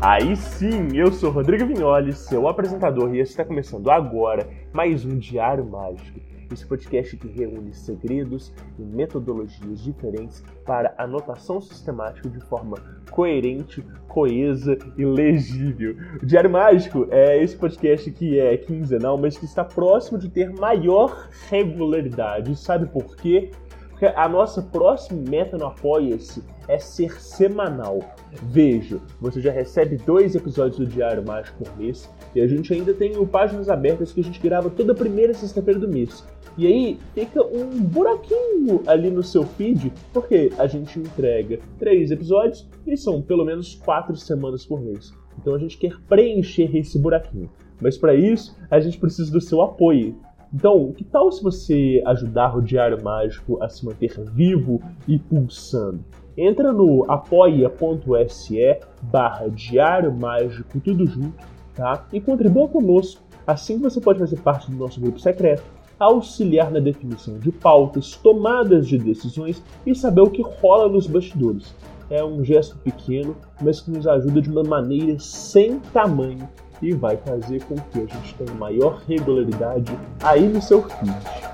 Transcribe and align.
Aí 0.00 0.36
sim, 0.36 0.96
eu 0.96 1.10
sou 1.10 1.28
Rodrigo 1.28 1.66
Vignoli, 1.66 2.12
seu 2.12 2.46
apresentador, 2.46 3.12
e 3.12 3.18
está 3.18 3.44
começando 3.44 3.90
agora 3.90 4.48
mais 4.72 5.04
um 5.04 5.18
Diário 5.18 5.66
Mágico. 5.66 6.20
Esse 6.52 6.64
podcast 6.64 7.16
que 7.16 7.26
reúne 7.26 7.74
segredos 7.74 8.54
e 8.78 8.82
metodologias 8.82 9.82
diferentes 9.82 10.44
para 10.64 10.94
anotação 10.96 11.60
sistemática 11.60 12.28
de 12.28 12.40
forma 12.42 12.76
coerente, 13.10 13.84
coesa 14.06 14.78
e 14.96 15.04
legível. 15.04 15.96
O 16.22 16.24
Diário 16.24 16.48
Mágico 16.48 17.08
é 17.10 17.42
esse 17.42 17.56
podcast 17.56 18.08
que 18.12 18.38
é 18.38 18.56
quinzenal, 18.56 19.18
mas 19.18 19.36
que 19.36 19.46
está 19.46 19.64
próximo 19.64 20.16
de 20.16 20.28
ter 20.28 20.52
maior 20.52 21.28
regularidade. 21.50 22.54
Sabe 22.54 22.86
por 22.86 23.16
quê? 23.16 23.50
Porque 23.98 24.14
a 24.16 24.28
nossa 24.28 24.62
próxima 24.62 25.20
meta 25.28 25.58
no 25.58 25.66
Apoia-se 25.66 26.40
é 26.68 26.78
ser 26.78 27.20
semanal. 27.20 27.98
Veja, 28.44 29.00
você 29.20 29.40
já 29.40 29.50
recebe 29.50 29.96
dois 29.96 30.36
episódios 30.36 30.78
do 30.78 30.86
Diário 30.86 31.26
Mágico 31.26 31.64
por 31.64 31.76
mês 31.76 32.08
e 32.32 32.40
a 32.40 32.46
gente 32.46 32.72
ainda 32.72 32.94
tem 32.94 33.16
o 33.16 33.26
Páginas 33.26 33.68
Abertas 33.68 34.12
que 34.12 34.20
a 34.20 34.22
gente 34.24 34.38
grava 34.38 34.70
toda 34.70 34.94
primeira 34.94 35.34
sexta-feira 35.34 35.80
do 35.80 35.88
mês. 35.88 36.24
E 36.56 36.64
aí 36.68 36.98
fica 37.12 37.44
um 37.44 37.80
buraquinho 37.80 38.84
ali 38.86 39.10
no 39.10 39.24
seu 39.24 39.42
feed, 39.42 39.92
porque 40.12 40.52
a 40.58 40.68
gente 40.68 40.96
entrega 41.00 41.58
três 41.76 42.12
episódios 42.12 42.68
e 42.86 42.96
são 42.96 43.20
pelo 43.20 43.44
menos 43.44 43.74
quatro 43.74 44.14
semanas 44.14 44.64
por 44.64 44.80
mês. 44.80 45.12
Então 45.40 45.56
a 45.56 45.58
gente 45.58 45.76
quer 45.76 45.98
preencher 46.08 46.70
esse 46.76 47.00
buraquinho. 47.00 47.50
Mas 47.80 47.98
para 47.98 48.14
isso, 48.14 48.56
a 48.70 48.78
gente 48.78 48.98
precisa 48.98 49.32
do 49.32 49.40
seu 49.40 49.60
apoio. 49.60 50.16
Então, 50.52 50.92
que 50.92 51.04
tal 51.04 51.30
se 51.30 51.42
você 51.42 52.02
ajudar 52.06 52.56
o 52.56 52.62
Diário 52.62 53.02
Mágico 53.02 53.62
a 53.62 53.68
se 53.68 53.84
manter 53.84 54.18
vivo 54.32 54.80
e 55.06 55.18
pulsando? 55.18 56.00
Entra 56.36 56.72
no 56.72 57.04
apoia.se 57.10 58.80
barra 59.02 59.48
Diário 59.48 60.14
Mágico, 60.14 60.80
tudo 60.80 61.06
junto, 61.06 61.34
tá? 61.74 62.06
E 62.12 62.20
contribua 62.20 62.68
conosco. 62.68 63.22
Assim 63.46 63.78
você 63.78 64.00
pode 64.00 64.18
fazer 64.18 64.36
parte 64.40 64.70
do 64.70 64.76
nosso 64.76 65.00
grupo 65.00 65.18
secreto, 65.18 65.64
auxiliar 65.98 66.70
na 66.70 66.80
definição 66.80 67.38
de 67.38 67.50
pautas, 67.50 68.16
tomadas 68.16 68.86
de 68.86 68.96
decisões 68.96 69.62
e 69.84 69.94
saber 69.94 70.20
o 70.20 70.30
que 70.30 70.42
rola 70.42 70.88
nos 70.88 71.06
bastidores. 71.06 71.74
É 72.08 72.24
um 72.24 72.42
gesto 72.42 72.78
pequeno, 72.78 73.36
mas 73.60 73.80
que 73.80 73.90
nos 73.90 74.06
ajuda 74.06 74.40
de 74.40 74.48
uma 74.48 74.62
maneira 74.62 75.18
sem 75.18 75.78
tamanho 75.92 76.48
e 76.80 76.92
vai 76.92 77.16
fazer 77.16 77.62
com 77.64 77.74
que 77.76 78.00
a 78.00 78.06
gente 78.06 78.34
tenha 78.34 78.54
maior 78.54 79.02
regularidade 79.06 79.92
aí 80.22 80.48
no 80.48 80.62
seu 80.62 80.82
feed. 80.82 81.48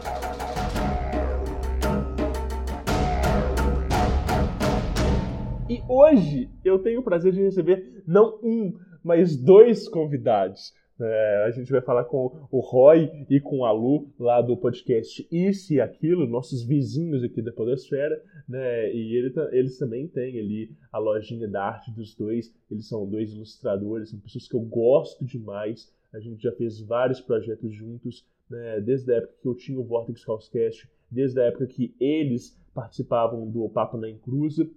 E 5.69 5.83
hoje 5.89 6.51
eu 6.65 6.79
tenho 6.79 7.01
o 7.01 7.03
prazer 7.03 7.33
de 7.33 7.43
receber 7.43 8.03
não 8.07 8.39
um, 8.43 8.75
mas 9.03 9.37
dois 9.37 9.89
convidados. 9.89 10.73
É, 11.01 11.45
a 11.45 11.51
gente 11.51 11.73
vai 11.73 11.81
falar 11.81 12.05
com 12.05 12.47
o 12.51 12.61
Roy 12.61 13.27
e 13.29 13.41
com 13.41 13.65
a 13.65 13.73
Lu, 13.73 14.13
lá 14.19 14.41
do 14.41 14.57
podcast 14.57 15.27
Isso 15.31 15.75
e 15.75 15.81
Aquilo, 15.81 16.27
nossos 16.27 16.63
vizinhos 16.63 17.25
aqui 17.25 17.43
da 17.43 17.53
Podosfera, 17.53 18.23
né? 18.49 18.93
E 18.95 19.17
ele, 19.17 19.35
eles 19.51 19.77
também 19.77 20.07
têm 20.07 20.39
ali 20.39 20.71
a 20.93 20.99
lojinha 20.99 21.49
da 21.49 21.65
arte 21.65 21.91
dos 21.91 22.15
dois. 22.15 22.55
Eles 22.71 22.87
são 22.87 23.09
dois 23.09 23.33
ilustradores, 23.33 24.11
são 24.11 24.21
pessoas 24.21 24.47
que 24.47 24.55
eu 24.55 24.61
gosto 24.61 25.25
demais. 25.25 25.93
A 26.13 26.21
gente 26.21 26.41
já 26.41 26.53
fez 26.53 26.81
vários 26.81 27.21
projetos 27.21 27.75
juntos, 27.75 28.25
né? 28.49 28.81
Desde 28.81 29.13
a 29.13 29.17
época 29.17 29.35
que 29.43 29.49
eu 29.49 29.55
tinha 29.57 29.81
o 29.81 29.85
Vortex 29.85 30.27
Housecast, 30.29 30.89
desde 31.11 31.41
a 31.41 31.45
época 31.45 31.67
que 31.67 31.93
eles 31.99 32.57
participavam 32.73 33.51
do 33.51 33.69
Papo 33.69 33.97
na 33.97 34.09
Encruza. 34.09 34.71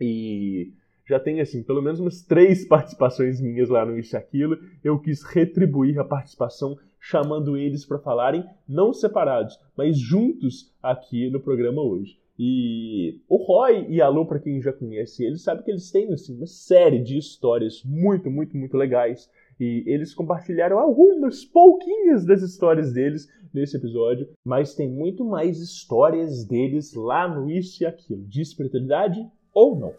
E 0.00 0.72
já 1.10 1.18
tem, 1.18 1.40
assim, 1.40 1.62
pelo 1.62 1.82
menos 1.82 1.98
umas 1.98 2.22
três 2.22 2.64
participações 2.64 3.40
minhas 3.40 3.68
lá 3.68 3.84
no 3.84 3.98
Isso 3.98 4.14
e 4.14 4.16
Aquilo. 4.16 4.56
Eu 4.82 4.98
quis 5.00 5.22
retribuir 5.24 5.98
a 5.98 6.04
participação 6.04 6.78
chamando 7.00 7.56
eles 7.56 7.84
para 7.84 7.98
falarem, 7.98 8.44
não 8.68 8.92
separados, 8.92 9.58
mas 9.76 9.98
juntos 9.98 10.72
aqui 10.82 11.28
no 11.28 11.40
programa 11.40 11.82
hoje. 11.82 12.18
E 12.38 13.20
o 13.28 13.36
Roy 13.36 13.86
e 13.88 14.00
a 14.00 14.08
Lu, 14.08 14.24
para 14.24 14.38
quem 14.38 14.62
já 14.62 14.72
conhece 14.72 15.24
eles, 15.24 15.42
sabe 15.42 15.64
que 15.64 15.70
eles 15.70 15.90
têm 15.90 16.12
assim, 16.12 16.36
uma 16.36 16.46
série 16.46 17.00
de 17.02 17.18
histórias 17.18 17.82
muito, 17.84 18.30
muito, 18.30 18.56
muito 18.56 18.76
legais. 18.76 19.28
E 19.58 19.82
eles 19.86 20.14
compartilharam 20.14 20.78
algumas 20.78 21.44
pouquinhas 21.44 22.24
das 22.24 22.40
histórias 22.40 22.92
deles 22.92 23.28
nesse 23.52 23.76
episódio, 23.76 24.28
mas 24.44 24.74
tem 24.74 24.88
muito 24.88 25.24
mais 25.24 25.58
histórias 25.58 26.44
deles 26.44 26.94
lá 26.94 27.28
no 27.28 27.50
Isso 27.50 27.82
e 27.82 27.86
Aquilo, 27.86 28.24
de 28.26 28.40
espiritualidade 28.40 29.20
ou 29.52 29.76
não. 29.78 29.92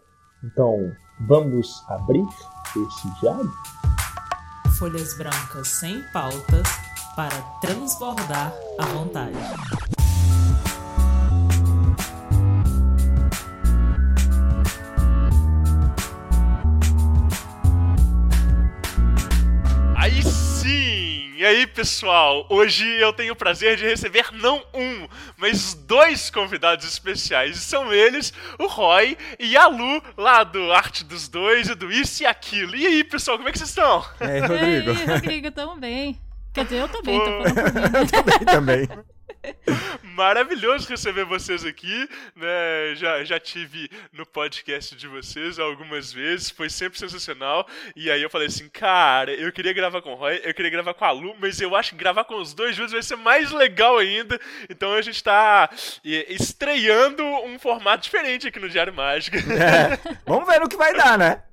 Então, 0.44 0.92
vamos 1.20 1.84
abrir 1.88 2.26
esse 2.76 3.20
diário? 3.20 3.52
Folhas 4.76 5.16
brancas 5.16 5.68
sem 5.68 6.02
pautas 6.12 6.66
para 7.14 7.40
transbordar 7.60 8.52
à 8.78 8.86
vontade. 8.86 10.01
Aí, 21.52 21.66
pessoal? 21.66 22.46
Hoje 22.48 22.86
eu 22.98 23.12
tenho 23.12 23.34
o 23.34 23.36
prazer 23.36 23.76
de 23.76 23.84
receber 23.84 24.26
não 24.32 24.62
um, 24.72 25.06
mas 25.36 25.74
dois 25.74 26.30
convidados 26.30 26.86
especiais. 26.86 27.56
E 27.56 27.60
são 27.60 27.92
eles, 27.92 28.32
o 28.58 28.66
Roy 28.66 29.16
e 29.38 29.56
a 29.56 29.66
Lu, 29.66 30.02
lá 30.16 30.44
do 30.44 30.72
Arte 30.72 31.04
dos 31.04 31.28
Dois 31.28 31.68
e 31.68 31.74
do 31.74 31.92
Isso 31.92 32.22
e 32.22 32.26
Aquilo. 32.26 32.74
E 32.74 32.86
aí, 32.86 33.04
pessoal, 33.04 33.36
como 33.36 33.48
é 33.48 33.52
que 33.52 33.58
vocês 33.58 33.70
estão? 33.70 34.04
E 34.20 34.24
aí, 34.24 34.40
Rodrigo? 34.40 34.90
E 34.90 34.96
aí, 34.96 35.06
Rodrigo, 35.06 35.50
tamo 35.50 35.76
bem. 35.76 36.18
Quer 36.54 36.64
dizer, 36.64 36.80
eu 36.80 36.88
tô 36.88 37.02
bem, 37.02 37.18
Pô. 37.18 37.24
tô 37.24 37.30
falando 37.30 37.54
por 37.54 37.72
mim. 37.74 37.80
né? 37.80 38.06
também, 38.44 38.86
também. 38.86 38.88
Maravilhoso 40.02 40.88
receber 40.88 41.24
vocês 41.24 41.64
aqui, 41.64 42.08
né? 42.36 42.94
Já, 42.94 43.24
já 43.24 43.40
tive 43.40 43.90
no 44.12 44.26
podcast 44.26 44.94
de 44.94 45.08
vocês 45.08 45.58
algumas 45.58 46.12
vezes, 46.12 46.50
foi 46.50 46.68
sempre 46.68 46.98
sensacional. 46.98 47.66
E 47.96 48.10
aí 48.10 48.22
eu 48.22 48.28
falei 48.28 48.48
assim, 48.48 48.68
cara, 48.68 49.32
eu 49.32 49.50
queria 49.52 49.72
gravar 49.72 50.02
com 50.02 50.12
o 50.12 50.14
Roy, 50.14 50.40
eu 50.44 50.52
queria 50.52 50.70
gravar 50.70 50.94
com 50.94 51.04
a 51.04 51.10
Lu, 51.10 51.34
mas 51.40 51.60
eu 51.60 51.74
acho 51.74 51.90
que 51.90 51.96
gravar 51.96 52.24
com 52.24 52.36
os 52.36 52.52
dois 52.52 52.76
juntos 52.76 52.92
vai 52.92 53.02
ser 53.02 53.16
mais 53.16 53.50
legal 53.50 53.98
ainda. 53.98 54.38
Então 54.68 54.92
a 54.92 55.02
gente 55.02 55.22
tá 55.22 55.70
estreando 56.04 57.24
um 57.24 57.58
formato 57.58 58.02
diferente 58.02 58.46
aqui 58.46 58.60
no 58.60 58.68
Diário 58.68 58.92
Mágico. 58.92 59.36
É, 59.62 59.98
vamos 60.26 60.46
ver 60.46 60.60
no 60.60 60.68
que 60.68 60.76
vai 60.76 60.92
dar, 60.92 61.16
né? 61.16 61.42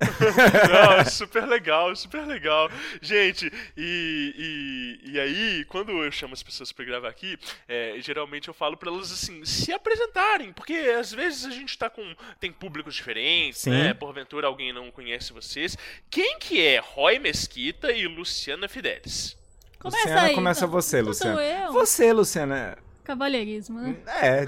Não, 0.68 1.04
super 1.04 1.46
legal, 1.46 1.94
super 1.94 2.26
legal. 2.26 2.68
Gente, 3.00 3.50
e, 3.76 4.98
e, 5.04 5.12
e 5.12 5.20
aí, 5.20 5.64
quando 5.66 5.90
eu 6.02 6.10
chamo 6.10 6.34
as 6.34 6.42
pessoas 6.42 6.72
pra 6.72 6.84
gravar 6.84 7.08
aqui, 7.08 7.38
é, 7.72 7.94
geralmente 8.00 8.48
eu 8.48 8.54
falo 8.54 8.76
pra 8.76 8.90
elas 8.90 9.12
assim, 9.12 9.44
se 9.44 9.72
apresentarem, 9.72 10.52
porque 10.52 10.72
às 10.74 11.12
vezes 11.12 11.44
a 11.44 11.50
gente 11.50 11.78
tá 11.78 11.88
com. 11.88 12.02
tem 12.40 12.50
públicos 12.52 12.96
diferentes, 12.96 13.60
Sim. 13.60 13.70
né? 13.70 13.94
Porventura 13.94 14.48
alguém 14.48 14.72
não 14.72 14.90
conhece 14.90 15.32
vocês. 15.32 15.78
Quem 16.10 16.36
que 16.40 16.60
é 16.60 16.80
Roy 16.80 17.20
Mesquita 17.20 17.92
e 17.92 18.08
Luciana 18.08 18.68
Fidelis? 18.68 19.36
Começa 19.78 20.02
Luciana, 20.02 20.22
aí. 20.26 20.34
começa 20.34 20.64
então. 20.64 20.70
você, 20.70 20.98
Então 21.00 21.14
sou 21.14 21.30
Luciana. 21.30 21.64
eu. 21.66 21.72
Você, 21.72 22.12
Luciana. 22.12 22.78
Cavalheirismo, 23.04 23.80
né? 23.80 23.96
É. 24.20 24.46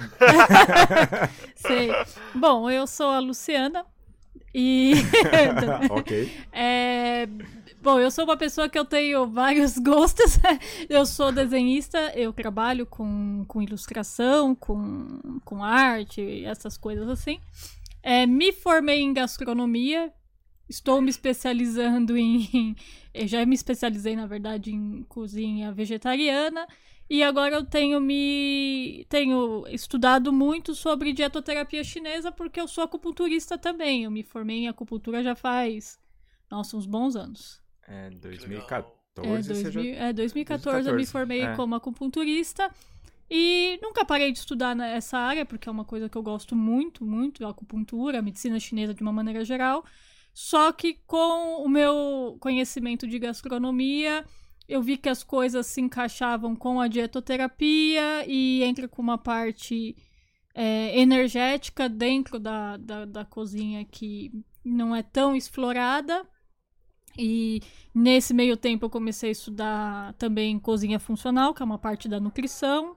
Sei. 1.54 1.90
Bom, 2.34 2.68
eu 2.68 2.88
sou 2.88 3.08
a 3.08 3.20
Luciana 3.20 3.86
e... 4.54 4.94
ok. 5.90 6.30
É, 6.52 7.26
Bom, 7.82 7.98
eu 7.98 8.12
sou 8.12 8.22
uma 8.22 8.36
pessoa 8.36 8.68
que 8.68 8.78
eu 8.78 8.84
tenho 8.84 9.26
vários 9.26 9.76
gostos. 9.82 10.38
eu 10.88 11.04
sou 11.04 11.32
desenhista, 11.32 11.98
eu 12.14 12.32
trabalho 12.32 12.86
com, 12.86 13.44
com 13.48 13.60
ilustração, 13.60 14.54
com, 14.54 15.40
com 15.44 15.64
arte, 15.64 16.44
essas 16.44 16.78
coisas 16.78 17.08
assim. 17.08 17.40
É, 18.00 18.24
me 18.24 18.52
formei 18.52 19.00
em 19.00 19.12
gastronomia, 19.12 20.12
estou 20.68 21.00
me 21.00 21.10
especializando 21.10 22.16
em. 22.16 22.76
Eu 23.12 23.26
já 23.26 23.44
me 23.44 23.54
especializei, 23.54 24.16
na 24.16 24.26
verdade, 24.26 24.72
em 24.72 25.02
cozinha 25.02 25.70
vegetariana. 25.72 26.66
E 27.10 27.22
agora 27.22 27.56
eu 27.56 27.62
tenho 27.62 28.00
me 28.00 29.04
tenho 29.06 29.66
estudado 29.68 30.32
muito 30.32 30.74
sobre 30.74 31.12
dietoterapia 31.12 31.84
chinesa 31.84 32.32
porque 32.32 32.58
eu 32.58 32.66
sou 32.66 32.84
acupunturista 32.84 33.58
também. 33.58 34.04
Eu 34.04 34.10
me 34.10 34.22
formei 34.22 34.60
em 34.60 34.68
acupuntura 34.68 35.22
já 35.22 35.34
faz 35.34 36.00
nossa, 36.50 36.76
uns 36.76 36.86
bons 36.86 37.16
anos. 37.16 37.61
É, 37.86 38.10
2014. 38.10 38.92
É, 39.18 39.42
2000, 39.42 39.72
já... 39.72 39.80
é 39.80 40.12
2014, 40.12 40.14
2014 40.14 40.88
eu 40.88 40.96
me 40.96 41.06
formei 41.06 41.42
é. 41.42 41.56
como 41.56 41.74
acupunturista. 41.74 42.70
E 43.30 43.78
nunca 43.82 44.04
parei 44.04 44.30
de 44.30 44.38
estudar 44.38 44.76
nessa 44.76 45.16
área, 45.16 45.46
porque 45.46 45.66
é 45.68 45.72
uma 45.72 45.86
coisa 45.86 46.06
que 46.08 46.16
eu 46.18 46.22
gosto 46.22 46.54
muito, 46.54 47.02
muito, 47.02 47.46
a 47.46 47.50
acupuntura, 47.50 48.18
a 48.18 48.22
medicina 48.22 48.60
chinesa 48.60 48.92
de 48.92 49.02
uma 49.02 49.12
maneira 49.12 49.42
geral. 49.42 49.84
Só 50.34 50.70
que 50.70 50.98
com 51.06 51.64
o 51.64 51.68
meu 51.68 52.36
conhecimento 52.40 53.06
de 53.06 53.18
gastronomia, 53.18 54.24
eu 54.68 54.82
vi 54.82 54.96
que 54.96 55.08
as 55.08 55.22
coisas 55.22 55.66
se 55.66 55.80
encaixavam 55.80 56.54
com 56.54 56.80
a 56.80 56.88
dietoterapia 56.88 58.24
e 58.26 58.62
entra 58.62 58.86
com 58.86 59.00
uma 59.00 59.18
parte 59.18 59.96
é, 60.54 60.98
energética 60.98 61.88
dentro 61.88 62.38
da, 62.38 62.76
da, 62.76 63.04
da 63.04 63.24
cozinha 63.24 63.84
que 63.84 64.30
não 64.64 64.94
é 64.94 65.02
tão 65.02 65.34
explorada. 65.34 66.22
E 67.16 67.60
nesse 67.94 68.32
meio 68.32 68.56
tempo 68.56 68.86
eu 68.86 68.90
comecei 68.90 69.28
a 69.28 69.32
estudar 69.32 70.14
também 70.14 70.58
cozinha 70.58 70.98
funcional, 70.98 71.52
que 71.54 71.62
é 71.62 71.64
uma 71.64 71.78
parte 71.78 72.08
da 72.08 72.18
nutrição. 72.18 72.96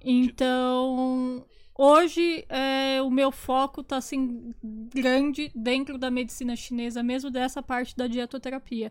Então, 0.00 1.44
hoje 1.76 2.44
é, 2.48 3.02
o 3.02 3.10
meu 3.10 3.30
foco 3.30 3.80
está 3.80 3.96
assim 3.96 4.54
grande 4.62 5.50
dentro 5.54 5.98
da 5.98 6.10
medicina 6.10 6.56
chinesa, 6.56 7.02
mesmo 7.02 7.30
dessa 7.30 7.62
parte 7.62 7.96
da 7.96 8.06
dietoterapia. 8.06 8.90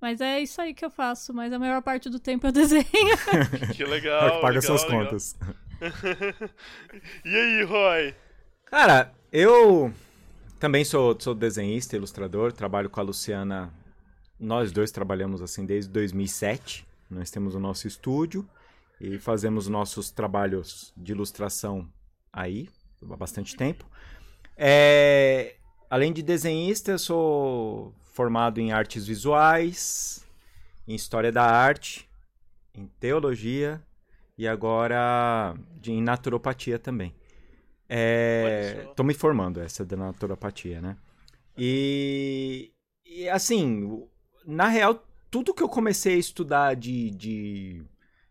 Mas 0.00 0.20
é 0.20 0.40
isso 0.40 0.60
aí 0.60 0.74
que 0.74 0.84
eu 0.84 0.90
faço, 0.90 1.32
mas 1.32 1.52
a 1.52 1.58
maior 1.58 1.80
parte 1.82 2.10
do 2.10 2.18
tempo 2.20 2.46
eu 2.46 2.52
desenho. 2.52 2.84
que 3.74 3.84
legal. 3.84 4.28
É 4.28 4.30
que 4.32 4.40
paga 4.40 4.60
legal, 4.60 4.62
suas 4.62 4.84
legal. 4.84 5.04
contas. 5.04 5.36
e 7.24 7.36
aí, 7.36 7.62
Roy? 7.64 8.14
Cara, 8.66 9.12
eu 9.32 9.92
também 10.60 10.84
sou, 10.84 11.18
sou 11.18 11.34
desenhista, 11.34 11.96
ilustrador, 11.96 12.52
trabalho 12.52 12.90
com 12.90 13.00
a 13.00 13.02
Luciana. 13.02 13.72
Nós 14.44 14.72
dois 14.72 14.92
trabalhamos 14.92 15.40
assim 15.40 15.64
desde 15.64 15.90
2007. 15.90 16.86
Nós 17.08 17.30
temos 17.30 17.54
o 17.54 17.58
nosso 17.58 17.88
estúdio 17.88 18.46
e 19.00 19.18
fazemos 19.18 19.68
nossos 19.68 20.10
trabalhos 20.10 20.92
de 20.94 21.12
ilustração 21.12 21.88
aí 22.30 22.68
há 23.10 23.16
bastante 23.16 23.56
tempo. 23.56 23.86
É, 24.54 25.56
além 25.88 26.12
de 26.12 26.22
desenhista, 26.22 26.92
eu 26.92 26.98
sou 26.98 27.94
formado 28.12 28.60
em 28.60 28.70
artes 28.70 29.06
visuais, 29.06 30.22
em 30.86 30.94
história 30.94 31.32
da 31.32 31.44
arte, 31.44 32.06
em 32.74 32.86
teologia 33.00 33.82
e 34.36 34.46
agora 34.46 35.54
em 35.86 36.02
naturopatia 36.02 36.78
também. 36.78 37.14
Estou 37.88 39.04
é, 39.04 39.06
me 39.06 39.14
formando 39.14 39.58
essa 39.58 39.86
da 39.86 39.96
naturopatia, 39.96 40.82
né? 40.82 40.98
E, 41.56 42.72
e, 43.06 43.26
assim, 43.28 44.06
na 44.46 44.68
real, 44.68 45.06
tudo 45.30 45.54
que 45.54 45.62
eu 45.62 45.68
comecei 45.68 46.14
a 46.14 46.18
estudar 46.18 46.74
de, 46.74 47.10
de, 47.10 47.84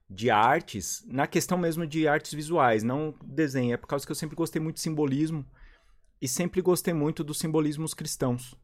de 0.09 0.29
artes, 0.29 1.03
na 1.07 1.27
questão 1.27 1.57
mesmo 1.57 1.85
de 1.85 2.07
artes 2.07 2.33
visuais, 2.33 2.83
não 2.83 3.13
desenho, 3.23 3.73
é 3.73 3.77
por 3.77 3.87
causa 3.87 4.05
que 4.05 4.11
eu 4.11 4.15
sempre 4.15 4.35
gostei 4.35 4.61
muito 4.61 4.75
de 4.75 4.81
simbolismo 4.81 5.45
e 6.21 6.27
sempre 6.27 6.61
gostei 6.61 6.93
muito 6.93 7.23
dos 7.23 7.39
simbolismos 7.39 7.93
cristãos. 7.93 8.55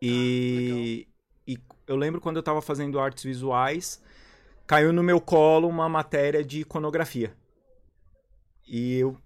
E, 0.00 1.06
ah, 1.08 1.12
e 1.46 1.58
eu 1.86 1.96
lembro 1.96 2.20
quando 2.20 2.36
eu 2.36 2.40
estava 2.40 2.60
fazendo 2.60 3.00
artes 3.00 3.24
visuais, 3.24 4.02
caiu 4.66 4.92
no 4.92 5.02
meu 5.02 5.20
colo 5.20 5.68
uma 5.68 5.88
matéria 5.88 6.44
de 6.44 6.60
iconografia. 6.60 7.34
E 8.66 8.98
eu 8.98 9.16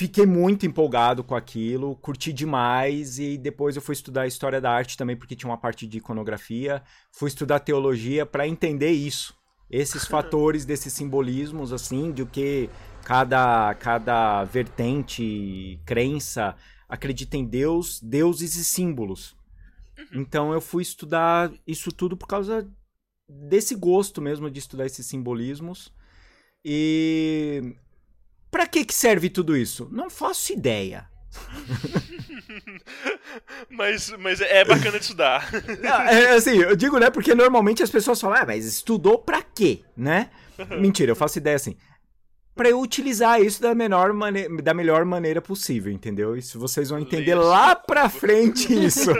fiquei 0.00 0.24
muito 0.24 0.64
empolgado 0.64 1.22
com 1.22 1.34
aquilo, 1.34 1.94
curti 1.96 2.32
demais 2.32 3.18
e 3.18 3.36
depois 3.36 3.76
eu 3.76 3.82
fui 3.82 3.92
estudar 3.92 4.26
história 4.26 4.58
da 4.58 4.70
arte 4.72 4.96
também 4.96 5.14
porque 5.14 5.36
tinha 5.36 5.50
uma 5.50 5.58
parte 5.58 5.86
de 5.86 5.98
iconografia, 5.98 6.82
fui 7.12 7.28
estudar 7.28 7.60
teologia 7.60 8.24
para 8.24 8.48
entender 8.48 8.92
isso, 8.92 9.36
esses 9.70 10.06
fatores 10.06 10.64
desses 10.64 10.94
simbolismos 10.94 11.70
assim, 11.70 12.12
de 12.12 12.22
o 12.22 12.26
que 12.26 12.70
cada 13.04 13.74
cada 13.74 14.42
vertente, 14.44 15.78
crença 15.84 16.56
acredita 16.88 17.36
em 17.36 17.44
Deus, 17.44 18.00
deuses 18.00 18.56
e 18.56 18.64
símbolos. 18.64 19.36
Uhum. 19.98 20.22
Então 20.22 20.54
eu 20.54 20.62
fui 20.62 20.82
estudar 20.82 21.52
isso 21.66 21.92
tudo 21.92 22.16
por 22.16 22.26
causa 22.26 22.66
desse 23.28 23.74
gosto 23.74 24.22
mesmo 24.22 24.50
de 24.50 24.60
estudar 24.60 24.86
esses 24.86 25.04
simbolismos. 25.04 25.92
E 26.64 27.76
para 28.50 28.66
que 28.66 28.84
que 28.84 28.94
serve 28.94 29.30
tudo 29.30 29.56
isso? 29.56 29.88
Não 29.90 30.10
faço 30.10 30.52
ideia. 30.52 31.08
mas, 33.70 34.10
mas 34.18 34.40
é 34.40 34.64
bacana 34.64 34.98
de 34.98 35.04
estudar. 35.04 35.48
é, 36.10 36.34
assim, 36.34 36.56
eu 36.56 36.74
digo, 36.74 36.98
né? 36.98 37.10
Porque 37.10 37.34
normalmente 37.34 37.82
as 37.82 37.90
pessoas 37.90 38.20
falam, 38.20 38.42
ah, 38.42 38.46
mas 38.46 38.66
estudou 38.66 39.18
pra 39.18 39.42
quê, 39.42 39.84
né? 39.96 40.30
Mentira, 40.78 41.12
eu 41.12 41.16
faço 41.16 41.38
ideia 41.38 41.56
assim 41.56 41.76
para 42.54 42.68
eu 42.68 42.80
utilizar 42.80 43.40
isso 43.40 43.62
da, 43.62 43.74
menor 43.74 44.12
mane 44.12 44.48
da 44.60 44.74
melhor 44.74 45.04
maneira 45.04 45.40
possível, 45.40 45.90
entendeu? 45.90 46.36
Isso 46.36 46.58
vocês 46.58 46.90
vão 46.90 46.98
entender 46.98 47.34
lá 47.34 47.74
pra 47.74 48.08
frente 48.08 48.72
isso. 48.72 49.10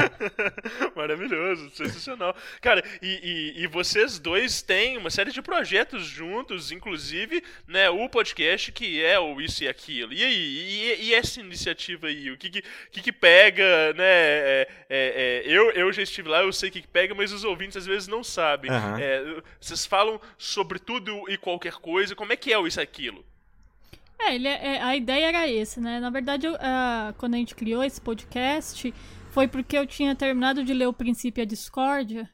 Maravilhoso, 0.96 1.70
sensacional. 1.70 2.34
Cara, 2.60 2.82
e, 3.00 3.54
e, 3.56 3.62
e, 3.62 3.66
vocês 3.68 4.18
dois 4.18 4.62
têm 4.62 4.96
uma 4.96 5.10
série 5.10 5.30
de 5.30 5.40
projetos 5.40 6.06
juntos, 6.06 6.72
inclusive, 6.72 7.42
né, 7.68 7.88
o 7.88 8.08
podcast 8.08 8.72
que 8.72 9.04
é 9.04 9.18
o 9.20 9.40
Isso 9.40 9.62
e 9.62 9.68
Aquilo. 9.68 10.12
E 10.12 10.24
aí, 10.24 10.34
e, 10.34 11.04
e 11.04 11.14
essa 11.14 11.40
iniciativa 11.40 12.08
aí, 12.08 12.30
o 12.30 12.36
que 12.36 12.50
que, 12.50 12.64
que, 12.90 13.02
que 13.02 13.12
pega, 13.12 13.92
né? 13.92 14.04
É, 14.06 14.68
é, 14.88 14.88
é, 14.88 15.42
eu, 15.46 15.70
eu 15.70 15.92
já 15.92 16.02
estive 16.02 16.28
lá, 16.28 16.42
eu 16.42 16.52
sei 16.52 16.68
o 16.68 16.72
que, 16.72 16.82
que 16.82 16.88
pega, 16.88 17.14
mas 17.14 17.32
os 17.32 17.44
ouvintes 17.44 17.76
às 17.76 17.86
vezes 17.86 18.08
não 18.08 18.24
sabem. 18.24 18.70
Uhum. 18.70 19.42
vocês 19.60 19.86
falam 19.86 20.20
sobre 20.36 20.78
tudo 20.78 21.30
e 21.30 21.36
qualquer 21.36 21.74
coisa, 21.74 22.14
como 22.14 22.32
é 22.32 22.36
que 22.36 22.52
é 22.52 22.55
o 22.58 22.66
Isso 22.66 22.80
e 22.80 22.82
Aquilo? 22.82 23.24
É, 24.18 24.34
ele 24.34 24.48
é, 24.48 24.76
é, 24.76 24.82
a 24.82 24.96
ideia 24.96 25.26
era 25.26 25.48
esse, 25.48 25.80
né? 25.80 26.00
Na 26.00 26.10
verdade, 26.10 26.46
eu, 26.46 26.54
uh, 26.54 27.12
quando 27.18 27.34
a 27.34 27.38
gente 27.38 27.54
criou 27.54 27.84
esse 27.84 28.00
podcast, 28.00 28.92
foi 29.30 29.46
porque 29.46 29.76
eu 29.76 29.86
tinha 29.86 30.14
terminado 30.14 30.64
de 30.64 30.72
ler 30.72 30.86
o 30.86 30.92
Princípio 30.92 31.42
e 31.42 31.44
a 31.44 31.46
Discórdia. 31.46 32.28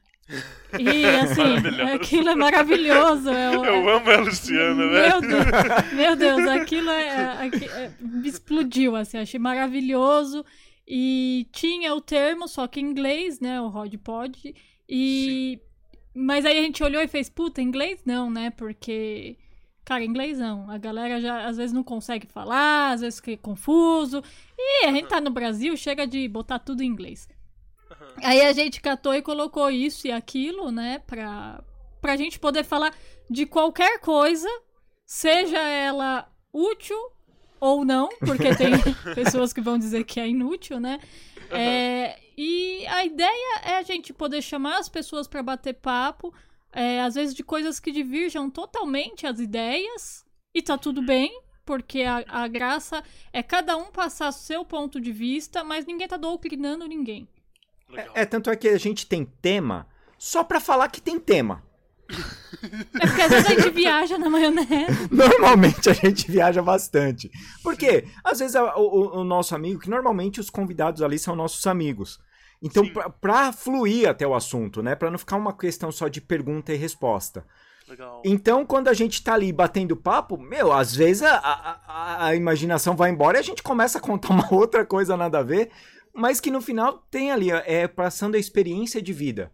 E 0.79 1.05
assim, 1.19 1.83
aquilo 1.93 2.29
é 2.29 2.35
maravilhoso. 2.35 3.29
É, 3.29 3.53
eu 3.53 3.89
amo 3.89 4.09
a 4.09 4.17
Luciana, 4.17 4.85
né? 4.87 5.09
Meu 5.09 5.21
Deus, 5.21 5.45
meu 5.93 6.15
Deus 6.15 6.47
aquilo 6.47 6.89
é, 6.89 7.47
é, 7.47 7.91
me 7.99 8.29
explodiu, 8.29 8.95
assim, 8.95 9.17
achei 9.17 9.39
maravilhoso. 9.39 10.45
E 10.87 11.47
tinha 11.51 11.93
o 11.93 12.01
termo, 12.01 12.47
só 12.47 12.67
que 12.67 12.79
em 12.79 12.85
inglês, 12.85 13.39
né? 13.39 13.59
O 13.61 13.67
Rod 13.67 13.93
Pod. 13.97 14.55
E. 14.87 15.59
Sim. 15.59 15.73
Mas 16.15 16.45
aí 16.45 16.59
a 16.59 16.61
gente 16.61 16.83
olhou 16.83 17.01
e 17.01 17.07
fez, 17.07 17.27
puta, 17.27 17.61
inglês 17.61 18.01
não, 18.05 18.29
né? 18.29 18.51
Porque 18.51 19.35
Cara, 19.85 20.03
inglês 20.03 20.39
não. 20.39 20.69
A 20.69 20.77
galera 20.77 21.19
já 21.19 21.45
às 21.45 21.57
vezes 21.57 21.73
não 21.73 21.83
consegue 21.83 22.27
falar, 22.27 22.91
às 22.93 23.01
vezes 23.01 23.19
fica 23.19 23.41
confuso. 23.41 24.23
E 24.57 24.85
a 24.85 24.91
gente 24.91 25.07
tá 25.07 25.19
no 25.19 25.29
Brasil, 25.29 25.75
chega 25.75 26.07
de 26.07 26.27
botar 26.27 26.59
tudo 26.59 26.81
em 26.81 26.87
inglês. 26.87 27.27
Aí 28.23 28.41
a 28.41 28.53
gente 28.53 28.81
catou 28.81 29.13
e 29.13 29.21
colocou 29.21 29.69
isso 29.69 30.07
e 30.07 30.11
aquilo, 30.11 30.71
né, 30.71 30.99
pra, 30.99 31.63
pra 32.01 32.15
gente 32.15 32.39
poder 32.39 32.63
falar 32.63 32.93
de 33.29 33.45
qualquer 33.45 33.99
coisa, 33.99 34.47
seja 35.05 35.59
ela 35.59 36.29
útil 36.51 36.97
ou 37.59 37.83
não, 37.85 38.09
porque 38.19 38.55
tem 38.55 38.71
pessoas 39.15 39.53
que 39.53 39.61
vão 39.61 39.77
dizer 39.77 40.03
que 40.03 40.19
é 40.19 40.27
inútil, 40.27 40.79
né? 40.79 40.99
É, 41.49 42.17
e 42.37 42.85
a 42.87 43.05
ideia 43.05 43.59
é 43.63 43.77
a 43.77 43.83
gente 43.83 44.11
poder 44.13 44.41
chamar 44.41 44.79
as 44.79 44.89
pessoas 44.89 45.27
para 45.27 45.43
bater 45.43 45.73
papo 45.73 46.33
é, 46.73 47.01
às 47.01 47.15
vezes 47.15 47.33
de 47.33 47.43
coisas 47.43 47.79
que 47.79 47.91
divirjam 47.91 48.49
totalmente 48.49 49.25
as 49.27 49.39
ideias, 49.39 50.25
e 50.53 50.61
tá 50.61 50.77
tudo 50.77 51.01
bem, 51.01 51.41
porque 51.65 52.03
a, 52.03 52.23
a 52.27 52.47
graça 52.47 53.03
é 53.31 53.41
cada 53.41 53.77
um 53.77 53.91
passar 53.91 54.31
seu 54.31 54.65
ponto 54.65 54.99
de 54.99 55.11
vista, 55.11 55.63
mas 55.63 55.85
ninguém 55.85 56.07
tá 56.07 56.17
doutrinando 56.17 56.85
ninguém. 56.85 57.27
É, 57.93 58.21
é, 58.21 58.25
tanto 58.25 58.49
é 58.49 58.55
que 58.55 58.67
a 58.67 58.77
gente 58.77 59.05
tem 59.05 59.25
tema 59.25 59.87
só 60.17 60.43
pra 60.43 60.59
falar 60.59 60.89
que 60.89 61.01
tem 61.01 61.19
tema. 61.19 61.63
É 63.01 63.07
porque 63.07 63.21
às 63.21 63.31
vezes 63.31 63.45
a 63.47 63.55
gente 63.55 63.69
viaja 63.71 64.17
na 64.17 64.29
maionese. 64.29 64.69
Normalmente 65.11 65.89
a 65.89 65.93
gente 65.93 66.31
viaja 66.31 66.61
bastante. 66.61 67.29
Porque, 67.61 68.07
às 68.23 68.39
vezes, 68.39 68.55
o, 68.55 68.65
o, 68.77 69.19
o 69.19 69.23
nosso 69.23 69.53
amigo, 69.55 69.79
que 69.79 69.89
normalmente 69.89 70.39
os 70.39 70.49
convidados 70.49 71.01
ali 71.01 71.19
são 71.19 71.35
nossos 71.35 71.65
amigos. 71.67 72.19
Então, 72.63 72.85
para 73.19 73.51
fluir 73.51 74.07
até 74.07 74.25
o 74.25 74.33
assunto, 74.33 74.81
né? 74.81 74.95
Para 74.95 75.11
não 75.11 75.17
ficar 75.17 75.35
uma 75.35 75.51
questão 75.51 75.91
só 75.91 76.07
de 76.07 76.21
pergunta 76.21 76.73
e 76.73 76.77
resposta. 76.77 77.45
Legal. 77.89 78.21
Então, 78.23 78.65
quando 78.65 78.87
a 78.87 78.93
gente 78.93 79.21
tá 79.21 79.33
ali 79.33 79.51
batendo 79.51 79.97
papo, 79.97 80.37
meu, 80.37 80.71
às 80.71 80.95
vezes 80.95 81.23
a, 81.23 81.35
a, 81.35 82.27
a, 82.27 82.35
imaginação 82.35 82.95
vai 82.95 83.09
embora 83.09 83.37
e 83.37 83.41
a 83.41 83.43
gente 83.43 83.61
começa 83.61 83.97
a 83.97 84.01
contar 84.01 84.29
uma 84.33 84.53
outra 84.53 84.85
coisa 84.85 85.17
nada 85.17 85.39
a 85.39 85.43
ver. 85.43 85.71
mas 86.15 86.39
que 86.39 86.49
no 86.49 86.61
final 86.61 86.99
tem 87.11 87.31
ali, 87.31 87.51
é 87.51 87.85
passando 87.85 88.35
a 88.35 88.39
experiência 88.39 89.01
de 89.01 89.11
vida. 89.11 89.51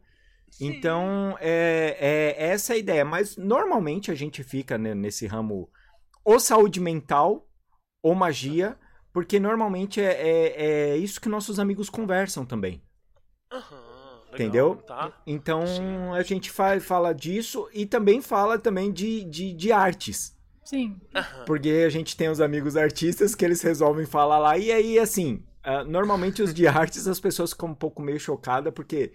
Então, 0.62 1.36
é, 1.40 2.36
é 2.38 2.50
essa 2.50 2.74
é 2.74 2.76
a 2.76 2.80
ideia. 2.80 3.04
Mas 3.04 3.38
normalmente 3.38 4.12
a 4.12 4.16
gente 4.16 4.44
fica 4.44 4.78
né, 4.78 4.94
nesse 4.94 5.26
ramo 5.26 5.68
ou 6.24 6.40
saúde 6.40 6.80
mental 6.80 7.48
ou 8.04 8.14
magia, 8.14 8.78
porque 9.12 9.40
normalmente 9.40 10.00
é, 10.00 10.12
é, 10.12 10.92
é 10.92 10.98
isso 10.98 11.20
que 11.20 11.28
nossos 11.28 11.60
amigos 11.60 11.90
conversam 11.90 12.46
também. 12.46 12.84
Legal, 13.52 14.24
Entendeu? 14.34 14.76
Tá. 14.76 15.12
Então 15.26 15.66
Sim. 15.66 16.10
a 16.16 16.22
gente 16.22 16.52
fa 16.52 16.80
fala 16.80 17.14
disso 17.14 17.68
e 17.74 17.86
também 17.86 18.22
fala 18.22 18.60
também 18.60 18.92
de, 18.92 19.24
de, 19.24 19.54
de 19.54 19.72
artes. 19.72 20.38
Sim. 20.64 21.00
Aham. 21.16 21.46
Porque 21.46 21.84
a 21.86 21.90
gente 21.90 22.16
tem 22.16 22.30
os 22.30 22.40
amigos 22.40 22.78
artistas 22.78 23.34
que 23.34 23.44
eles 23.44 23.62
resolvem 23.62 24.06
falar 24.06 24.38
lá. 24.38 24.58
E 24.58 24.72
aí, 24.72 25.00
assim, 25.00 25.44
ah, 25.64 25.84
normalmente 25.84 26.44
os 26.44 26.54
de 26.54 26.68
artes 26.68 27.08
as 27.08 27.20
pessoas 27.20 27.52
ficam 27.52 27.70
um 27.70 27.76
pouco 27.76 28.02
meio 28.02 28.20
chocadas, 28.20 28.72
porque 28.72 29.12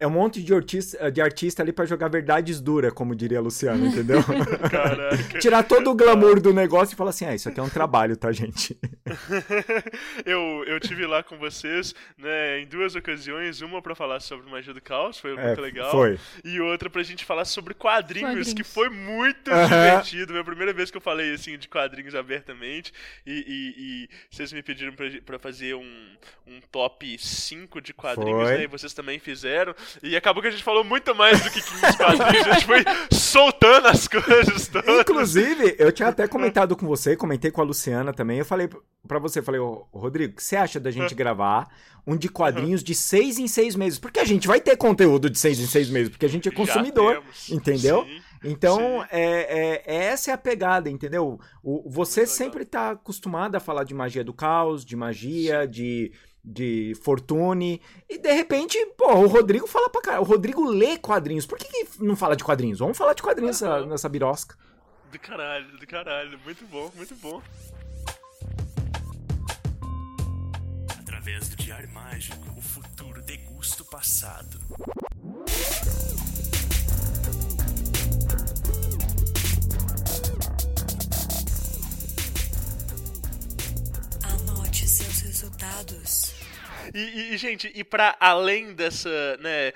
é 0.00 0.06
um 0.06 0.10
monte 0.10 0.42
de 0.42 0.52
artista, 0.54 1.10
de 1.10 1.20
artista 1.20 1.62
ali 1.62 1.72
pra 1.72 1.84
jogar 1.86 2.08
verdades 2.08 2.60
duras, 2.60 2.92
como 2.92 3.14
diria 3.14 3.38
a 3.38 3.40
Luciana, 3.40 3.86
entendeu? 3.86 4.18
Caraca. 4.70 5.38
Tirar 5.38 5.62
todo 5.62 5.90
o 5.90 5.94
glamour 5.94 6.40
do 6.40 6.52
negócio 6.52 6.94
e 6.94 6.96
falar 6.96 7.10
assim: 7.10 7.24
ah, 7.26 7.34
isso 7.34 7.48
aqui 7.48 7.60
é 7.60 7.62
um 7.62 7.68
trabalho, 7.68 8.16
tá, 8.16 8.30
gente? 8.32 8.76
eu, 10.24 10.64
eu 10.66 10.80
tive 10.80 11.06
lá 11.06 11.22
com 11.22 11.36
vocês, 11.38 11.94
né, 12.18 12.60
em 12.60 12.66
duas 12.66 12.94
ocasiões, 12.94 13.60
uma 13.60 13.80
pra 13.80 13.94
falar 13.94 14.20
sobre 14.20 14.50
magia 14.50 14.72
do 14.74 14.80
caos, 14.80 15.18
foi 15.18 15.36
muito 15.36 15.60
legal. 15.60 15.88
É, 15.88 15.90
Foi. 15.90 16.18
E 16.44 16.60
outra 16.60 16.88
pra 16.90 17.02
gente 17.02 17.24
falar 17.24 17.44
sobre 17.44 17.74
quadrinhos, 17.74 18.28
Quadrinhos. 18.30 18.52
que 18.52 18.64
foi 18.64 18.88
muito 18.88 19.50
Aham. 19.50 19.66
divertido. 19.66 20.32
Foi 20.32 20.40
a 20.40 20.44
primeira 20.44 20.72
vez 20.72 20.90
que 20.90 20.96
eu 20.96 21.00
falei 21.00 21.34
assim 21.34 21.56
de 21.58 21.68
quadrinhos 21.68 22.14
abertamente. 22.14 22.92
E, 23.26 23.32
e- 23.32 23.74
e 24.04 24.08
vocês 24.30 24.52
me 24.52 24.62
pediram 24.62 24.92
pra, 24.94 25.06
pra 25.24 25.38
fazer 25.38 25.74
um, 25.74 26.16
um 26.46 26.60
top 26.72 27.16
5 27.18 27.80
de 27.80 27.92
quadrinhos, 27.92 28.42
Foi. 28.48 28.58
né? 28.58 28.64
E 28.64 28.66
vocês 28.66 28.92
também 28.92 29.18
fizeram. 29.18 29.74
E 30.02 30.16
acabou 30.16 30.42
que 30.42 30.48
a 30.48 30.50
gente 30.50 30.62
falou 30.64 30.84
muito 30.84 31.14
mais 31.14 31.42
do 31.42 31.50
que 31.50 31.60
15 31.62 31.96
quadrinhos. 31.96 32.46
A 32.46 32.52
gente 32.54 32.66
foi 32.66 32.84
soltando 33.10 33.86
as 33.88 34.06
coisas 34.08 34.68
todas. 34.68 35.00
Inclusive, 35.00 35.76
eu 35.78 35.90
tinha 35.92 36.08
até 36.08 36.26
comentado 36.28 36.76
com 36.76 36.86
você, 36.86 37.16
comentei 37.16 37.50
com 37.50 37.60
a 37.60 37.64
Luciana 37.64 38.12
também. 38.12 38.38
Eu 38.38 38.44
falei 38.44 38.68
pra 39.06 39.18
você, 39.18 39.42
falei, 39.42 39.60
ô 39.60 39.86
Rodrigo, 39.92 40.32
o 40.32 40.36
que 40.36 40.42
você 40.42 40.56
acha 40.56 40.78
da 40.80 40.90
gente 40.90 41.14
gravar 41.16 41.68
um 42.06 42.16
de 42.16 42.28
quadrinhos 42.28 42.82
de 42.82 42.94
seis 42.94 43.38
em 43.38 43.48
seis 43.48 43.74
meses? 43.74 43.98
Porque 43.98 44.20
a 44.20 44.24
gente 44.24 44.46
vai 44.46 44.60
ter 44.60 44.76
conteúdo 44.76 45.30
de 45.30 45.38
seis 45.38 45.58
em 45.58 45.66
seis 45.66 45.88
meses, 45.88 46.10
porque 46.10 46.26
a 46.26 46.28
gente 46.28 46.48
é 46.48 46.52
consumidor, 46.52 47.22
entendeu? 47.50 48.04
Sim. 48.04 48.20
Então, 48.44 48.78
Sim. 48.78 49.06
é, 49.10 49.82
é- 49.86 49.94
essa 50.06 50.30
é 50.30 50.34
a 50.34 50.38
pegada, 50.38 50.90
entendeu? 50.90 51.40
O, 51.62 51.90
você 51.90 52.26
sempre 52.26 52.66
tá 52.66 52.90
acostumado 52.90 53.54
a 53.56 53.60
falar 53.60 53.84
de 53.84 53.94
magia 53.94 54.22
do 54.22 54.34
caos, 54.34 54.84
de 54.84 54.94
magia, 54.94 55.66
de, 55.66 56.12
de 56.44 56.94
fortune, 57.02 57.80
e 58.08 58.18
de 58.18 58.32
repente, 58.32 58.76
pô, 58.98 59.10
o 59.14 59.26
Rodrigo 59.26 59.66
fala 59.66 59.88
pra 59.88 60.02
caralho. 60.02 60.22
O 60.22 60.26
Rodrigo 60.26 60.62
lê 60.68 60.98
quadrinhos. 60.98 61.46
Por 61.46 61.56
que, 61.58 61.66
que 61.66 62.04
não 62.04 62.14
fala 62.14 62.36
de 62.36 62.44
quadrinhos? 62.44 62.78
Vamos 62.78 62.98
falar 62.98 63.14
de 63.14 63.22
quadrinhos 63.22 63.60
nessa, 63.60 63.74
Aham. 63.76 63.86
nessa 63.86 64.08
birosca. 64.08 64.56
Do 65.10 65.18
caralho, 65.18 65.78
do 65.78 65.86
caralho. 65.86 66.38
Muito 66.44 66.66
bom, 66.66 66.90
muito 66.94 67.14
bom. 67.16 67.40
Através 71.00 71.48
do 71.48 71.56
Diário 71.56 71.88
Mágico, 71.92 72.44
o 72.56 72.60
futuro 72.60 73.22
degusta 73.22 73.82
o 73.82 73.86
passado. 73.86 74.60
Anote 84.22 84.86
seus 84.88 85.20
resultados. 85.20 86.33
E, 86.92 87.34
e- 87.34 87.36
gente, 87.38 87.70
e 87.74 87.84
pra 87.84 88.16
além 88.18 88.74
dessa, 88.74 89.36
né, 89.38 89.72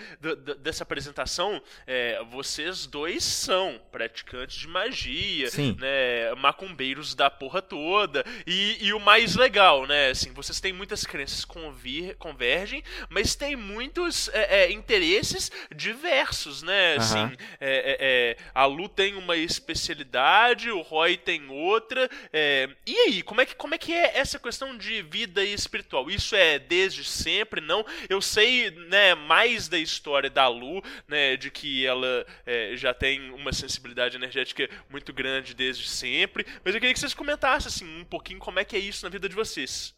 dessa 0.59 0.83
apresentação, 0.83 1.62
é, 1.87 2.23
vocês 2.31 2.87
dois 2.87 3.25
são 3.25 3.81
praticantes 3.91 4.57
de 4.59 4.69
magia, 4.69 5.50
Sim. 5.50 5.77
né, 5.79 6.35
macumbeiros 6.37 7.15
da 7.15 7.31
porra 7.31 7.62
toda, 7.62 8.25
e, 8.47 8.79
e 8.81 8.93
o 8.93 9.00
mais 9.00 9.37
legal, 9.37 9.87
né, 9.87 10.11
assim, 10.11 10.33
vocês 10.33 10.61
têm 10.61 10.73
muitas 10.73 11.05
crenças 11.05 11.45
que 11.45 11.53
convir, 11.53 12.17
convergem, 12.17 12.83
mas 13.09 13.35
tem 13.35 13.57
muitos 13.57 14.29
é, 14.31 14.65
é, 14.65 14.73
interesses 14.73 15.50
diversos, 15.75 16.62
né, 16.62 16.97
assim, 16.97 17.37
é, 17.61 17.97
é, 18.00 18.37
a 18.55 18.65
Lu 18.67 18.88
tem 18.88 19.15
uma 19.15 19.37
especialidade, 19.37 20.71
o 20.71 20.81
Roy 20.83 21.17
tem 21.17 21.49
outra, 21.49 22.09
é, 22.33 22.69
e 22.87 22.97
aí, 22.97 23.23
como 23.23 23.41
é, 23.41 23.47
que, 23.47 23.55
como 23.55 23.75
é 23.75 23.79
que 23.79 23.93
é 23.93 24.19
essa 24.19 24.38
questão 24.38 24.77
de 24.77 25.03
vida 25.03 25.43
espiritual? 25.45 26.11
Isso 26.11 26.35
é 26.35 26.59
desde 26.59 26.98
sempre, 27.05 27.61
não? 27.61 27.85
Eu 28.09 28.21
sei, 28.21 28.71
né, 28.88 29.14
mais 29.14 29.69
da 29.69 29.78
história 29.78 30.31
da 30.31 30.49
Lu, 30.49 30.83
né, 31.07 31.37
de 31.37 31.50
que 31.50 31.87
ela 31.87 32.26
é, 32.47 32.76
já 32.76 32.93
tem 32.95 33.31
uma 33.33 33.52
sensibilidade 33.52 34.17
energética 34.17 34.69
muito 34.90 35.12
grande 35.12 35.55
desde 35.55 35.88
sempre, 35.88 36.47
mas 36.64 36.75
eu 36.75 36.81
queria 36.81 36.95
que 36.95 37.00
vocês 37.00 37.14
comentassem, 37.14 37.69
assim, 37.69 38.00
um 38.00 38.05
pouquinho 38.05 38.38
como 38.38 38.59
é 38.59 38.64
que 38.64 38.76
é 38.76 38.78
isso 38.78 39.05
na 39.05 39.11
vida 39.11 39.28
de 39.28 39.35
vocês. 39.35 39.97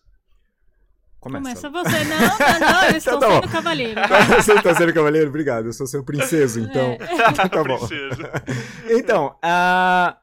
Começa 1.20 1.68
você. 1.68 2.02
Não, 2.04 2.18
não, 2.18 2.72
não, 2.72 2.84
eu 2.84 2.96
estou 2.96 3.16
Então 3.16 3.20
tá 3.20 3.28
bom. 3.28 3.40
sendo 3.42 3.52
cavaleiro. 3.52 4.00
Você 4.42 4.62
tá 4.62 4.74
sendo 4.74 4.94
cavaleiro? 4.94 5.28
Obrigado, 5.28 5.66
eu 5.66 5.72
sou 5.74 5.86
seu 5.86 6.02
princeso, 6.02 6.60
então. 6.60 6.96
tá 7.50 7.62
bom. 7.62 7.76
Princesa. 7.76 8.32
Então, 8.88 9.38
ah, 9.42 10.16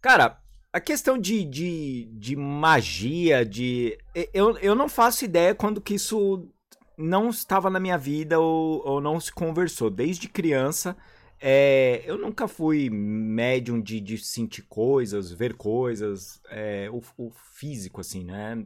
cara, 0.00 0.38
a 0.76 0.80
questão 0.80 1.16
de, 1.16 1.42
de, 1.42 2.04
de 2.12 2.36
magia, 2.36 3.46
de. 3.46 3.96
Eu, 4.34 4.58
eu 4.58 4.74
não 4.74 4.90
faço 4.90 5.24
ideia 5.24 5.54
quando 5.54 5.80
que 5.80 5.94
isso 5.94 6.50
não 6.98 7.30
estava 7.30 7.70
na 7.70 7.80
minha 7.80 7.96
vida 7.96 8.38
ou, 8.38 8.86
ou 8.86 9.00
não 9.00 9.18
se 9.18 9.32
conversou. 9.32 9.88
Desde 9.88 10.28
criança, 10.28 10.94
é, 11.40 12.02
eu 12.04 12.18
nunca 12.18 12.46
fui 12.46 12.90
médium 12.90 13.80
de, 13.80 14.02
de 14.02 14.18
sentir 14.18 14.64
coisas, 14.68 15.32
ver 15.32 15.54
coisas, 15.54 16.42
é, 16.50 16.90
o, 16.92 17.00
o 17.16 17.30
físico, 17.30 18.02
assim, 18.02 18.22
né? 18.22 18.62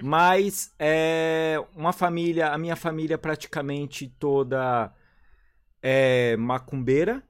Mas 0.00 0.72
é, 0.78 1.56
uma 1.74 1.92
família, 1.92 2.50
a 2.50 2.58
minha 2.58 2.76
família 2.76 3.18
praticamente 3.18 4.06
toda 4.16 4.94
é 5.82 6.36
macumbeira, 6.36 7.20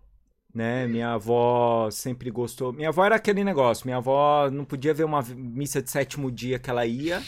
né? 0.54 0.87
Minha 0.87 1.14
avó 1.14 1.90
sempre 1.90 2.30
gostou. 2.30 2.73
Minha 2.73 2.90
avó 2.90 3.04
era 3.04 3.16
aquele 3.16 3.42
negócio. 3.42 3.87
Minha 3.87 3.97
avó 3.97 4.50
não 4.50 4.64
podia 4.64 4.92
ver 4.92 5.04
uma 5.04 5.23
missa 5.23 5.80
de 5.80 5.90
sétimo 5.90 6.30
dia 6.30 6.59
que 6.59 6.68
ela 6.68 6.85
ia, 6.85 7.23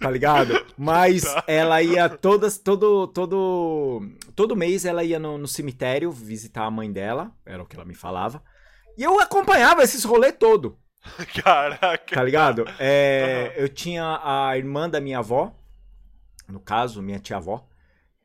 tá 0.00 0.10
ligado? 0.10 0.54
Mas 0.76 1.24
ela 1.46 1.82
ia 1.82 2.08
todas, 2.08 2.56
todo, 2.58 3.06
todo, 3.08 4.02
todo 4.34 4.56
mês 4.56 4.84
ela 4.84 5.04
ia 5.04 5.18
no, 5.18 5.36
no 5.36 5.46
cemitério 5.46 6.10
visitar 6.10 6.64
a 6.64 6.70
mãe 6.70 6.90
dela, 6.90 7.30
era 7.44 7.62
o 7.62 7.66
que 7.66 7.76
ela 7.76 7.84
me 7.84 7.94
falava. 7.94 8.42
E 8.96 9.02
eu 9.02 9.20
acompanhava 9.20 9.82
esses 9.82 10.04
rolê 10.04 10.32
todo, 10.32 10.78
Caraca. 11.42 12.14
tá 12.14 12.22
ligado? 12.22 12.64
É, 12.78 13.54
eu 13.56 13.68
tinha 13.68 14.20
a 14.22 14.56
irmã 14.56 14.88
da 14.88 15.00
minha 15.00 15.18
avó, 15.18 15.54
no 16.48 16.60
caso, 16.60 17.02
minha 17.02 17.18
tia-avó. 17.18 17.66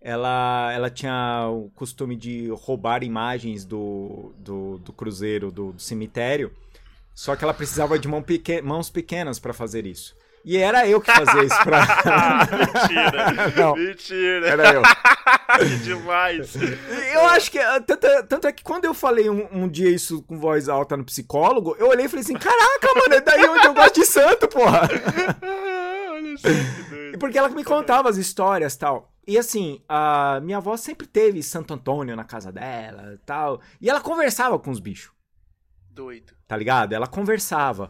Ela, 0.08 0.72
ela 0.72 0.88
tinha 0.92 1.48
o 1.50 1.72
costume 1.74 2.16
de 2.16 2.48
roubar 2.52 3.02
imagens 3.04 3.66
do, 3.66 4.36
do, 4.38 4.78
do 4.78 4.94
cruzeiro, 4.94 5.50
do, 5.50 5.72
do 5.72 5.82
cemitério. 5.82 6.52
Só 7.12 7.36
que 7.36 7.44
ela 7.44 7.56
precisava 7.56 7.98
de 7.98 8.08
mão 8.08 8.22
peque- 8.22 8.62
mãos 8.62 8.88
pequenas 8.88 9.40
pra 9.40 9.52
fazer 9.52 9.88
isso. 9.88 10.16
E 10.48 10.58
era 10.58 10.88
eu 10.88 11.02
que 11.02 11.12
fazia 11.12 11.44
isso 11.44 11.60
pra. 11.64 11.82
Mentira. 12.56 13.54
Não. 13.58 13.76
Mentira. 13.76 14.48
Era 14.48 14.74
eu. 14.76 14.82
que 15.58 15.78
demais. 15.78 16.54
Eu 17.16 17.26
acho 17.30 17.50
que. 17.50 17.58
ah, 17.58 17.82
Tanto, 17.82 18.06
é- 18.06 18.22
tanto 18.22 18.46
é 18.48 18.52
que 18.52 18.64
quando 18.64 18.86
eu 18.86 18.94
falei 18.94 19.28
um, 19.28 19.48
um 19.52 19.68
dia 19.68 19.90
isso 19.90 20.22
com 20.22 20.38
voz 20.38 20.70
alta 20.70 20.96
no 20.96 21.04
psicólogo, 21.04 21.76
eu 21.80 21.88
olhei 21.90 22.06
e 22.06 22.10
falei 22.10 22.22
assim: 22.24 22.36
caraca, 22.38 22.94
mano, 22.96 23.16
é 23.16 23.22
daí 23.22 23.50
onde 23.50 23.66
eu 23.66 23.74
gosto 23.74 23.96
de 24.00 24.06
santo, 24.06 24.48
porra. 24.48 24.82
Olha 26.14 26.38
só 26.38 26.48
que 26.48 26.90
doido. 26.92 26.95
Porque 27.18 27.38
ela 27.38 27.50
me 27.50 27.64
contava 27.64 28.10
as 28.10 28.18
histórias 28.18 28.76
tal. 28.76 29.12
E 29.28 29.38
assim, 29.38 29.82
a 29.90 30.40
minha 30.44 30.58
avó 30.58 30.78
sempre 30.78 31.08
teve 31.08 31.42
Santo 31.42 31.74
Antônio 31.74 32.16
na 32.16 32.24
casa 32.24 32.52
dela 32.52 33.14
e 33.14 33.18
tal. 33.20 33.60
E 33.82 33.90
ela 33.90 34.00
conversava 34.00 34.58
com 34.60 34.70
os 34.70 34.80
bichos, 34.80 35.12
Doido. 35.90 36.34
tá 36.48 36.56
ligado? 36.56 36.94
Ela 36.94 37.08
conversava. 37.08 37.90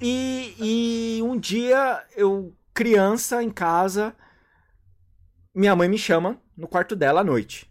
E, 0.00 0.54
e 0.58 1.22
um 1.22 1.38
dia, 1.38 2.04
eu, 2.16 2.54
criança, 2.74 3.42
em 3.42 3.50
casa, 3.50 4.14
minha 5.54 5.74
mãe 5.74 5.88
me 5.88 5.96
chama 5.96 6.38
no 6.56 6.68
quarto 6.68 6.94
dela 6.94 7.20
à 7.20 7.24
noite. 7.24 7.70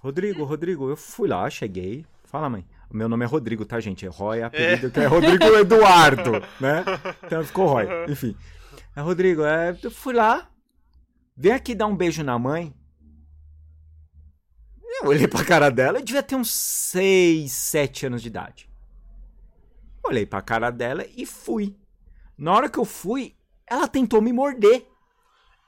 Rodrigo, 0.00 0.44
Rodrigo, 0.44 0.88
eu 0.90 0.96
fui 0.96 1.26
lá, 1.26 1.48
cheguei. 1.50 2.04
Fala, 2.24 2.48
mãe. 2.48 2.64
O 2.90 2.96
meu 2.96 3.08
nome 3.08 3.24
é 3.24 3.26
Rodrigo, 3.26 3.64
tá, 3.64 3.80
gente? 3.80 4.06
É 4.06 4.08
Roy, 4.08 4.38
é 4.38 4.44
apelido, 4.44 4.90
que 4.90 5.00
é 5.00 5.06
Rodrigo 5.06 5.44
Eduardo, 5.58 6.32
né? 6.60 6.84
Então 7.24 7.42
ficou 7.42 7.66
Roy. 7.66 7.86
Enfim. 8.08 8.36
É, 8.96 9.00
Rodrigo, 9.00 9.44
é, 9.44 9.76
eu 9.82 9.90
fui 9.90 10.14
lá. 10.14 10.50
Vem 11.36 11.52
aqui 11.52 11.74
dar 11.74 11.86
um 11.86 11.96
beijo 11.96 12.22
na 12.22 12.38
mãe. 12.38 12.74
Eu 15.02 15.08
olhei 15.08 15.26
pra 15.26 15.44
cara 15.44 15.70
dela, 15.70 15.98
eu 15.98 16.04
devia 16.04 16.22
ter 16.22 16.36
uns 16.36 16.52
6, 16.52 17.50
7 17.50 18.06
anos 18.06 18.22
de 18.22 18.28
idade. 18.28 18.70
Olhei 20.02 20.24
pra 20.24 20.40
cara 20.40 20.70
dela 20.70 21.04
e 21.16 21.26
fui. 21.26 21.76
Na 22.38 22.52
hora 22.52 22.68
que 22.68 22.78
eu 22.78 22.84
fui, 22.84 23.36
ela 23.66 23.88
tentou 23.88 24.20
me 24.22 24.32
morder. 24.32 24.86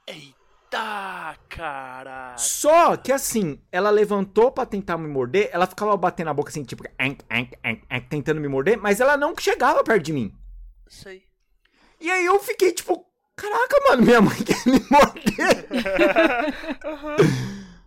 Eita 0.07 1.35
caralho. 1.49 2.39
Só 2.39 2.95
que 2.95 3.11
assim, 3.11 3.59
ela 3.71 3.89
levantou 3.89 4.51
pra 4.51 4.65
tentar 4.65 4.97
me 4.97 5.07
morder, 5.07 5.49
ela 5.51 5.67
ficava 5.67 5.97
batendo 5.97 6.29
a 6.29 6.33
boca 6.33 6.49
assim, 6.49 6.63
tipo, 6.63 6.83
"Ank, 6.99 7.23
ank, 7.29 7.57
ank, 7.63 7.83
ank", 7.89 8.07
tentando 8.07 8.39
me 8.39 8.47
morder, 8.47 8.77
mas 8.77 9.01
ela 9.01 9.17
não 9.17 9.33
chegava 9.37 9.83
perto 9.83 10.03
de 10.03 10.13
mim. 10.13 10.33
Sei. 10.87 11.23
E 11.99 12.09
aí 12.11 12.25
eu 12.25 12.39
fiquei 12.39 12.71
tipo, 12.71 13.06
caraca, 13.37 13.77
mano, 13.87 14.03
minha 14.03 14.19
mãe 14.19 14.35
quer 14.43 14.65
me 14.65 14.85
morder. 14.89 15.67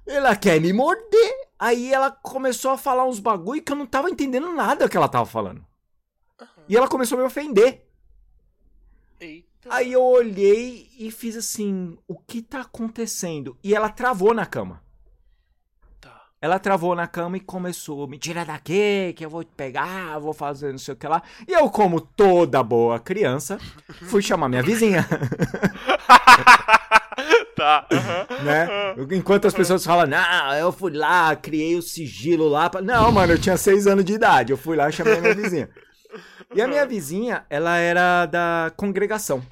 ela 0.07 0.35
quer 0.37 0.61
me 0.61 0.73
morder. 0.73 1.49
Aí 1.59 1.93
ela 1.93 2.11
começou 2.11 2.71
a 2.71 2.79
falar 2.79 3.05
uns 3.05 3.21
bagulho 3.21 3.63
que 3.63 3.71
eu 3.71 3.77
não 3.77 3.87
tava 3.87 4.09
entendendo 4.09 4.51
nada 4.55 4.89
que 4.89 4.97
ela 4.97 5.09
tava 5.09 5.27
falando. 5.27 5.63
E 6.69 6.77
ela 6.77 6.89
começou 6.89 7.19
a 7.19 7.21
me 7.21 7.27
ofender. 7.27 7.85
Eita. 9.21 9.69
Aí 9.69 9.93
eu 9.93 10.03
olhei 10.03 10.89
e 10.99 11.11
fiz 11.11 11.37
assim, 11.37 11.99
o 12.09 12.17
que 12.17 12.41
tá 12.41 12.61
acontecendo? 12.63 13.59
E 13.63 13.75
ela 13.75 13.91
travou 13.91 14.33
na 14.33 14.47
cama. 14.47 14.83
Ela 16.43 16.59
travou 16.59 16.95
na 16.95 17.07
cama 17.07 17.37
e 17.37 17.41
começou, 17.41 18.09
me 18.09 18.17
tira 18.17 18.47
daqui, 18.47 19.13
que 19.15 19.23
eu 19.23 19.29
vou 19.29 19.45
te 19.45 19.51
pegar, 19.55 20.19
vou 20.19 20.33
fazer 20.33 20.73
não 20.73 20.79
sei 20.79 20.95
o 20.95 20.97
que 20.97 21.07
lá. 21.07 21.23
E 21.47 21.53
eu, 21.53 21.69
como 21.69 22.01
toda 22.01 22.63
boa 22.63 22.99
criança, 22.99 23.59
fui 24.07 24.23
chamar 24.23 24.49
minha 24.49 24.63
vizinha, 24.63 25.07
tá. 27.55 27.87
né? 28.43 28.69
Enquanto 29.15 29.49
as 29.49 29.53
pessoas 29.53 29.85
falam, 29.85 30.07
não, 30.07 30.55
eu 30.55 30.73
fui 30.73 30.93
lá, 30.93 31.37
criei 31.37 31.77
o 31.77 31.83
sigilo 31.83 32.49
lá. 32.49 32.71
pra-" 32.71 32.81
Não, 32.81 33.13
mano, 33.13 33.35
eu 33.35 33.39
tinha 33.39 33.59
seis 33.59 33.87
anos 33.87 34.07
de 34.07 34.15
idade, 34.15 34.51
eu 34.51 34.57
fui 34.57 34.79
lá 34.79 34.89
e 34.89 34.93
chamei 34.93 35.19
a 35.19 35.21
minha 35.21 35.35
vizinha. 35.35 35.69
E 36.55 36.63
a 36.63 36.67
minha 36.67 36.87
vizinha, 36.87 37.45
ela 37.51 37.77
era 37.77 38.25
da 38.25 38.73
congregação. 38.79 39.43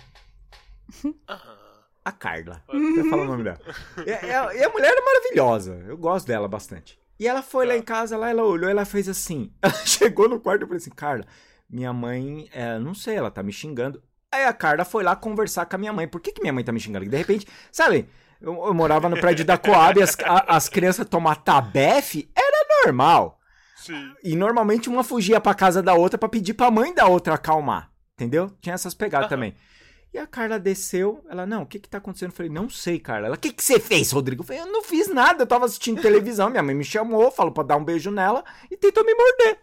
A 2.09 2.13
Carla. 2.13 2.63
Você 2.69 3.09
fala 3.11 3.23
o 3.23 3.27
nome 3.27 3.45
dela. 3.45 3.61
E, 4.07 4.11
e- 4.11 4.59
e 4.61 4.65
a 4.65 4.69
mulher 4.71 4.95
é 4.97 5.01
maravilhosa. 5.05 5.85
Eu 5.87 5.97
gosto 5.97 6.27
dela 6.27 6.49
bastante. 6.49 6.99
E 7.21 7.27
ela 7.27 7.43
foi 7.43 7.67
lá 7.67 7.77
em 7.77 7.83
casa, 7.83 8.17
lá 8.17 8.31
ela 8.31 8.45
olhou, 8.45 8.71
ela 8.71 8.85
fez 8.85 9.09
assim. 9.09 9.53
Ela 9.61 9.73
chegou 9.85 10.29
no 10.29 10.39
quarto 10.41 10.63
e 10.63 10.67
falou 10.67 10.77
assim: 10.77 10.91
Carla, 10.91 11.25
minha 11.69 11.93
mãe, 11.93 12.49
é, 12.53 12.79
não 12.79 12.95
sei, 12.95 13.17
ela 13.17 13.31
tá 13.31 13.43
me 13.43 13.53
xingando. 13.53 14.03
Aí 14.33 14.45
a 14.45 14.53
Carla 14.53 14.85
foi 14.85 15.03
lá 15.03 15.17
conversar 15.17 15.67
com 15.67 15.75
a 15.77 15.79
minha 15.79 15.93
mãe. 15.93 16.07
Por 16.07 16.21
que, 16.21 16.33
que 16.33 16.41
minha 16.41 16.53
mãe 16.53 16.63
tá 16.63 16.71
me 16.73 16.79
xingando? 16.81 17.05
E 17.05 17.09
de 17.09 17.17
repente, 17.17 17.47
sabe, 17.73 18.09
eu, 18.41 18.53
eu 18.67 18.73
morava 18.75 19.09
no 19.09 19.19
prédio 19.19 19.45
da 19.45 19.59
Coab 19.59 19.99
e 19.99 20.03
as, 20.03 20.17
a- 20.25 20.45
as 20.57 20.69
crianças 20.69 21.07
tomar 21.09 21.37
tabefe 21.37 22.31
era 22.37 22.85
normal. 22.85 23.39
Sim. 23.77 24.13
E 24.23 24.37
normalmente 24.37 24.89
uma 24.89 25.03
fugia 25.03 25.41
pra 25.41 25.55
casa 25.55 25.83
da 25.83 25.95
outra 25.95 26.19
pra 26.19 26.29
pedir 26.29 26.55
pra 26.55 26.71
mãe 26.71 26.95
da 26.95 27.07
outra 27.07 27.35
acalmar. 27.35 27.91
Entendeu? 28.15 28.51
Tinha 28.61 28.75
essas 28.75 28.95
pegadas 28.95 29.29
também. 29.29 29.55
E 30.13 30.19
a 30.19 30.27
Carla 30.27 30.59
desceu, 30.59 31.23
ela, 31.29 31.45
não, 31.45 31.63
o 31.63 31.67
que 31.67 31.79
que 31.79 31.89
tá 31.89 31.99
acontecendo? 31.99 32.31
Eu 32.31 32.37
falei, 32.37 32.51
não 32.51 32.71
sei, 32.71 32.99
Carla. 32.99 33.27
Ela, 33.27 33.37
o 33.37 33.39
que 33.39 33.53
que 33.53 33.63
você 33.63 33.79
fez, 33.79 34.11
Rodrigo? 34.11 34.43
Eu 34.43 34.47
falei, 34.47 34.63
eu 34.63 34.67
não 34.67 34.83
fiz 34.83 35.09
nada, 35.09 35.43
eu 35.43 35.47
tava 35.47 35.67
assistindo 35.67 36.01
televisão, 36.01 36.49
minha 36.49 36.63
mãe 36.63 36.75
me 36.75 36.85
chamou, 36.85 37.31
falou 37.31 37.53
pra 37.53 37.63
dar 37.63 37.77
um 37.77 37.85
beijo 37.85 38.11
nela 38.11 38.43
e 38.71 38.77
tentou 38.77 39.05
me 39.05 39.15
morder. 39.15 39.59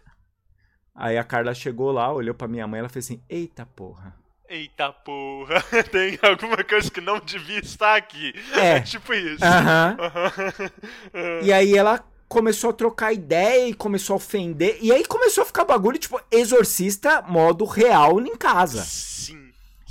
Aí 0.94 1.18
a 1.18 1.24
Carla 1.24 1.52
chegou 1.52 1.90
lá, 1.90 2.12
olhou 2.12 2.34
pra 2.34 2.48
minha 2.48 2.66
mãe, 2.66 2.78
ela 2.78 2.88
fez 2.88 3.06
assim, 3.06 3.22
eita 3.28 3.66
porra. 3.66 4.16
Eita 4.48 4.92
porra. 4.92 5.60
Tem 5.90 6.18
alguma 6.22 6.62
coisa 6.62 6.90
que 6.90 7.00
não 7.00 7.18
devia 7.18 7.58
estar 7.58 7.96
aqui. 7.96 8.32
É. 8.54 8.80
tipo 8.80 9.12
isso. 9.12 9.44
Aham. 9.44 9.96
Aham. 10.00 11.40
E 11.42 11.52
aí 11.52 11.76
ela 11.76 12.02
começou 12.28 12.70
a 12.70 12.72
trocar 12.72 13.12
ideia 13.12 13.68
e 13.68 13.74
começou 13.74 14.14
a 14.14 14.16
ofender. 14.16 14.78
E 14.80 14.92
aí 14.92 15.04
começou 15.04 15.42
a 15.42 15.46
ficar 15.46 15.64
bagulho, 15.64 15.98
tipo, 15.98 16.20
exorcista 16.30 17.22
modo 17.22 17.64
real 17.64 18.20
em 18.20 18.36
casa. 18.36 18.82
Sim. 18.84 19.45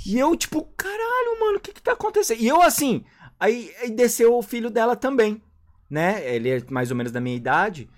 E 0.06 0.20
eu, 0.20 0.36
tipo, 0.36 0.62
caralho, 0.76 1.40
mano, 1.40 1.58
o 1.58 1.60
que 1.60 1.72
que 1.72 1.82
tá 1.82 1.92
acontecendo? 1.92 2.40
E 2.40 2.46
eu, 2.46 2.62
assim, 2.62 3.04
aí, 3.40 3.74
aí 3.80 3.90
desceu 3.90 4.36
o 4.36 4.42
filho 4.42 4.70
dela 4.70 4.94
também, 4.94 5.42
né? 5.90 6.32
Ele 6.32 6.48
é 6.48 6.62
mais 6.70 6.92
ou 6.92 6.96
menos 6.96 7.10
da 7.10 7.20
minha 7.20 7.36
idade. 7.36 7.90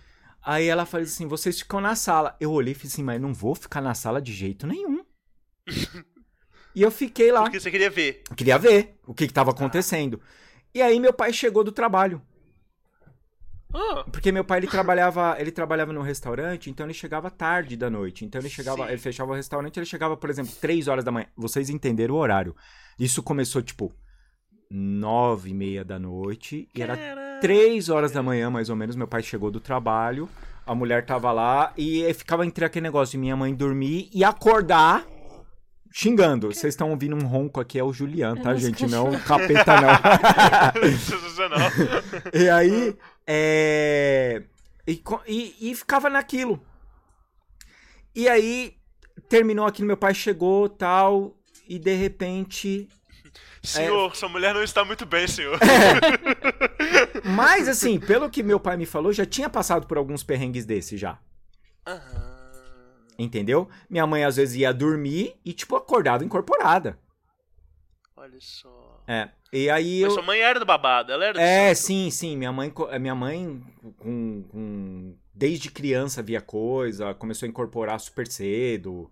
Aí 0.42 0.66
ela 0.66 0.86
falou 0.86 1.04
assim, 1.04 1.26
vocês 1.26 1.58
ficam 1.58 1.82
na 1.82 1.94
sala. 1.94 2.34
Eu 2.40 2.50
olhei 2.50 2.72
e 2.72 2.74
falei 2.74 2.88
assim, 2.90 3.02
mas 3.02 3.20
não 3.20 3.34
vou 3.34 3.54
ficar 3.54 3.82
na 3.82 3.92
sala 3.92 4.22
de 4.22 4.32
jeito 4.32 4.66
nenhum. 4.66 5.04
e 6.74 6.80
eu 6.80 6.90
fiquei 6.90 7.30
lá. 7.30 7.42
Porque 7.42 7.60
você 7.60 7.70
queria 7.70 7.90
ver. 7.90 8.22
Eu 8.30 8.36
queria 8.36 8.56
ver 8.56 8.98
o 9.06 9.12
que 9.12 9.26
que 9.26 9.32
tava 9.34 9.50
acontecendo. 9.50 10.18
E 10.72 10.80
aí 10.80 10.98
meu 10.98 11.12
pai 11.12 11.30
chegou 11.30 11.62
do 11.62 11.72
trabalho. 11.72 12.22
Ah, 13.74 14.04
Porque 14.10 14.32
meu 14.32 14.44
pai 14.44 14.60
ele 14.60 14.66
trabalhava, 14.66 15.36
ele 15.38 15.50
trabalhava 15.50 15.92
no 15.92 16.00
restaurante, 16.00 16.70
então 16.70 16.86
ele 16.86 16.94
chegava 16.94 17.30
tarde 17.30 17.76
da 17.76 17.90
noite. 17.90 18.24
Então 18.24 18.40
ele 18.40 18.48
chegava, 18.48 18.84
Sim. 18.84 18.88
ele 18.92 18.98
fechava 18.98 19.32
o 19.32 19.34
restaurante, 19.34 19.76
ele 19.78 19.84
chegava, 19.86 20.16
por 20.16 20.30
exemplo, 20.30 20.52
3 20.60 20.88
horas 20.88 21.04
da 21.04 21.10
manhã. 21.12 21.26
Vocês 21.36 21.68
entenderam 21.68 22.14
o 22.14 22.18
horário. 22.18 22.56
Isso 22.98 23.22
começou 23.22 23.60
tipo 23.62 23.92
nove 24.70 25.50
e 25.50 25.54
meia 25.54 25.84
da 25.84 25.98
noite 25.98 26.68
e 26.74 26.82
era 26.82 26.96
Caralho. 26.96 27.40
3 27.40 27.88
horas 27.88 28.12
da 28.12 28.22
manhã, 28.22 28.50
mais 28.50 28.68
ou 28.70 28.76
menos, 28.76 28.96
meu 28.96 29.06
pai 29.08 29.22
chegou 29.22 29.50
do 29.50 29.60
trabalho, 29.60 30.28
a 30.66 30.74
mulher 30.74 31.04
tava 31.06 31.30
lá 31.32 31.72
e 31.76 32.12
ficava 32.14 32.44
entre 32.44 32.64
aquele 32.64 32.82
negócio 32.84 33.12
de 33.12 33.18
minha 33.18 33.36
mãe 33.36 33.54
dormir 33.54 34.10
e 34.12 34.24
acordar 34.24 35.06
xingando. 35.90 36.48
Vocês 36.52 36.74
estão 36.74 36.90
ouvindo 36.90 37.16
um 37.16 37.26
ronco 37.26 37.60
aqui, 37.60 37.78
é 37.78 37.84
o 37.84 37.92
Juliano, 37.92 38.40
É 38.40 38.42
tá, 38.42 38.54
gente? 38.54 38.86
Não 38.86 39.08
o 39.08 39.12
cachorro. 39.12 39.24
capeta, 39.40 39.80
não. 39.80 40.92
sensacional. 40.98 41.70
E 42.34 42.48
aí, 42.48 42.94
é... 43.30 44.42
E, 44.86 45.02
e- 45.26 45.70
e 45.70 45.74
ficava 45.74 46.08
naquilo. 46.08 46.64
E 48.14 48.26
aí, 48.26 48.74
terminou 49.28 49.66
aquilo, 49.66 49.86
meu 49.86 49.96
pai 49.98 50.14
chegou, 50.14 50.66
tal, 50.68 51.36
e 51.68 51.78
de 51.78 51.94
repente... 51.94 52.88
Senhor, 53.62 54.16
sua 54.16 54.30
mulher 54.30 54.54
não 54.54 54.62
está 54.62 54.82
muito 54.84 55.04
bem, 55.04 55.28
senhor. 55.28 55.58
Mas, 57.22 57.68
assim, 57.68 58.00
pelo 58.00 58.30
que 58.30 58.42
meu 58.42 58.58
pai 58.58 58.76
me 58.78 58.86
falou, 58.86 59.12
já 59.12 59.26
tinha 59.26 59.50
passado 59.50 59.86
por 59.86 59.98
alguns 59.98 60.22
perrengues 60.22 60.64
desse 60.64 60.96
já. 60.96 61.18
Aham. 61.86 62.38
Entendeu? 63.18 63.68
Minha 63.90 64.06
mãe, 64.06 64.24
às 64.24 64.36
vezes, 64.36 64.56
ia 64.56 64.72
dormir 64.72 65.34
e, 65.44 65.52
tipo, 65.52 65.76
acordava 65.76 66.24
incorporada. 66.24 66.98
Olha 68.16 68.38
só. 68.40 68.87
É. 69.08 69.30
E 69.52 69.70
aí 69.70 70.02
Mas 70.02 70.10
eu... 70.10 70.10
sua 70.10 70.22
mãe 70.22 70.40
era 70.40 70.60
do 70.60 70.66
babado, 70.66 71.12
ela 71.12 71.24
era 71.24 71.40
do 71.40 71.40
É, 71.40 71.74
santo. 71.74 71.78
sim, 71.86 72.10
sim. 72.10 72.36
Minha 72.36 72.52
mãe, 72.52 72.72
minha 73.00 73.14
mãe 73.14 73.62
com, 73.98 74.44
com- 74.50 75.16
desde 75.34 75.70
criança 75.70 76.22
via 76.22 76.40
coisa, 76.42 77.14
começou 77.14 77.46
a 77.46 77.50
incorporar 77.50 77.98
super 78.00 78.26
cedo, 78.28 79.10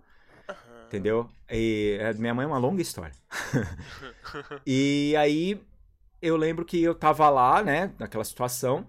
entendeu? 0.87 1.31
E 1.51 1.99
é, 2.01 2.13
minha 2.15 2.35
mãe 2.35 2.45
é 2.45 2.49
uma 2.49 2.59
longa 2.59 2.83
história. 2.83 3.15
e 4.67 5.15
aí 5.19 5.61
eu 6.21 6.37
lembro 6.37 6.65
que 6.65 6.83
eu 6.83 6.95
tava 6.95 7.29
lá, 7.31 7.63
né, 7.63 7.95
naquela 7.99 8.25
situação, 8.25 8.87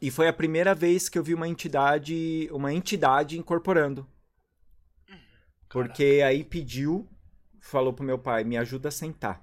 e 0.00 0.10
foi 0.10 0.28
a 0.28 0.32
primeira 0.32 0.74
vez 0.74 1.08
que 1.08 1.18
eu 1.18 1.24
vi 1.24 1.34
uma 1.34 1.48
entidade, 1.48 2.48
uma 2.52 2.72
entidade 2.74 3.38
incorporando. 3.38 4.06
Porque 5.68 6.22
aí 6.24 6.44
pediu, 6.44 7.08
falou 7.60 7.92
pro 7.92 8.04
meu 8.04 8.18
pai, 8.18 8.44
me 8.44 8.56
ajuda 8.58 8.88
a 8.88 8.92
sentar. 8.92 9.42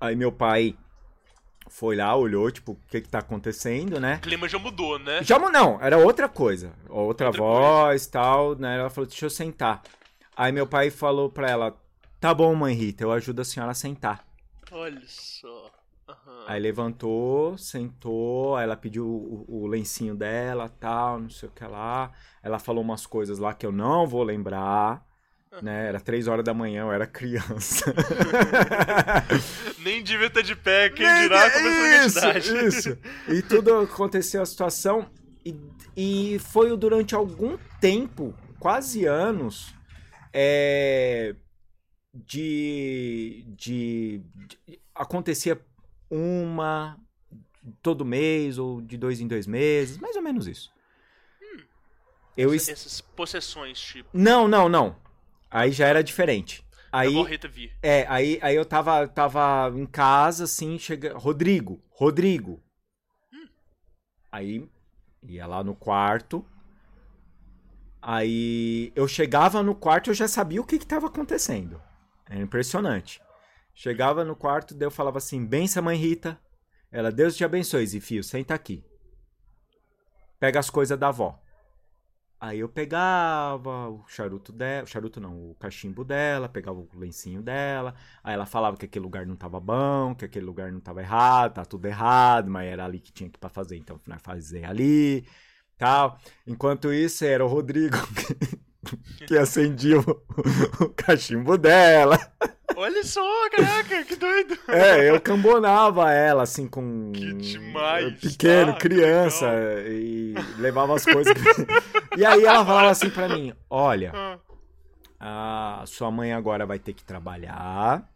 Aí 0.00 0.14
meu 0.16 0.30
pai 0.32 0.76
foi 1.68 1.96
lá, 1.96 2.14
olhou, 2.16 2.50
tipo, 2.50 2.72
o 2.72 2.78
que 2.88 3.00
que 3.00 3.08
tá 3.08 3.18
acontecendo, 3.18 4.00
né? 4.00 4.16
O 4.16 4.20
clima 4.20 4.48
já 4.48 4.58
mudou, 4.58 4.98
né? 4.98 5.22
Já 5.22 5.38
mu- 5.38 5.50
não, 5.50 5.78
era 5.82 5.98
outra 5.98 6.28
coisa. 6.28 6.72
Outra, 6.88 7.26
Outra 7.28 7.30
voz, 7.32 8.06
tal, 8.06 8.54
né? 8.56 8.78
Ela 8.78 8.90
falou, 8.90 9.06
deixa 9.08 9.26
eu 9.26 9.30
sentar. 9.30 9.82
Aí 10.36 10.50
meu 10.52 10.66
pai 10.66 10.88
falou 10.90 11.28
pra 11.30 11.50
ela, 11.50 11.76
tá 12.20 12.32
bom, 12.32 12.54
mãe 12.54 12.74
Rita, 12.74 13.04
eu 13.04 13.12
ajudo 13.12 13.42
a 13.42 13.44
senhora 13.44 13.72
a 13.72 13.74
sentar. 13.74 14.24
Olha 14.70 15.02
só. 15.06 15.70
Aham. 16.08 16.44
Aí 16.46 16.58
levantou, 16.60 17.58
sentou, 17.58 18.56
aí 18.56 18.64
ela 18.64 18.76
pediu 18.76 19.04
o, 19.06 19.44
o 19.46 19.66
lencinho 19.66 20.14
dela, 20.14 20.68
tal, 20.80 21.20
não 21.20 21.28
sei 21.28 21.48
o 21.48 21.52
que 21.52 21.64
lá. 21.66 22.12
Ela 22.42 22.58
falou 22.58 22.82
umas 22.82 23.04
coisas 23.04 23.38
lá 23.38 23.52
que 23.52 23.66
eu 23.66 23.72
não 23.72 24.06
vou 24.06 24.22
lembrar, 24.22 25.04
né? 25.62 25.88
Era 25.88 26.00
três 26.00 26.26
horas 26.28 26.44
da 26.44 26.52
manhã, 26.54 26.82
eu 26.82 26.92
era 26.92 27.06
criança. 27.06 27.92
Nem 29.78 30.02
devia 30.02 30.26
estar 30.26 30.42
de 30.42 30.54
pé, 30.56 30.90
quem 30.90 31.06
Nem- 31.06 31.22
dirá 31.22 31.50
começou 31.50 31.84
a 31.84 32.06
isso, 32.06 32.18
identidade. 32.18 32.66
isso. 32.66 32.98
E 33.28 33.42
tudo 33.42 33.74
aconteceu 33.80 34.42
a 34.42 34.46
situação 34.46 35.08
e, 35.44 35.54
e 35.96 36.38
foi 36.38 36.76
durante 36.76 37.14
algum 37.14 37.56
tempo, 37.80 38.34
quase 38.58 39.04
anos, 39.06 39.74
é, 40.32 41.34
de, 42.14 43.44
de, 43.48 44.20
de- 44.66 44.80
acontecia 44.94 45.60
uma 46.10 46.98
todo 47.82 48.04
mês 48.04 48.56
ou 48.58 48.80
de 48.80 48.96
dois 48.96 49.20
em 49.20 49.26
dois 49.28 49.46
meses, 49.46 49.98
mais 49.98 50.16
ou 50.16 50.22
menos 50.22 50.46
isso. 50.46 50.70
Eu 52.36 52.54
es- 52.54 52.68
Essas 52.68 53.00
possessões, 53.00 53.78
tipo. 53.80 54.08
não, 54.12 54.46
não, 54.46 54.68
não. 54.68 54.96
Aí 55.50 55.72
já 55.72 55.86
era 55.86 56.02
diferente. 56.02 56.64
Aí... 56.92 57.12
É, 57.82 58.06
aí, 58.08 58.38
aí 58.42 58.54
eu 58.54 58.64
tava, 58.64 59.06
tava 59.08 59.72
em 59.74 59.86
casa, 59.86 60.44
assim, 60.44 60.78
chega. 60.78 61.16
Rodrigo, 61.16 61.82
Rodrigo. 61.90 62.62
Aí 64.30 64.68
ia 65.22 65.46
lá 65.46 65.62
no 65.64 65.74
quarto. 65.74 66.44
Aí 68.00 68.92
eu 68.94 69.08
chegava 69.08 69.62
no 69.62 69.74
quarto 69.74 70.08
e 70.08 70.10
eu 70.10 70.14
já 70.14 70.28
sabia 70.28 70.60
o 70.60 70.64
que 70.64 70.78
que 70.78 70.86
tava 70.86 71.08
acontecendo. 71.08 71.80
Era 72.28 72.40
impressionante. 72.40 73.20
Chegava 73.74 74.24
no 74.24 74.34
quarto, 74.36 74.74
daí 74.74 74.86
eu 74.86 74.90
falava 74.90 75.18
assim: 75.18 75.44
benção, 75.44 75.82
mãe 75.82 75.96
Rita. 75.96 76.38
Ela, 76.90 77.12
Deus 77.12 77.36
te 77.36 77.44
abençoe, 77.44 77.86
Zifio, 77.86 78.24
senta 78.24 78.54
aqui. 78.54 78.82
Pega 80.40 80.58
as 80.58 80.70
coisas 80.70 80.98
da 80.98 81.08
avó. 81.08 81.38
Aí 82.40 82.60
eu 82.60 82.68
pegava 82.68 83.88
o 83.88 84.04
charuto 84.06 84.52
dela, 84.52 84.84
o 84.84 84.86
charuto 84.86 85.20
não, 85.20 85.50
o 85.50 85.56
cachimbo 85.56 86.04
dela, 86.04 86.48
pegava 86.48 86.78
o 86.78 86.88
lencinho 86.94 87.42
dela. 87.42 87.94
Aí 88.22 88.34
ela 88.34 88.46
falava 88.46 88.76
que 88.76 88.84
aquele 88.86 89.04
lugar 89.04 89.26
não 89.26 89.34
tava 89.34 89.58
bom, 89.58 90.14
que 90.14 90.24
aquele 90.24 90.46
lugar 90.46 90.70
não 90.70 90.80
tava 90.80 91.00
errado, 91.02 91.54
tá 91.54 91.64
tudo 91.64 91.86
errado, 91.86 92.48
mas 92.48 92.68
era 92.68 92.84
ali 92.84 93.00
que 93.00 93.12
tinha 93.12 93.28
que 93.28 93.38
pra 93.38 93.48
fazer, 93.50 93.76
então 93.76 94.00
nós 94.06 94.22
fazer 94.22 94.64
ali, 94.64 95.26
tal. 95.76 96.18
Enquanto 96.46 96.92
isso 96.92 97.24
era 97.24 97.44
o 97.44 97.48
Rodrigo 97.48 97.96
que 99.26 99.36
acendia 99.36 99.98
o, 100.00 100.22
o 100.84 100.88
cachimbo 100.90 101.56
dela. 101.58 102.18
Olha 102.76 103.02
só, 103.02 103.22
caraca, 103.50 104.04
que 104.04 104.14
doido. 104.16 104.56
É, 104.68 105.10
eu 105.10 105.20
cambonava 105.20 106.12
ela, 106.12 106.42
assim, 106.42 106.68
com. 106.68 107.10
Que 107.12 107.32
demais, 107.34 108.20
Pequeno, 108.20 108.72
tá? 108.72 108.78
Criança, 108.78 109.46
e 109.88 110.34
levava 110.58 110.94
as 110.94 111.04
coisas. 111.04 111.34
e 112.16 112.24
aí 112.24 112.44
ela 112.44 112.64
falava 112.64 112.90
assim 112.90 113.10
pra 113.10 113.28
mim: 113.28 113.52
Olha, 113.68 114.12
Ah, 115.18 115.80
a 115.82 115.86
sua 115.86 116.10
mãe 116.10 116.32
agora 116.32 116.66
vai 116.66 116.78
ter 116.78 116.92
que 116.92 117.04
trabalhar. 117.04 118.08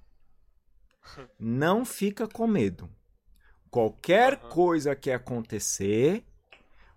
Não 1.39 1.85
fica 1.85 2.29
com 2.29 2.47
medo. 2.47 2.89
Qualquer 3.71 4.37
coisa 4.37 4.95
que 4.95 5.11
acontecer, 5.11 6.25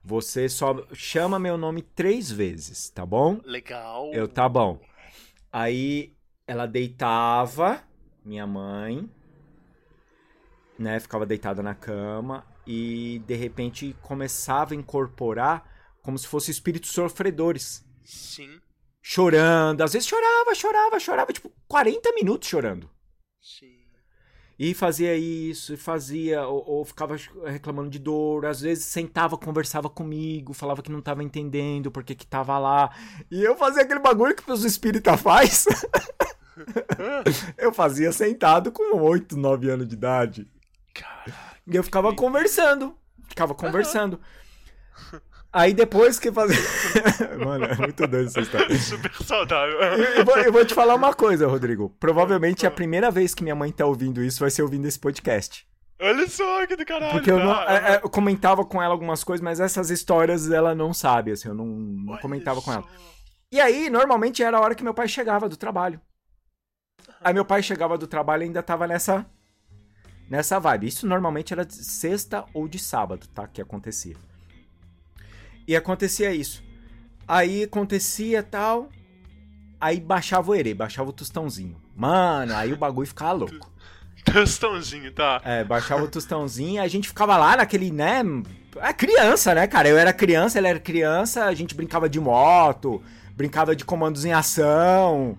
você 0.06 0.48
só 0.48 0.86
chama 0.94 1.40
meu 1.40 1.58
nome 1.58 1.82
três 1.82 2.32
vezes, 2.32 2.90
tá 2.92 3.04
bom? 3.04 3.42
legal. 3.44 4.14
Eu, 4.14 4.28
tá 4.28 4.48
bom. 4.48 4.80
Aí 5.52 6.16
ela 6.46 6.68
deitava, 6.68 7.82
minha 8.24 8.46
mãe, 8.46 9.10
né? 10.78 11.00
Ficava 11.00 11.26
deitada 11.26 11.64
na 11.64 11.74
cama 11.74 12.46
e 12.68 13.20
de 13.26 13.34
repente 13.36 13.96
começava 14.04 14.74
a 14.74 14.78
incorporar 14.78 15.98
como 16.04 16.20
se 16.20 16.28
fossem 16.28 16.52
espíritos 16.52 16.92
sofredores. 16.92 17.84
Sim, 18.04 18.62
Chorando, 19.02 19.82
às 19.82 19.94
vezes 19.94 20.08
chorava, 20.08 20.54
chorava, 20.54 21.00
chorava, 21.00 21.34
tipo 21.34 21.52
40 21.68 22.12
minutos 22.14 22.48
chorando. 22.48 22.90
sim. 23.42 23.75
E 24.58 24.74
fazia 24.74 25.16
isso, 25.18 25.74
e 25.74 25.78
fazia, 25.78 26.48
ou, 26.48 26.64
ou 26.66 26.86
ficava 26.86 27.18
reclamando 27.46 27.90
de 27.90 28.00
dor, 28.00 28.46
às 28.46 28.62
vezes 28.62 28.86
sentava, 28.86 29.38
conversava 29.38 29.90
comigo, 29.90 30.54
falava 30.54 30.82
que 30.82 30.92
não 30.92 31.02
tava 31.02 31.24
entendendo 31.24 31.92
porque 31.92 32.16
que 32.16 32.26
tava 32.26 32.58
lá. 32.58 32.90
E 33.30 33.44
eu 33.44 33.58
fazia 33.58 33.84
aquele 33.84 34.00
bagulho 34.00 34.34
que 34.34 34.50
os 34.50 34.64
espíritas 34.64 35.20
faz. 35.22 35.66
eu 37.58 37.74
fazia 37.74 38.14
sentado 38.14 38.72
com 38.72 38.98
8, 38.98 39.38
9 39.38 39.70
anos 39.70 39.88
de 39.88 39.96
idade. 39.96 40.48
Caraca. 40.94 41.58
E 41.68 41.76
eu 41.76 41.84
ficava 41.84 42.16
conversando. 42.16 42.96
Ficava 43.28 43.54
conversando. 43.54 44.22
Aí 45.56 45.74
depois 45.74 46.20
que 46.20 46.30
fazia. 46.34 46.58
Mano, 47.40 47.64
é 47.64 47.78
muito 47.78 48.06
doido 48.06 48.28
essa 48.28 48.42
história. 48.42 48.68
Super 48.78 49.14
saudável. 49.24 49.80
Eu, 49.80 50.04
eu 50.04 50.26
vou, 50.26 50.38
eu 50.38 50.52
vou 50.52 50.66
te 50.66 50.74
falar 50.74 50.96
uma 50.96 51.14
coisa, 51.14 51.48
Rodrigo. 51.48 51.96
Provavelmente 51.98 52.66
é 52.66 52.68
a 52.68 52.72
primeira 52.72 53.10
vez 53.10 53.34
que 53.34 53.42
minha 53.42 53.56
mãe 53.56 53.72
tá 53.72 53.86
ouvindo 53.86 54.22
isso 54.22 54.42
vai 54.42 54.52
ser 54.52 54.64
ouvindo 54.64 54.86
esse 54.86 55.00
podcast. 55.00 55.66
Olha 55.98 56.28
só 56.28 56.68
que 56.68 56.76
do 56.76 56.86
caralho. 56.86 57.14
Porque 57.14 57.32
eu, 57.32 57.40
não, 57.40 57.54
é, 57.70 57.94
é, 57.94 58.02
eu 58.04 58.10
comentava 58.10 58.66
com 58.66 58.84
ela 58.84 58.94
algumas 58.94 59.24
coisas, 59.24 59.42
mas 59.42 59.62
essas 59.62 59.90
histórias 59.90 60.52
ela 60.52 60.76
não 60.76 60.94
sabe, 60.94 61.32
assim, 61.32 61.48
eu 61.48 61.56
não, 61.56 61.66
não 61.66 62.18
comentava 62.18 62.62
com 62.62 62.74
ela. 62.74 62.82
só. 62.82 62.90
E 63.50 63.62
aí, 63.62 63.90
normalmente 63.90 64.44
era 64.44 64.58
a 64.58 64.60
hora 64.60 64.76
que 64.76 64.84
meu 64.84 64.94
pai 64.94 65.08
chegava 65.08 65.48
do 65.48 65.56
trabalho. 65.56 66.02
Aí 67.22 67.34
meu 67.34 67.46
pai 67.46 67.64
chegava 67.64 67.98
do 67.98 68.08
trabalho 68.08 68.44
e 68.44 68.48
ainda 68.48 68.62
tava 68.62 68.86
nessa 68.88 69.26
nessa 70.30 70.60
vibe. 70.60 70.88
Isso 70.88 71.08
normalmente 71.08 71.54
era 71.54 71.64
de 71.64 71.76
sexta 71.76 72.44
ou 72.54 72.68
de 72.68 72.78
sábado, 72.78 73.26
tá? 73.34 73.48
Que 73.48 73.62
acontecia. 73.62 74.18
E 75.68 75.76
acontecia 75.76 76.34
isso. 76.34 76.64
Aí 77.28 77.64
acontecia 77.64 78.44
tal. 78.44 78.90
Aí 79.80 80.00
baixava 80.00 80.52
o 80.52 80.56
erê, 80.56 80.74
baixava 80.74 81.10
o 81.10 81.14
tostãozinho. 81.14 81.76
Mano, 81.96 82.56
aí 82.56 82.74
o 82.74 82.78
bagulho 82.78 83.08
ficava 83.08 83.32
louco. 83.34 83.72
Tostãozinho, 84.26 85.12
tá? 85.12 85.40
É, 85.46 85.64
baixava 85.64 86.04
o 86.04 86.08
tostãozinho, 86.08 86.82
a 86.82 86.88
gente 86.88 87.08
ficava 87.08 87.38
lá 87.38 87.58
naquele, 87.58 87.92
né? 87.92 88.24
É 88.78 88.92
criança, 88.92 89.54
né, 89.54 89.68
cara? 89.68 89.88
Eu 89.88 89.98
era 89.98 90.12
criança, 90.12 90.58
ele 90.58 90.68
era 90.68 90.80
criança, 90.80 91.46
a 91.46 91.54
gente 91.54 91.76
brincava 91.76 92.10
de 92.10 92.20
moto, 92.20 93.04
brincava 93.36 93.76
de 93.76 93.86
comandos 93.86 94.26
em 94.26 94.34
ação. 94.34 95.38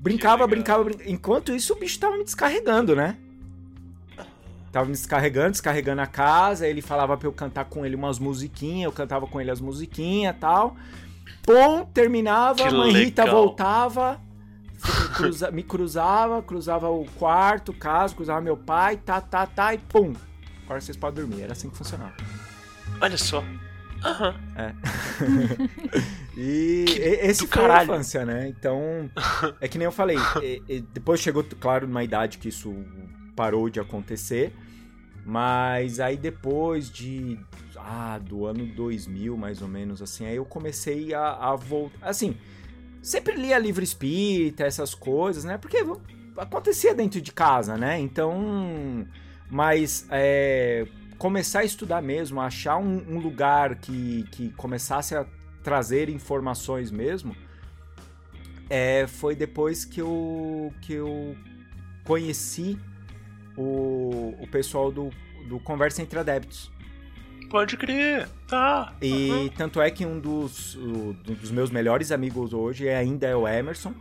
Brincava, 0.00 0.46
brincava, 0.46 0.82
brincava. 0.82 1.10
Enquanto 1.10 1.54
isso, 1.54 1.74
o 1.74 1.78
bicho 1.78 1.98
tava 2.00 2.16
me 2.16 2.24
descarregando, 2.24 2.96
né? 2.96 3.16
Tava 4.72 4.86
me 4.86 4.92
descarregando, 4.92 5.50
descarregando 5.52 6.00
a 6.00 6.06
casa. 6.06 6.66
Ele 6.66 6.80
falava 6.82 7.16
pra 7.16 7.28
eu 7.28 7.32
cantar 7.32 7.66
com 7.66 7.84
ele 7.86 7.94
umas 7.94 8.18
musiquinhas. 8.18 8.84
Eu 8.86 8.92
cantava 8.92 9.26
com 9.26 9.40
ele 9.40 9.50
as 9.50 9.60
musiquinhas 9.60 10.34
e 10.34 10.38
tal. 10.38 10.74
Pum, 11.42 11.84
terminava, 11.92 12.54
Que 12.56 12.62
a 12.62 12.70
mãe 12.72 12.92
Rita 12.92 13.24
legal. 13.24 13.42
voltava. 13.44 14.20
cruza- 15.14 15.50
me 15.50 15.62
cruzava, 15.62 16.42
cruzava 16.42 16.88
o 16.90 17.04
quarto, 17.16 17.72
casa, 17.72 18.14
cruzava 18.14 18.40
meu 18.40 18.56
pai, 18.56 18.96
tá, 18.96 19.20
tá, 19.20 19.46
tá, 19.46 19.74
e 19.74 19.78
pum. 19.78 20.14
Agora 20.64 20.80
vocês 20.80 20.96
podem 20.96 21.24
dormir. 21.26 21.42
Era 21.42 21.52
assim 21.52 21.68
que 21.70 21.76
funcionava. 21.76 22.14
Olha 23.00 23.16
só. 23.18 23.44
Aham. 24.04 24.34
E 26.36 26.86
e- 26.88 27.26
esse 27.26 27.44
do 27.46 27.52
foi 27.52 27.62
a 27.62 27.66
caralho. 27.68 27.92
infância, 27.92 28.24
né? 28.24 28.48
Então, 28.48 29.10
é 29.60 29.68
que 29.68 29.76
nem 29.76 29.84
eu 29.84 29.92
falei, 29.92 30.16
e- 30.42 30.62
e 30.66 30.80
depois 30.80 31.20
chegou, 31.20 31.44
claro, 31.60 31.86
numa 31.86 32.02
idade 32.02 32.38
que 32.38 32.48
isso 32.48 32.74
parou 33.42 33.68
de 33.68 33.80
acontecer, 33.80 34.52
mas 35.26 35.98
aí 35.98 36.16
depois 36.16 36.88
de, 36.88 37.36
ah, 37.76 38.16
do 38.18 38.46
ano 38.46 38.64
2000, 38.64 39.36
mais 39.36 39.60
ou 39.60 39.66
menos, 39.66 40.00
assim, 40.00 40.24
aí 40.24 40.36
eu 40.36 40.44
comecei 40.44 41.12
a, 41.12 41.50
a 41.50 41.56
voltar, 41.56 42.06
assim, 42.06 42.36
sempre 43.02 43.34
lia 43.34 43.58
livro 43.58 43.82
espírita, 43.82 44.62
essas 44.62 44.94
coisas, 44.94 45.42
né? 45.42 45.58
Porque 45.58 45.78
acontecia 46.36 46.94
dentro 46.94 47.20
de 47.20 47.32
casa, 47.32 47.76
né? 47.76 47.98
Então, 47.98 49.04
mas 49.50 50.06
é, 50.08 50.86
começar 51.18 51.60
a 51.60 51.64
estudar 51.64 52.00
mesmo, 52.00 52.40
achar 52.40 52.76
um, 52.76 53.16
um 53.16 53.18
lugar 53.18 53.74
que, 53.74 54.22
que 54.30 54.50
começasse 54.50 55.16
a 55.16 55.26
trazer 55.64 56.08
informações 56.08 56.92
mesmo, 56.92 57.34
é, 58.70 59.08
foi 59.08 59.34
depois 59.34 59.84
que 59.84 60.00
eu, 60.00 60.72
que 60.80 60.92
eu 60.92 61.36
conheci 62.04 62.78
o, 63.56 64.34
o 64.40 64.46
pessoal 64.50 64.90
do, 64.92 65.10
do 65.48 65.58
Conversa 65.60 66.02
Entre 66.02 66.18
Adeptos. 66.18 66.70
Pode 67.50 67.76
crer. 67.76 68.28
Tá. 68.48 68.94
E 69.02 69.30
Aham. 69.30 69.48
tanto 69.56 69.80
é 69.82 69.90
que 69.90 70.06
um 70.06 70.18
dos, 70.18 70.74
o- 70.76 71.12
dos 71.24 71.50
meus 71.50 71.70
melhores 71.70 72.10
amigos 72.10 72.54
hoje 72.54 72.88
é, 72.88 72.96
ainda 72.96 73.26
é 73.26 73.36
o 73.36 73.46
Emerson, 73.46 73.94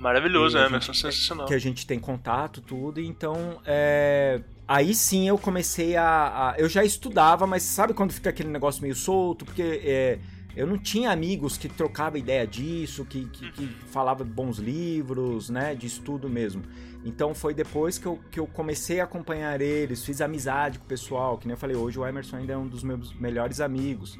Maravilhoso, 0.00 0.56
né? 0.56 0.66
Emerson? 0.66 0.92
Sensacional. 0.94 1.46
que 1.46 1.54
a 1.54 1.58
gente 1.58 1.86
tem 1.86 1.98
contato, 1.98 2.60
tudo. 2.60 3.00
Então, 3.00 3.60
é, 3.66 4.40
aí 4.66 4.94
sim 4.94 5.26
eu 5.28 5.36
comecei 5.36 5.96
a, 5.96 6.50
a- 6.50 6.54
Eu 6.56 6.68
já 6.68 6.84
estudava, 6.84 7.46
mas 7.48 7.62
sabe 7.64 7.92
quando 7.92 8.12
fica 8.12 8.30
aquele 8.30 8.48
negócio 8.48 8.80
meio 8.82 8.94
solto? 8.94 9.44
Porque 9.44 9.62
é, 9.84 10.18
eu 10.56 10.66
não 10.66 10.76
tinha 10.78 11.10
amigos 11.10 11.56
que 11.56 11.68
trocavam 11.68 12.18
ideia 12.18 12.46
disso, 12.46 13.04
que, 13.04 13.26
que, 13.28 13.50
que 13.52 13.66
falava 13.86 14.22
bons 14.24 14.58
livros, 14.58 15.48
né? 15.50 15.74
De 15.74 15.86
estudo 15.86 16.28
mesmo. 16.28 16.62
Então 17.04 17.34
foi 17.34 17.52
depois 17.54 17.98
que 17.98 18.06
eu, 18.06 18.20
que 18.30 18.38
eu 18.38 18.46
comecei 18.46 19.00
a 19.00 19.04
acompanhar 19.04 19.60
eles, 19.60 20.04
fiz 20.04 20.20
amizade 20.20 20.78
com 20.78 20.84
o 20.84 20.88
pessoal, 20.88 21.36
que 21.38 21.46
nem 21.46 21.54
eu 21.54 21.58
falei, 21.58 21.74
hoje 21.76 21.98
o 21.98 22.06
Emerson 22.06 22.36
ainda 22.36 22.52
é 22.52 22.56
um 22.56 22.66
dos 22.68 22.82
meus 22.84 23.12
melhores 23.14 23.60
amigos. 23.60 24.18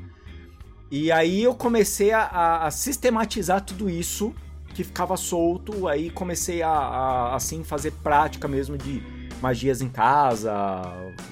E 0.90 1.10
aí 1.12 1.42
eu 1.42 1.54
comecei 1.54 2.12
a, 2.12 2.22
a- 2.22 2.66
a 2.66 2.70
sistematizar 2.70 3.64
tudo 3.64 3.88
isso 3.88 4.34
que 4.74 4.82
ficava 4.82 5.16
solto, 5.16 5.86
aí 5.86 6.10
comecei 6.10 6.62
a, 6.62 6.70
a, 6.70 7.34
assim 7.36 7.62
fazer 7.62 7.92
prática 8.02 8.48
mesmo 8.48 8.76
de 8.76 9.02
magias 9.40 9.80
em 9.82 9.88
casa 9.88 10.52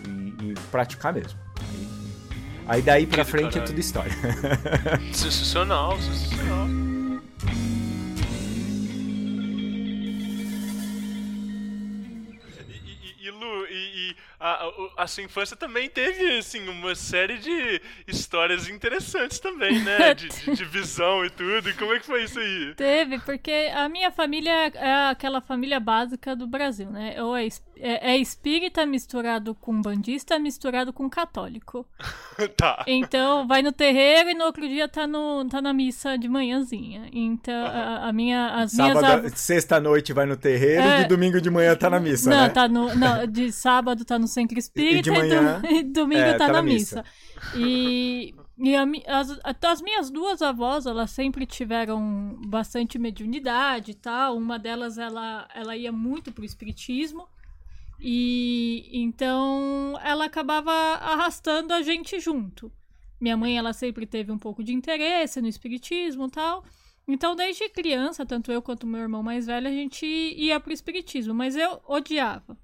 e, 0.06 0.50
e 0.50 0.54
praticar 0.70 1.12
mesmo. 1.12 1.38
Aí, 2.70 2.76
aí 2.76 2.82
daí 2.82 3.06
pra 3.06 3.24
Que 3.24 3.30
frente 3.32 3.58
é 3.58 3.62
tudo 3.62 3.80
história. 3.80 4.12
Sensacional, 5.12 5.98
sensacional. 6.00 6.68
E, 12.68 12.72
e- 12.72 13.26
e, 13.26 13.30
Lu, 13.30 13.66
e, 13.66 14.10
e 14.10 14.16
a, 14.40 14.64
a- 14.64 14.72
a 15.04 15.06
sua 15.06 15.22
infância 15.22 15.56
também 15.56 15.88
teve, 15.88 16.38
assim, 16.38 16.66
uma 16.68 16.94
série 16.94 17.38
de 17.38 17.80
histórias 18.08 18.68
interessantes 18.68 19.38
também, 19.38 19.82
né? 19.82 20.14
De, 20.14 20.28
de- 20.28 20.54
de 20.56 20.64
visão 20.64 21.24
e 21.24 21.30
tudo. 21.30 21.72
Como 21.76 21.92
é 21.92 21.98
que 22.00 22.06
foi 22.06 22.24
isso 22.24 22.38
aí? 22.40 22.74
Teve, 22.74 23.18
porque 23.20 23.70
a 23.74 23.88
minha 23.88 24.10
família 24.10 24.50
é 24.74 25.10
aquela 25.10 25.40
família 25.40 25.78
básica 25.78 26.34
do 26.34 26.46
Brasil, 26.46 26.90
né? 26.90 27.22
Ou 27.22 27.36
é 27.36 27.46
é, 27.82 28.12
é 28.12 28.16
espírita 28.18 28.84
misturado 28.84 29.54
com 29.54 29.80
bandista 29.80 30.38
misturado 30.38 30.92
com 30.92 31.08
católico. 31.08 31.86
tá. 32.56 32.84
Então 32.86 33.46
vai 33.48 33.62
no 33.62 33.72
terreiro 33.72 34.30
e 34.30 34.34
no 34.34 34.44
outro 34.44 34.68
dia 34.68 34.86
tá, 34.86 35.06
no, 35.06 35.46
tá 35.48 35.62
na 35.62 35.72
missa 35.72 36.16
de 36.18 36.28
manhãzinha. 36.28 37.08
Então 37.12 37.54
a, 37.66 38.08
a 38.08 38.12
minha, 38.12 38.48
as 38.56 38.74
minhas 38.74 38.98
Sábado, 38.98 39.26
av- 39.26 39.32
sexta-noite 39.36 40.12
vai 40.12 40.26
no 40.26 40.36
terreiro 40.36 40.82
É. 40.82 41.00
e 41.00 41.02
de 41.02 41.08
domingo 41.08 41.40
de 41.40 41.48
manhã 41.50 41.74
tá 41.74 41.88
na 41.88 41.98
missa, 42.00 42.28
não, 42.28 42.42
né? 42.42 42.48
tá 42.50 42.68
no, 42.68 42.94
não, 42.94 43.26
de 43.26 43.50
sábado 43.50 44.04
tá 44.04 44.18
no 44.18 44.28
centro 44.30 44.58
espírita 44.58 44.98
E 44.98 45.02
de 45.02 45.10
manhã, 45.10 45.60
do- 45.60 45.66
e 45.68 45.82
domingo 45.82 46.20
é, 46.22 46.32
tá, 46.32 46.46
tá 46.46 46.46
na 46.48 46.52
na 46.54 46.62
missa. 46.62 47.04
E, 47.56 48.34
e 48.58 48.74
a 48.76 48.84
as, 49.06 49.38
as 49.62 49.82
minhas 49.82 50.10
duas 50.10 50.40
avós, 50.42 50.86
elas 50.86 51.10
sempre 51.10 51.44
tiveram 51.44 52.38
bastante 52.46 52.98
mediunidade 52.98 53.90
e 53.90 53.94
tal. 53.94 54.36
Uma 54.36 54.58
delas, 54.58 54.96
ela, 54.98 55.48
ela 55.54 55.76
ia 55.76 55.92
muito 55.92 56.32
pro 56.32 56.44
espiritismo. 56.44 57.28
E 57.98 58.88
então 58.92 59.98
ela 60.02 60.24
acabava 60.24 60.72
arrastando 60.72 61.74
a 61.74 61.82
gente 61.82 62.18
junto. 62.18 62.72
Minha 63.20 63.36
mãe, 63.36 63.58
ela 63.58 63.74
sempre 63.74 64.06
teve 64.06 64.32
um 64.32 64.38
pouco 64.38 64.64
de 64.64 64.72
interesse 64.72 65.42
no 65.42 65.48
espiritismo 65.48 66.26
e 66.26 66.30
tal. 66.30 66.64
Então, 67.06 67.34
desde 67.36 67.68
criança, 67.68 68.24
tanto 68.24 68.50
eu 68.52 68.62
quanto 68.62 68.86
meu 68.86 69.00
irmão 69.00 69.22
mais 69.22 69.46
velho, 69.46 69.66
a 69.68 69.70
gente 69.70 70.06
ia 70.06 70.58
pro 70.60 70.72
espiritismo, 70.72 71.34
mas 71.34 71.56
eu 71.56 71.80
odiava. 71.86 72.56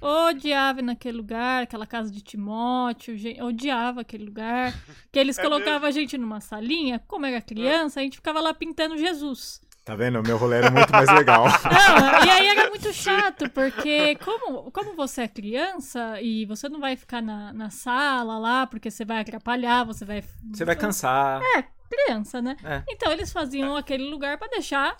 Odiava 0.00 0.82
naquele 0.82 1.16
lugar, 1.16 1.62
aquela 1.62 1.86
casa 1.86 2.10
de 2.10 2.20
Timóteo, 2.22 3.16
gen- 3.16 3.42
odiava 3.42 4.00
aquele 4.02 4.24
lugar. 4.24 4.74
Que 5.12 5.18
eles 5.18 5.38
É 5.38 5.42
colocavam 5.42 5.88
a 5.88 5.90
gente 5.90 6.16
numa 6.18 6.40
salinha, 6.40 6.98
como 7.06 7.26
era 7.26 7.40
criança, 7.40 8.00
a 8.00 8.02
gente 8.02 8.16
ficava 8.16 8.40
lá 8.40 8.52
pintando 8.54 8.96
Jesus. 8.98 9.60
Tá 9.84 9.94
vendo? 9.94 10.18
O 10.18 10.22
meu 10.22 10.36
rolê 10.36 10.56
era 10.56 10.70
muito 10.70 10.90
mais 10.90 11.08
legal. 11.12 11.44
Não, 11.62 12.26
e 12.26 12.30
aí 12.30 12.46
era 12.48 12.68
muito 12.68 12.90
chato, 12.92 13.48
porque 13.50 14.16
como, 14.16 14.70
como 14.72 14.94
você 14.96 15.22
é 15.22 15.28
criança 15.28 16.20
e 16.20 16.44
você 16.44 16.68
não 16.68 16.80
vai 16.80 16.96
ficar 16.96 17.22
na, 17.22 17.52
na 17.52 17.70
sala 17.70 18.36
lá, 18.36 18.66
porque 18.66 18.90
você 18.90 19.04
vai 19.04 19.20
atrapalhar, 19.20 19.84
você 19.84 20.04
vai. 20.04 20.24
Você 20.52 20.64
vai 20.64 20.74
cansar. 20.74 21.40
É, 21.56 21.64
criança, 21.88 22.42
né? 22.42 22.56
É. 22.64 22.82
Então 22.88 23.12
eles 23.12 23.32
faziam 23.32 23.76
aquele 23.76 24.10
lugar 24.10 24.36
pra 24.38 24.48
deixar 24.48 24.96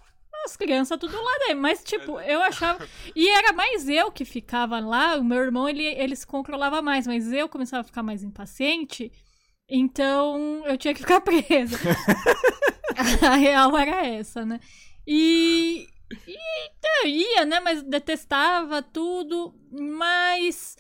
as 0.47 0.57
crianças 0.57 0.99
tudo 0.99 1.15
lá 1.15 1.39
dentro. 1.41 1.61
Mas, 1.61 1.85
tipo, 1.85 2.19
eu 2.21 2.43
achava. 2.43 2.89
E 3.15 3.29
era 3.29 3.53
mais 3.53 3.89
eu 3.89 4.11
que 4.11 4.25
ficava 4.25 4.81
lá, 4.81 5.17
o 5.17 5.25
meu 5.25 5.39
irmão, 5.39 5.69
ele, 5.69 5.85
ele 5.85 6.17
se 6.17 6.27
controlava 6.27 6.81
mais, 6.81 7.07
mas 7.07 7.31
eu 7.33 7.49
começava 7.49 7.83
a 7.83 7.85
ficar 7.85 8.03
mais 8.03 8.23
impaciente. 8.23 9.13
Então 9.69 10.65
eu 10.67 10.79
tinha 10.79 10.95
que 10.95 11.01
ficar 11.01 11.21
presa. 11.23 11.79
a 13.29 13.35
real 13.37 13.77
era 13.77 14.07
essa, 14.07 14.45
né? 14.45 14.61
E. 15.07 15.87
E 16.27 16.37
então, 16.67 16.91
eu 17.03 17.09
ia, 17.09 17.45
né? 17.45 17.61
Mas 17.61 17.83
detestava 17.83 18.81
tudo. 18.81 19.55
Mas. 19.71 20.77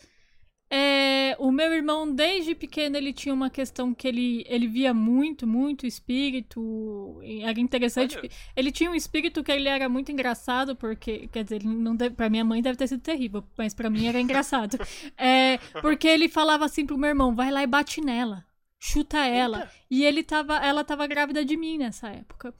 É, 0.68 1.36
o 1.38 1.52
meu 1.52 1.72
irmão, 1.72 2.12
desde 2.12 2.54
pequeno, 2.54 2.96
ele 2.96 3.12
tinha 3.12 3.32
uma 3.32 3.48
questão 3.48 3.94
que 3.94 4.08
ele, 4.08 4.44
ele 4.48 4.66
via 4.66 4.92
muito, 4.92 5.46
muito 5.46 5.86
espírito. 5.86 7.20
Era 7.42 7.60
interessante. 7.60 8.18
Olha. 8.18 8.30
Ele 8.56 8.72
tinha 8.72 8.90
um 8.90 8.94
espírito 8.94 9.44
que 9.44 9.52
ele 9.52 9.68
era 9.68 9.88
muito 9.88 10.10
engraçado, 10.10 10.74
porque, 10.74 11.28
quer 11.28 11.44
dizer, 11.44 11.56
ele 11.56 11.68
não 11.68 11.94
deve, 11.94 12.16
pra 12.16 12.28
minha 12.28 12.44
mãe 12.44 12.60
deve 12.60 12.76
ter 12.76 12.88
sido 12.88 13.00
terrível, 13.00 13.44
mas 13.56 13.74
pra 13.74 13.88
mim 13.88 14.06
era 14.06 14.20
engraçado. 14.20 14.76
É, 15.18 15.58
porque 15.80 16.06
ele 16.06 16.28
falava 16.28 16.64
assim 16.64 16.84
pro 16.84 16.98
meu 16.98 17.08
irmão: 17.08 17.34
vai 17.34 17.50
lá 17.50 17.62
e 17.62 17.66
bate 17.66 18.00
nela. 18.00 18.44
Chuta 18.78 19.18
ela. 19.24 19.70
E 19.90 20.04
ele 20.04 20.22
tava, 20.22 20.56
ela 20.56 20.84
tava 20.84 21.06
grávida 21.06 21.44
de 21.44 21.56
mim 21.56 21.78
nessa 21.78 22.08
época. 22.08 22.54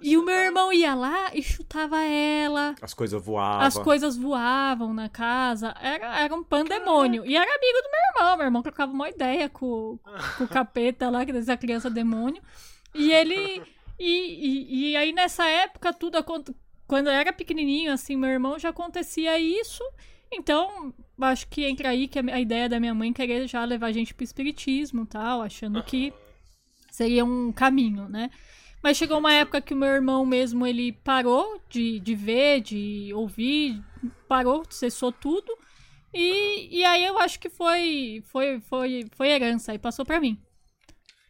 E 0.00 0.16
o 0.16 0.24
meu 0.24 0.34
irmão 0.34 0.72
ia 0.72 0.94
lá 0.94 1.30
e 1.34 1.42
chutava 1.42 2.02
ela. 2.02 2.74
As 2.80 2.94
coisas 2.94 3.22
voavam. 3.22 3.66
As 3.66 3.78
coisas 3.78 4.16
voavam 4.16 4.94
na 4.94 5.08
casa. 5.08 5.74
Era, 5.80 6.20
era 6.20 6.34
um 6.34 6.42
pandemônio. 6.42 7.24
E 7.26 7.36
era 7.36 7.44
amigo 7.44 7.82
do 7.82 7.90
meu 7.90 8.00
irmão. 8.14 8.36
Meu 8.36 8.46
irmão 8.46 8.62
trocava 8.62 8.92
uma 8.92 9.08
ideia 9.08 9.48
com, 9.48 9.98
com 10.38 10.44
o 10.44 10.48
capeta 10.48 11.10
lá, 11.10 11.24
que 11.24 11.32
dizia 11.32 11.56
criança 11.56 11.90
demônio. 11.90 12.42
E 12.94 13.12
ele. 13.12 13.62
E, 14.02 14.06
e, 14.06 14.92
e 14.92 14.96
aí 14.96 15.12
nessa 15.12 15.46
época, 15.46 15.92
tudo 15.92 16.16
Quando 16.86 17.08
eu 17.08 17.12
era 17.12 17.34
pequenininho, 17.34 17.92
assim, 17.92 18.16
meu 18.16 18.30
irmão 18.30 18.58
já 18.58 18.70
acontecia 18.70 19.38
isso. 19.38 19.84
Então, 20.32 20.94
acho 21.20 21.46
que 21.48 21.64
entra 21.64 21.90
aí 21.90 22.08
que 22.08 22.18
a, 22.18 22.40
ideia 22.40 22.68
da 22.68 22.80
minha 22.80 22.94
mãe 22.94 23.12
querer 23.12 23.46
já 23.46 23.62
levar 23.62 23.88
a 23.88 23.92
gente 23.92 24.14
pro 24.14 24.24
espiritismo 24.24 25.02
e 25.02 25.06
tal, 25.06 25.42
achando 25.42 25.82
que 25.82 26.14
seria 26.90 27.24
um 27.24 27.52
caminho, 27.52 28.08
né? 28.08 28.30
Mas 28.82 28.96
chegou 28.96 29.18
uma 29.18 29.32
época 29.32 29.60
que 29.60 29.74
o 29.74 29.76
meu 29.76 29.88
irmão 29.88 30.24
mesmo, 30.24 30.66
ele 30.66 30.92
parou 30.92 31.60
de, 31.68 32.00
de 32.00 32.14
ver, 32.14 32.60
de 32.60 33.10
ouvir, 33.14 33.82
parou, 34.26 34.62
cessou 34.70 35.12
tudo. 35.12 35.52
E, 36.12 36.78
e 36.78 36.84
aí 36.84 37.04
eu 37.04 37.18
acho 37.18 37.38
que 37.38 37.48
foi, 37.48 38.22
foi, 38.26 38.60
foi, 38.60 39.04
foi 39.12 39.28
herança, 39.28 39.72
aí 39.72 39.78
passou 39.78 40.04
pra 40.04 40.20
mim. 40.20 40.40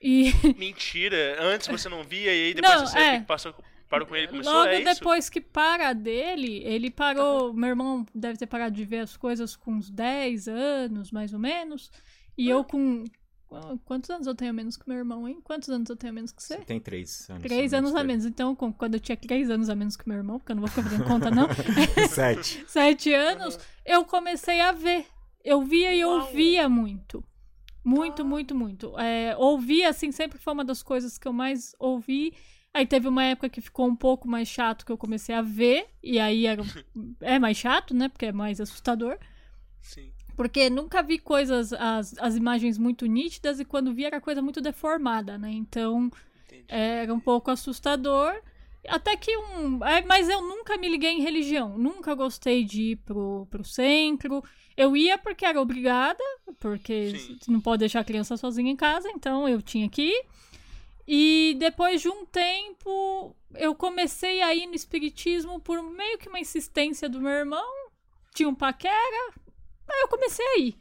E 0.00 0.32
Mentira. 0.56 1.36
Antes 1.40 1.68
você 1.68 1.88
não 1.88 2.02
via 2.02 2.34
e 2.34 2.46
aí 2.46 2.54
depois 2.54 2.74
Não, 2.74 2.86
você 2.86 2.98
é. 2.98 3.20
passou, 3.20 3.54
parou 3.88 4.06
com 4.06 4.16
ele 4.16 4.24
e 4.26 4.28
começou 4.28 4.52
logo 4.52 4.68
é 4.68 4.80
isso? 4.80 4.94
depois 4.94 5.28
que 5.28 5.40
para 5.40 5.92
dele, 5.92 6.62
ele 6.64 6.90
parou. 6.90 7.52
Meu 7.52 7.68
irmão 7.68 8.06
deve 8.14 8.38
ter 8.38 8.46
parado 8.46 8.74
de 8.74 8.84
ver 8.84 9.00
as 9.00 9.16
coisas 9.16 9.54
com 9.56 9.72
uns 9.72 9.90
10 9.90 10.48
anos, 10.48 11.10
mais 11.10 11.34
ou 11.34 11.38
menos. 11.38 11.90
E 12.38 12.48
eu 12.48 12.64
com. 12.64 13.04
Quantos 13.84 14.08
anos 14.10 14.26
eu 14.26 14.34
tenho 14.34 14.50
a 14.50 14.54
menos 14.54 14.76
que 14.76 14.88
meu 14.88 14.98
irmão, 14.98 15.26
hein? 15.28 15.40
Quantos 15.42 15.68
anos 15.68 15.88
eu 15.90 15.96
tenho 15.96 16.12
a 16.12 16.14
menos 16.14 16.30
que 16.32 16.42
você? 16.42 16.56
Você 16.58 16.64
tem 16.64 16.78
três 16.80 17.28
anos. 17.28 17.42
Três 17.42 17.74
anos 17.74 17.94
a 17.94 18.04
menos. 18.04 18.24
Então, 18.24 18.54
com- 18.54 18.72
quando 18.72 18.94
eu 18.94 19.00
tinha 19.00 19.16
três 19.16 19.50
anos 19.50 19.68
a 19.68 19.74
menos 19.74 19.96
que 19.96 20.08
meu 20.08 20.18
irmão, 20.18 20.38
porque 20.38 20.52
eu 20.52 20.56
não 20.56 20.60
vou 20.62 20.68
ficar 20.70 20.82
fazendo 20.84 21.04
conta, 21.04 21.30
não. 21.30 21.48
Sete. 22.08 22.64
Sete 22.68 23.12
anos, 23.12 23.58
eu 23.84 24.04
comecei 24.04 24.60
a 24.60 24.72
ver. 24.72 25.06
Eu 25.44 25.62
via 25.62 25.94
e 25.94 26.04
ouvia 26.04 26.68
muito. 26.68 27.24
Muito, 27.82 28.24
muito, 28.24 28.54
muito. 28.54 28.98
É, 28.98 29.34
ouvir, 29.36 29.84
assim, 29.84 30.12
sempre 30.12 30.38
foi 30.38 30.52
uma 30.52 30.64
das 30.64 30.82
coisas 30.82 31.16
que 31.18 31.26
eu 31.26 31.32
mais 31.32 31.74
ouvi. 31.78 32.34
Aí 32.72 32.86
teve 32.86 33.08
uma 33.08 33.24
época 33.24 33.48
que 33.48 33.60
ficou 33.60 33.88
um 33.88 33.96
pouco 33.96 34.28
mais 34.28 34.46
chato 34.46 34.84
que 34.86 34.92
eu 34.92 34.98
comecei 34.98 35.34
a 35.34 35.42
ver. 35.42 35.86
E 36.02 36.20
aí 36.20 36.46
era, 36.46 36.62
é 37.20 37.38
mais 37.38 37.56
chato, 37.56 37.94
né? 37.94 38.08
Porque 38.08 38.26
é 38.26 38.32
mais 38.32 38.60
assustador. 38.60 39.18
Sim. 39.80 40.12
Porque 40.40 40.70
nunca 40.70 41.02
vi 41.02 41.18
coisas, 41.18 41.70
as, 41.74 42.16
as 42.18 42.34
imagens 42.34 42.78
muito 42.78 43.04
nítidas 43.04 43.60
e 43.60 43.64
quando 43.64 43.92
vi 43.92 44.06
era 44.06 44.22
coisa 44.22 44.40
muito 44.40 44.58
deformada, 44.58 45.36
né? 45.36 45.50
Então 45.52 46.10
Entendi. 46.46 46.64
era 46.66 47.12
um 47.12 47.20
pouco 47.20 47.50
assustador. 47.50 48.32
Até 48.88 49.18
que 49.18 49.36
um. 49.36 49.84
é, 49.84 50.00
Mas 50.00 50.30
eu 50.30 50.40
nunca 50.40 50.78
me 50.78 50.88
liguei 50.88 51.10
em 51.10 51.20
religião. 51.20 51.76
Nunca 51.76 52.14
gostei 52.14 52.64
de 52.64 52.92
ir 52.92 52.96
pro, 52.96 53.46
pro 53.50 53.62
centro. 53.62 54.42
Eu 54.74 54.96
ia 54.96 55.18
porque 55.18 55.44
era 55.44 55.60
obrigada, 55.60 56.24
porque 56.58 57.18
Sim. 57.18 57.38
não 57.46 57.60
pode 57.60 57.80
deixar 57.80 58.00
a 58.00 58.04
criança 58.04 58.34
sozinha 58.38 58.72
em 58.72 58.76
casa, 58.76 59.10
então 59.10 59.46
eu 59.46 59.60
tinha 59.60 59.90
que 59.90 60.04
ir. 60.04 60.24
E 61.06 61.54
depois 61.58 62.00
de 62.00 62.08
um 62.08 62.24
tempo, 62.24 63.36
eu 63.56 63.74
comecei 63.74 64.40
a 64.40 64.54
ir 64.54 64.66
no 64.66 64.74
espiritismo 64.74 65.60
por 65.60 65.82
meio 65.82 66.16
que 66.16 66.30
uma 66.30 66.40
insistência 66.40 67.10
do 67.10 67.20
meu 67.20 67.32
irmão. 67.32 67.90
Tinha 68.32 68.48
um 68.48 68.54
paquera, 68.54 69.34
aí 69.92 70.00
eu 70.02 70.08
comecei 70.08 70.46
a 70.46 70.58
ir. 70.58 70.78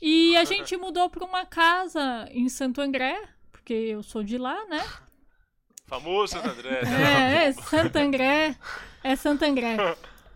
E 0.00 0.36
a 0.36 0.44
gente 0.44 0.76
mudou 0.76 1.08
pra 1.08 1.24
uma 1.24 1.46
casa 1.46 2.28
em 2.30 2.48
Santo 2.48 2.80
André, 2.80 3.20
porque 3.50 3.72
eu 3.72 4.02
sou 4.02 4.22
de 4.22 4.38
lá, 4.38 4.64
né? 4.66 4.82
Famoso 5.86 6.32
Santo 6.32 6.48
André. 6.48 6.82
né? 6.84 7.44
É, 7.44 7.48
é 7.48 7.52
Santo 7.52 7.96
André. 7.96 8.56
É 9.04 9.16
Santo 9.16 9.44
André. 9.44 9.76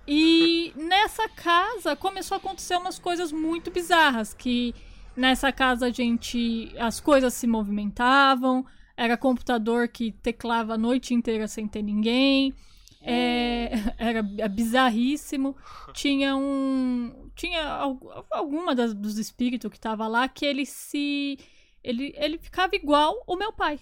E 0.07 0.73
nessa 0.77 1.29
casa 1.29 1.97
começou 1.97 2.37
a 2.37 2.39
acontecer 2.39 2.77
umas 2.77 2.99
coisas 2.99 3.33
muito 3.33 3.71
bizarras. 3.71 4.35
Que 4.35 4.75
nessa 5.17 5.51
casa 5.51 5.87
a 5.87 5.91
gente. 5.91 6.73
As 6.79 7.01
coisas 7.01 7.33
se 7.35 7.47
movimentavam. 7.47 8.67
Era 8.97 9.17
computador 9.17 9.89
que 9.89 10.13
teclava 10.13 10.75
a 10.75 10.79
noite 10.79 11.15
inteira 11.15 11.49
sem 11.49 11.67
ter 11.67 11.83
ninguém. 11.83 12.55
É, 13.01 13.71
era 13.99 14.23
bizarríssimo. 14.23 15.57
Tinha 15.93 16.37
um. 16.37 17.26
Tinha 17.37 17.65
al- 17.65 18.27
alguma 18.31 18.75
das, 18.75 18.93
dos 18.93 19.19
espíritos 19.19 19.71
que 19.71 19.79
tava 19.79 20.09
lá 20.09 20.27
que 20.27 20.45
ele 20.45 20.67
se. 20.67 21.39
Ele, 21.85 22.13
ele 22.17 22.39
ficava 22.39 22.75
igual 22.75 23.23
o 23.27 23.37
meu 23.37 23.53
pai. 23.53 23.79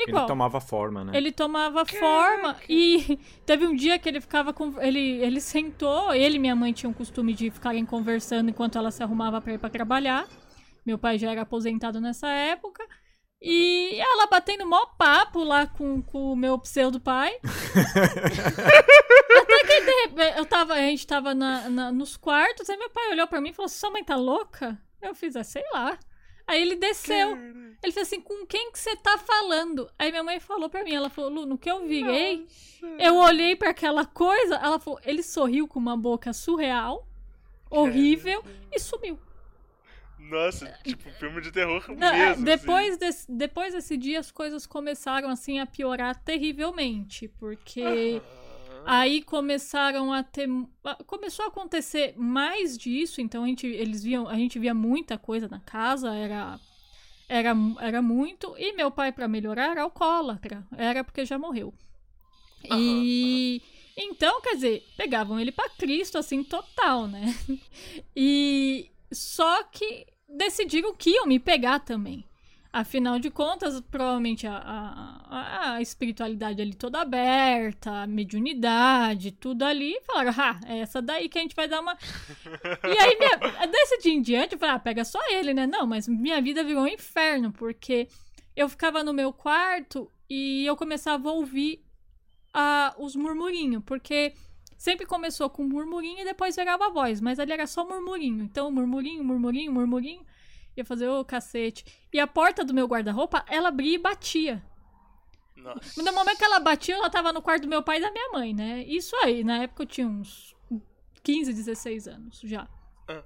Ele 0.00 0.12
Igual. 0.12 0.26
tomava 0.26 0.60
forma, 0.60 1.04
né? 1.04 1.12
Ele 1.16 1.32
tomava 1.32 1.84
forma 1.84 2.56
e 2.68 3.18
teve 3.44 3.66
um 3.66 3.74
dia 3.74 3.98
que 3.98 4.08
ele 4.08 4.20
ficava 4.20 4.52
com 4.52 4.80
ele 4.80 5.00
ele 5.20 5.40
sentou, 5.40 6.14
ele 6.14 6.36
e 6.36 6.38
minha 6.38 6.54
mãe 6.54 6.72
tinham 6.72 6.92
o 6.92 6.94
costume 6.94 7.34
de 7.34 7.50
ficarem 7.50 7.84
conversando 7.84 8.48
enquanto 8.48 8.78
ela 8.78 8.92
se 8.92 9.02
arrumava 9.02 9.40
para 9.40 9.54
ir 9.54 9.58
para 9.58 9.68
trabalhar. 9.70 10.24
Meu 10.86 10.96
pai 10.98 11.18
já 11.18 11.32
era 11.32 11.42
aposentado 11.42 12.00
nessa 12.00 12.28
época. 12.28 12.84
E 13.42 13.98
ela 14.00 14.26
batendo 14.28 14.64
mó 14.66 14.86
papo 14.96 15.42
lá 15.44 15.66
com, 15.66 16.00
com 16.02 16.32
o 16.32 16.36
meu 16.36 16.58
pseudo 16.60 16.98
pai. 17.00 17.32
Que 19.68 19.80
de 19.80 19.90
repente, 20.02 20.38
eu 20.38 20.44
tava, 20.46 20.74
a 20.74 20.78
gente 20.78 21.06
tava 21.06 21.34
na, 21.34 21.68
na- 21.68 21.92
nos 21.92 22.16
quartos, 22.16 22.68
aí 22.70 22.76
meu 22.76 22.90
pai 22.90 23.10
olhou 23.10 23.26
pra 23.26 23.40
mim 23.40 23.50
e 23.50 23.52
falou: 23.52 23.68
Sua 23.68 23.90
mãe 23.90 24.02
tá 24.02 24.16
louca? 24.16 24.76
Eu 25.00 25.14
fiz, 25.14 25.36
ah, 25.36 25.44
sei 25.44 25.62
lá. 25.72 25.98
Aí 26.46 26.62
ele 26.62 26.76
desceu. 26.76 27.36
Ele 27.82 27.92
fez 27.92 28.06
assim: 28.06 28.20
Com 28.20 28.46
quem 28.46 28.72
que 28.72 28.78
você 28.78 28.96
tá 28.96 29.18
falando? 29.18 29.88
Aí 29.98 30.10
minha 30.10 30.24
mãe 30.24 30.40
falou 30.40 30.68
pra 30.70 30.82
mim: 30.82 30.94
Ela 30.94 31.10
falou, 31.10 31.30
Lu, 31.30 31.46
no 31.46 31.58
que 31.58 31.70
eu 31.70 31.86
virei, 31.86 32.46
eu 32.98 33.16
olhei 33.16 33.54
pra 33.54 33.70
aquela 33.70 34.04
coisa. 34.06 34.54
Ela 34.56 34.78
falou: 34.80 34.98
Ele 35.04 35.22
sorriu 35.22 35.68
com 35.68 35.78
uma 35.78 35.96
boca 35.96 36.32
surreal. 36.32 37.06
horrível 37.70 38.42
e 38.72 38.78
sumiu. 38.80 39.18
Nossa, 40.18 40.66
tipo, 40.84 41.08
filme 41.12 41.40
de 41.40 41.50
terror 41.52 41.82
Não, 41.96 42.08
é, 42.08 42.12
mesmo. 42.12 42.32
assim. 42.32 42.44
depois, 42.44 42.96
desse, 42.98 43.30
depois 43.32 43.72
desse 43.72 43.96
dia 43.96 44.18
as 44.20 44.30
coisas 44.30 44.66
começaram 44.66 45.28
assim 45.30 45.58
a 45.60 45.64
piorar 45.66 46.16
terrivelmente, 46.22 47.28
porque 47.38 48.20
aí 48.88 49.22
começaram 49.22 50.12
a 50.12 50.22
ter 50.22 50.48
começou 51.06 51.44
a 51.44 51.48
acontecer 51.48 52.14
mais 52.16 52.76
disso, 52.76 53.20
então 53.20 53.44
a 53.44 53.46
gente 53.46 53.66
eles 53.66 54.02
viam, 54.02 54.26
a 54.26 54.34
gente 54.34 54.58
via 54.58 54.74
muita 54.74 55.18
coisa 55.18 55.46
na 55.46 55.60
casa, 55.60 56.14
era 56.14 56.58
era, 57.28 57.52
era 57.80 58.00
muito 58.00 58.54
e 58.58 58.72
meu 58.72 58.90
pai 58.90 59.12
para 59.12 59.28
melhorar 59.28 59.72
era 59.72 59.82
alcoólatra, 59.82 60.66
era 60.76 61.04
porque 61.04 61.24
já 61.26 61.38
morreu. 61.38 61.74
E 62.70 63.62
então, 63.96 64.40
quer 64.40 64.54
dizer, 64.54 64.86
pegavam 64.96 65.40
ele 65.40 65.50
pra 65.50 65.68
Cristo 65.70 66.18
assim 66.18 66.42
total, 66.42 67.06
né? 67.06 67.34
E 68.14 68.90
só 69.12 69.62
que 69.64 70.06
decidiram 70.28 70.94
que 70.94 71.10
iam 71.10 71.26
me 71.26 71.38
pegar 71.38 71.80
também. 71.80 72.24
Afinal 72.70 73.18
de 73.18 73.30
contas, 73.30 73.80
provavelmente 73.80 74.46
a, 74.46 74.56
a, 74.56 75.72
a 75.72 75.82
espiritualidade 75.82 76.60
ali 76.60 76.74
toda 76.74 77.00
aberta, 77.00 78.02
a 78.02 78.06
mediunidade, 78.06 79.32
tudo 79.32 79.62
ali. 79.62 79.98
Falaram, 80.06 80.34
ah, 80.36 80.60
é 80.66 80.78
essa 80.80 81.00
daí 81.00 81.30
que 81.30 81.38
a 81.38 81.42
gente 81.42 81.56
vai 81.56 81.66
dar 81.66 81.80
uma. 81.80 81.96
E 82.84 82.98
aí, 82.98 83.18
minha, 83.18 83.66
desse 83.66 83.98
dia 83.98 84.12
em 84.12 84.20
diante, 84.20 84.52
eu 84.52 84.58
falei, 84.58 84.74
ah, 84.74 84.78
pega 84.78 85.02
só 85.02 85.18
ele, 85.30 85.54
né? 85.54 85.66
Não, 85.66 85.86
mas 85.86 86.06
minha 86.06 86.42
vida 86.42 86.62
virou 86.62 86.82
um 86.82 86.88
inferno, 86.88 87.50
porque 87.52 88.06
eu 88.54 88.68
ficava 88.68 89.02
no 89.02 89.14
meu 89.14 89.32
quarto 89.32 90.10
e 90.28 90.66
eu 90.66 90.76
começava 90.76 91.30
a 91.30 91.32
ouvir 91.32 91.82
a, 92.52 92.94
os 92.98 93.16
murmurinhos, 93.16 93.82
porque 93.86 94.34
sempre 94.76 95.06
começou 95.06 95.48
com 95.48 95.64
murmurinho 95.64 96.20
e 96.20 96.24
depois 96.24 96.54
virava 96.54 96.86
a 96.86 96.90
voz, 96.90 97.20
mas 97.20 97.38
ali 97.38 97.52
era 97.52 97.66
só 97.66 97.86
murmurinho. 97.88 98.44
Então, 98.44 98.70
murmurinho, 98.70 99.24
murmurinho, 99.24 99.72
murmurinho. 99.72 100.20
Ia 100.78 100.84
fazer 100.84 101.08
o 101.08 101.24
cacete. 101.24 101.84
E 102.12 102.20
a 102.20 102.26
porta 102.26 102.64
do 102.64 102.72
meu 102.72 102.86
guarda-roupa, 102.86 103.44
ela 103.48 103.68
abria 103.68 103.96
e 103.96 103.98
batia. 103.98 104.62
Nossa. 105.56 106.00
No 106.02 106.12
momento 106.12 106.38
que 106.38 106.44
ela 106.44 106.60
batia, 106.60 106.94
ela 106.94 107.10
tava 107.10 107.32
no 107.32 107.42
quarto 107.42 107.62
do 107.62 107.68
meu 107.68 107.82
pai 107.82 107.98
e 107.98 108.00
da 108.00 108.12
minha 108.12 108.30
mãe, 108.30 108.54
né? 108.54 108.84
Isso 108.84 109.16
aí, 109.16 109.42
na 109.42 109.58
época 109.64 109.82
eu 109.82 109.86
tinha 109.86 110.06
uns 110.06 110.54
15, 111.22 111.52
16 111.52 112.08
anos 112.08 112.40
já. 112.44 112.68
Ah. 113.08 113.24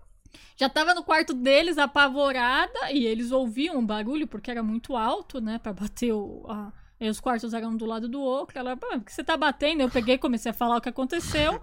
Já 0.56 0.68
tava 0.68 0.94
no 0.94 1.04
quarto 1.04 1.34
deles, 1.34 1.76
apavorada, 1.76 2.90
e 2.90 3.06
eles 3.06 3.32
ouviam 3.32 3.78
o 3.78 3.82
barulho, 3.82 4.26
porque 4.26 4.50
era 4.50 4.62
muito 4.62 4.96
alto, 4.96 5.40
né? 5.40 5.58
Pra 5.58 5.72
bater 5.72 6.12
o. 6.12 6.46
A... 6.48 6.72
Aí 6.98 7.08
os 7.08 7.20
quartos 7.20 7.52
eram 7.52 7.70
um 7.70 7.76
do 7.76 7.84
lado 7.84 8.08
do 8.08 8.20
outro. 8.20 8.58
Ela, 8.58 8.76
"Pô, 8.76 8.86
por 8.86 9.04
que 9.04 9.12
você 9.12 9.24
tá 9.24 9.36
batendo? 9.36 9.82
Eu 9.82 9.90
peguei 9.90 10.14
e 10.14 10.18
comecei 10.18 10.50
a 10.50 10.54
falar 10.54 10.76
o 10.76 10.80
que 10.80 10.88
aconteceu. 10.88 11.60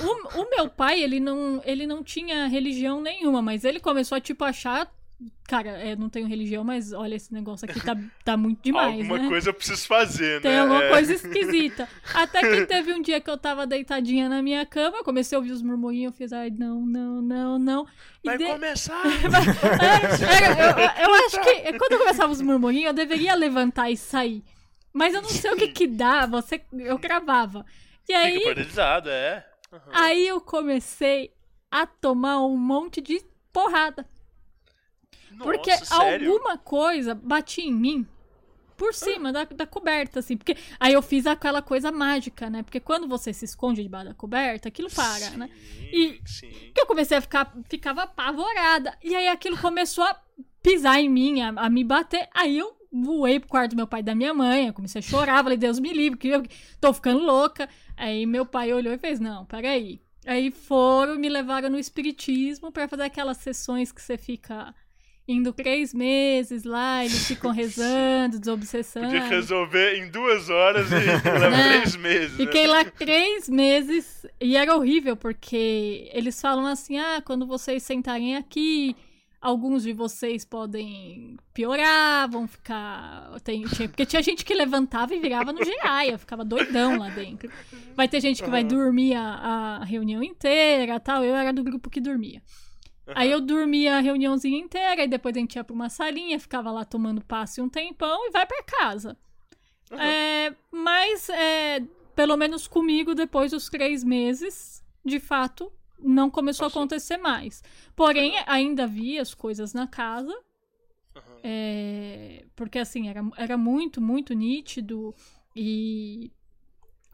O, 0.00 0.42
o 0.42 0.50
meu 0.50 0.68
pai, 0.68 1.02
ele 1.02 1.18
não, 1.18 1.62
ele 1.64 1.86
não 1.86 2.04
tinha 2.04 2.46
religião 2.46 3.00
nenhuma, 3.00 3.40
mas 3.40 3.64
ele 3.64 3.80
começou 3.80 4.16
a, 4.16 4.20
tipo, 4.20 4.44
achar. 4.44 4.92
Cara, 5.48 5.84
eu 5.84 5.96
não 5.96 6.08
tenho 6.08 6.28
religião, 6.28 6.62
mas 6.62 6.92
olha, 6.92 7.16
esse 7.16 7.32
negócio 7.32 7.68
aqui 7.68 7.80
tá, 7.80 7.96
tá 8.24 8.36
muito 8.36 8.60
demais, 8.62 8.92
Alguma 8.94 9.18
né? 9.18 9.28
coisa 9.28 9.48
eu 9.50 9.54
preciso 9.54 9.84
fazer, 9.86 10.40
Tem 10.40 10.52
né? 10.52 10.60
alguma 10.60 10.84
É. 10.84 10.90
coisa 10.90 11.12
esquisita. 11.12 11.88
Até 12.14 12.40
que 12.40 12.66
teve 12.66 12.92
um 12.92 13.02
dia 13.02 13.20
que 13.20 13.28
eu 13.28 13.36
tava 13.36 13.66
deitadinha 13.66 14.28
na 14.28 14.40
minha 14.42 14.64
cama, 14.64 14.98
eu 14.98 15.04
comecei 15.04 15.34
a 15.34 15.40
ouvir 15.40 15.50
os 15.50 15.60
murmurinhos, 15.62 16.12
eu 16.12 16.16
fiz, 16.16 16.32
ai, 16.32 16.50
não, 16.50 16.80
não, 16.82 17.20
não, 17.20 17.58
não. 17.58 17.86
E 18.22 18.28
Vai 18.28 18.38
de- 18.38 18.44
começar! 18.46 19.02
É, 19.80 20.62
eu, 20.62 20.78
eu- 20.78 21.08
eu 21.08 21.26
acho 21.26 21.40
que 21.40 21.78
quando 21.78 21.98
começava 21.98 22.32
os 22.32 22.40
murmurinhos, 22.40 22.86
eu 22.88 22.94
deveria 22.94 23.34
levantar 23.34 23.90
e 23.90 23.96
sair. 23.96 24.44
Mas 24.92 25.14
eu 25.14 25.22
não 25.22 25.28
sei 25.30 25.50
o 25.52 25.56
que 25.56 25.68
que 25.68 25.86
dá, 25.86 26.26
você, 26.26 26.60
eu 26.72 26.98
gravava. 26.98 27.64
E 28.08 28.12
aí, 28.14 28.34
Fica 28.38 28.54
paralisado, 28.54 29.10
é. 29.10 29.44
Aham. 29.72 29.82
aí 29.92 30.26
eu 30.28 30.40
comecei 30.40 31.32
a 31.70 31.86
tomar 31.86 32.44
um 32.44 32.56
monte 32.56 33.00
de 33.00 33.20
porrada. 33.52 34.06
Porque 35.36 35.70
Nossa, 35.70 35.84
sério? 35.84 36.32
alguma 36.32 36.58
coisa 36.58 37.14
batia 37.14 37.64
em 37.64 37.72
mim 37.72 38.06
por 38.78 38.94
cima 38.94 39.32
da, 39.32 39.44
da 39.44 39.66
coberta, 39.66 40.20
assim. 40.20 40.36
Porque 40.36 40.56
aí 40.78 40.92
eu 40.92 41.02
fiz 41.02 41.26
aquela 41.26 41.60
coisa 41.60 41.90
mágica, 41.90 42.48
né? 42.48 42.62
Porque 42.62 42.78
quando 42.78 43.08
você 43.08 43.32
se 43.32 43.44
esconde 43.44 43.82
debaixo 43.82 44.08
da 44.08 44.14
coberta, 44.14 44.68
aquilo 44.68 44.88
para, 44.88 45.30
né? 45.30 45.50
E 45.92 46.20
Sim. 46.24 46.48
que 46.72 46.80
eu 46.80 46.86
comecei 46.86 47.18
a 47.18 47.20
ficar, 47.20 47.52
ficava 47.68 48.04
apavorada. 48.04 48.96
E 49.02 49.14
aí 49.14 49.28
aquilo 49.28 49.58
começou 49.58 50.04
a 50.04 50.16
pisar 50.62 51.00
em 51.00 51.08
mim, 51.08 51.42
a, 51.42 51.48
a 51.48 51.68
me 51.68 51.82
bater. 51.82 52.28
Aí 52.32 52.56
eu 52.56 52.78
voei 52.90 53.40
pro 53.40 53.48
quarto 53.48 53.72
do 53.72 53.76
meu 53.76 53.86
pai 53.86 54.00
e 54.00 54.04
da 54.04 54.14
minha 54.14 54.32
mãe. 54.32 54.68
Eu 54.68 54.72
comecei 54.72 55.00
a 55.00 55.02
chorar, 55.02 55.42
falei, 55.42 55.58
Deus 55.58 55.80
me 55.80 55.92
livre, 55.92 56.18
que 56.18 56.28
eu 56.28 56.42
tô 56.80 56.92
ficando 56.94 57.18
louca. 57.18 57.68
Aí 57.96 58.24
meu 58.26 58.46
pai 58.46 58.72
olhou 58.72 58.94
e 58.94 58.98
fez, 58.98 59.18
não, 59.18 59.44
peraí. 59.44 60.00
Aí 60.24 60.52
foram 60.52 61.16
me 61.16 61.28
levaram 61.28 61.68
no 61.68 61.78
espiritismo 61.78 62.70
pra 62.70 62.86
fazer 62.86 63.04
aquelas 63.04 63.38
sessões 63.38 63.90
que 63.90 64.00
você 64.00 64.16
fica 64.16 64.74
indo 65.28 65.52
três 65.52 65.92
meses 65.92 66.64
lá, 66.64 67.04
eles 67.04 67.26
ficam 67.28 67.50
rezando, 67.52 68.38
desobsessando. 68.38 69.06
Podia 69.06 69.24
resolver 69.24 69.98
em 69.98 70.10
duas 70.10 70.48
horas 70.48 70.90
e 70.90 70.94
leva 71.28 71.50
Né? 71.50 71.72
três 71.80 71.96
meses. 71.96 72.36
Fiquei 72.36 72.62
né? 72.66 72.68
lá 72.72 72.84
três 72.86 73.48
meses 73.48 74.26
e 74.40 74.56
era 74.56 74.74
horrível, 74.74 75.16
porque 75.16 76.08
eles 76.14 76.40
falam 76.40 76.66
assim: 76.66 76.98
ah, 76.98 77.20
quando 77.24 77.46
vocês 77.46 77.82
sentarem 77.82 78.36
aqui, 78.36 78.96
alguns 79.40 79.82
de 79.82 79.92
vocês 79.92 80.44
podem 80.46 81.36
piorar, 81.52 82.28
vão 82.30 82.48
ficar. 82.48 83.30
Tem, 83.44 83.62
tinha- 83.66 83.88
porque 83.88 84.06
tinha 84.06 84.22
gente 84.22 84.44
que 84.46 84.54
levantava 84.54 85.14
e 85.14 85.20
virava 85.20 85.52
no 85.52 85.62
giraia, 85.62 86.16
ficava 86.16 86.42
doidão 86.44 86.98
lá 86.98 87.10
dentro. 87.10 87.50
Vai 87.94 88.08
ter 88.08 88.20
gente 88.22 88.42
que 88.42 88.48
vai 88.48 88.64
dormir 88.64 89.14
a, 89.14 89.78
a 89.80 89.84
reunião 89.84 90.22
inteira 90.22 90.98
tal. 90.98 91.22
Eu 91.22 91.36
era 91.36 91.52
do 91.52 91.62
grupo 91.62 91.90
que 91.90 92.00
dormia. 92.00 92.40
Aí 93.14 93.30
eu 93.30 93.40
dormia 93.40 93.96
a 93.96 94.00
reuniãozinha 94.00 94.58
inteira, 94.58 95.04
e 95.04 95.08
depois 95.08 95.36
a 95.36 95.40
gente 95.40 95.56
ia 95.56 95.64
pra 95.64 95.74
uma 95.74 95.88
salinha, 95.88 96.38
ficava 96.38 96.70
lá 96.70 96.84
tomando 96.84 97.24
passe 97.24 97.60
um 97.60 97.68
tempão 97.68 98.26
e 98.26 98.30
vai 98.30 98.46
pra 98.46 98.62
casa. 98.62 99.16
É, 99.90 100.54
mas, 100.70 101.28
é, 101.30 101.80
pelo 102.14 102.36
menos 102.36 102.66
comigo, 102.66 103.14
depois 103.14 103.52
dos 103.52 103.68
três 103.68 104.04
meses, 104.04 104.84
de 105.04 105.18
fato, 105.18 105.72
não 105.98 106.30
começou 106.30 106.66
a 106.66 106.68
acontecer 106.68 107.16
mais. 107.16 107.62
Porém, 107.96 108.34
ainda 108.46 108.84
havia 108.84 109.22
as 109.22 109.34
coisas 109.34 109.72
na 109.72 109.86
casa. 109.86 110.36
é, 111.42 112.44
porque, 112.54 112.78
assim, 112.78 113.08
era, 113.08 113.22
era 113.36 113.56
muito, 113.56 114.00
muito 114.00 114.34
nítido. 114.34 115.14
E. 115.56 116.30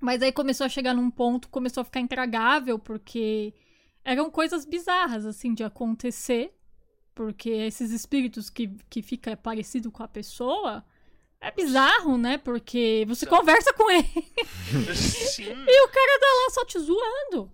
Mas 0.00 0.20
aí 0.20 0.32
começou 0.32 0.66
a 0.66 0.68
chegar 0.68 0.92
num 0.94 1.10
ponto, 1.10 1.48
começou 1.48 1.80
a 1.80 1.84
ficar 1.84 2.00
intragável, 2.00 2.78
porque 2.78 3.54
eram 4.04 4.30
coisas 4.30 4.64
bizarras, 4.64 5.24
assim, 5.24 5.54
de 5.54 5.64
acontecer. 5.64 6.52
Porque 7.14 7.48
esses 7.48 7.90
espíritos 7.92 8.50
que, 8.50 8.68
que 8.90 9.00
fica 9.00 9.36
parecido 9.36 9.90
com 9.90 10.02
a 10.02 10.08
pessoa. 10.08 10.84
É 11.40 11.50
bizarro, 11.50 12.16
né? 12.16 12.38
Porque 12.38 13.04
você 13.06 13.26
conversa 13.26 13.72
com 13.74 13.90
ele 13.90 14.32
Sim. 14.94 15.44
e 15.44 15.84
o 15.84 15.88
cara 15.88 16.20
tá 16.20 16.26
lá 16.26 16.50
só 16.50 16.64
te 16.64 16.78
zoando. 16.78 17.52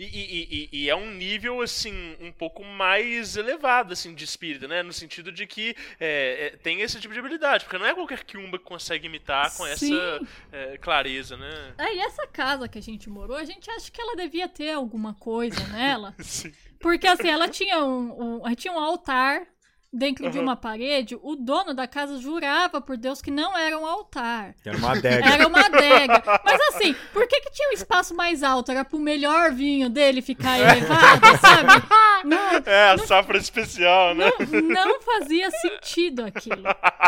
E, 0.00 0.04
e- 0.04 0.48
e- 0.72 0.84
e 0.84 0.88
é 0.88 0.96
um 0.96 1.10
nível, 1.10 1.60
assim, 1.60 2.16
um 2.20 2.32
pouco 2.32 2.64
mais 2.64 3.36
elevado, 3.36 3.92
assim, 3.92 4.14
de 4.14 4.24
espírito, 4.24 4.66
né? 4.66 4.82
No 4.82 4.94
sentido 4.94 5.30
de 5.30 5.46
que 5.46 5.76
é, 6.00 6.46
é, 6.46 6.56
tem 6.56 6.80
esse 6.80 6.98
tipo 6.98 7.12
de 7.12 7.20
habilidade. 7.20 7.64
Porque 7.64 7.76
não 7.76 7.84
é 7.84 7.92
qualquer 7.94 8.24
Kiumba 8.24 8.58
que 8.58 8.64
consegue 8.64 9.06
imitar 9.06 9.54
com 9.54 9.66
Sim. 9.66 9.94
essa 9.94 10.20
é, 10.52 10.78
clareza, 10.78 11.36
né? 11.36 11.74
Aí 11.76 11.98
essa 11.98 12.26
casa 12.26 12.66
que 12.66 12.78
a 12.78 12.82
gente 12.82 13.10
morou, 13.10 13.36
a 13.36 13.44
gente 13.44 13.70
acha 13.70 13.90
que 13.90 14.00
ela 14.00 14.16
devia 14.16 14.48
ter 14.48 14.72
alguma 14.72 15.12
coisa 15.12 15.62
nela. 15.68 16.14
Sim. 16.20 16.50
Porque 16.80 17.06
assim, 17.06 17.28
ela 17.28 17.46
tinha 17.46 17.84
um, 17.84 18.42
um, 18.46 18.54
tinha 18.54 18.72
um 18.72 18.78
altar 18.78 19.46
dentro 19.92 20.30
de 20.30 20.38
Uhum. 20.38 20.44
uma 20.44 20.56
parede. 20.56 21.18
O 21.20 21.34
dono 21.34 21.74
da 21.74 21.86
casa 21.86 22.18
jurava 22.18 22.80
por 22.80 22.96
Deus 22.96 23.20
que 23.20 23.30
não 23.30 23.56
era 23.58 23.76
um 23.78 23.84
altar. 23.84 24.54
Era 24.64 24.76
uma 24.76 24.92
adega. 24.92 25.28
Era 25.28 25.46
uma 25.48 25.60
adega. 25.66 26.22
Mas 26.44 26.60
assim, 26.68 26.94
por 27.12 27.26
que, 27.26 27.40
que 27.40 27.50
tinha 27.50 27.70
um 27.70 27.72
espaço 27.72 28.14
mais 28.14 28.42
alto? 28.42 28.70
Era 28.70 28.84
pro 28.84 28.98
melhor 28.98 29.52
vinho 29.52 29.88
dele 29.90 30.22
ficar 30.22 30.58
elevado, 30.58 31.38
sabe? 31.40 31.82
Não, 32.24 32.56
É, 32.66 32.90
a 32.90 32.98
safra 32.98 33.38
especial, 33.38 34.14
né? 34.14 34.30
não, 34.62 34.88
não 34.88 35.00
fazia 35.00 35.50
sentido 35.50 36.22
aquilo. 36.22 36.62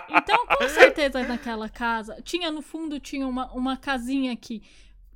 Então, 0.08 0.46
com 0.46 0.68
certeza, 0.70 1.22
naquela 1.22 1.68
casa, 1.68 2.16
tinha 2.24 2.50
no 2.50 2.62
fundo, 2.62 2.98
tinha 2.98 3.26
uma, 3.28 3.52
uma 3.52 3.76
casinha 3.76 4.34
que 4.34 4.62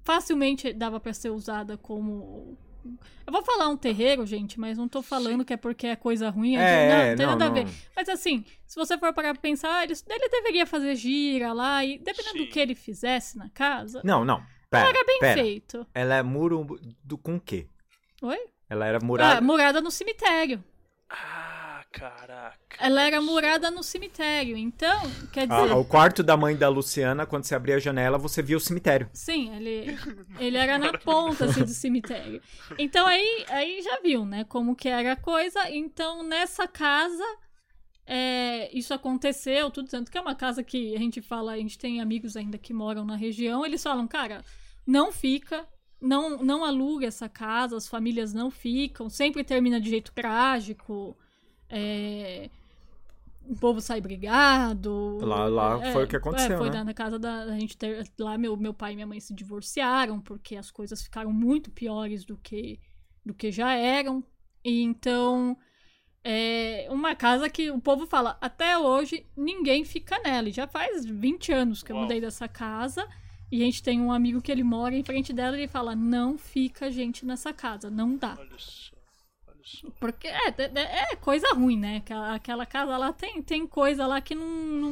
facilmente 0.04 0.72
dava 0.72 1.00
pra 1.00 1.14
ser 1.14 1.30
usada 1.30 1.76
como. 1.78 2.58
Eu 3.26 3.32
vou 3.32 3.42
falar 3.42 3.68
um 3.68 3.76
terreiro, 3.76 4.24
gente, 4.26 4.58
mas 4.60 4.78
não 4.78 4.88
tô 4.88 5.02
falando 5.02 5.44
que 5.44 5.52
é 5.52 5.56
porque 5.56 5.86
é 5.88 5.96
coisa 5.96 6.30
ruim. 6.30 6.56
é 6.56 6.58
de- 6.58 6.92
não, 6.92 7.08
não 7.10 7.16
tem 7.16 7.26
não, 7.26 7.32
nada 7.32 7.46
a 7.46 7.48
ver. 7.50 7.64
não. 7.66 7.72
Mas 7.94 8.08
assim, 8.08 8.44
se 8.66 8.76
você 8.76 8.96
for 8.98 9.12
parar 9.12 9.32
pra 9.34 9.40
pensar, 9.42 9.84
ele, 9.84 9.94
ele 10.08 10.28
deveria 10.28 10.64
fazer 10.66 10.94
gira 10.94 11.52
lá 11.52 11.84
e 11.84 11.98
dependendo 11.98 12.38
Sim. 12.38 12.44
do 12.44 12.50
que 12.50 12.60
ele 12.60 12.74
fizesse 12.74 13.36
na 13.36 13.48
casa, 13.50 14.00
Não, 14.04 14.24
não. 14.24 14.42
Pera, 14.70 14.88
era 14.88 15.04
bem 15.04 15.18
pera. 15.20 15.34
feito. 15.42 15.86
Ela 15.94 16.16
é 16.16 16.22
muro 16.22 16.66
do, 17.04 17.16
com 17.16 17.36
o 17.36 17.40
quê? 17.40 17.66
Oi? 18.22 18.38
Ela 18.68 18.86
era 18.86 18.98
Ah, 18.98 19.04
murada. 19.04 19.40
morada 19.40 19.80
no 19.80 19.90
cemitério. 19.90 20.62
Ah, 21.08 21.55
Caraca. 21.96 22.76
Ela 22.78 23.02
era 23.02 23.22
murada 23.22 23.70
no 23.70 23.82
cemitério. 23.82 24.56
Então, 24.56 25.00
quer 25.32 25.46
dizer. 25.46 25.72
Ah, 25.72 25.76
o 25.76 25.84
quarto 25.84 26.22
da 26.22 26.36
mãe 26.36 26.54
da 26.54 26.68
Luciana, 26.68 27.24
quando 27.24 27.44
você 27.44 27.54
abria 27.54 27.76
a 27.76 27.80
janela, 27.80 28.18
você 28.18 28.42
via 28.42 28.56
o 28.56 28.60
cemitério. 28.60 29.08
Sim, 29.14 29.54
ele, 29.56 29.98
ele 30.38 30.56
era 30.56 30.78
na 30.78 30.92
ponta 30.98 31.46
assim, 31.46 31.62
do 31.62 31.68
cemitério. 31.68 32.42
Então 32.78 33.06
aí, 33.06 33.46
aí 33.48 33.80
já 33.82 33.98
viu, 34.00 34.26
né, 34.26 34.44
como 34.44 34.76
que 34.76 34.88
era 34.88 35.12
a 35.12 35.16
coisa. 35.16 35.70
Então 35.70 36.22
nessa 36.22 36.68
casa 36.68 37.24
é, 38.06 38.70
isso 38.76 38.94
aconteceu, 38.94 39.70
tudo 39.70 39.88
tanto 39.88 40.10
que 40.10 40.18
é 40.18 40.20
uma 40.20 40.34
casa 40.34 40.62
que 40.62 40.94
a 40.94 40.98
gente 40.98 41.20
fala, 41.20 41.52
a 41.52 41.56
gente 41.58 41.78
tem 41.78 42.00
amigos 42.00 42.36
ainda 42.36 42.56
que 42.56 42.72
moram 42.72 43.04
na 43.04 43.16
região, 43.16 43.66
eles 43.66 43.82
falam, 43.82 44.06
cara, 44.06 44.44
não 44.86 45.10
fica, 45.10 45.66
não, 46.00 46.38
não 46.38 46.64
aluga 46.64 47.06
essa 47.06 47.28
casa, 47.28 47.76
as 47.76 47.88
famílias 47.88 48.32
não 48.32 48.50
ficam, 48.50 49.08
sempre 49.08 49.42
termina 49.42 49.80
de 49.80 49.90
jeito 49.90 50.12
trágico. 50.12 51.16
É, 51.68 52.48
o 53.48 53.56
povo 53.56 53.80
sai 53.80 54.00
brigado. 54.00 55.18
Lá- 55.22 55.46
lá 55.46 55.92
foi 55.92 56.04
o 56.04 56.08
que 56.08 56.16
aconteceu, 56.16 56.54
é, 56.54 56.58
foi 56.58 56.70
né? 56.70 56.78
na, 56.78 56.84
na 56.84 56.94
casa 56.94 57.18
da 57.18 57.42
a 57.42 57.58
gente 57.58 57.76
ter, 57.76 58.04
lá 58.18 58.36
meu, 58.36 58.56
meu 58.56 58.74
pai 58.74 58.92
e 58.92 58.94
minha 58.96 59.06
mãe 59.06 59.20
se 59.20 59.34
divorciaram 59.34 60.20
porque 60.20 60.56
as 60.56 60.70
coisas 60.70 61.02
ficaram 61.02 61.32
muito 61.32 61.70
piores 61.70 62.24
do 62.24 62.36
que 62.36 62.80
do 63.24 63.34
que 63.34 63.50
já 63.50 63.72
eram. 63.72 64.22
E 64.64 64.82
então 64.82 65.56
é 66.24 66.88
uma 66.90 67.14
casa 67.14 67.48
que 67.48 67.70
o 67.70 67.80
povo 67.80 68.06
fala, 68.06 68.36
até 68.40 68.76
hoje 68.76 69.24
ninguém 69.36 69.84
fica 69.84 70.18
nela. 70.24 70.48
E 70.48 70.52
já 70.52 70.66
faz 70.66 71.04
20 71.06 71.52
anos 71.52 71.82
que 71.82 71.92
eu 71.92 71.96
Uau. 71.96 72.04
mudei 72.04 72.20
dessa 72.20 72.48
casa. 72.48 73.06
E 73.50 73.62
a 73.62 73.64
gente 73.64 73.80
tem 73.80 74.00
um 74.00 74.10
amigo 74.10 74.42
que 74.42 74.50
ele 74.50 74.64
mora 74.64 74.96
em 74.96 75.04
frente 75.04 75.32
dela 75.32 75.56
e 75.56 75.60
ele 75.60 75.68
fala: 75.68 75.94
não 75.94 76.36
fica 76.36 76.90
gente 76.90 77.24
nessa 77.24 77.52
casa, 77.52 77.88
não 77.88 78.16
dá. 78.16 78.36
Olha 78.38 78.58
só. 78.58 78.95
Porque 79.98 80.28
é, 80.28 80.48
é, 80.48 81.12
é 81.12 81.16
coisa 81.16 81.48
ruim, 81.54 81.78
né? 81.78 81.96
Aquela, 81.96 82.34
aquela 82.34 82.66
casa 82.66 82.96
lá 82.96 83.12
tem, 83.12 83.42
tem 83.42 83.66
coisa 83.66 84.06
lá 84.06 84.20
que 84.20 84.34
não, 84.34 84.46
não, 84.46 84.90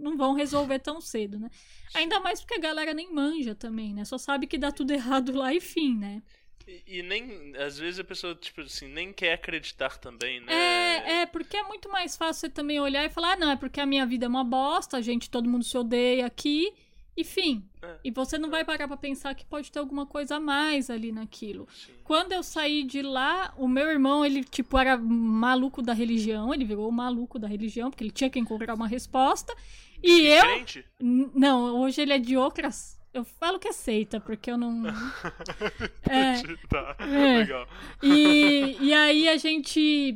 não 0.00 0.16
vão 0.16 0.34
resolver 0.34 0.78
tão 0.78 1.00
cedo, 1.00 1.38
né? 1.38 1.50
Ainda 1.94 2.18
mais 2.20 2.40
porque 2.40 2.54
a 2.54 2.60
galera 2.60 2.94
nem 2.94 3.12
manja 3.12 3.54
também, 3.54 3.92
né? 3.92 4.04
Só 4.04 4.16
sabe 4.16 4.46
que 4.46 4.56
dá 4.56 4.72
tudo 4.72 4.92
errado 4.92 5.32
lá 5.32 5.52
e 5.52 5.60
fim, 5.60 5.96
né? 5.96 6.22
E, 6.66 6.98
e 6.98 7.02
nem. 7.02 7.54
Às 7.56 7.78
vezes 7.78 8.00
a 8.00 8.04
pessoa, 8.04 8.34
tipo 8.34 8.60
assim, 8.62 8.88
nem 8.88 9.12
quer 9.12 9.34
acreditar 9.34 9.98
também, 9.98 10.40
né? 10.40 10.52
É, 10.52 11.12
é, 11.20 11.26
porque 11.26 11.56
é 11.56 11.62
muito 11.62 11.90
mais 11.90 12.16
fácil 12.16 12.40
você 12.40 12.50
também 12.50 12.80
olhar 12.80 13.04
e 13.04 13.10
falar, 13.10 13.32
ah, 13.32 13.36
não, 13.36 13.50
é 13.50 13.56
porque 13.56 13.80
a 13.80 13.86
minha 13.86 14.06
vida 14.06 14.26
é 14.26 14.28
uma 14.28 14.44
bosta, 14.44 14.96
a 14.96 15.00
gente, 15.00 15.30
todo 15.30 15.48
mundo 15.48 15.64
se 15.64 15.76
odeia 15.76 16.26
aqui, 16.26 16.72
e 17.20 17.24
fim. 17.24 17.64
É. 17.82 17.96
E 18.04 18.10
você 18.10 18.38
não 18.38 18.48
vai 18.50 18.64
parar 18.64 18.86
pra 18.86 18.96
pensar 18.96 19.34
que 19.34 19.44
pode 19.44 19.70
ter 19.72 19.78
alguma 19.78 20.06
coisa 20.06 20.36
a 20.36 20.40
mais 20.40 20.88
ali 20.90 21.10
naquilo. 21.12 21.66
Sim. 21.74 21.92
Quando 22.04 22.32
eu 22.32 22.42
saí 22.42 22.82
de 22.84 23.02
lá, 23.02 23.52
o 23.56 23.66
meu 23.66 23.86
irmão, 23.90 24.24
ele, 24.24 24.44
tipo, 24.44 24.78
era 24.78 24.96
maluco 24.96 25.82
da 25.82 25.92
religião, 25.92 26.54
ele 26.54 26.64
virou 26.64 26.88
o 26.88 26.92
maluco 26.92 27.38
da 27.38 27.48
religião, 27.48 27.90
porque 27.90 28.04
ele 28.04 28.10
tinha 28.12 28.30
que 28.30 28.38
encontrar 28.38 28.74
uma 28.74 28.86
resposta. 28.88 29.54
E 30.02 30.26
eu. 30.26 30.42
Crente? 30.44 30.84
N- 31.00 31.30
Não, 31.34 31.80
hoje 31.80 32.00
ele 32.00 32.12
é 32.12 32.18
de 32.18 32.36
outras. 32.36 32.96
Eu 33.12 33.24
falo 33.24 33.58
que 33.58 33.66
é 33.68 33.72
seita, 33.72 34.20
porque 34.20 34.50
eu 34.50 34.56
não. 34.56 34.84
É. 36.08 36.42
tá. 36.68 36.96
É. 37.00 37.38
Legal. 37.38 37.66
E, 38.02 38.76
e 38.80 38.92
aí 38.94 39.28
a 39.28 39.36
gente. 39.36 40.14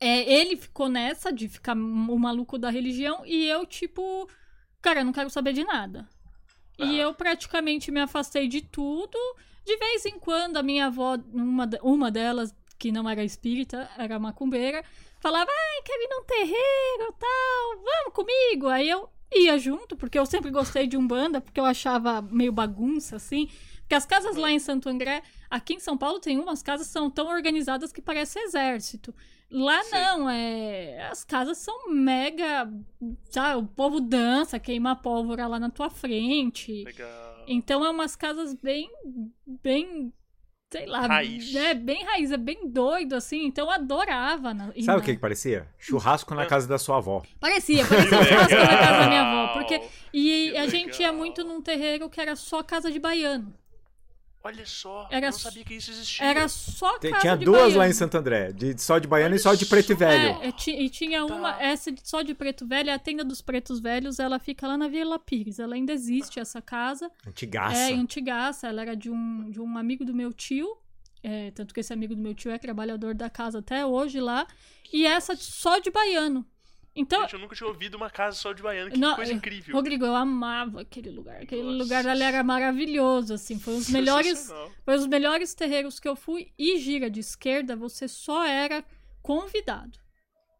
é, 0.00 0.32
ele 0.40 0.56
ficou 0.56 0.88
nessa 0.88 1.32
de 1.32 1.48
ficar 1.48 1.74
o 1.76 2.18
maluco 2.18 2.58
da 2.58 2.70
religião 2.70 3.22
e 3.26 3.46
eu, 3.46 3.66
tipo, 3.66 4.28
cara, 4.80 5.00
eu 5.00 5.04
não 5.04 5.12
quero 5.12 5.30
saber 5.30 5.52
de 5.52 5.64
nada. 5.64 6.08
E 6.78 6.98
eu 6.98 7.14
praticamente 7.14 7.90
me 7.90 8.00
afastei 8.00 8.48
de 8.48 8.60
tudo. 8.60 9.18
De 9.64 9.76
vez 9.76 10.04
em 10.04 10.18
quando, 10.18 10.58
a 10.58 10.62
minha 10.62 10.86
avó, 10.86 11.16
uma, 11.32 11.68
uma 11.82 12.10
delas, 12.10 12.54
que 12.78 12.92
não 12.92 13.08
era 13.08 13.24
espírita, 13.24 13.88
era 13.96 14.18
macumbeira, 14.18 14.84
falava: 15.20 15.50
ai, 15.50 15.82
quero 15.82 16.02
ir 16.02 16.08
num 16.10 16.24
terreiro 16.24 17.14
tal, 17.18 17.82
vamos 17.82 18.12
comigo. 18.12 18.68
Aí 18.68 18.88
eu 18.88 19.08
ia 19.34 19.58
junto, 19.58 19.96
porque 19.96 20.18
eu 20.18 20.26
sempre 20.26 20.50
gostei 20.50 20.86
de 20.86 20.96
Umbanda, 20.96 21.40
porque 21.40 21.58
eu 21.58 21.64
achava 21.64 22.20
meio 22.22 22.52
bagunça, 22.52 23.16
assim. 23.16 23.48
Porque 23.86 23.94
as 23.94 24.04
casas 24.04 24.34
lá 24.34 24.50
em 24.50 24.58
Santo 24.58 24.88
André, 24.88 25.22
aqui 25.48 25.74
em 25.74 25.78
São 25.78 25.96
Paulo, 25.96 26.18
tem 26.18 26.40
umas 26.40 26.60
casas 26.60 26.88
que 26.88 26.92
são 26.92 27.08
tão 27.08 27.28
organizadas 27.28 27.92
que 27.92 28.02
parece 28.02 28.36
exército. 28.40 29.14
Lá 29.48 29.80
Sim. 29.84 29.90
não, 29.92 30.28
é. 30.28 31.06
As 31.08 31.22
casas 31.22 31.58
são 31.58 31.88
mega. 31.88 32.68
Sabe, 33.30 33.62
o 33.62 33.64
povo 33.64 34.00
dança, 34.00 34.58
queima 34.58 34.96
pólvora 34.96 35.46
lá 35.46 35.60
na 35.60 35.70
tua 35.70 35.88
frente. 35.88 36.82
Legal. 36.82 37.44
Então 37.46 37.84
é 37.84 37.90
umas 37.90 38.16
casas 38.16 38.54
bem. 38.54 38.90
bem. 39.46 40.12
Sei 40.68 40.84
lá, 40.84 41.06
Raiz. 41.06 41.54
é 41.54 41.74
bem 41.74 42.04
raiz, 42.04 42.32
é 42.32 42.36
bem 42.36 42.68
doido, 42.68 43.12
assim. 43.14 43.46
Então 43.46 43.66
eu 43.66 43.70
adorava. 43.70 44.52
Na, 44.52 44.72
Sabe 44.82 44.98
o 44.98 45.02
que, 45.04 45.14
que 45.14 45.20
parecia? 45.20 45.68
Churrasco 45.78 46.34
na 46.34 46.44
casa 46.44 46.66
da 46.66 46.76
sua 46.76 46.96
avó. 46.96 47.22
Parecia, 47.38 47.86
parecia 47.86 48.24
churrasco 48.24 48.54
na 48.56 48.78
casa 48.78 48.98
da 48.98 49.06
minha 49.08 49.22
avó. 49.22 49.54
Legal. 49.54 49.58
Porque, 49.58 49.80
e 50.12 50.50
Que 50.50 50.56
a 50.56 50.66
gente 50.66 51.00
ia 51.00 51.06
legal. 51.10 51.14
muito 51.14 51.44
num 51.44 51.62
terreiro 51.62 52.10
que 52.10 52.20
era 52.20 52.34
só 52.34 52.64
casa 52.64 52.90
de 52.90 52.98
baiano. 52.98 53.54
Olha 54.46 54.64
só, 54.66 55.08
Era 55.10 55.26
eu 55.26 55.30
não 55.32 55.38
sabia 55.38 55.64
que 55.64 55.74
isso 55.74 55.90
existia. 55.90 56.24
Era 56.24 56.48
só 56.48 56.98
Tem- 56.98 57.10
casa 57.10 57.20
tinha 57.20 57.36
de 57.36 57.44
duas 57.44 57.60
baiano. 57.62 57.78
lá 57.78 57.88
em 57.88 57.92
Santo 57.92 58.16
André, 58.16 58.52
de 58.52 58.80
só 58.80 58.98
de 58.98 59.08
baiano 59.08 59.32
Olha 59.32 59.36
e 59.36 59.42
só 59.42 59.54
de 59.54 59.66
preto 59.66 59.92
e 59.92 59.94
só. 59.94 59.98
velho. 59.98 60.40
É, 60.42 60.46
é, 60.48 60.82
e 60.82 60.88
tinha 60.88 61.26
Tá. 61.26 61.34
uma, 61.34 61.60
essa 61.62 61.90
de- 61.90 62.00
só 62.08 62.22
de 62.22 62.32
preto 62.34 62.66
velho, 62.66 62.92
a 62.92 62.98
tenda 62.98 63.24
dos 63.24 63.40
pretos 63.42 63.80
velhos, 63.80 64.18
ela 64.20 64.38
fica 64.38 64.66
lá 64.68 64.76
na 64.78 64.86
Vila 64.88 65.18
Pires. 65.18 65.58
Ela 65.58 65.74
ainda 65.74 65.92
existe, 65.92 66.38
essa 66.38 66.62
casa. 66.62 67.10
Antigaça. 67.26 67.76
É, 67.76 67.92
antigaça. 67.92 68.68
Ela 68.68 68.82
era 68.82 68.94
de 68.96 69.10
um, 69.10 69.50
de 69.50 69.60
um 69.60 69.76
amigo 69.76 70.04
do 70.04 70.14
meu 70.14 70.32
tio. 70.32 70.76
é, 71.22 71.50
tanto 71.50 71.74
que 71.74 71.80
esse 71.80 71.92
amigo 71.92 72.14
do 72.14 72.22
meu 72.22 72.34
tio 72.34 72.52
é 72.52 72.58
trabalhador 72.58 73.12
da 73.12 73.28
casa 73.28 73.58
até 73.58 73.84
hoje 73.84 74.20
lá. 74.20 74.46
E 74.92 75.04
essa 75.04 75.34
só 75.34 75.78
de 75.80 75.90
baiano. 75.90 76.46
Então, 76.96 77.20
Gente, 77.22 77.34
eu 77.34 77.40
nunca 77.40 77.54
tinha 77.54 77.66
ouvido 77.68 77.94
uma 77.94 78.08
casa 78.08 78.36
só 78.36 78.52
de 78.54 78.62
baiano. 78.62 78.90
Que 78.90 78.98
Não, 78.98 79.14
coisa 79.14 79.30
é, 79.30 79.34
incrível. 79.34 79.74
Rodrigo, 79.76 80.06
eu 80.06 80.14
amava 80.14 80.80
aquele 80.80 81.10
lugar. 81.10 81.42
Aquele 81.42 81.62
Nossa. 81.62 81.76
lugar 81.76 82.06
ali 82.06 82.22
era 82.22 82.42
maravilhoso, 82.42 83.34
assim. 83.34 83.58
Foi 83.60 83.74
os 83.76 83.90
melhores, 83.90 84.50
foi 84.84 84.94
os 84.96 85.06
melhores 85.06 85.52
terreiros 85.54 86.00
que 86.00 86.08
eu 86.08 86.16
fui. 86.16 86.52
E 86.58 86.78
gira 86.78 87.10
de 87.10 87.20
esquerda, 87.20 87.76
você 87.76 88.08
só 88.08 88.44
era 88.44 88.82
convidado. 89.22 89.98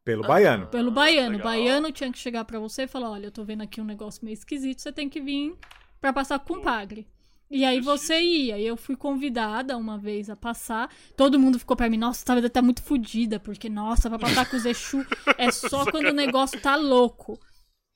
Pelo 0.04 0.22
baiano. 0.22 0.66
Pelo 0.68 0.90
Ah, 0.90 0.94
baiano. 0.94 1.28
O 1.30 1.38
legal. 1.38 1.44
baiano 1.52 1.90
tinha 1.90 2.12
que 2.12 2.18
chegar 2.18 2.44
pra 2.44 2.58
você 2.58 2.82
e 2.82 2.86
falar: 2.86 3.10
Olha, 3.10 3.26
eu 3.26 3.32
tô 3.32 3.42
vendo 3.42 3.62
aqui 3.62 3.80
um 3.80 3.84
negócio 3.84 4.24
meio 4.24 4.34
esquisito, 4.34 4.80
você 4.82 4.92
tem 4.92 5.08
que 5.08 5.20
vir 5.20 5.56
pra 6.00 6.12
passar 6.12 6.38
com 6.38 6.54
o 6.58 6.62
padre. 6.62 7.08
E 7.50 7.64
aí 7.64 7.80
você 7.80 8.20
ia. 8.20 8.58
E 8.58 8.66
eu 8.66 8.76
fui 8.76 8.96
convidada 8.96 9.76
uma 9.76 9.96
vez 9.96 10.28
a 10.28 10.36
passar. 10.36 10.92
Todo 11.16 11.38
mundo 11.38 11.58
ficou 11.58 11.76
pra 11.76 11.88
mim: 11.88 11.96
Nossa, 11.96 12.24
tá, 12.24 12.48
tá 12.48 12.62
muito 12.62 12.82
fodida, 12.82 13.38
porque, 13.38 13.68
nossa, 13.68 14.08
pra 14.08 14.18
passar 14.18 14.48
com 14.50 14.56
os 14.56 14.64
Exu 14.64 15.06
é 15.38 15.50
só 15.50 15.84
quando 15.90 16.08
o 16.08 16.14
negócio 16.14 16.60
tá 16.60 16.76
louco. 16.76 17.38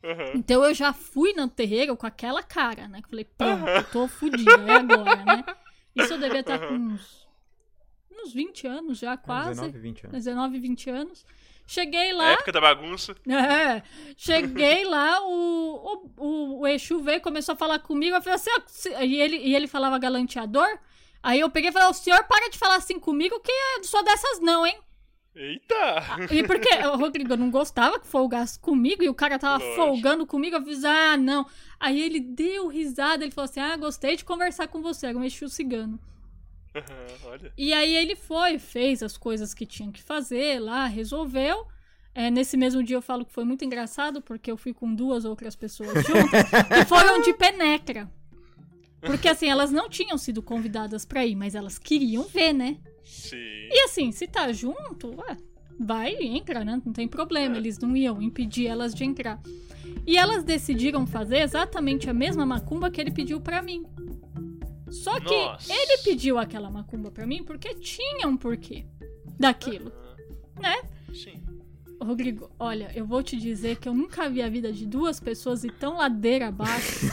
Aham. 0.03 0.33
Então 0.35 0.65
eu 0.65 0.73
já 0.73 0.93
fui 0.93 1.33
no 1.35 1.49
terreiro 1.49 1.97
com 1.97 2.07
aquela 2.07 2.43
cara, 2.43 2.89
né? 2.89 3.03
Que 3.03 3.11
falei, 3.11 3.25
pronto, 3.25 3.69
eu 3.69 3.85
tô 3.91 4.09
fodida, 4.09 4.53
é 4.53 4.73
agora, 4.77 5.25
né? 5.25 5.45
Isso 5.95 6.15
eu 6.15 6.19
devia 6.19 6.41
estar 6.41 6.59
com 6.59 6.75
uns, 6.75 7.29
uns 8.11 8.33
20 8.33 8.67
anos 8.67 8.99
já, 8.99 9.17
quase. 9.17 9.61
19, 9.61 9.79
20 9.79 10.05
anos. 10.05 10.13
19, 10.13 10.59
20 10.59 10.91
anos. 10.91 11.27
Cheguei 11.73 12.11
A 12.11 12.15
lá. 12.17 12.31
época 12.33 12.51
da 12.51 12.61
bagunça. 12.61 13.15
É, 13.31 13.83
cheguei 14.17 14.85
lá, 14.85 15.21
o, 15.23 16.11
o, 16.17 16.61
o 16.61 16.67
Exu 16.67 17.01
veio 17.01 17.21
começou 17.21 17.53
a 17.53 17.57
falar 17.57 17.79
comigo. 17.79 18.17
Eu 18.17 18.21
falei 18.23 18.35
assim, 18.35 18.51
ó, 18.51 18.61
se- 18.67 19.05
e, 19.05 19.21
ele, 19.21 19.37
e 19.37 19.55
ele 19.55 19.69
falava 19.69 19.97
galanteador. 19.99 20.69
Aí 21.23 21.39
eu 21.39 21.49
peguei 21.49 21.71
e 21.71 21.73
falei, 21.73 21.89
o 21.89 21.93
senhor 21.95 22.25
para 22.25 22.51
de 22.51 22.59
falar 22.59 22.77
assim 22.77 22.99
comigo, 22.99 23.39
que 23.41 23.53
eu 23.77 23.85
sou 23.85 24.03
dessas 24.03 24.41
não, 24.41 24.67
hein? 24.67 24.79
Eita! 25.33 26.27
E 26.33 26.43
porque 26.43 26.69
o 26.87 26.97
Rodrigo 26.97 27.33
eu 27.35 27.37
não 27.37 27.51
gostava 27.53 28.01
que 28.01 28.07
folgasse 28.07 28.59
comigo 28.59 29.03
e 29.05 29.09
o 29.09 29.15
cara 29.15 29.39
tava 29.39 29.63
Lógico. 29.63 29.77
folgando 29.77 30.27
comigo, 30.27 30.57
eu 30.57 30.63
fiz, 30.65 30.85
ah, 30.85 31.17
não. 31.17 31.47
Aí 31.79 32.01
ele 32.03 32.19
deu 32.19 32.67
risada, 32.67 33.23
ele 33.23 33.31
falou 33.33 33.49
assim: 33.49 33.61
ah, 33.61 33.77
gostei 33.77 34.17
de 34.17 34.25
conversar 34.25 34.67
com 34.67 34.83
você, 34.83 35.07
era 35.07 35.17
um 35.17 35.23
Exu 35.23 35.49
cigano. 35.49 36.01
Olha. 37.25 37.53
E 37.57 37.73
aí 37.73 37.97
ele 37.97 38.15
foi, 38.17 38.59
fez 38.59 39.03
as 39.03 39.17
coisas 39.17 39.53
que 39.55 39.67
tinha 39.67 39.91
que 39.91 40.03
fazer 40.03 40.61
lá, 40.61 40.87
resolveu. 40.87 41.67
É, 42.15 42.31
nesse 42.31 42.57
mesmo 42.57 42.83
dia 42.83 42.97
eu 42.97 43.03
falo 43.03 43.25
que 43.25 43.33
foi 43.33 43.45
muito 43.45 43.65
engraçado, 43.65 44.21
porque 44.21 44.51
eu 44.51 44.57
fui 44.57 44.75
com 44.75 44.93
duas 44.95 45.25
outras 45.25 45.55
pessoas 45.55 46.05
juntas, 46.05 46.45
que 46.69 46.85
foram 46.87 47.23
de 47.23 47.33
penetra. 47.35 48.11
Porque 49.01 49.29
assim, 49.29 49.49
elas 49.49 49.71
não 49.71 49.89
tinham 49.89 50.19
sido 50.19 50.43
convidadas 50.43 51.05
pra 51.05 51.25
ir, 51.25 51.35
mas 51.35 51.55
elas 51.55 51.79
queriam 51.79 52.25
ver, 52.25 52.53
né? 52.53 52.79
Sim. 53.05 53.37
E 53.37 53.85
assim, 53.85 54.13
se 54.13 54.27
tá 54.27 54.53
junto, 54.53 55.15
ué, 55.17 55.37
vai 55.79 56.15
e 56.15 56.27
entra, 56.37 56.65
né? 56.65 56.81
Não 56.85 56.93
tem 56.93 57.09
problema. 57.09 57.57
Eles 57.57 57.79
não 57.79 57.97
iam 57.97 58.21
impedir 58.21 58.67
elas 58.67 58.95
de 58.95 59.05
entrar. 59.05 59.41
E 60.07 60.19
elas 60.19 60.45
decidiram 60.45 61.07
fazer 61.07 61.39
exatamente 61.39 62.11
a 62.11 62.15
mesma 62.15 62.45
macumba 62.45 62.91
que 62.91 63.01
ele 63.01 63.11
pediu 63.11 63.41
pra 63.41 63.63
mim. 63.63 63.87
Só 64.91 65.19
que 65.21 65.35
Nossa. 65.35 65.73
ele 65.73 65.99
pediu 65.99 66.39
aquela 66.39 66.71
macumba 66.71 67.11
pra 67.11 67.27
mim 67.27 67.43
porque 67.43 67.75
tinha 67.75 68.27
um 68.27 68.37
porquê 68.37 68.85
daquilo, 69.39 69.93
né? 70.61 70.83
Sim. 71.15 71.41
Rodrigo, 72.03 72.51
olha, 72.59 72.91
eu 72.95 73.05
vou 73.05 73.23
te 73.23 73.37
dizer 73.37 73.77
que 73.77 73.87
eu 73.87 73.93
nunca 73.93 74.27
vi 74.29 74.41
a 74.41 74.49
vida 74.49 74.73
de 74.73 74.87
duas 74.87 75.21
pessoas 75.21 75.65
ir 75.65 75.73
tão 75.73 75.99
ladeira 75.99 76.49
abaixo. 76.49 77.07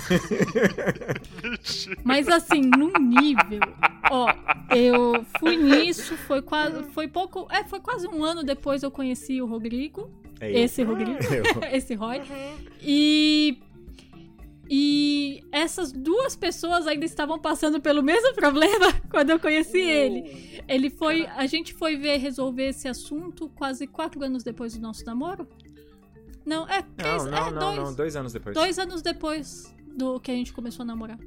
Mas 2.06 2.28
assim, 2.30 2.62
num 2.62 2.94
nível. 2.98 3.60
Ó, 4.10 4.28
Eu 4.74 5.26
fui 5.40 5.58
nisso, 5.58 6.16
foi 6.16 6.42
quase, 6.42 6.84
foi 6.94 7.08
pouco, 7.08 7.48
é, 7.52 7.64
foi 7.66 7.82
quase 7.82 8.08
um 8.08 8.24
ano 8.24 8.44
depois 8.44 8.82
eu 8.84 8.90
conheci 8.92 9.42
o 9.42 9.46
Rodrigo, 9.46 10.10
É 10.40 10.62
esse 10.62 10.84
Rodrigo, 10.84 11.20
Eu. 11.24 11.44
esse 11.72 11.94
Roy, 11.94 12.22
e 12.82 13.60
e 14.70 15.44
essas 15.52 15.92
duas 15.92 16.36
pessoas 16.36 16.88
ainda 16.88 17.06
estavam 17.06 17.40
passando 17.40 17.80
pelo 17.82 18.04
mesmo 18.04 18.34
problema 18.36 18.94
quando 19.10 19.30
eu 19.30 19.40
conheci 19.40 19.80
ele. 19.80 20.62
Ele 20.68 20.90
foi, 20.90 21.26
a 21.28 21.46
gente 21.46 21.74
foi 21.74 21.96
ver 21.96 22.18
resolver 22.18 22.68
esse 22.70 22.88
assunto 22.88 23.50
quase 23.50 23.88
quatro 23.88 24.24
anos 24.24 24.44
depois 24.44 24.74
do 24.74 24.82
nosso 24.82 25.06
namoro. 25.06 25.48
Não, 26.46 26.68
é, 26.68 26.82
três, 26.82 27.24
Não, 27.26 27.32
não, 27.32 27.38
é 27.38 27.52
não, 27.52 27.60
dois, 27.60 27.78
não, 27.78 27.94
dois 27.94 28.16
anos 28.16 28.34
depois. 28.34 28.56
dois 28.56 28.80
anos 28.80 29.02
depois 29.02 29.76
do 29.86 30.20
que 30.20 30.32
a 30.32 30.34
gente 30.34 30.54
começou 30.54 30.84
a 30.84 30.86
namorar. 30.86 31.20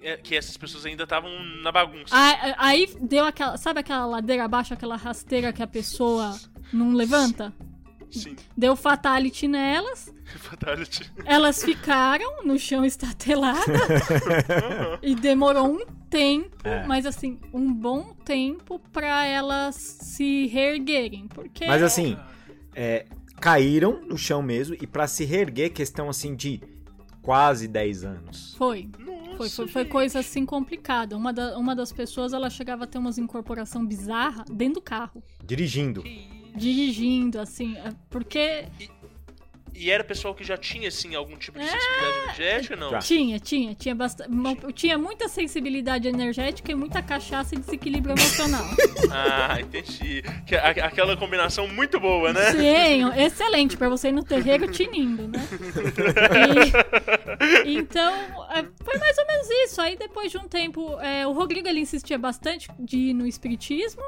É, 0.00 0.16
que 0.18 0.36
essas 0.36 0.56
pessoas 0.56 0.84
ainda 0.84 1.04
estavam 1.04 1.30
na 1.62 1.72
bagunça. 1.72 2.14
Aí, 2.14 2.54
aí 2.58 2.96
deu 3.00 3.24
aquela. 3.24 3.56
Sabe 3.56 3.80
aquela 3.80 4.04
ladeira 4.04 4.44
abaixo, 4.44 4.74
aquela 4.74 4.96
rasteira 4.96 5.52
que 5.52 5.62
a 5.62 5.66
pessoa 5.66 6.38
não 6.72 6.92
levanta? 6.92 7.54
Sim. 8.18 8.36
Deu 8.56 8.74
fatality 8.76 9.46
nelas. 9.48 10.12
Fatality. 10.38 11.10
Elas 11.24 11.62
ficaram 11.62 12.44
no 12.44 12.58
chão 12.58 12.84
estatelada. 12.84 13.60
e 15.02 15.14
demorou 15.14 15.66
um 15.66 15.84
tempo, 16.08 16.50
É. 16.64 16.86
mas 16.86 17.04
assim, 17.06 17.38
um 17.52 17.72
bom 17.72 18.14
tempo 18.24 18.78
pra 18.92 19.26
elas 19.26 19.74
se 19.76 20.46
reerguerem. 20.46 21.28
Porque. 21.28 21.66
Mas 21.66 21.82
assim, 21.82 22.16
é, 22.74 23.06
caíram 23.40 24.00
no 24.06 24.16
chão 24.16 24.42
mesmo 24.42 24.76
e 24.80 24.86
pra 24.86 25.06
se 25.06 25.24
reerguer, 25.24 25.72
questão 25.72 26.08
assim 26.08 26.34
de 26.34 26.60
quase 27.22 27.68
10 27.68 28.04
anos. 28.04 28.54
Foi. 28.56 28.88
Nossa, 28.98 29.36
Foi, 29.36 29.48
foi, 29.48 29.68
foi 29.68 29.84
coisa 29.84 30.18
assim 30.20 30.44
complicada. 30.46 31.16
Uma, 31.16 31.32
da- 31.32 31.56
uma 31.58 31.74
das 31.74 31.90
pessoas, 31.92 32.32
ela 32.32 32.48
chegava 32.50 32.84
a 32.84 32.86
ter 32.86 32.98
umas 32.98 33.18
incorporação 33.18 33.84
bizarra 33.84 34.44
dentro 34.50 34.74
do 34.74 34.80
carro. 34.82 35.22
Dirigindo. 35.44 36.02
Dirigindo, 36.54 37.40
assim. 37.40 37.76
é, 37.78 37.90
Porque 38.10 38.64
E 39.76 39.90
era 39.90 40.04
pessoal 40.04 40.32
que 40.36 40.44
já 40.44 40.56
tinha, 40.56 40.86
assim, 40.86 41.16
algum 41.16 41.36
tipo 41.36 41.58
de 41.58 41.64
É. 41.64 41.68
sensibilidade 41.68 42.18
energética, 42.22 42.76
não? 42.76 42.90
Já. 42.92 42.98
Tinha, 43.00 43.40
tinha, 43.40 43.74
tinha 43.74 43.92
bastante. 43.92 44.30
Tinha 44.72 44.96
muita 44.96 45.28
sensibilidade 45.28 46.06
energética 46.06 46.70
e 46.70 46.76
muita 46.76 47.02
cachaça 47.02 47.56
e 47.56 47.58
desequilíbrio 47.58 48.14
emocional. 48.16 48.64
Ah, 49.16 49.60
entendi. 49.60 50.22
Que- 50.46 50.54
a- 50.56 50.70
aquela 50.70 51.16
combinação 51.16 51.66
muito 51.68 51.98
boa, 52.00 52.32
né? 52.32 52.50
Sim, 52.52 53.12
excelente 53.20 53.76
pra 53.76 53.88
você 53.88 54.08
ir 54.08 54.12
no 54.12 54.24
terreiro 54.24 54.70
tinindo, 54.70 55.26
né? 55.28 55.40
E- 57.64 57.74
então, 57.78 58.12
é, 58.50 58.64
foi 58.82 58.98
mais 58.98 59.18
ou 59.18 59.26
menos 59.26 59.48
isso. 59.64 59.80
Aí 59.80 59.96
depois 59.96 60.30
de 60.30 60.38
um 60.38 60.48
tempo, 60.48 60.98
é, 61.00 61.26
o 61.26 61.32
Rodrigo 61.32 61.68
ele 61.68 61.80
insistia 61.80 62.18
bastante 62.18 62.68
de 62.78 62.96
ir 62.96 63.14
no 63.14 63.26
espiritismo. 63.26 64.02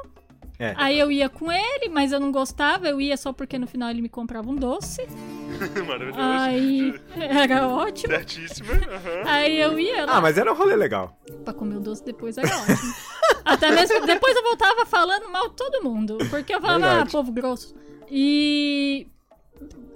É. 0.59 0.73
Aí 0.75 0.97
eu 0.99 1.11
ia 1.11 1.29
com 1.29 1.51
ele, 1.51 1.89
mas 1.89 2.11
eu 2.11 2.19
não 2.19 2.31
gostava, 2.31 2.87
eu 2.87 2.99
ia 2.99 3.15
só 3.15 3.31
porque 3.31 3.59
no 3.59 3.67
final 3.67 3.89
ele 3.91 4.01
me 4.01 4.09
comprava 4.09 4.49
um 4.49 4.55
doce. 4.55 5.05
Maravilhoso. 5.87 6.19
Aí 6.19 6.99
era 7.15 7.67
ótimo. 7.67 8.13
Certíssima. 8.13 8.73
aham. 8.73 9.21
Aí 9.25 9.59
eu 9.59 9.79
ia 9.79 10.05
lá 10.05 10.17
Ah, 10.17 10.21
mas 10.21 10.37
era 10.37 10.51
um 10.51 10.55
rolê 10.55 10.75
legal. 10.75 11.15
pra 11.45 11.53
comer 11.53 11.77
o 11.77 11.79
doce 11.79 12.03
depois 12.03 12.37
era 12.37 12.47
ótimo. 12.47 12.93
Até 13.45 13.71
mesmo 13.71 14.05
depois 14.05 14.35
eu 14.35 14.43
voltava 14.43 14.85
falando 14.85 15.29
mal 15.29 15.49
todo 15.51 15.83
mundo. 15.83 16.17
Porque 16.29 16.53
eu 16.55 16.59
falava, 16.59 16.79
Verdade. 16.79 17.09
ah, 17.09 17.11
povo 17.11 17.31
grosso. 17.31 17.75
E 18.09 19.07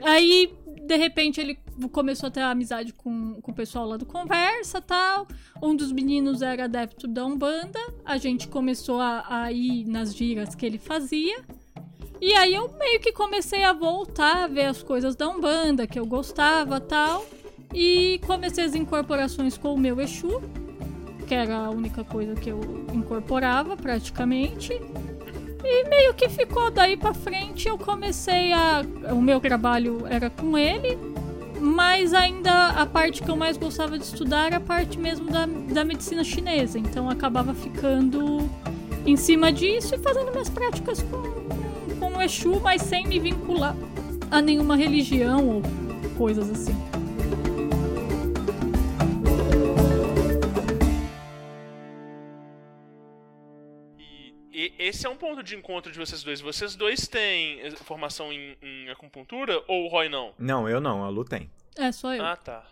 aí, 0.04 0.54
de 0.86 0.96
repente, 0.96 1.40
ele 1.42 1.58
começou 1.90 2.28
a 2.28 2.32
ter 2.32 2.42
amizade 2.42 2.94
com, 2.94 3.40
com 3.42 3.52
o 3.52 3.54
pessoal 3.54 3.88
lá 3.88 3.98
do 3.98 4.06
Conversa 4.06 4.82
tal. 4.82 5.28
Um 5.62 5.76
dos 5.76 5.92
meninos 5.92 6.42
era 6.42 6.66
adepto 6.66 7.08
da 7.08 7.26
Umbanda. 7.26 7.80
A 8.06 8.18
gente 8.18 8.48
começou 8.48 9.00
a, 9.00 9.26
a 9.28 9.52
ir 9.52 9.86
nas 9.86 10.16
giras 10.16 10.56
que 10.56 10.66
ele 10.66 10.78
fazia. 10.78 11.42
E 12.20 12.34
aí 12.34 12.54
eu 12.54 12.72
meio 12.78 13.00
que 13.00 13.12
comecei 13.12 13.64
a 13.64 13.74
voltar 13.74 14.44
a 14.44 14.48
ver 14.48 14.66
as 14.66 14.84
coisas 14.84 15.16
da 15.16 15.28
Umbanda, 15.28 15.88
que 15.88 16.00
eu 16.00 16.06
gostava 16.06 16.80
tal. 16.80 17.26
E 17.74 18.20
comecei 18.28 18.64
as 18.64 18.76
incorporações 18.76 19.58
com 19.58 19.74
o 19.74 19.78
meu 19.78 20.00
Exu, 20.00 20.42
que 21.28 21.34
era 21.34 21.66
a 21.66 21.70
única 21.70 22.04
coisa 22.04 22.36
que 22.36 22.50
eu 22.50 22.60
incorporava 22.94 23.78
praticamente. 23.78 24.74
E 25.64 25.88
meio 25.88 26.14
que 26.14 26.28
ficou 26.28 26.70
daí 26.72 26.98
pra 26.98 27.14
frente, 27.14 27.68
eu 27.68 27.78
comecei 27.78 28.52
a. 28.52 28.82
O 29.12 29.22
meu 29.22 29.40
trabalho 29.40 30.06
era 30.08 30.30
com 30.30 30.58
ele, 30.58 30.98
mas 31.62 32.14
ainda 32.14 32.70
a 32.70 32.86
parte 32.86 33.22
que 33.22 33.30
eu 33.30 33.36
mais 33.36 33.56
gostava 33.56 33.98
de 33.98 34.04
estudar 34.04 34.48
era 34.48 34.58
a 34.58 34.60
parte 34.60 34.98
mesmo 34.98 35.30
da, 35.30 35.46
da 35.46 35.86
medicina 35.86 36.24
chinesa. 36.24 36.80
Então 36.80 37.10
acabava 37.10 37.54
ficando 37.54 38.50
em 39.06 39.16
cima 39.16 39.52
disso 39.52 39.94
e 39.94 40.00
fazendo 40.00 40.32
minhas 40.32 40.50
práticas 40.50 41.04
com, 41.04 41.22
com, 41.22 41.96
com 42.00 42.18
o 42.18 42.22
Exu, 42.22 42.60
mas 42.62 42.82
sem 42.82 43.08
me 43.08 43.20
vincular 43.20 43.76
a 44.32 44.42
nenhuma 44.42 44.76
religião 44.76 45.48
ou 45.48 45.62
coisas 46.18 46.50
assim. 46.50 46.76
E, 54.62 54.74
esse 54.78 55.08
é 55.08 55.10
um 55.10 55.16
ponto 55.18 55.42
de 55.42 55.56
encontro 55.56 55.92
de 55.92 55.98
vocês 55.98 56.22
dois. 56.22 56.40
Vocês 56.40 56.76
dois 56.76 57.08
têm 57.08 57.62
eh, 57.62 57.72
formação 57.72 58.32
em, 58.32 58.56
em 58.62 58.90
acupuntura 58.90 59.64
ou 59.68 59.86
o 59.86 59.88
Roy 59.88 60.08
não? 60.08 60.34
Não, 60.38 60.70
eu 60.70 60.80
não, 60.80 61.04
a 61.04 61.10
Lu 61.10 61.26
tem. 61.26 61.50
É, 61.76 61.92
só 61.92 62.14
eu. 62.14 62.24
Ah, 62.24 62.36
tá. 62.36 62.64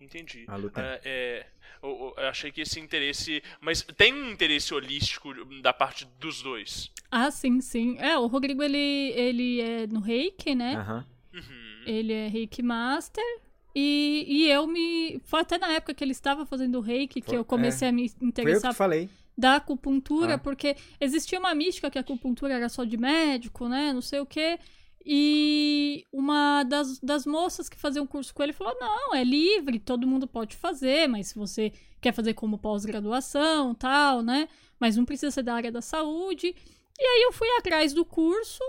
Entendi. 0.00 0.44
A 0.48 0.56
Lu 0.56 0.70
tem. 0.70 0.82
É, 0.82 1.00
é, 1.04 1.46
eu, 1.80 2.14
eu 2.16 2.28
achei 2.28 2.50
que 2.50 2.62
esse 2.62 2.80
interesse. 2.80 3.42
Mas 3.60 3.82
tem 3.96 4.12
um 4.12 4.32
interesse 4.32 4.74
holístico 4.74 5.32
da 5.62 5.72
parte 5.72 6.04
dos 6.18 6.42
dois. 6.42 6.90
Ah, 7.12 7.30
sim, 7.30 7.60
sim. 7.60 7.96
É, 8.00 8.18
o 8.18 8.26
Rodrigo, 8.26 8.60
ele, 8.60 9.12
ele 9.14 9.60
é 9.60 9.86
no 9.86 10.00
reiki, 10.00 10.52
né? 10.52 10.74
Aham. 10.74 11.06
Uhum. 11.32 11.82
Ele 11.86 12.12
é 12.12 12.26
reiki 12.26 12.60
master. 12.60 13.24
E, 13.72 14.24
e 14.26 14.50
eu 14.50 14.66
me. 14.66 15.20
Foi 15.26 15.40
até 15.42 15.58
na 15.58 15.68
época 15.72 15.94
que 15.94 16.02
ele 16.02 16.10
estava 16.12 16.44
fazendo 16.44 16.80
reiki 16.80 17.20
que 17.20 17.28
Foi- 17.28 17.36
eu 17.36 17.44
comecei 17.44 17.86
a 17.86 17.92
me 17.92 18.08
Foi 18.08 18.16
eu 18.16 18.18
que 18.18 18.24
interessar 18.26 18.72
te 18.72 18.76
falei. 18.76 19.08
Da 19.36 19.56
acupuntura, 19.56 20.34
Ah. 20.34 20.38
porque 20.38 20.76
existia 21.00 21.38
uma 21.38 21.54
mística 21.54 21.90
que 21.90 21.98
a 21.98 22.00
acupuntura 22.00 22.54
era 22.54 22.68
só 22.68 22.84
de 22.84 22.96
médico, 22.96 23.68
né? 23.68 23.92
Não 23.92 24.00
sei 24.02 24.20
o 24.20 24.26
quê. 24.26 24.58
E 25.04 26.04
uma 26.12 26.64
das, 26.64 26.98
das 26.98 27.24
moças 27.26 27.68
que 27.68 27.76
fazia 27.76 28.02
um 28.02 28.06
curso 28.06 28.34
com 28.34 28.42
ele 28.42 28.52
falou: 28.52 28.76
não, 28.80 29.14
é 29.14 29.22
livre, 29.22 29.78
todo 29.78 30.06
mundo 30.06 30.26
pode 30.26 30.56
fazer, 30.56 31.06
mas 31.08 31.28
se 31.28 31.34
você 31.36 31.72
quer 32.00 32.12
fazer 32.12 32.34
como 32.34 32.58
pós-graduação 32.58 33.72
tal, 33.74 34.20
né? 34.22 34.48
Mas 34.80 34.96
não 34.96 35.04
precisa 35.04 35.30
ser 35.30 35.42
da 35.42 35.54
área 35.54 35.70
da 35.70 35.80
saúde. 35.80 36.54
E 36.98 37.04
aí 37.04 37.22
eu 37.22 37.32
fui 37.32 37.48
atrás 37.58 37.92
do 37.92 38.04
curso 38.04 38.62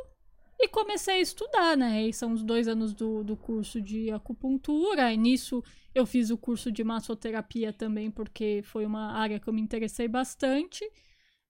e 0.60 0.68
comecei 0.68 1.16
a 1.16 1.22
estudar, 1.22 1.78
né? 1.78 2.08
E 2.08 2.14
são 2.14 2.32
os 2.32 2.44
dois 2.44 2.68
anos 2.68 2.94
do, 2.94 3.24
do 3.24 3.38
curso 3.38 3.82
de 3.82 4.10
acupuntura. 4.12 5.14
E 5.14 5.18
nisso 5.18 5.64
eu 5.94 6.06
fiz 6.06 6.30
o 6.30 6.38
curso 6.38 6.72
de 6.72 6.84
massoterapia 6.84 7.72
também, 7.72 8.10
porque 8.10 8.62
foi 8.64 8.86
uma 8.86 9.12
área 9.14 9.40
que 9.40 9.48
eu 9.48 9.54
me 9.54 9.62
interessei 9.62 10.08
bastante. 10.08 10.84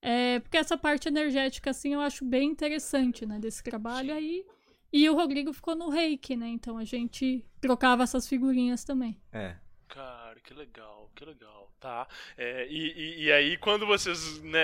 É, 0.02 0.40
porque 0.40 0.56
essa 0.56 0.76
parte 0.76 1.08
energética, 1.08 1.70
assim, 1.70 1.94
eu 1.94 2.00
acho 2.00 2.24
bem 2.24 2.50
interessante, 2.50 3.24
né? 3.24 3.38
Desse 3.38 3.62
trabalho 3.62 4.12
aí. 4.12 4.44
E 4.92 5.08
o 5.08 5.14
Rodrigo 5.14 5.52
ficou 5.52 5.74
no 5.74 5.88
reiki, 5.88 6.36
né? 6.36 6.48
Então 6.48 6.76
a 6.76 6.84
gente 6.84 7.44
trocava 7.60 8.02
essas 8.02 8.28
figurinhas 8.28 8.84
também. 8.84 9.20
É. 9.32 9.56
Cara, 9.88 10.36
que 10.44 10.52
legal, 10.54 11.10
que 11.14 11.24
legal. 11.24 11.68
Tá. 11.80 12.06
É, 12.36 12.66
e, 12.68 12.92
e, 12.92 13.24
e 13.24 13.32
aí, 13.32 13.56
quando 13.56 13.86
vocês 13.86 14.40
né, 14.42 14.58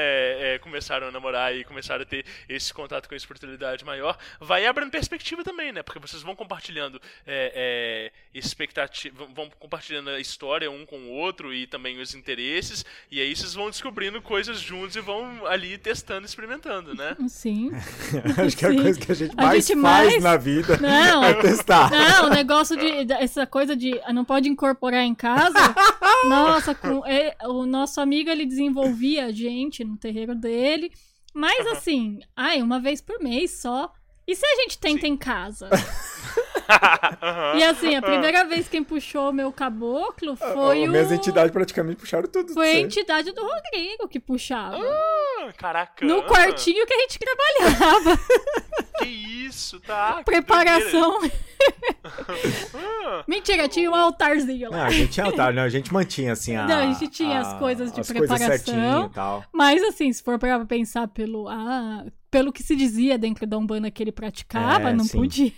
é, 0.54 0.58
começaram 0.58 1.06
a 1.08 1.12
namorar 1.12 1.54
e 1.54 1.64
começaram 1.64 2.02
a 2.02 2.04
ter 2.04 2.26
esse 2.48 2.74
contato 2.74 3.08
com 3.08 3.14
a 3.14 3.16
espiritualidade 3.16 3.84
maior, 3.84 4.18
vai 4.40 4.66
abrindo 4.66 4.90
perspectiva 4.90 5.44
também, 5.44 5.70
né? 5.72 5.82
Porque 5.82 6.00
vocês 6.00 6.22
vão 6.22 6.34
compartilhando 6.34 7.00
é, 7.24 8.10
é, 8.12 8.12
expectativa, 8.36 9.26
vão 9.32 9.48
compartilhando 9.58 10.10
a 10.10 10.18
história 10.20 10.70
um 10.70 10.84
com 10.84 10.98
o 10.98 11.10
outro 11.10 11.54
e 11.54 11.66
também 11.68 12.00
os 12.00 12.14
interesses, 12.14 12.84
e 13.10 13.20
aí 13.20 13.34
vocês 13.34 13.54
vão 13.54 13.70
descobrindo 13.70 14.20
coisas 14.20 14.60
juntos 14.60 14.96
e 14.96 15.00
vão 15.00 15.46
ali 15.46 15.78
testando, 15.78 16.26
experimentando, 16.26 16.94
né? 16.94 17.16
Sim. 17.28 17.70
Acho 18.44 18.56
que 18.56 18.64
é 18.66 18.68
a 18.68 18.72
Sim. 18.72 18.82
coisa 18.82 19.00
que 19.00 19.12
a 19.12 19.14
gente 19.14 19.34
A 19.38 19.42
mais 19.42 19.66
gente 19.66 19.80
faz 19.80 20.08
mais- 20.10 20.22
na 20.22 20.36
vida 20.36 20.76
Não, 20.78 21.22
é 21.24 21.34
testar. 21.34 21.90
Não, 21.90 22.26
o 22.26 22.30
negócio 22.30 22.76
de. 22.76 23.12
Essa 23.14 23.46
coisa 23.46 23.76
de. 23.76 24.00
Não 24.12 24.24
pode 24.24 24.48
incorporar 24.48 25.02
em 25.04 25.13
casa. 25.14 25.74
Nossa, 26.28 26.74
com, 26.74 27.04
é, 27.06 27.36
o 27.44 27.66
nosso 27.66 28.00
amigo 28.00 28.30
ele 28.30 28.46
desenvolvia 28.46 29.26
a 29.26 29.32
gente 29.32 29.84
no 29.84 29.96
terreiro 29.96 30.34
dele. 30.34 30.90
Mas 31.34 31.66
assim, 31.66 32.20
ai, 32.36 32.62
uma 32.62 32.80
vez 32.80 33.00
por 33.00 33.20
mês 33.20 33.60
só. 33.60 33.92
E 34.26 34.34
se 34.34 34.46
a 34.46 34.62
gente 34.62 34.78
tenta 34.78 35.02
Sim. 35.02 35.08
em 35.08 35.16
casa? 35.16 35.68
E 37.56 37.62
assim, 37.64 37.94
a 37.94 38.02
primeira 38.02 38.44
vez 38.44 38.68
quem 38.68 38.82
puxou 38.82 39.30
o 39.30 39.32
meu 39.32 39.52
caboclo 39.52 40.36
foi 40.36 40.82
As 40.82 40.88
o. 40.88 40.90
minhas 40.92 41.12
entidades 41.12 41.50
praticamente 41.50 41.96
puxaram 41.96 42.28
tudo. 42.28 42.52
Foi 42.54 42.68
a 42.68 42.80
entidade 42.80 43.32
do 43.32 43.42
Rodrigo 43.42 44.08
que 44.08 44.18
puxava. 44.20 44.76
Ah, 44.78 45.52
Caraca. 45.56 46.04
no 46.04 46.22
quartinho 46.24 46.86
que 46.86 46.94
a 46.94 46.98
gente 47.00 47.18
trabalhava. 47.18 48.20
Que 48.96 49.08
isso, 49.08 49.80
tá? 49.80 50.22
Preparação. 50.24 51.18
Ah, 52.74 53.24
Mentira, 53.26 53.68
tinha 53.68 53.90
um 53.90 53.94
altarzinho 53.94 54.70
Não, 54.70 54.78
lá. 54.78 54.86
a 54.86 54.90
gente 54.90 55.10
tinha 55.10 55.26
altar, 55.26 55.52
não, 55.52 55.62
a 55.64 55.68
gente 55.68 55.92
mantinha 55.92 56.32
assim 56.32 56.54
a. 56.54 56.64
Não, 56.66 56.78
a 56.78 56.86
gente 56.92 57.08
tinha 57.08 57.40
as 57.40 57.54
coisas 57.58 57.92
de 57.92 58.00
as 58.00 58.06
preparação. 58.06 58.46
Coisas 58.46 58.64
certinho 58.64 59.06
e 59.06 59.10
tal. 59.10 59.44
Mas 59.52 59.82
assim, 59.82 60.12
se 60.12 60.22
for 60.22 60.38
pra 60.38 60.64
pensar 60.64 61.08
pelo, 61.08 61.48
ah, 61.48 62.04
pelo 62.30 62.52
que 62.52 62.62
se 62.62 62.76
dizia 62.76 63.18
dentro 63.18 63.46
da 63.48 63.58
Umbanda 63.58 63.90
que 63.90 64.00
ele 64.02 64.12
praticava, 64.12 64.90
É, 64.90 64.92
não 64.92 65.04
sim. 65.04 65.18
podia. 65.18 65.52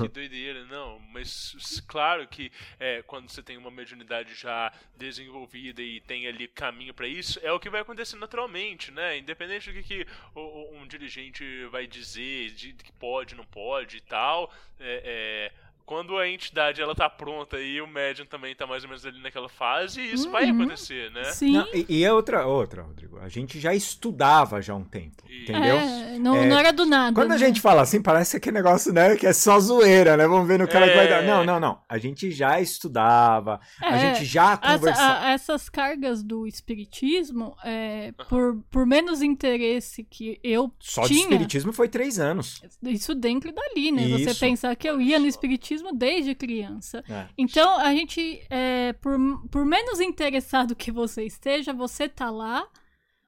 Que 0.00 0.08
doideira, 0.08 0.64
não. 0.66 0.98
Mas 1.12 1.82
claro 1.86 2.26
que 2.26 2.50
é, 2.78 3.02
quando 3.02 3.28
você 3.28 3.42
tem 3.42 3.56
uma 3.56 3.70
mediunidade 3.70 4.34
já 4.34 4.72
desenvolvida 4.96 5.82
e 5.82 6.00
tem 6.00 6.26
ali 6.26 6.48
caminho 6.48 6.94
pra 6.94 7.06
isso, 7.06 7.38
é 7.42 7.52
o 7.52 7.60
que 7.60 7.70
vai 7.70 7.80
acontecer 7.80 8.16
naturalmente, 8.16 8.90
né? 8.90 9.18
Independente 9.18 9.70
do 9.70 9.82
que, 9.82 9.82
que 9.82 10.06
um 10.34 10.86
dirigente 10.86 11.44
vai 11.66 11.86
dizer, 11.86 12.50
de 12.50 12.72
que 12.72 12.92
pode, 12.92 13.34
não 13.34 13.44
pode 13.44 13.98
e 13.98 14.00
tal, 14.00 14.52
é, 14.80 15.50
é, 15.50 15.63
quando 15.86 16.16
a 16.16 16.28
entidade 16.28 16.80
ela 16.80 16.94
tá 16.94 17.08
pronta 17.10 17.58
e 17.60 17.80
o 17.80 17.86
médium 17.86 18.24
também 18.26 18.54
tá 18.54 18.66
mais 18.66 18.82
ou 18.84 18.88
menos 18.88 19.04
ali 19.04 19.20
naquela 19.20 19.48
fase, 19.48 20.00
isso 20.00 20.30
vai 20.30 20.50
Uhum. 20.50 20.62
acontecer, 20.62 21.10
né? 21.10 21.24
Sim. 21.24 21.52
Não, 21.52 21.66
e, 21.74 21.86
e 21.88 22.04
é 22.04 22.12
outra, 22.12 22.46
outra, 22.46 22.82
Rodrigo. 22.82 23.18
A 23.18 23.28
gente 23.28 23.60
já 23.60 23.74
estudava 23.74 24.60
já 24.62 24.72
há 24.72 24.76
um 24.76 24.84
tempo, 24.84 25.22
entendeu? 25.28 25.76
É, 25.76 26.18
não, 26.18 26.36
É, 26.36 26.46
não 26.46 26.58
era 26.58 26.72
do 26.72 26.86
nada. 26.86 27.14
Quando 27.14 27.32
a 27.32 27.34
né? 27.34 27.38
gente 27.46 27.60
fala 27.60 27.82
assim, 27.82 28.00
parece 28.00 28.38
que 28.40 28.48
é 28.48 28.52
negócio, 28.52 28.92
né? 28.92 29.16
Que 29.16 29.26
é 29.26 29.32
só 29.32 29.58
zoeira, 29.60 30.16
né? 30.16 30.26
Vamos 30.26 30.48
ver 30.48 30.58
no 30.58 30.66
cara 30.68 30.88
que 30.88 30.94
vai 30.96 31.08
dar. 31.08 31.22
É. 31.22 31.26
Não, 31.26 31.44
não, 31.44 31.60
não. 31.60 31.80
A 31.88 31.98
gente 31.98 32.30
já 32.30 32.60
estudava, 32.60 33.60
a 33.80 33.96
É, 33.96 33.98
gente 34.14 34.24
já 34.24 34.52
Essa- 34.52 34.78
conversava. 34.78 35.26
a- 35.26 35.30
essas 35.32 35.68
cargas 35.68 36.22
do 36.22 36.46
espiritismo, 36.46 37.56
é, 37.64 38.12
por, 38.28 38.56
por 38.70 38.86
menos 38.86 39.22
interesse 39.22 40.04
que 40.04 40.38
eu 40.42 40.72
Só 40.78 41.02
de 41.02 41.08
tinha, 41.08 41.20
espiritismo 41.20 41.72
foi 41.72 41.88
três 41.88 42.18
anos. 42.18 42.62
isso 42.82 43.14
dentro 43.14 43.52
dali, 43.52 43.90
né? 43.92 44.08
Você 44.08 44.30
Isso. 44.30 44.40
pensar 44.40 44.74
que 44.76 44.88
eu 44.88 45.00
ia 45.00 45.18
no 45.18 45.26
espiritismo 45.26 45.73
desde 45.94 46.34
criança. 46.34 47.02
É. 47.08 47.28
Então, 47.36 47.78
a 47.78 47.92
gente, 47.94 48.44
é, 48.50 48.92
por, 48.94 49.16
por 49.50 49.64
menos 49.64 50.00
interessado 50.00 50.74
que 50.76 50.90
você 50.92 51.24
esteja, 51.24 51.72
você 51.72 52.08
tá 52.08 52.30
lá, 52.30 52.66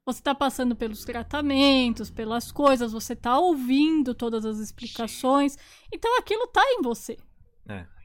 você 0.04 0.22
tá 0.22 0.34
passando 0.34 0.76
pelos 0.76 1.04
tratamentos, 1.04 2.10
pelas 2.10 2.52
coisas, 2.52 2.92
você 2.92 3.16
tá 3.16 3.38
ouvindo 3.38 4.14
todas 4.14 4.44
as 4.44 4.58
explicações. 4.58 5.56
Então, 5.92 6.16
aquilo 6.18 6.46
tá 6.46 6.62
em 6.64 6.82
você. 6.82 7.16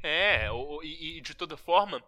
É, 0.03 0.51
o- 0.51 0.81
e, 0.83 1.17
e 1.17 1.21
de 1.21 1.35
toda 1.35 1.55
forma, 1.55 2.01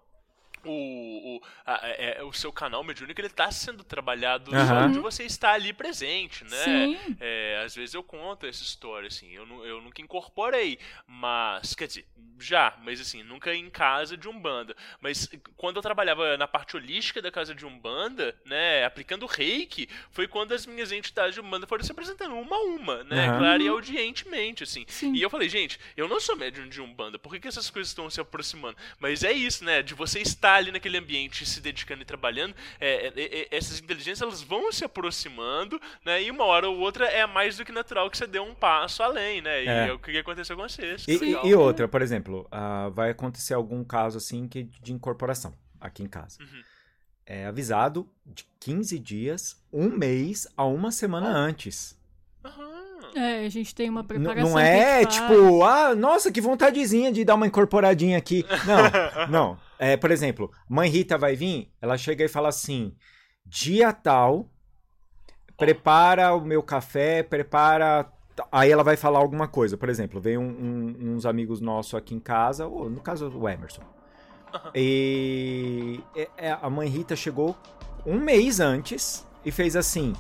o, 0.66 1.38
o, 1.38 1.42
a- 1.66 1.80
é- 1.88 2.18
é- 2.20 2.24
o 2.24 2.32
seu 2.34 2.52
canal 2.52 2.84
mediúnico 2.84 3.20
ele 3.22 3.30
tá 3.30 3.52
sendo 3.52 3.84
trabalhado 3.84 4.52
só 4.52 4.58
Aham. 4.58 4.92
de 4.92 5.00
você 5.00 5.24
estar 5.24 5.54
ali 5.54 5.74
presente, 5.74 6.44
né? 6.44 6.50
Sim. 6.64 7.18
É, 7.20 7.62
às 7.66 7.76
vezes 7.76 7.94
eu 7.94 8.04
conto 8.04 8.46
essa 8.46 8.64
história, 8.64 9.08
assim, 9.08 9.32
eu, 9.32 9.46
eu 9.66 9.82
nunca 9.82 10.02
incorporei, 10.02 10.78
mas, 11.08 11.74
quer 11.76 11.88
dizer, 11.88 12.06
já, 12.40 12.76
mas 12.84 13.00
assim, 13.00 13.24
nunca 13.24 13.54
em 13.54 13.70
casa 13.70 14.18
de 14.18 14.28
Umbanda. 14.28 14.76
Mas 15.00 15.30
quando 15.56 15.78
eu 15.78 15.82
trabalhava 15.82 16.36
na 16.38 16.48
parte 16.48 16.76
holística 16.76 17.22
da 17.22 17.32
casa 17.32 17.54
de 17.56 17.66
Umbanda, 17.66 18.36
né, 18.46 18.84
aplicando 18.84 19.26
reiki, 19.26 19.88
foi 20.12 20.28
quando 20.28 20.54
as 20.54 20.66
minhas 20.66 20.92
entidades 20.92 21.36
de 21.36 21.42
Umbanda 21.42 21.68
foram 21.68 21.84
se 21.84 21.92
apresentando 21.92 22.36
uma 22.36 22.56
a 22.56 22.62
uma, 22.64 23.04
né, 23.04 23.28
Aham. 23.28 23.38
claro 23.38 23.64
e 23.64 23.68
audientemente, 23.68 24.64
assim. 24.64 24.86
Sim. 24.88 25.14
E 25.14 25.22
eu 25.22 25.30
falei, 25.30 25.48
gente, 25.48 25.80
eu 25.96 26.08
não 26.08 26.20
sou 26.20 26.36
médium 26.36 26.68
de 26.68 26.82
Umbanda, 26.82 27.18
por 27.20 27.32
que, 27.34 27.40
que 27.40 27.48
essas 27.48 27.70
coisas 27.70 27.90
estão 27.90 28.10
se 28.10 28.20
aproximando? 28.20 28.78
Mas 29.00 29.24
é 29.24 29.32
isso, 29.32 29.64
né, 29.64 29.82
de 29.82 29.94
você 29.94 30.20
estar 30.20 30.53
ali 30.56 30.72
naquele 30.72 30.98
ambiente, 30.98 31.46
se 31.46 31.60
dedicando 31.62 32.02
e 32.02 32.06
trabalhando, 32.06 32.56
é, 32.80 33.08
é, 33.08 33.14
é, 33.16 33.48
essas 33.52 33.80
inteligências, 33.80 34.22
elas 34.22 34.42
vão 34.42 34.72
se 34.72 34.84
aproximando, 34.86 35.80
né, 36.06 36.24
e 36.24 36.32
uma 36.32 36.44
hora 36.46 36.70
ou 36.70 36.80
outra 36.80 37.06
é 37.06 37.26
mais 37.26 37.58
do 37.58 37.66
que 37.66 37.72
natural 37.72 38.10
que 38.10 38.18
você 38.18 38.28
dê 38.28 38.40
um 38.40 38.54
passo 38.56 39.02
além, 39.04 39.42
né, 39.42 39.64
e 39.64 39.68
É. 39.68 39.88
é 39.90 39.94
o 39.94 40.00
que 40.00 40.18
aconteceu 40.18 40.56
com 40.56 40.64
vocês. 40.64 41.06
E, 41.08 41.14
e- 41.24 41.48
e 41.50 41.56
outra, 41.56 41.88
por 41.88 42.02
exemplo, 42.02 42.48
ah, 42.52 42.90
vai 42.94 43.10
acontecer 43.12 43.54
algum 43.54 43.84
caso 43.84 44.18
assim 44.18 44.48
que 44.48 44.64
de 44.82 44.94
incorporação 44.94 45.54
aqui 45.80 46.04
em 46.04 46.08
casa. 46.08 46.38
Uhum. 46.42 46.62
É 47.26 47.46
avisado 47.46 48.08
de 48.26 48.46
15 48.60 49.00
dias, 49.00 49.62
um 49.72 49.90
mês 49.90 50.46
a 50.58 50.66
uma 50.66 50.92
semana 50.92 51.28
antes. 51.30 51.98
Aham. 52.44 52.74
É, 53.16 53.46
a 53.46 53.50
gente 53.50 53.76
tem 53.76 53.90
uma 53.90 54.02
N- 54.02 54.08
preparação. 54.08 54.50
não 54.50 54.60
é 54.60 55.06
tipo, 55.06 55.64
ah, 55.64 55.94
nossa, 55.94 56.32
que 56.32 56.42
vontadezinha 56.42 57.12
de 57.12 57.24
dar 57.24 57.36
uma 57.36 57.46
incorporadinha 57.48 58.18
aqui. 58.18 58.44
Não, 58.66 59.28
não. 59.30 59.60
É, 59.86 59.98
por 59.98 60.12
exemplo, 60.12 60.50
mãe 60.70 60.90
Rita 60.90 61.18
vai 61.18 61.36
vir, 61.36 61.70
ela 61.82 61.98
chega 61.98 62.24
e 62.24 62.30
fala 62.30 62.48
assim: 62.48 62.96
dia 63.46 63.92
tal, 63.92 64.50
prepara 65.58 66.34
o 66.34 66.40
meu 66.40 66.64
café, 66.64 67.22
prepara. 67.22 68.10
Aí 68.50 68.72
ela 68.72 68.82
vai 68.84 68.96
falar 68.96 69.20
alguma 69.20 69.46
coisa. 69.48 69.76
Por 69.78 69.90
exemplo, 69.90 70.22
vem 70.22 70.38
um- 70.38 70.44
um- 70.44 71.14
uns 71.16 71.26
amigos 71.26 71.60
nossos 71.60 71.96
aqui 71.96 72.16
em 72.16 72.20
casa, 72.20 72.66
ou 72.66 72.90
no 72.90 73.02
caso 73.02 73.30
o 73.30 73.50
Emerson. 73.50 73.84
E 74.74 76.00
é- 76.16 76.30
é, 76.38 76.52
a 76.62 76.70
mãe 76.70 76.88
Rita 76.88 77.16
chegou 77.16 77.54
um 78.06 78.20
mês 78.20 78.60
antes 78.62 79.28
e 79.44 79.52
fez 79.52 79.76
assim: 79.76 80.14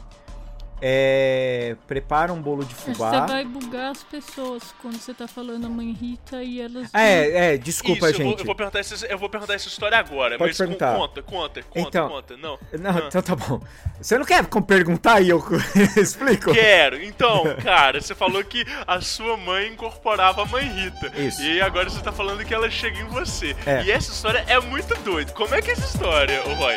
é, 0.86 1.78
prepara 1.88 2.34
um 2.34 2.42
bolo 2.42 2.66
de 2.66 2.74
Você 2.76 2.94
fubá. 2.94 3.26
vai 3.26 3.46
bugar 3.46 3.92
as 3.92 4.04
pessoas 4.04 4.62
quando 4.82 4.98
você 5.00 5.14
tá 5.14 5.30
falando 5.30 5.66
a 5.66 5.70
mãe 5.70 5.94
Rita 5.94 6.44
e 6.44 6.60
elas. 6.60 6.90
É, 6.94 7.54
é, 7.54 7.58
desculpa, 7.58 8.10
Isso, 8.10 8.22
eu 8.22 8.26
vou- 8.26 8.32
gente. 8.32 8.40
Eu 8.42 8.46
vou, 8.46 8.56
perguntar 8.56 8.80
essa, 8.80 9.06
eu 9.06 9.18
vou 9.18 9.30
perguntar 9.30 9.54
essa 9.54 9.68
história 9.70 9.98
agora, 9.98 10.38
Pode 10.38 10.50
mas 10.50 10.58
perguntar. 10.58 10.94
conta, 10.98 11.22
conta, 11.24 11.64
conta, 11.64 11.80
Então. 11.88 12.10
conta. 12.10 12.36
Não. 12.36 12.60
Não, 12.78 12.90
Ah. 12.92 13.04
então 13.08 13.22
tá 13.22 13.34
bom. 13.36 13.62
Você 14.02 14.18
não 14.18 14.26
quer 14.26 14.44
perguntar 14.68 15.22
e 15.22 15.30
eu 15.30 15.42
explico? 15.96 16.52
Quero. 16.54 17.02
Então, 17.02 17.44
cara, 17.64 18.02
você 18.02 18.14
falou 18.14 18.44
que 18.44 18.66
a 18.86 19.00
sua 19.00 19.38
mãe 19.38 19.70
incorporava 19.70 20.42
a 20.42 20.46
mãe 20.46 20.66
Rita. 20.68 21.14
Isso. 21.18 21.42
E 21.42 21.62
agora 21.62 21.90
você 21.90 22.02
tá 22.02 22.12
falando 22.12 22.44
que 22.44 22.54
ela 22.54 22.70
chega 22.70 23.00
em 23.00 23.06
você. 23.06 23.56
É. 23.66 23.84
E 23.84 23.92
essa 23.92 24.12
história 24.12 24.44
é 24.48 24.60
muito 24.60 24.94
doida. 25.02 25.32
Como 25.32 25.56
é 25.56 25.62
que 25.62 25.70
é 25.70 25.74
essa 25.74 25.86
história, 25.86 26.42
ô 26.46 26.54
Roy? 26.56 26.76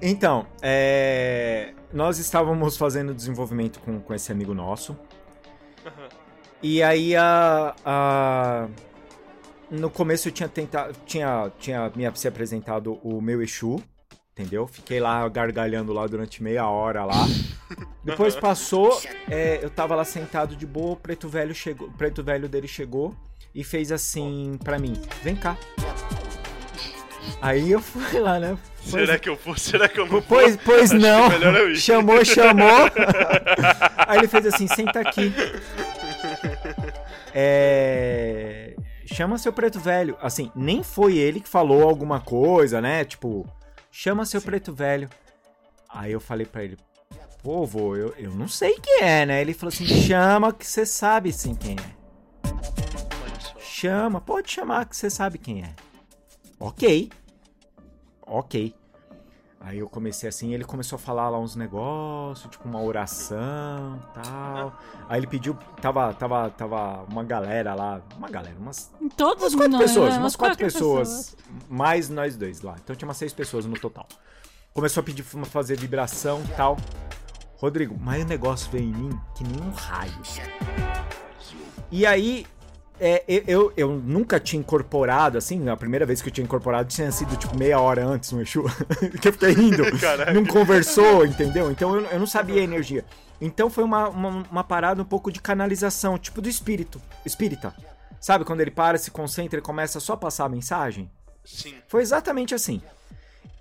Então, 0.00 0.46
é, 0.60 1.72
nós 1.92 2.18
estávamos 2.18 2.76
fazendo 2.76 3.14
desenvolvimento 3.14 3.80
com, 3.80 4.00
com 4.00 4.14
esse 4.14 4.30
amigo 4.30 4.52
nosso. 4.54 4.96
E 6.62 6.82
aí 6.82 7.14
a, 7.16 7.74
a- 7.84 8.68
no 9.70 9.90
começo 9.90 10.28
eu 10.28 10.32
tinha 10.32 10.48
tentado, 10.48 10.94
tinha, 11.06 11.50
tinha 11.58 11.90
me 11.94 12.10
se 12.14 12.28
apresentado 12.28 12.94
o 13.02 13.20
meu 13.20 13.42
Exu, 13.42 13.76
entendeu? 14.32 14.66
Fiquei 14.66 15.00
lá 15.00 15.28
gargalhando 15.28 15.92
lá 15.92 16.06
durante 16.06 16.42
meia 16.42 16.68
hora 16.68 17.04
lá. 17.04 17.26
Depois 18.04 18.36
passou, 18.36 19.00
é, 19.28 19.58
eu 19.62 19.70
tava 19.70 19.94
lá 19.94 20.04
sentado 20.04 20.54
de 20.54 20.66
boa, 20.66 20.92
o 20.92 20.96
preto 20.96 21.28
velho 21.28 21.54
chegou, 21.54 21.90
preto 21.92 22.22
velho 22.22 22.48
dele 22.48 22.68
chegou 22.68 23.14
e 23.54 23.64
fez 23.64 23.90
assim 23.90 24.58
pra 24.62 24.78
mim, 24.78 24.92
vem 25.22 25.34
cá. 25.34 25.56
Aí 27.40 27.70
eu 27.70 27.80
fui 27.80 28.18
lá, 28.20 28.38
né? 28.38 28.56
Pois- 28.90 29.06
Será 29.06 29.18
que 29.18 29.28
eu 29.28 29.36
vou? 29.36 29.56
Será 29.56 29.88
que 29.88 29.98
eu 29.98 30.04
não 30.04 30.12
vou? 30.12 30.22
Pois, 30.22 30.56
pois 30.56 30.92
Acho 30.92 30.98
não. 31.00 31.74
Chamou, 31.74 32.24
chamou. 32.24 32.90
Aí 34.06 34.18
ele 34.18 34.28
fez 34.28 34.46
assim, 34.46 34.66
senta 34.66 35.00
aqui. 35.00 35.32
É... 37.34 38.74
Chama 39.12 39.38
seu 39.38 39.52
preto 39.52 39.78
velho. 39.78 40.16
Assim, 40.20 40.50
nem 40.54 40.82
foi 40.82 41.16
ele 41.16 41.40
que 41.40 41.48
falou 41.48 41.82
alguma 41.88 42.20
coisa, 42.20 42.80
né? 42.80 43.04
Tipo, 43.04 43.46
chama 43.90 44.24
seu 44.24 44.40
preto 44.40 44.72
velho. 44.72 45.08
Aí 45.88 46.12
eu 46.12 46.20
falei 46.20 46.46
pra 46.46 46.64
ele, 46.64 46.76
pô, 47.42 47.64
vô, 47.64 47.96
eu, 47.96 48.14
eu 48.18 48.30
não 48.32 48.48
sei 48.48 48.74
quem 48.80 49.02
é, 49.02 49.24
né? 49.26 49.40
Ele 49.40 49.54
falou 49.54 49.72
assim, 49.72 49.86
chama 49.86 50.52
que 50.52 50.66
você 50.66 50.84
sabe 50.84 51.32
sim 51.32 51.54
quem 51.54 51.76
é. 51.76 51.96
Chama, 53.60 54.20
pode 54.20 54.50
chamar 54.50 54.86
que 54.86 54.96
você 54.96 55.08
sabe 55.10 55.38
quem 55.38 55.62
é. 55.62 55.70
Ok. 56.58 57.10
Ok. 58.26 58.74
Aí 59.66 59.78
eu 59.78 59.88
comecei 59.88 60.28
assim, 60.28 60.54
ele 60.54 60.64
começou 60.64 60.94
a 60.96 60.98
falar 60.98 61.28
lá 61.28 61.40
uns 61.40 61.56
negócios, 61.56 62.48
tipo 62.48 62.68
uma 62.68 62.80
oração 62.80 64.00
tal. 64.14 64.78
Aí 65.08 65.18
ele 65.18 65.26
pediu, 65.26 65.54
tava, 65.80 66.14
tava, 66.14 66.50
tava 66.50 67.04
uma 67.10 67.24
galera 67.24 67.74
lá, 67.74 68.00
uma 68.16 68.28
galera, 68.28 68.54
umas, 68.60 68.92
Todos 69.16 69.54
umas 69.54 69.56
quatro 69.56 69.78
pessoas, 69.78 70.14
né? 70.14 70.20
umas 70.20 70.36
quatro, 70.36 70.58
pessoas, 70.58 71.36
mais 71.68 72.08
nós 72.08 72.36
dois 72.36 72.60
lá. 72.60 72.76
Então 72.82 72.94
tinha 72.94 73.08
umas 73.08 73.16
seis 73.16 73.32
pessoas 73.32 73.66
no 73.66 73.76
total. 73.76 74.06
Começou 74.72 75.00
a 75.00 75.04
pedir 75.04 75.24
pra 75.24 75.44
fazer 75.44 75.76
vibração 75.76 76.40
e 76.44 76.54
tal. 76.54 76.76
Rodrigo, 77.56 77.96
mas 77.98 78.22
o 78.22 78.26
negócio 78.26 78.70
veio 78.70 78.84
em 78.84 78.92
mim 78.92 79.20
que 79.34 79.42
nem 79.42 79.60
um 79.62 79.72
raio. 79.72 80.12
E 81.90 82.06
aí, 82.06 82.46
é, 82.98 83.22
eu, 83.46 83.72
eu, 83.76 83.90
nunca 83.90 84.40
tinha 84.40 84.60
incorporado, 84.60 85.36
assim, 85.36 85.68
a 85.68 85.76
primeira 85.76 86.06
vez 86.06 86.22
que 86.22 86.28
eu 86.28 86.32
tinha 86.32 86.44
incorporado 86.44 86.88
tinha 86.88 87.10
sido 87.12 87.36
tipo 87.36 87.56
meia 87.56 87.78
hora 87.80 88.04
antes 88.04 88.32
no 88.32 88.40
Exu, 88.40 88.64
que 89.20 89.28
eu 89.28 89.32
fiquei 89.32 89.52
rindo, 89.52 89.84
Caraca. 90.00 90.32
não 90.32 90.44
conversou, 90.44 91.26
entendeu? 91.26 91.70
Então 91.70 91.94
eu, 91.94 92.04
eu 92.06 92.18
não 92.18 92.26
sabia 92.26 92.60
a 92.60 92.64
energia. 92.64 93.04
Então 93.40 93.68
foi 93.68 93.84
uma, 93.84 94.08
uma, 94.08 94.28
uma 94.50 94.64
parada 94.64 95.02
um 95.02 95.04
pouco 95.04 95.30
de 95.30 95.40
canalização, 95.40 96.18
tipo 96.18 96.40
do 96.40 96.48
espírito, 96.48 97.00
espírita. 97.24 97.74
Sabe, 98.18 98.44
quando 98.44 98.60
ele 98.60 98.70
para, 98.70 98.98
se 98.98 99.10
concentra 99.10 99.58
e 99.58 99.62
começa 99.62 100.00
só 100.00 100.14
a 100.14 100.16
passar 100.16 100.46
a 100.46 100.48
mensagem? 100.48 101.10
Sim. 101.44 101.74
Foi 101.86 102.02
exatamente 102.02 102.54
assim. 102.54 102.80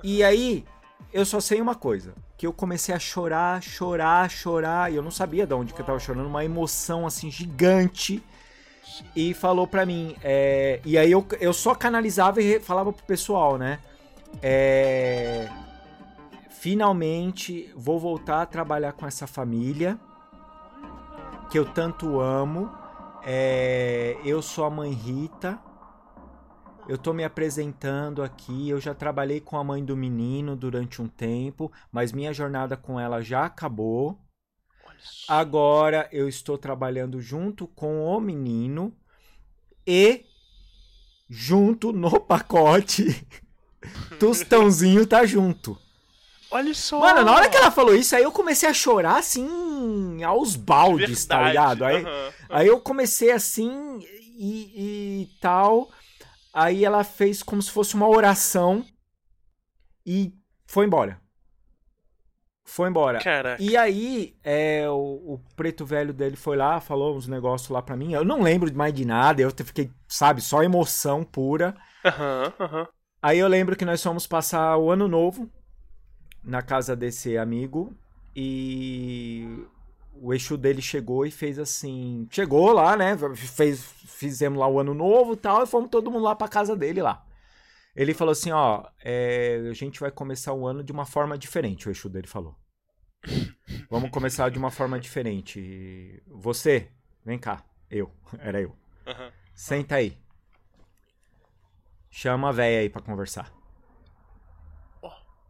E 0.04 0.24
aí, 0.24 0.66
eu 1.14 1.26
só 1.26 1.40
sei 1.40 1.62
uma 1.62 1.76
coisa. 1.76 2.14
Que 2.38 2.48
eu 2.48 2.54
comecei 2.54 2.94
a 2.94 3.00
chorar, 3.00 3.62
chorar, 3.62 4.30
chorar. 4.30 4.92
E 4.92 4.96
eu 4.96 5.04
não 5.04 5.12
sabia 5.12 5.46
de 5.46 5.54
onde 5.54 5.74
que 5.74 5.82
eu 5.82 5.86
tava 5.86 6.00
chorando. 6.00 6.28
Uma 6.28 6.44
emoção, 6.44 7.06
assim, 7.06 7.30
gigante. 7.30 8.24
E 9.16 9.34
falou 9.34 9.68
pra 9.68 9.86
mim. 9.86 10.16
é, 10.24 10.80
E 10.86 10.98
aí 10.98 11.12
eu, 11.12 11.26
eu 11.40 11.54
só 11.54 11.74
canalizava 11.76 12.42
e 12.42 12.60
falava 12.60 12.92
pro 12.94 13.04
pessoal, 13.06 13.58
né? 13.58 13.80
É... 14.42 15.50
Finalmente 16.50 17.72
vou 17.76 18.00
voltar 18.00 18.42
a 18.42 18.46
trabalhar 18.46 18.94
com 18.94 19.06
essa 19.06 19.28
família. 19.28 20.00
Que 21.50 21.60
eu 21.60 21.66
tanto 21.66 22.20
amo. 22.20 22.72
É, 23.24 24.18
Eu 24.24 24.42
sou 24.42 24.66
a 24.66 24.70
mãe 24.70 24.92
Rita. 24.92 25.60
Eu 26.88 26.98
tô 26.98 27.14
me 27.14 27.24
apresentando 27.24 28.22
aqui. 28.22 28.70
Eu 28.70 28.80
já 28.80 28.94
trabalhei 28.94 29.40
com 29.40 29.58
a 29.58 29.64
mãe 29.64 29.84
do 29.84 29.96
menino 29.98 30.56
durante 30.56 31.02
um 31.02 31.08
tempo, 31.08 31.72
mas 31.92 32.12
minha 32.12 32.34
jornada 32.34 32.78
com 32.78 33.00
ela 33.00 33.22
já 33.22 33.46
acabou. 33.46 34.20
Agora 35.28 36.08
eu 36.12 36.28
estou 36.28 36.58
trabalhando 36.58 37.22
junto 37.22 37.68
com 37.68 38.06
o 38.06 38.20
menino 38.20 38.96
e 39.86 40.26
junto 41.30 41.92
no 41.92 42.20
pacote 42.22 43.26
Tostãozinho 44.20 45.06
tá 45.06 45.26
junto. 45.26 45.78
Olha 46.52 46.74
só. 46.74 47.00
Mano, 47.00 47.24
na 47.24 47.34
hora 47.34 47.50
que 47.50 47.58
ela 47.58 47.72
falou 47.72 47.96
isso, 47.96 48.16
aí 48.16 48.24
eu 48.24 48.32
comecei 48.32 48.70
a 48.70 48.74
chorar 48.74 49.18
assim 49.18 50.24
aos 50.24 50.56
baldes, 50.56 51.26
tá 51.26 51.44
Verdade, 51.44 51.80
ligado? 51.80 51.86
Aí. 51.86 52.06
Aí 52.50 52.68
eu 52.68 52.80
comecei 52.80 53.32
assim 53.32 54.00
e, 54.38 55.24
e 55.24 55.30
tal. 55.42 55.90
Aí 56.54 56.86
ela 56.86 57.04
fez 57.04 57.44
como 57.44 57.62
se 57.62 57.72
fosse 57.72 57.96
uma 57.96 58.08
oração 58.08 58.86
e 60.06 60.34
foi 60.66 60.86
embora. 60.86 61.20
Foi 62.66 62.90
embora. 62.90 63.20
Caraca. 63.20 63.62
E 63.64 63.78
aí, 63.78 64.36
é, 64.44 64.90
o, 64.90 65.36
o 65.36 65.42
preto 65.56 65.86
velho 65.86 66.12
dele 66.12 66.36
foi 66.36 66.58
lá, 66.58 66.82
falou 66.82 67.16
uns 67.16 67.28
negócios 67.28 67.70
lá 67.70 67.82
pra 67.82 67.96
mim. 67.96 68.12
Eu 68.14 68.26
não 68.26 68.42
lembro 68.42 68.74
mais 68.76 68.94
de 68.94 69.06
nada, 69.06 69.42
eu 69.42 69.52
fiquei, 69.52 69.92
sabe, 70.08 70.42
só 70.42 70.64
emoção 70.64 71.24
pura. 71.24 71.76
Aham, 72.04 72.54
aham. 72.60 72.88
Aí 73.22 73.40
eu 73.40 73.48
lembro 73.48 73.76
que 73.76 73.86
nós 73.86 74.02
fomos 74.04 74.28
passar 74.28 74.78
o 74.78 74.92
ano 74.92 75.08
novo 75.08 75.50
na 76.44 76.62
casa 76.62 76.96
desse 76.96 77.38
amigo 77.38 77.96
e 78.36 79.48
o 80.22 80.34
eixo 80.34 80.58
dele 80.58 80.82
chegou 80.82 81.26
e 81.26 81.32
fez 81.32 81.58
assim, 81.60 82.28
chegou 82.32 82.72
lá, 82.72 82.96
né? 82.98 83.16
Fez, 83.36 83.84
fizemos 84.06 84.60
lá 84.60 84.68
o 84.68 84.80
ano 84.80 84.94
novo 84.94 85.34
e 85.34 85.38
tal 85.38 85.64
e 85.64 85.68
fomos 85.68 85.90
todo 85.90 86.12
mundo 86.12 86.24
lá 86.24 86.36
pra 86.36 86.48
casa 86.48 86.76
dele 86.76 87.02
lá. 87.02 87.24
Ele 87.96 88.14
falou 88.14 88.34
assim, 88.34 88.52
ó, 88.52 88.84
é, 89.04 89.62
a 89.70 89.74
gente 89.74 90.00
vai 90.00 90.12
começar 90.12 90.54
o 90.54 90.68
ano 90.68 90.84
de 90.84 90.92
uma 90.92 91.06
forma 91.06 91.38
diferente, 91.38 91.88
o 91.88 91.92
eixo 91.92 92.10
dele 92.10 92.28
falou. 92.28 92.56
Vamos 93.90 94.10
começar 94.10 94.50
de 94.50 94.58
uma 94.60 94.70
forma 94.70 95.00
diferente. 95.00 96.22
Você, 96.28 96.90
vem 97.26 97.40
cá, 97.40 97.64
eu, 97.90 98.12
era 98.40 98.62
eu. 98.62 98.76
Aham. 99.08 99.32
Senta 99.54 99.96
aí. 99.96 100.18
Chama 102.10 102.50
a 102.50 102.52
véia 102.52 102.82
aí 102.82 102.90
pra 102.90 103.02
conversar. 103.02 103.52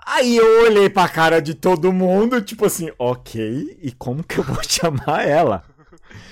Aí 0.07 0.37
eu 0.37 0.63
olhei 0.65 0.87
pra 0.87 1.09
cara 1.09 1.41
de 1.41 1.55
todo 1.55 1.91
mundo, 1.91 2.39
tipo 2.39 2.63
assim, 2.63 2.91
ok, 2.99 3.79
e 3.81 3.91
como 3.91 4.23
que 4.23 4.37
eu 4.37 4.43
vou 4.43 4.61
chamar 4.61 5.27
ela? 5.27 5.63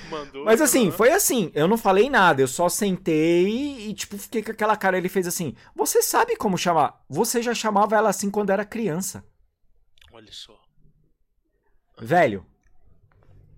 Mandou. 0.09 0.45
Mas 0.45 0.61
assim, 0.61 0.87
aham. 0.87 0.97
foi 0.97 1.11
assim, 1.11 1.51
eu 1.53 1.67
não 1.67 1.77
falei 1.77 2.09
nada, 2.09 2.41
eu 2.41 2.47
só 2.47 2.69
sentei 2.69 3.89
e, 3.89 3.93
tipo, 3.93 4.17
fiquei 4.17 4.43
com 4.43 4.51
aquela 4.51 4.75
cara. 4.75 4.97
Ele 4.97 5.09
fez 5.09 5.27
assim: 5.27 5.55
Você 5.75 6.01
sabe 6.01 6.35
como 6.35 6.57
chamar? 6.57 7.03
Você 7.09 7.41
já 7.41 7.53
chamava 7.53 7.95
ela 7.95 8.09
assim 8.09 8.29
quando 8.29 8.49
era 8.49 8.65
criança. 8.65 9.23
Olha 10.11 10.31
só. 10.31 10.59
Velho, 11.99 12.45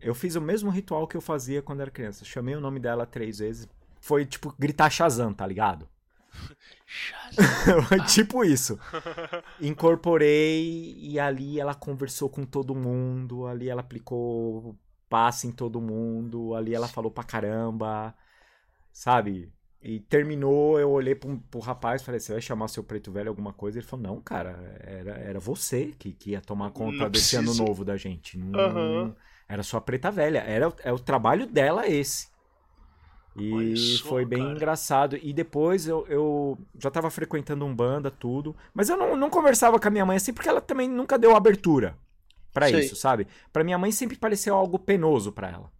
eu 0.02 0.14
fiz 0.14 0.36
o 0.36 0.42
mesmo 0.42 0.70
ritual 0.70 1.08
que 1.08 1.18
eu 1.18 1.22
fazia 1.22 1.62
quando 1.62 1.82
era 1.82 1.92
criança. 1.92 2.26
Chamei 2.26 2.56
o 2.56 2.62
nome 2.62 2.80
dela 2.80 3.06
três 3.06 3.40
vezes. 3.40 3.68
Foi 4.00 4.26
tipo 4.26 4.54
gritar 4.58 4.90
Shazam, 4.90 5.34
tá 5.34 5.46
ligado? 5.48 5.90
Tipo 8.08 8.44
isso. 8.44 8.80
Incorporei 9.60 10.96
e 11.00 11.20
ali 11.20 11.60
ela 11.60 11.74
conversou 11.74 12.30
com 12.30 12.46
todo 12.46 12.76
mundo. 12.76 13.48
Ali 13.48 13.70
ela 13.70 13.82
aplicou 13.82 14.76
passe 15.16 15.48
em 15.48 15.52
todo 15.52 15.80
mundo. 15.80 16.54
Ali 16.54 16.76
ela 16.76 16.90
falou 16.90 17.10
pra 17.10 17.24
caramba. 17.24 18.14
Sabe? 18.92 19.50
E 19.82 20.02
terminou, 20.02 20.78
eu 20.78 20.90
olhei 20.90 21.16
pro, 21.16 21.38
pro 21.50 21.62
rapaz 21.62 22.04
falei: 22.04 22.20
Você 22.20 22.34
vai 22.34 22.42
chamar 22.42 22.68
seu 22.68 22.84
preto 22.84 23.14
velho 23.14 23.30
alguma 23.30 23.54
coisa? 23.54 23.80
Ele 23.80 23.88
falou: 23.88 24.06
Não, 24.06 24.22
cara, 24.22 24.60
era, 24.84 25.12
era 25.12 25.40
você 25.40 25.94
que, 25.98 26.12
que 26.12 26.32
ia 26.32 26.42
tomar 26.42 26.72
conta 26.72 27.04
Não 27.04 27.10
desse 27.10 27.38
ano 27.38 27.54
novo 27.54 27.86
da 27.86 27.96
gente. 27.96 28.38
Não, 28.38 28.60
Aham. 28.60 29.16
Era 29.48 29.64
sua 29.64 29.80
preta 29.80 30.12
velha. 30.12 30.40
Era, 30.40 30.74
é 30.84 30.92
o 30.92 31.00
trabalho 31.00 31.48
dela 31.48 31.88
esse. 31.88 32.28
E 33.38 33.78
só, 33.78 34.10
foi 34.10 34.26
bem 34.26 34.40
cara. 34.40 34.52
engraçado. 34.52 35.20
E 35.22 35.32
depois 35.32 35.88
eu, 35.88 36.06
eu 36.10 36.58
já 36.78 36.92
tava 36.92 37.10
frequentando 37.10 37.64
um 37.64 37.74
banda, 37.74 38.12
tudo. 38.12 38.56
Mas 38.74 38.90
eu 38.90 38.98
não, 38.98 39.16
não 39.16 39.30
conversava 39.30 39.80
com 39.80 39.88
a 39.88 39.92
minha 39.92 40.06
mãe 40.06 40.18
assim, 40.18 40.34
porque 40.34 40.50
ela 40.50 40.62
também 40.62 40.90
nunca 40.90 41.18
deu 41.18 41.36
abertura 41.36 41.96
pra 42.56 42.70
Sei. 42.70 42.80
isso, 42.80 42.96
sabe? 42.96 43.28
Pra 43.52 43.66
minha 43.66 43.78
mãe 43.78 43.92
sempre 43.92 44.16
pareceu 44.16 44.56
algo 44.56 44.80
penoso 44.80 45.30
pra 45.30 45.50
ela. 45.50 45.72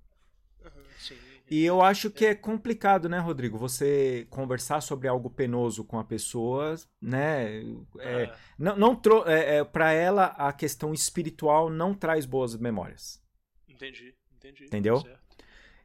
E 1.50 1.64
eu 1.64 1.82
acho 1.82 2.10
que 2.10 2.26
é 2.26 2.36
complicado, 2.36 3.08
né, 3.08 3.20
Rodrigo? 3.20 3.58
Você 3.58 4.28
conversar 4.30 4.82
sobre 4.82 5.08
algo 5.08 5.30
penoso 5.30 5.86
com 5.86 5.98
a 5.98 6.04
pessoa, 6.04 6.76
né? 7.00 7.62
É, 8.00 8.24
Ah, 8.24 8.38
não, 8.58 8.76
não 8.76 9.02
é, 9.28 9.58
é, 9.58 9.64
para 9.64 9.94
ela 9.94 10.26
a 10.38 10.52
questão 10.52 10.92
espiritual 10.92 11.70
não 11.70 11.94
traz 11.94 12.26
boas 12.26 12.56
memórias. 12.58 13.24
entendi, 13.70 14.14
entendi. 14.36 14.66
Entendeu? 14.66 15.00
Certo. 15.00 15.20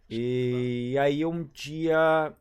E 0.09 0.97
aí 0.99 1.25
um 1.25 1.45
dia, 1.45 2.35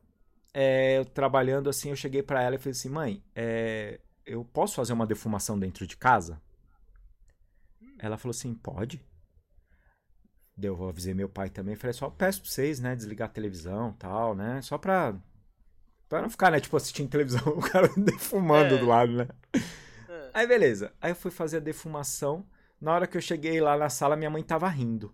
é, 0.53 0.97
eu 0.97 1.05
trabalhando 1.05 1.69
assim, 1.69 1.89
eu 1.89 1.95
cheguei 1.95 2.23
pra 2.23 2.41
ela 2.41 2.55
e 2.55 2.57
falei 2.57 2.71
assim, 2.71 2.89
mãe, 2.89 3.23
é, 3.35 3.99
eu 4.25 4.43
posso 4.45 4.75
fazer 4.75 4.93
uma 4.93 5.05
defumação 5.05 5.59
dentro 5.59 5.85
de 5.85 5.97
casa? 5.97 6.41
Ela 7.99 8.17
falou 8.17 8.31
assim, 8.31 8.53
pode. 8.53 9.03
Deu, 10.55 10.77
eu 10.77 10.89
avisei 10.89 11.13
meu 11.13 11.29
pai 11.29 11.49
também, 11.49 11.75
falei, 11.75 11.93
só 11.93 12.09
peço 12.09 12.41
pra 12.41 12.49
vocês, 12.51 12.79
né, 12.79 12.95
desligar 12.95 13.29
a 13.29 13.31
televisão 13.31 13.91
e 13.91 13.97
tal, 13.99 14.35
né, 14.35 14.61
só 14.61 14.77
pra, 14.77 15.15
pra 16.09 16.21
não 16.21 16.29
ficar, 16.29 16.51
né, 16.51 16.59
tipo, 16.59 16.75
assistindo 16.75 17.09
televisão, 17.09 17.41
o 17.55 17.61
cara 17.61 17.87
defumando 17.95 18.75
É. 18.75 18.77
do 18.77 18.85
lado, 18.85 19.11
né. 19.13 19.27
É. 20.09 20.29
Aí 20.33 20.45
beleza, 20.47 20.91
aí 20.99 21.11
eu 21.11 21.15
fui 21.15 21.31
fazer 21.31 21.57
a 21.57 21.61
defumação, 21.61 22.45
na 22.81 22.91
hora 22.93 23.07
que 23.07 23.15
eu 23.15 23.21
cheguei 23.21 23.61
lá 23.61 23.77
na 23.77 23.89
sala, 23.89 24.17
minha 24.17 24.29
mãe 24.29 24.43
tava 24.43 24.67
rindo. 24.67 25.13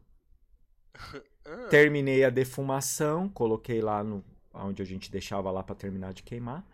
Ah, 1.48 1.68
Terminei 1.70 2.24
a 2.24 2.32
defumação, 2.32 3.30
coloquei 3.30 3.80
lá 3.80 4.04
no 4.04 4.26
onde 4.52 4.82
a 4.82 4.86
gente 4.86 5.12
deixava 5.12 5.52
lá 5.52 5.62
pra 5.62 5.76
terminar 5.76 6.12
de 6.12 6.24
queimar. 6.24 6.66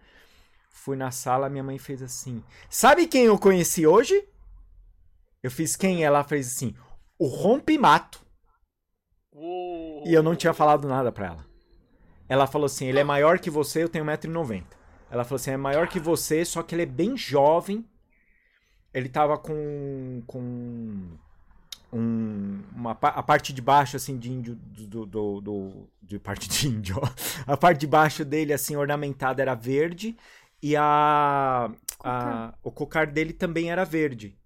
Fui 0.70 0.96
na 0.96 1.12
sala, 1.12 1.50
minha 1.50 1.62
mãe 1.62 1.78
fez 1.78 2.02
assim: 2.02 2.42
"Sabe 2.70 3.06
quem 3.06 3.26
eu 3.26 3.38
conheci 3.38 3.86
hoje?" 3.86 4.26
Eu 5.44 5.52
fiz 5.52 5.76
quem? 5.76 6.04
Ela 6.04 6.24
fez 6.24 6.48
assim: 6.48 6.76
"O 7.18 7.28
Rompimato". 7.28 8.22
uou. 9.34 10.04
E 10.06 10.14
eu 10.14 10.24
não 10.24 10.36
tinha 10.36 10.54
falado 10.54 10.88
nada 10.88 11.12
pra 11.12 11.28
ela. 11.28 11.46
Ela 12.30 12.48
falou 12.48 12.66
assim: 12.66 12.88
"Ele 12.88 13.00
é 13.00 13.04
maior 13.04 13.40
que 13.40 13.50
você, 13.50 13.84
eu 13.84 13.90
tenho 13.90 14.06
1,90m". 14.06 14.66
Ela 15.10 15.24
falou 15.24 15.38
assim: 15.38 15.52
"É 15.52 15.58
maior 15.58 15.88
que 15.88 16.00
você, 16.00 16.46
só 16.46 16.64
que 16.64 16.76
ele 16.76 16.84
é 16.84 16.88
bem 16.88 17.18
jovem". 17.18 17.86
Ele 18.94 19.08
tava 19.10 19.38
com 19.38 20.22
com 20.28 20.40
um, 21.94 22.62
uma 22.76 22.92
a 22.92 23.24
parte 23.24 23.54
de 23.54 23.62
baixo 23.62 23.98
assim 23.98 24.18
de 24.18 24.32
índio 24.32 24.56
do, 24.56 25.06
do, 25.06 25.42
do- 25.42 25.90
de 26.02 26.20
parte 26.20 26.50
de 26.50 26.68
índio 26.68 26.98
a 27.48 27.58
parte 27.58 27.80
de 27.82 27.88
baixo 27.88 28.26
dele 28.26 28.54
assim 28.54 28.76
ornamentada 28.76 29.42
era 29.42 29.56
verde 29.56 30.18
e 30.64 30.76
a, 30.76 31.72
a 32.04 32.54
o 32.64 32.72
cocar 32.72 33.08
dele 33.08 33.34
também 33.34 33.72
era 33.72 33.84
verde 33.86 34.38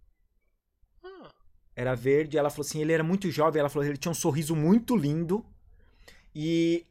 era 1.75 1.95
verde 1.95 2.37
ela 2.37 2.49
falou 2.49 2.65
assim 2.65 2.81
ele 2.81 2.93
era 2.93 3.03
muito 3.03 3.29
jovem 3.29 3.59
ela 3.59 3.69
falou 3.69 3.87
ele 3.87 3.97
tinha 3.97 4.11
um 4.11 4.15
sorriso 4.15 4.55
muito 4.55 4.95
lindo 4.95 5.45
e 6.33 6.85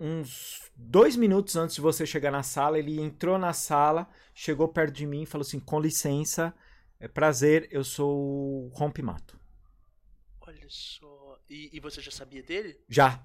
uns 0.00 0.70
dois 0.74 1.16
minutos 1.16 1.56
antes 1.56 1.76
de 1.76 1.80
você 1.80 2.04
chegar 2.06 2.30
na 2.30 2.42
sala 2.42 2.78
ele 2.78 3.00
entrou 3.00 3.38
na 3.38 3.52
sala 3.52 4.08
chegou 4.34 4.68
perto 4.68 4.94
de 4.94 5.06
mim 5.06 5.22
e 5.22 5.26
falou 5.26 5.42
assim 5.42 5.60
com 5.60 5.80
licença 5.80 6.54
é 6.98 7.08
prazer 7.08 7.68
eu 7.70 7.84
sou 7.84 8.66
o 8.66 8.72
Rompimato 8.74 9.40
olha 10.40 10.66
só. 10.68 11.38
E, 11.48 11.70
e 11.72 11.80
você 11.80 12.00
já 12.00 12.10
sabia 12.10 12.42
dele? 12.42 12.78
já 12.88 13.22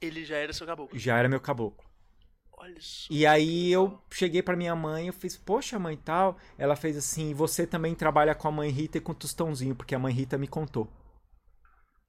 Ele 0.00 0.24
já 0.24 0.36
era 0.36 0.52
seu 0.52 0.66
caboclo. 0.66 0.98
Já 0.98 1.18
era 1.18 1.28
meu 1.28 1.40
caboclo. 1.40 1.85
E 3.10 3.26
aí 3.26 3.70
eu 3.70 3.98
cheguei 4.10 4.42
pra 4.42 4.56
minha 4.56 4.74
mãe, 4.74 5.06
eu 5.08 5.12
fiz, 5.12 5.36
poxa, 5.36 5.78
mãe, 5.78 5.96
tal. 5.96 6.36
Ela 6.58 6.74
fez 6.76 6.96
assim, 6.96 7.34
você 7.34 7.66
também 7.66 7.94
trabalha 7.94 8.34
com 8.34 8.48
a 8.48 8.50
mãe 8.50 8.70
Rita 8.70 8.98
e 8.98 9.00
com 9.00 9.12
o 9.12 9.14
Tostãozinho, 9.14 9.74
porque 9.76 9.94
a 9.94 9.98
mãe 9.98 10.12
Rita 10.12 10.38
me 10.38 10.48
contou. 10.48 10.88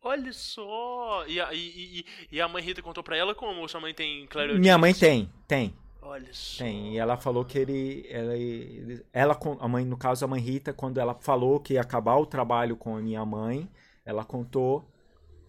Olha 0.01 0.31
só. 0.31 1.25
E 1.27 1.39
a, 1.41 1.53
e, 1.53 1.99
e- 1.99 2.05
e 2.31 2.41
a 2.41 2.47
mãe 2.47 2.63
Rita 2.63 2.81
contou 2.81 3.03
pra 3.03 3.17
ela 3.17 3.35
como? 3.35 3.67
Sua 3.67 3.81
mãe 3.81 3.93
tem 3.93 4.25
clareaudiência? 4.27 4.61
Minha 4.61 4.77
mãe 4.77 4.93
tem, 4.93 5.29
tem, 5.47 5.75
Olha 6.01 6.29
só. 6.33 6.63
tem. 6.63 6.93
E 6.93 6.97
ela 6.97 7.17
falou 7.17 7.43
que 7.43 7.57
ele, 7.57 8.07
ela, 8.09 8.35
ele- 8.37 9.05
ela, 9.11 9.37
a 9.59 9.67
mãe, 9.67 9.83
no 9.85 9.97
caso 9.97 10.23
a 10.23 10.27
mãe 10.27 10.39
Rita, 10.41 10.71
quando 10.73 10.97
ela 10.99 11.13
falou 11.15 11.59
que 11.59 11.73
ia 11.73 11.81
acabar 11.81 12.15
o 12.15 12.25
trabalho 12.25 12.77
com 12.77 12.95
a 12.95 13.01
minha 13.01 13.25
mãe, 13.25 13.69
ela 14.05 14.23
contou 14.23 14.89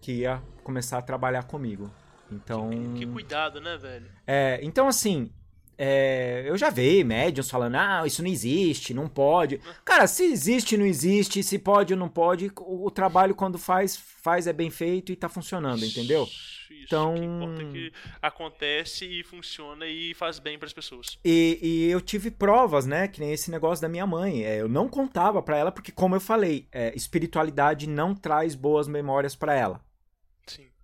que 0.01 0.11
ia 0.21 0.41
começar 0.63 0.97
a 0.97 1.01
trabalhar 1.01 1.43
comigo. 1.43 1.89
Então, 2.31 2.69
Que 2.97 3.05
cuidado, 3.05 3.59
né, 3.61 3.77
velho? 3.77 4.05
É, 4.27 4.59
então, 4.61 4.87
assim, 4.87 5.31
é, 5.77 6.43
eu 6.45 6.57
já 6.57 6.69
vi 6.69 7.03
médiums 7.03 7.49
falando, 7.49 7.75
ah, 7.75 8.03
isso 8.05 8.21
não 8.21 8.29
existe, 8.29 8.93
não 8.93 9.07
pode. 9.07 9.59
Cara, 9.85 10.07
se 10.07 10.23
existe, 10.25 10.77
não 10.77 10.85
existe, 10.85 11.41
se 11.41 11.57
pode 11.57 11.93
ou 11.93 11.99
não 11.99 12.09
pode, 12.09 12.51
o, 12.59 12.85
o 12.87 12.91
trabalho 12.91 13.33
quando 13.33 13.57
faz, 13.57 13.95
faz 13.95 14.45
é 14.45 14.53
bem 14.53 14.69
feito 14.69 15.11
e 15.11 15.15
tá 15.15 15.29
funcionando, 15.29 15.83
entendeu? 15.85 16.23
Isso, 16.23 16.83
Então- 16.83 17.15
que 17.15 17.23
importa 17.23 17.61
é 17.63 17.65
que 17.71 17.93
acontece 18.21 19.05
e 19.05 19.23
funciona 19.23 19.87
e 19.87 20.13
faz 20.13 20.37
bem 20.37 20.59
pras 20.59 20.73
pessoas. 20.73 21.17
E, 21.25 21.57
e 21.61 21.89
eu 21.89 21.99
tive 22.01 22.29
provas, 22.29 22.85
né, 22.85 23.07
que 23.07 23.19
nem 23.19 23.31
esse 23.31 23.49
negócio 23.49 23.81
da 23.81 23.89
minha 23.89 24.05
mãe. 24.05 24.43
É, 24.43 24.61
eu 24.61 24.67
não 24.69 24.87
contava 24.87 25.41
pra 25.41 25.57
ela, 25.57 25.71
porque, 25.71 25.91
como 25.91 26.15
eu 26.15 26.19
falei, 26.21 26.67
é, 26.71 26.93
espiritualidade 26.95 27.87
não 27.87 28.13
traz 28.13 28.53
boas 28.53 28.87
memórias 28.87 29.35
pra 29.35 29.55
ela. 29.55 29.81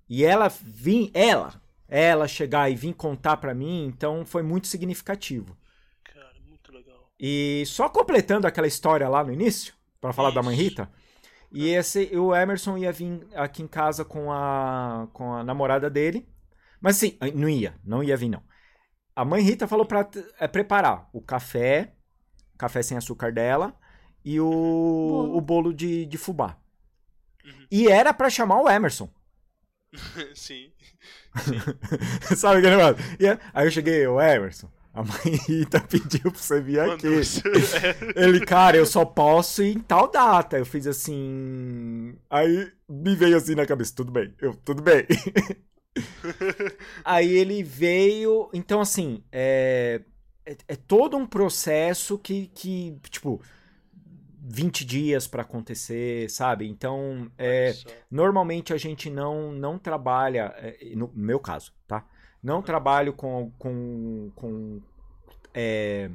Sim. 0.08 0.16
E 0.16 0.26
ela 0.26 0.48
vir, 0.50 1.12
ela, 1.14 1.62
ela 1.88 2.28
chegar 2.28 2.70
e 2.70 2.76
vir 2.76 2.94
contar 2.94 3.38
pra 3.38 3.54
mim, 3.54 3.86
então 3.86 4.26
foi 4.26 4.44
muito 4.44 4.68
significativo. 4.68 5.58
Cara, 6.04 6.34
muito 6.48 6.72
legal. 6.72 7.12
E 7.20 7.64
só 7.66 7.90
completando 7.90 8.48
aquela 8.48 8.68
história 8.68 9.08
lá 9.10 9.24
no 9.24 9.34
início, 9.34 9.74
pra 10.00 10.14
falar 10.14 10.32
da 10.32 10.44
mãe 10.44 10.56
Isso. 10.56 10.64
Rita, 10.64 10.92
e 11.52 11.70
esse, 11.70 12.16
o 12.18 12.36
Emerson 12.36 12.78
ia 12.78 12.92
vir 12.92 13.28
aqui 13.36 13.64
em 13.64 13.68
casa 13.68 14.04
com 14.04 14.32
a, 14.32 15.08
com 15.14 15.34
a 15.34 15.44
namorada 15.44 15.90
dele, 15.90 16.28
mas 16.82 16.98
assim, 16.98 17.18
não 17.34 17.50
ia, 17.50 17.76
não 17.84 18.04
ia 18.04 18.18
vir 18.18 18.30
não. 18.30 18.44
A 19.16 19.24
mãe 19.24 19.42
Rita 19.42 19.68
falou 19.68 19.86
pra 19.86 20.10
é, 20.40 20.48
preparar 20.48 21.10
o 21.14 21.22
café, 21.22 21.94
café 22.58 22.84
sem 22.84 22.98
açúcar 22.98 23.32
dela, 23.32 23.74
e 24.24 24.40
o 24.40 24.50
Bolo. 24.50 25.38
o 25.38 25.42
bolo 25.42 25.74
de, 25.74 26.06
de 26.06 26.18
fubá. 26.18 26.58
Uhum. 27.46 27.68
E 27.72 27.88
era 27.88 28.14
pra 28.14 28.30
chamar 28.30 28.62
o 28.62 28.70
Emerson. 28.70 29.10
Sim. 30.36 30.72
Sabe 32.36 32.60
aquele 32.60 32.78
negócio? 32.78 33.26
É- 33.26 33.40
aí 33.54 33.68
eu 33.68 33.72
cheguei, 33.72 34.08
o 34.08 34.22
Emerson, 34.22 34.70
a 34.94 35.04
mãe 35.04 35.36
Rita 35.48 35.82
pediu 35.82 36.32
pra 36.32 36.42
você 36.42 36.62
vir 36.62 36.80
aqui. 36.80 37.08
É. 37.08 38.24
Ele, 38.24 38.40
cara, 38.46 38.78
eu 38.78 38.86
só 38.86 39.04
posso 39.04 39.62
ir 39.62 39.76
em 39.76 39.80
tal 39.80 40.10
data. 40.10 40.58
Eu 40.58 40.66
fiz 40.66 40.88
assim. 40.88 42.16
Aí 42.30 42.72
me 42.88 43.16
veio 43.16 43.38
assim 43.38 43.56
na 43.56 43.66
cabeça, 43.66 43.94
tudo 43.96 44.12
bem, 44.12 44.34
eu, 44.40 44.56
tudo 44.56 44.82
bem. 44.82 45.06
Aí 47.04 47.36
ele 47.36 47.64
veio. 47.64 48.50
Então, 48.54 48.80
assim, 48.82 49.24
é, 49.32 50.02
é, 50.46 50.56
é 50.68 50.76
todo 50.76 51.18
um 51.18 51.26
processo 51.26 52.18
que, 52.18 52.48
que 52.54 52.98
tipo, 53.10 53.42
20 54.48 54.86
dias 54.86 55.28
pra 55.28 55.42
acontecer, 55.42 56.30
sabe? 56.30 56.68
Então, 56.68 57.32
é. 57.38 57.74
Normalmente 58.12 58.74
a 58.74 58.78
gente 58.78 59.10
não, 59.10 59.52
não 59.52 59.78
trabalha, 59.80 60.54
é, 60.58 60.78
no 60.96 61.12
meu 61.16 61.40
caso, 61.40 61.72
tá? 61.88 62.06
Não 62.44 62.62
trabalho 62.62 63.12
com. 63.14 63.52
com, 63.58 64.32
com 64.36 64.82
é, 65.54 66.10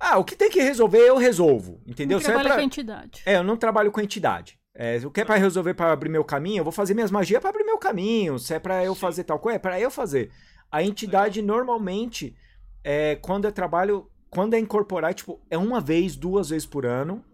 Ah, 0.00 0.18
o 0.18 0.24
que 0.24 0.34
tem 0.36 0.50
que 0.50 0.60
resolver 0.60 0.98
eu 0.98 1.16
resolvo, 1.16 1.80
entendeu? 1.86 2.16
Não 2.18 2.22
Se 2.24 2.26
é 2.26 2.32
trabalha 2.32 2.48
pra- 2.48 2.56
com 2.56 2.60
a 2.62 2.64
entidade. 2.64 3.22
é, 3.24 3.36
eu 3.36 3.44
não 3.44 3.56
trabalho 3.56 3.92
com 3.92 4.00
entidade. 4.00 4.58
É, 4.74 4.98
o 5.06 5.10
que 5.10 5.20
é 5.20 5.24
pra 5.24 5.36
resolver 5.36 5.72
pra 5.74 5.92
abrir 5.92 6.08
meu 6.10 6.24
caminho, 6.24 6.58
eu 6.58 6.64
vou 6.64 6.72
fazer 6.72 6.94
minhas 6.94 7.10
magias 7.12 7.40
pra 7.40 7.50
abrir 7.50 7.62
meu 7.62 7.78
caminho. 7.78 8.38
Se 8.40 8.52
é 8.54 8.58
pra 8.58 8.84
eu 8.84 8.94
Sim. 8.94 9.00
fazer 9.00 9.22
tal 9.24 9.38
coisa, 9.38 9.56
é 9.56 9.58
pra 9.60 9.78
eu 9.80 9.90
fazer. 9.90 10.30
A 10.70 10.82
entidade 10.82 11.40
normalmente, 11.40 12.34
é, 12.82 13.14
quando 13.22 13.46
é 13.46 13.52
trabalho, 13.52 14.10
quando 14.28 14.54
é 14.54 14.58
incorporar, 14.58 15.14
tipo, 15.14 15.40
é 15.48 15.56
uma 15.56 15.80
vez, 15.80 16.16
duas 16.16 16.48
vezes 16.48 16.66
por 16.66 16.84
ano. 16.84 17.24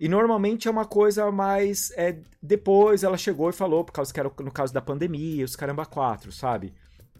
E 0.00 0.08
normalmente 0.08 0.68
é 0.68 0.70
uma 0.70 0.84
coisa 0.84 1.30
mais. 1.32 1.90
É, 1.96 2.16
depois 2.42 3.02
ela 3.02 3.16
chegou 3.18 3.50
e 3.50 3.52
falou, 3.52 3.84
por 3.84 3.92
causa 3.92 4.12
que 4.14 4.20
era 4.20 4.30
no 4.40 4.50
caso 4.52 4.72
da 4.72 4.80
pandemia, 4.80 5.44
os 5.44 5.56
caramba 5.56 5.84
quatro, 5.84 6.30
sabe? 6.30 6.72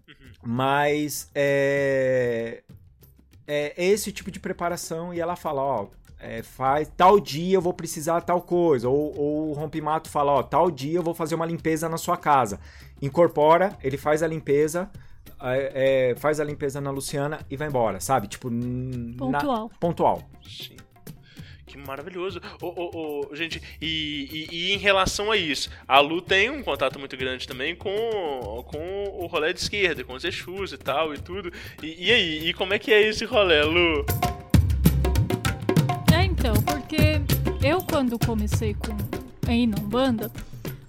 Uhum. 0.08 0.14
Mas 0.44 1.28
é, 1.34 2.62
é 3.46 3.74
esse 3.84 4.12
tipo 4.12 4.30
de 4.30 4.38
preparação 4.38 5.12
e 5.12 5.18
ela 5.20 5.34
fala, 5.34 5.60
ó, 5.60 5.88
é, 6.20 6.42
faz 6.42 6.90
tal 6.96 7.18
dia 7.20 7.56
eu 7.56 7.60
vou 7.62 7.74
precisar 7.74 8.20
tal 8.20 8.42
coisa. 8.42 8.88
Ou, 8.88 9.12
ou 9.18 9.50
o 9.50 9.52
rompimato 9.54 10.08
fala, 10.08 10.32
ó, 10.32 10.42
tal 10.42 10.70
dia 10.70 10.98
eu 10.98 11.02
vou 11.02 11.14
fazer 11.14 11.34
uma 11.34 11.46
limpeza 11.46 11.88
na 11.88 11.96
sua 11.96 12.16
casa. 12.16 12.60
Incorpora, 13.02 13.76
ele 13.82 13.96
faz 13.96 14.22
a 14.22 14.26
limpeza, 14.28 14.88
é, 15.40 16.10
é, 16.12 16.16
faz 16.16 16.38
a 16.40 16.44
limpeza 16.44 16.80
na 16.80 16.90
Luciana 16.92 17.40
e 17.50 17.56
vai 17.56 17.66
embora, 17.68 17.98
sabe? 18.00 18.28
Tipo, 18.28 18.48
n- 18.50 19.16
na- 19.16 19.38
Pontual. 19.40 19.70
pontual. 19.80 20.22
Que 21.68 21.76
maravilhoso. 21.76 22.40
Ô, 22.62 22.66
ô, 22.68 23.26
ô, 23.30 23.36
gente, 23.36 23.62
e, 23.80 24.46
e- 24.50 24.56
e 24.70 24.72
em 24.74 24.78
relação 24.78 25.30
a 25.30 25.36
isso, 25.36 25.68
a 25.86 26.00
Lu 26.00 26.22
tem 26.22 26.48
um 26.50 26.62
contato 26.62 26.98
muito 26.98 27.16
grande 27.16 27.46
também 27.46 27.76
com, 27.76 28.64
com 28.66 29.04
o 29.20 29.26
rolê 29.26 29.52
de 29.52 29.60
esquerda, 29.60 30.02
com 30.02 30.14
os 30.14 30.24
Exus 30.24 30.72
e 30.72 30.78
tal 30.78 31.12
e 31.14 31.18
tudo. 31.18 31.52
E, 31.82 32.06
e 32.08 32.12
aí, 32.12 32.48
e 32.48 32.54
como 32.54 32.72
é 32.72 32.78
que 32.78 32.90
é 32.92 33.02
esse 33.02 33.24
rolê, 33.26 33.62
Lu? 33.62 34.06
É, 36.16 36.24
então, 36.24 36.54
porque 36.62 37.20
eu 37.66 37.82
quando 37.82 38.18
comecei 38.18 38.74
com 38.74 38.96
a 39.46 39.52
ir 39.54 39.66
na 39.66 39.78
Umbanda, 39.78 40.32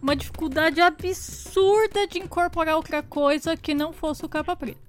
uma 0.01 0.15
dificuldade 0.15 0.80
absurda 0.80 2.07
de 2.07 2.19
incorporar 2.19 2.75
outra 2.77 3.03
coisa 3.03 3.57
que 3.57 3.73
não 3.73 3.91
fosse 3.91 4.23
o 4.25 4.30
capa 4.30 4.55
preta. 4.55 4.88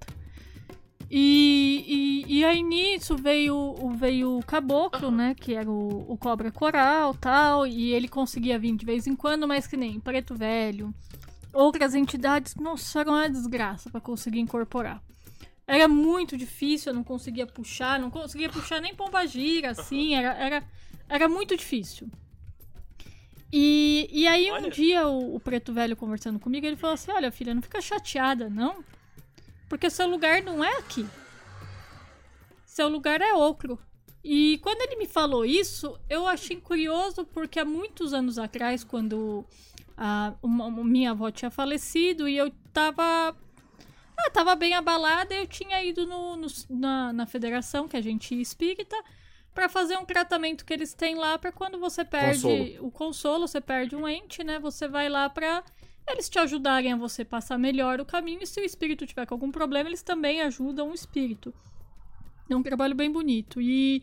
E, 1.13 2.25
e, 2.29 2.39
e 2.39 2.45
aí 2.45 2.63
nisso 2.63 3.17
veio, 3.17 3.57
o- 3.57 3.91
veio 3.91 4.39
o 4.39 4.45
caboclo, 4.45 5.11
né? 5.11 5.35
Que 5.35 5.55
era 5.55 5.69
o, 5.69 6.13
o 6.13 6.17
cobra 6.17 6.53
coral 6.53 7.15
tal. 7.15 7.67
E 7.67 7.93
ele 7.93 8.07
conseguia 8.07 8.59
vir 8.59 8.77
de 8.77 8.87
vez 8.87 9.07
em 9.09 9.17
quando, 9.17 9.49
mas 9.49 9.67
que 9.67 9.77
nem 9.77 9.99
preto 9.99 10.37
velho. 10.37 10.95
Outras 11.53 11.97
entidades, 11.97 12.55
nossa, 12.55 13.01
era 13.01 13.11
uma 13.11 13.29
desgraça 13.29 13.91
pra 13.91 14.01
conseguir 14.01 14.39
incorporar. 14.39 15.03
Era 15.67 15.89
muito 15.89 16.37
difícil, 16.37 16.91
eu 16.91 16.95
não 16.97 17.03
conseguia 17.05 17.47
puxar, 17.47 17.99
não 17.99 18.11
conseguia 18.11 18.49
puxar 18.49 18.81
nem 18.81 18.95
pomba 18.95 19.27
gira, 19.27 19.71
assim, 19.71 20.15
era, 20.15 20.33
era, 20.35 20.65
era 21.09 21.29
muito 21.29 21.57
difícil. 21.57 22.09
E, 23.53 24.09
e 24.13 24.27
aí 24.29 24.51
um 24.51 24.55
Olha. 24.55 24.71
dia 24.71 25.07
o, 25.09 25.35
o 25.37 25.41
preto 25.41 25.73
velho 25.73 25.97
conversando 25.97 26.39
comigo, 26.39 26.67
ele 26.67 26.77
falou 26.77 26.95
assim, 26.95 27.11
olha 27.11 27.33
filha, 27.33 27.53
não 27.55 27.63
fica 27.63 27.81
chateada, 27.81 28.49
não. 28.49 28.85
Porque 29.71 29.89
seu 29.89 30.07
lugar 30.07 30.43
não 30.43 30.63
é 30.63 30.77
aqui. 30.79 31.07
Seu 32.67 32.89
lugar 32.89 33.21
é 33.23 33.33
outro. 33.33 33.79
E 34.23 34.59
quando 34.63 34.83
ele 34.83 34.97
me 34.97 35.07
falou 35.07 35.45
isso, 35.47 35.99
eu 36.09 36.27
achei 36.27 36.57
curioso 36.61 37.25
porque 37.25 37.59
há 37.59 37.65
muitos 37.65 38.13
anos 38.13 38.39
atrás, 38.39 38.85
quando 38.85 39.45
a 39.97 40.35
uma- 40.43 40.71
minha 40.85 41.13
avó 41.13 41.31
tinha 41.31 41.51
falecido 41.51 42.29
e 42.29 42.37
eu 42.37 42.51
tava 42.73 43.35
ah, 44.23 44.31
tava 44.31 44.55
bem 44.55 44.75
abalada, 44.75 45.35
eu 45.35 45.47
tinha 45.47 45.83
ido 45.83 46.07
no, 46.07 46.37
no- 46.37 46.47
na, 46.69 47.11
na 47.13 47.27
federação, 47.27 47.89
que 47.89 47.97
a 47.97 48.03
gente 48.03 48.35
ia 48.35 48.43
espírita, 48.43 48.95
pra 49.55 49.67
fazer 49.67 49.97
um 49.97 50.05
tratamento 50.05 50.63
que 50.67 50.73
eles 50.75 50.93
têm 50.93 51.15
lá 51.15 51.39
pra 51.39 51.51
quando 51.51 51.79
você 51.81 52.05
perde 52.05 52.43
Consolo. 52.43 52.87
o 52.87 52.91
consolo, 52.91 53.49
você 53.49 53.61
perde 53.63 53.97
um 53.97 54.07
ente, 54.07 54.45
né? 54.45 54.59
Você 54.59 54.87
vai 54.87 55.09
lá 55.09 55.31
pra 55.31 55.65
eles 56.09 56.29
te 56.29 56.39
ajudarem 56.39 56.93
a 56.93 56.97
você 56.97 57.25
passar 57.25 57.59
melhor 57.59 58.01
o 58.01 58.05
caminho 58.05 58.41
e 58.43 58.47
se 58.47 58.61
o 58.61 58.65
espírito 58.65 59.07
tiver 59.07 59.27
com 59.27 59.35
algum 59.35 59.51
problema, 59.51 59.89
eles 59.89 60.03
também 60.03 60.41
ajudam 60.43 60.91
o 60.91 60.95
espírito. 60.95 61.55
É 62.49 62.57
um 62.57 62.63
trabalho 62.63 62.95
bem 62.95 63.11
bonito. 63.11 63.61
E, 63.61 64.03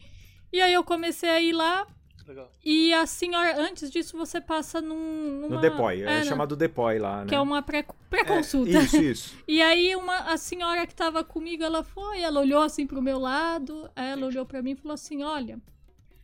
e 0.53 0.61
aí 0.61 0.73
eu 0.73 0.83
comecei 0.83 1.29
a 1.29 1.41
ir 1.41 1.51
lá 1.51 1.85
Legal. 2.25 2.49
e 2.63 2.93
a 2.93 3.05
senhora, 3.05 3.59
antes 3.61 3.91
disso, 3.91 4.15
você 4.17 4.39
passa 4.39 4.79
num. 4.81 5.41
No 5.41 5.49
numa- 5.49 5.61
Depoy, 5.61 6.01
é, 6.01 6.19
no- 6.19 6.25
chamado 6.25 6.55
Depoy 6.55 6.97
lá, 6.97 7.21
né? 7.21 7.27
Que 7.27 7.35
é 7.35 7.41
uma 7.41 7.61
pré- 7.61 7.85
pré-consulta. 8.09 8.71
É, 8.71 8.83
isso, 8.83 8.97
isso. 9.03 9.37
E 9.47 9.61
aí 9.61 9.93
uma, 9.97 10.15
a 10.31 10.37
senhora 10.37 10.87
que 10.87 10.95
tava 10.95 11.25
comigo, 11.25 11.61
ela 11.63 11.83
foi, 11.83 12.21
ela 12.21 12.39
olhou 12.39 12.61
assim 12.61 12.87
pro 12.87 13.01
meu 13.01 13.19
lado, 13.19 13.89
aí 13.93 14.11
ela 14.11 14.25
olhou 14.25 14.45
pra 14.45 14.61
mim 14.61 14.71
e 14.71 14.75
falou 14.75 14.93
assim: 14.95 15.23
"Olha, 15.23 15.59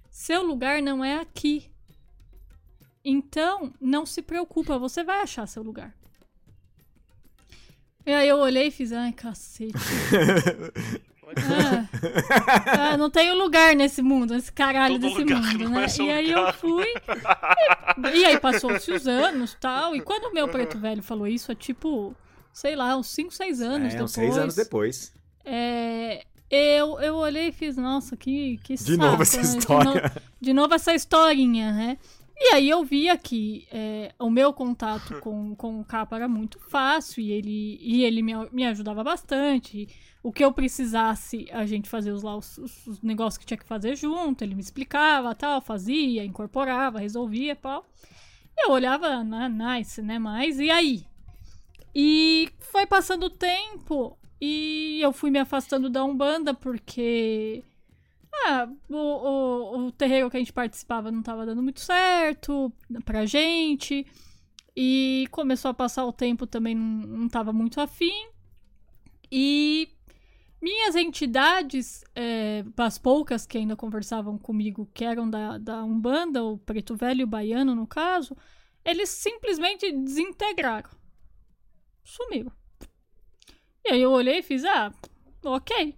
seu 0.10 0.44
lugar 0.44 0.82
não 0.82 1.04
é 1.04 1.20
aqui. 1.20 1.70
Então, 3.06 3.74
não 3.82 4.06
se 4.06 4.22
preocupa, 4.22 4.78
você 4.78 5.04
vai 5.04 5.22
achar 5.22 5.46
seu 5.48 5.62
lugar." 5.64 5.94
E 8.06 8.12
aí 8.14 8.28
eu 8.28 8.38
olhei 8.38 8.68
e 8.68 8.72
fiz, 8.72 8.92
ai, 8.92 9.12
cacete. 9.14 9.74
Ah, 11.36 12.92
ah, 12.92 12.98
não 12.98 13.10
tenho 13.10 13.36
lugar 13.36 13.76
nesse 13.76 14.04
mundo, 14.04 14.36
nesse 14.36 14.52
caralho 14.52 15.00
Todo 15.00 15.08
desse 15.08 15.20
lugar 15.24 15.42
mundo, 15.42 15.64
é 15.64 15.68
né? 15.70 15.88
seu 15.88 16.06
E 16.06 16.12
aí 16.12 16.28
lugar. 16.28 16.48
eu 16.50 16.54
fui. 16.60 16.86
E, 18.14 18.18
e 18.20 18.26
aí 18.26 18.40
passou-se 18.40 18.92
os 18.92 19.08
anos 19.08 19.58
tal. 19.60 19.96
E 19.96 20.02
quando 20.02 20.26
o 20.26 20.34
meu 20.34 20.48
preto 20.48 20.78
velho 20.78 21.02
falou 21.02 21.26
isso, 21.26 21.52
é 21.52 21.56
tipo 21.56 22.16
sei 22.52 22.76
lá, 22.76 22.96
uns 22.96 23.08
5, 23.08 23.32
6 23.34 23.62
anos 23.62 23.88
é, 23.88 23.98
depois. 23.98 24.04
uns 24.04 24.12
seis 24.12 24.38
anos 24.38 24.54
depois. 24.56 25.14
É, 25.44 26.24
eu, 26.52 27.00
eu 27.00 27.16
olhei 27.16 27.48
e 27.48 27.52
fiz, 27.52 27.78
nossa, 27.78 28.16
que, 28.16 28.60
que 28.64 28.76
De 28.76 28.96
novo 28.96 29.24
essa 29.24 29.38
né? 29.38 29.44
De 29.44 29.58
história. 29.58 29.92
no- 30.16 30.22
De, 30.40 30.54
novo 30.54 30.74
essa 30.76 30.94
historinha, 30.94 31.72
né? 31.72 31.98
E 32.36 32.54
aí 32.56 32.70
eu 32.70 32.84
via 32.84 33.18
que 33.18 33.68
é, 33.72 34.14
o 34.20 34.30
meu 34.30 34.54
contato 34.54 35.20
com, 35.22 35.56
com 35.56 35.80
o 35.80 35.86
capa 35.86 36.16
era 36.16 36.28
muito 36.28 36.60
fácil 36.60 37.22
e 37.22 37.32
ele, 37.32 37.78
e 37.82 38.04
ele 38.04 38.22
me, 38.22 38.34
me 38.52 38.66
ajudava 38.66 39.04
bastante. 39.04 39.88
O 40.22 40.32
que 40.32 40.44
eu 40.44 40.52
precisasse, 40.54 41.48
a 41.52 41.66
gente 41.66 41.90
fazia 41.90 42.14
os, 42.14 42.24
lá, 42.24 42.36
os, 42.36 42.58
os- 42.58 42.88
os 42.88 43.02
negócios 43.02 43.38
que 43.38 43.46
tinha 43.46 43.58
que 43.58 43.66
fazer 43.66 43.96
junto, 43.96 44.44
ele 44.44 44.56
me 44.56 44.62
explicava, 44.62 45.36
tal, 45.36 45.62
fazia, 45.62 46.24
incorporava, 46.24 47.00
resolvia, 47.00 47.56
tal. 47.56 47.86
Eu 48.58 48.72
olhava, 48.72 49.24
na 49.24 49.50
nice, 49.50 50.02
né? 50.02 50.20
Mas 50.20 50.60
e 50.60 50.70
aí? 50.72 51.06
E 51.96 52.50
foi 52.60 52.86
passando 52.86 53.26
o 53.26 53.30
tempo 53.30 54.18
e 54.42 55.00
eu 55.02 55.14
fui 55.14 55.30
me 55.30 55.40
afastando 55.40 55.90
da 55.90 56.04
Umbanda 56.04 56.54
porque 56.54 57.64
ah, 58.46 58.68
o, 58.90 58.96
o, 58.96 59.88
o 59.88 59.92
terreiro 59.92 60.30
que 60.30 60.38
a 60.38 60.40
gente 60.40 60.54
participava 60.54 61.12
não 61.12 61.22
tava 61.22 61.46
dando 61.46 61.62
muito 61.62 61.80
certo 61.80 62.72
pra 63.06 63.26
gente. 63.26 64.06
E 64.76 65.28
começou 65.32 65.70
a 65.70 65.74
passar 65.74 66.06
o 66.06 66.12
tempo 66.12 66.48
também, 66.48 66.74
não, 66.74 67.08
não 67.08 67.30
tava 67.30 67.54
muito 67.54 67.80
afim. 67.80 68.28
E 69.32 69.90
minhas 70.62 70.96
entidades, 70.96 72.04
é, 72.16 72.64
as 72.78 72.98
poucas 72.98 73.46
que 73.46 73.58
ainda 73.58 73.76
conversavam 73.76 74.38
comigo, 74.38 74.90
que 74.94 75.04
eram 75.04 75.30
da, 75.30 75.58
da 75.58 75.84
Umbanda, 75.84 76.44
o 76.44 76.58
Preto 76.58 76.96
Velho 76.96 77.22
e 77.22 77.24
o 77.24 77.28
Baiano, 77.28 77.76
no 77.76 77.86
caso, 77.86 78.36
eles 78.84 79.10
simplesmente 79.10 79.92
desintegraram. 79.92 80.90
Sumiram. 82.04 82.52
E 83.86 83.94
aí 83.94 84.02
eu 84.02 84.12
olhei 84.12 84.40
e 84.40 84.44
fiz, 84.44 84.64
ah, 84.66 84.92
ok. 85.44 85.98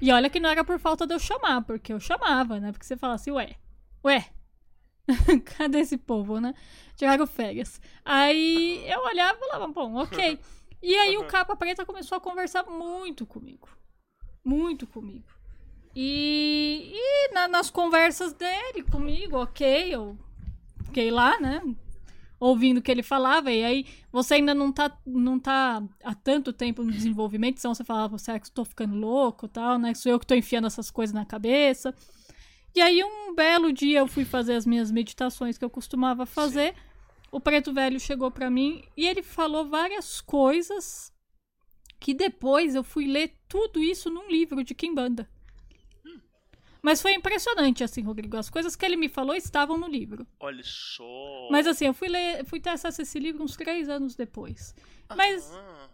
E 0.00 0.10
olha 0.12 0.30
que 0.30 0.40
não 0.40 0.50
era 0.50 0.64
por 0.64 0.78
falta 0.78 1.06
de 1.06 1.14
eu 1.14 1.18
chamar, 1.18 1.62
porque 1.62 1.92
eu 1.92 2.00
chamava, 2.00 2.58
né? 2.60 2.72
Porque 2.72 2.84
você 2.86 2.96
fala 2.96 3.14
assim, 3.14 3.30
ué, 3.30 3.56
ué, 4.04 4.26
cadê 5.56 5.80
esse 5.80 5.96
povo, 5.96 6.40
né? 6.40 6.54
Tiraram 6.96 7.26
férias. 7.26 7.80
Aí 8.04 8.84
eu 8.90 9.00
olhava 9.04 9.38
e 9.38 9.48
falava, 9.48 9.68
bom, 9.72 9.94
ok. 9.96 10.38
E 10.82 10.94
aí 10.96 11.18
o 11.18 11.24
Capa 11.26 11.54
Preta 11.54 11.84
começou 11.84 12.16
a 12.16 12.20
conversar 12.22 12.64
muito 12.64 13.26
comigo. 13.26 13.68
Muito 14.42 14.86
comigo. 14.86 15.26
E, 15.94 16.92
e 16.94 17.34
na- 17.34 17.48
nas 17.48 17.68
conversas 17.68 18.32
dele 18.32 18.82
comigo, 18.90 19.36
ok, 19.36 19.94
eu 19.94 20.18
fiquei 20.86 21.10
lá, 21.10 21.38
né? 21.38 21.60
Ouvindo 22.40 22.78
o 22.78 22.82
que 22.82 22.90
ele 22.90 23.02
falava, 23.02 23.52
e 23.52 23.62
aí 23.62 23.86
você 24.10 24.34
ainda 24.34 24.54
não 24.54 24.72
tá, 24.72 24.98
não 25.04 25.38
tá 25.38 25.82
há 26.02 26.14
tanto 26.14 26.54
tempo 26.54 26.82
no 26.82 26.90
desenvolvimento, 26.90 27.58
então 27.58 27.74
você 27.74 27.84
falava, 27.84 28.16
será 28.16 28.40
que 28.40 28.48
eu 28.48 28.52
tô 28.54 28.64
ficando 28.64 28.96
louco 28.96 29.46
tal, 29.46 29.78
né? 29.78 29.92
Sou 29.92 30.10
eu 30.10 30.18
que 30.18 30.26
tô 30.26 30.34
enfiando 30.34 30.66
essas 30.66 30.90
coisas 30.90 31.12
na 31.12 31.26
cabeça. 31.26 31.94
E 32.74 32.80
aí 32.80 33.04
um 33.04 33.34
belo 33.34 33.70
dia 33.72 33.98
eu 33.98 34.06
fui 34.06 34.24
fazer 34.24 34.54
as 34.54 34.64
minhas 34.64 34.90
meditações 34.90 35.58
que 35.58 35.64
eu 35.64 35.68
costumava 35.68 36.24
fazer. 36.24 36.74
O 37.30 37.38
preto 37.38 37.74
velho 37.74 38.00
chegou 38.00 38.30
pra 38.30 38.48
mim 38.48 38.82
e 38.96 39.06
ele 39.06 39.22
falou 39.22 39.68
várias 39.68 40.20
coisas 40.20 41.12
que 41.98 42.14
depois 42.14 42.74
eu 42.74 42.82
fui 42.82 43.06
ler 43.06 43.34
tudo 43.46 43.82
isso 43.82 44.08
num 44.08 44.28
livro 44.28 44.64
de 44.64 44.74
Kimbanda. 44.74 45.28
Mas 46.82 47.02
foi 47.02 47.12
impressionante, 47.14 47.84
assim, 47.84 48.02
Rodrigo. 48.02 48.36
As 48.36 48.48
coisas 48.48 48.74
que 48.74 48.84
ele 48.84 48.96
me 48.96 49.08
falou 49.08 49.34
estavam 49.34 49.76
no 49.76 49.86
livro. 49.86 50.26
Olha 50.38 50.62
só. 50.64 51.48
Mas 51.50 51.66
assim, 51.66 51.86
eu 51.86 51.94
fui 51.94 52.08
ler, 52.08 52.44
fui 52.46 52.58
ter 52.60 52.70
acesso 52.70 53.00
a 53.00 53.04
esse 53.04 53.18
livro 53.18 53.42
uns 53.42 53.56
três 53.56 53.88
anos 53.88 54.14
depois. 54.14 54.74
Mas 55.14 55.50
Ah. 55.52 55.88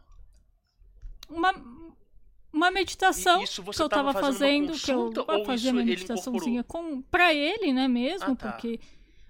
uma, 1.29 1.55
uma 2.53 2.71
meditação 2.71 3.43
que 3.45 3.83
eu 3.83 3.89
tava 3.89 4.13
fazendo 4.13 4.71
uma 4.71 4.79
que 4.79 4.91
eu 4.91 5.13
ou 5.27 5.45
fazia 5.45 5.73
minha 5.73 5.83
ele 5.83 5.91
meditaçãozinha 5.91 6.63
com 6.65 7.03
pra 7.03 7.35
ele, 7.35 7.73
né, 7.73 7.89
mesmo, 7.89 8.33
Ah, 8.33 8.37
tá. 8.37 8.53
porque 8.53 8.79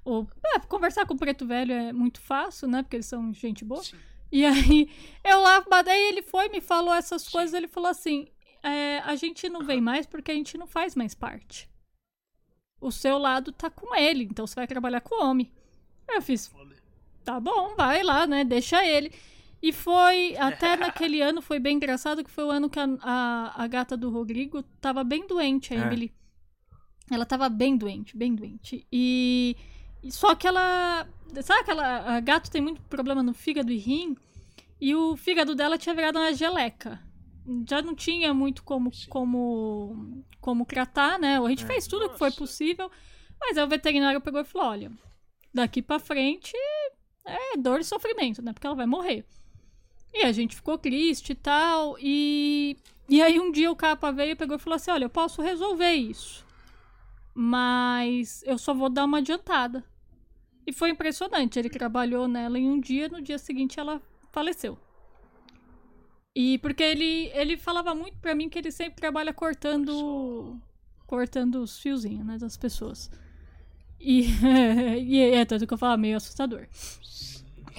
o, 0.05 0.27
é, 0.55 0.59
conversar 0.61 1.07
com 1.07 1.15
o 1.15 1.19
preto 1.19 1.47
velho 1.47 1.73
é 1.73 1.93
muito 1.93 2.21
fácil, 2.21 2.69
né, 2.69 2.83
porque 2.83 2.97
eles 2.97 3.07
são 3.07 3.33
gente 3.33 3.65
boa. 3.65 3.83
Sim. 3.83 3.97
E 4.31 4.45
aí, 4.45 4.91
eu 5.25 5.41
lá, 5.41 5.65
daí 5.83 6.03
ele 6.09 6.21
foi, 6.23 6.49
me 6.49 6.61
falou 6.61 6.93
essas 6.93 7.29
coisas, 7.29 7.55
ele 7.55 7.69
falou 7.69 7.89
assim, 7.89 8.27
é, 8.63 8.99
a 9.01 9.15
gente 9.17 9.49
não 9.49 9.63
vem 9.63 9.81
mais 9.81 10.07
porque 10.07 10.31
a 10.31 10.35
gente 10.35 10.57
não 10.59 10.67
faz 10.67 10.95
mais 10.95 11.15
parte. 11.15 11.69
O 12.81 12.91
seu 12.91 13.19
lado 13.19 13.53
tá 13.53 13.71
com 13.71 13.95
ele, 13.95 14.25
então 14.25 14.47
você 14.47 14.55
vai 14.55 14.67
trabalhar 14.67 15.01
com 15.01 15.15
o 15.15 15.27
homem. 15.27 15.51
Aí 16.09 16.17
eu 16.17 16.23
fiz, 16.23 16.53
tá 17.25 17.41
bom, 17.41 17.75
vai 17.75 18.03
lá, 18.03 18.27
né, 18.27 18.45
deixa 18.45 18.85
ele. 18.85 19.13
E 19.63 19.73
foi, 19.73 20.37
até 20.37 20.77
naquele 20.77 21.21
ano, 21.21 21.41
foi 21.41 21.59
bem 21.59 21.77
engraçado, 21.77 22.23
que 22.23 22.31
foi 22.31 22.45
o 22.45 22.51
ano 22.51 22.69
que 22.71 22.79
a, 22.79 22.87
a, 23.03 23.65
a 23.65 23.67
gata 23.67 23.97
do 23.97 24.11
Rodrigo 24.11 24.63
tava 24.81 25.03
bem 25.03 25.27
doente, 25.27 25.75
a 25.75 25.79
É. 25.79 25.81
Emily. 25.81 26.13
Ela 27.11 27.25
tava 27.25 27.49
bem 27.49 27.77
doente, 27.77 28.17
bem 28.17 28.35
doente. 28.35 28.87
E, 28.93 29.57
e 30.03 30.11
só 30.11 30.35
que 30.35 30.47
ela, 30.47 31.09
sabe 31.43 31.61
aquela, 31.61 32.17
a 32.17 32.21
gato 32.21 32.51
tem 32.51 32.61
muito 32.61 32.81
problema 32.83 33.23
no 33.23 33.33
fígado 33.33 33.73
e 33.73 33.79
rim, 33.79 34.17
e 34.81 34.95
o 34.95 35.17
fígado 35.17 35.55
dela 35.55 35.79
tinha 35.79 35.95
virado 35.95 36.19
uma 36.19 36.33
geleca. 36.35 37.01
Já 37.69 37.81
não 37.81 37.95
tinha 37.95 38.35
muito 38.35 38.65
como 38.65 38.91
como 39.09 40.25
como 40.41 40.65
tratar, 40.65 41.19
né? 41.19 41.39
A 41.39 41.49
gente 41.49 41.65
É. 41.65 41.67
fez 41.67 41.87
tudo 41.87 42.09
que 42.11 42.19
foi 42.19 42.31
possível, 42.33 42.91
mas 43.41 43.57
aí 43.57 43.65
o 43.65 43.69
veterinário 43.69 44.21
pegou 44.21 44.41
e 44.41 44.45
falou: 44.45 44.69
"Olha, 44.69 44.91
daqui 45.55 45.81
pra 45.81 45.99
frente 45.99 46.57
é 47.25 47.57
dor 47.57 47.81
e 47.81 47.85
sofrimento, 47.85 48.43
né? 48.43 48.53
Porque 48.53 48.67
ela 48.67 48.77
vai 48.77 48.87
morrer". 48.87 49.25
E 50.13 50.25
a 50.25 50.33
gente 50.33 50.57
ficou 50.57 50.77
triste 50.79 51.31
e 51.33 51.35
tal, 51.37 51.97
e 52.01 52.77
e 53.09 53.23
aí 53.23 53.39
um 53.39 53.53
dia 53.53 53.71
o 53.71 53.77
capa 53.77 54.11
veio 54.11 54.33
e 54.33 54.37
pegou 54.37 54.57
e 54.57 54.61
falou 54.61 54.77
assim: 54.77 54.91
"Olha, 54.91 55.05
eu 55.05 55.11
posso 55.11 55.41
resolver 55.41 55.93
isso, 55.93 56.45
mas 57.35 58.43
eu 58.45 58.59
só 58.59 58.75
vou 58.75 58.89
dar 58.89 59.05
uma 59.05 59.19
adiantada". 59.19 59.85
E 60.67 60.73
foi 60.73 60.91
impressionante, 60.91 61.59
ele 61.61 61.71
trabalhou 61.71 62.27
nela 62.27 62.59
em 62.59 62.69
um 62.69 62.81
dia, 62.81 63.09
no 63.09 63.23
dia 63.23 63.39
seguinte 63.39 63.79
ela 63.79 64.03
faleceu. 64.33 64.77
E 66.39 66.59
porque 66.59 66.83
ele, 66.83 67.31
ele 67.33 67.57
falava 67.57 67.95
muito 67.95 68.19
pra 68.19 68.35
mim 68.35 68.51
que 68.51 68.59
ele 68.59 68.71
sempre 68.71 68.97
trabalha 68.97 69.33
cortando 69.33 70.61
cortando 71.07 71.63
os 71.63 71.79
fiozinhos, 71.79 72.27
né, 72.27 72.37
das 72.37 72.59
pessoas. 72.59 73.11
E, 73.99 74.29
e 75.01 75.19
é 75.19 75.47
tanto 75.47 75.67
que 75.67 75.73
eu 75.73 75.79
falava 75.79 75.97
meio 75.97 76.19
assustador. 76.19 76.67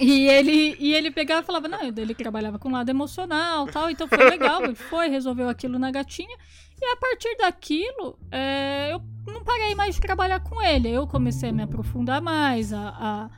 E 0.00 0.26
ele, 0.26 0.76
e 0.80 0.92
ele 0.92 1.12
pegava 1.12 1.42
e 1.42 1.44
falava, 1.44 1.68
não, 1.68 1.80
ele 1.82 2.14
trabalhava 2.14 2.58
com 2.58 2.68
lado 2.68 2.88
emocional 2.88 3.68
tal, 3.68 3.90
então 3.90 4.08
foi 4.08 4.28
legal, 4.28 4.64
ele 4.64 4.74
foi, 4.74 5.08
resolveu 5.08 5.48
aquilo 5.48 5.78
na 5.78 5.92
gatinha. 5.92 6.36
E 6.80 6.84
a 6.84 6.96
partir 6.96 7.36
daquilo, 7.36 8.18
é, 8.28 8.92
eu 8.92 9.00
não 9.32 9.44
parei 9.44 9.76
mais 9.76 9.94
de 9.94 10.00
trabalhar 10.00 10.40
com 10.40 10.60
ele. 10.60 10.88
Eu 10.88 11.06
comecei 11.06 11.50
a 11.50 11.52
me 11.52 11.62
aprofundar 11.62 12.20
mais, 12.20 12.72
a, 12.72 12.88
a, 12.88 13.30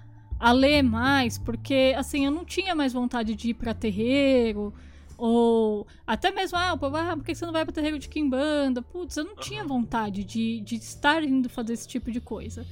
a 0.49 0.53
ler 0.53 0.83
mais, 0.83 1.37
porque 1.37 1.95
assim, 1.95 2.25
eu 2.25 2.31
não 2.31 2.45
tinha 2.47 2.75
mais 2.75 2.95
vontade 2.95 3.35
de 3.35 3.51
ir 3.51 3.55
pra 3.55 3.75
terreiro. 3.75 4.73
Ou 5.21 5.87
até 6.07 6.31
mesmo, 6.31 6.57
ah, 6.57 6.73
o 6.73 6.79
povo, 6.79 6.97
ah, 6.97 7.15
por 7.15 7.23
que 7.23 7.35
você 7.35 7.45
não 7.45 7.53
vai 7.53 7.63
pra 7.63 7.75
terreiro 7.75 7.99
de 7.99 8.09
Kimbanda? 8.09 8.81
Putz, 8.81 9.19
eu 9.19 9.25
não 9.25 9.37
tinha 9.37 9.63
vontade 9.63 10.25
de, 10.25 10.63
de 10.63 10.77
estar 10.77 11.23
indo 11.23 11.47
fazer 11.51 11.75
esse 11.75 11.87
tipo 11.87 12.11
de 12.11 12.23
coisa. 12.23 12.67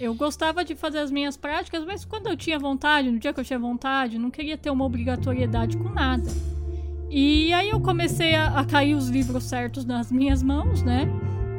Eu 0.00 0.14
gostava 0.14 0.64
de 0.64 0.74
fazer 0.74 1.00
as 1.00 1.10
minhas 1.10 1.36
práticas, 1.36 1.84
mas 1.84 2.02
quando 2.02 2.28
eu 2.28 2.36
tinha 2.36 2.58
vontade, 2.58 3.10
no 3.10 3.18
dia 3.18 3.30
que 3.30 3.40
eu 3.40 3.44
tinha 3.44 3.58
vontade, 3.58 4.18
não 4.18 4.30
queria 4.30 4.56
ter 4.56 4.70
uma 4.70 4.86
obrigatoriedade 4.86 5.76
com 5.76 5.90
nada. 5.90 6.30
E 7.10 7.52
aí 7.52 7.68
eu 7.68 7.80
comecei 7.80 8.34
a, 8.34 8.58
a 8.58 8.64
cair 8.64 8.94
os 8.94 9.10
livros 9.10 9.44
certos 9.44 9.84
nas 9.84 10.10
minhas 10.10 10.42
mãos, 10.42 10.82
né? 10.82 11.06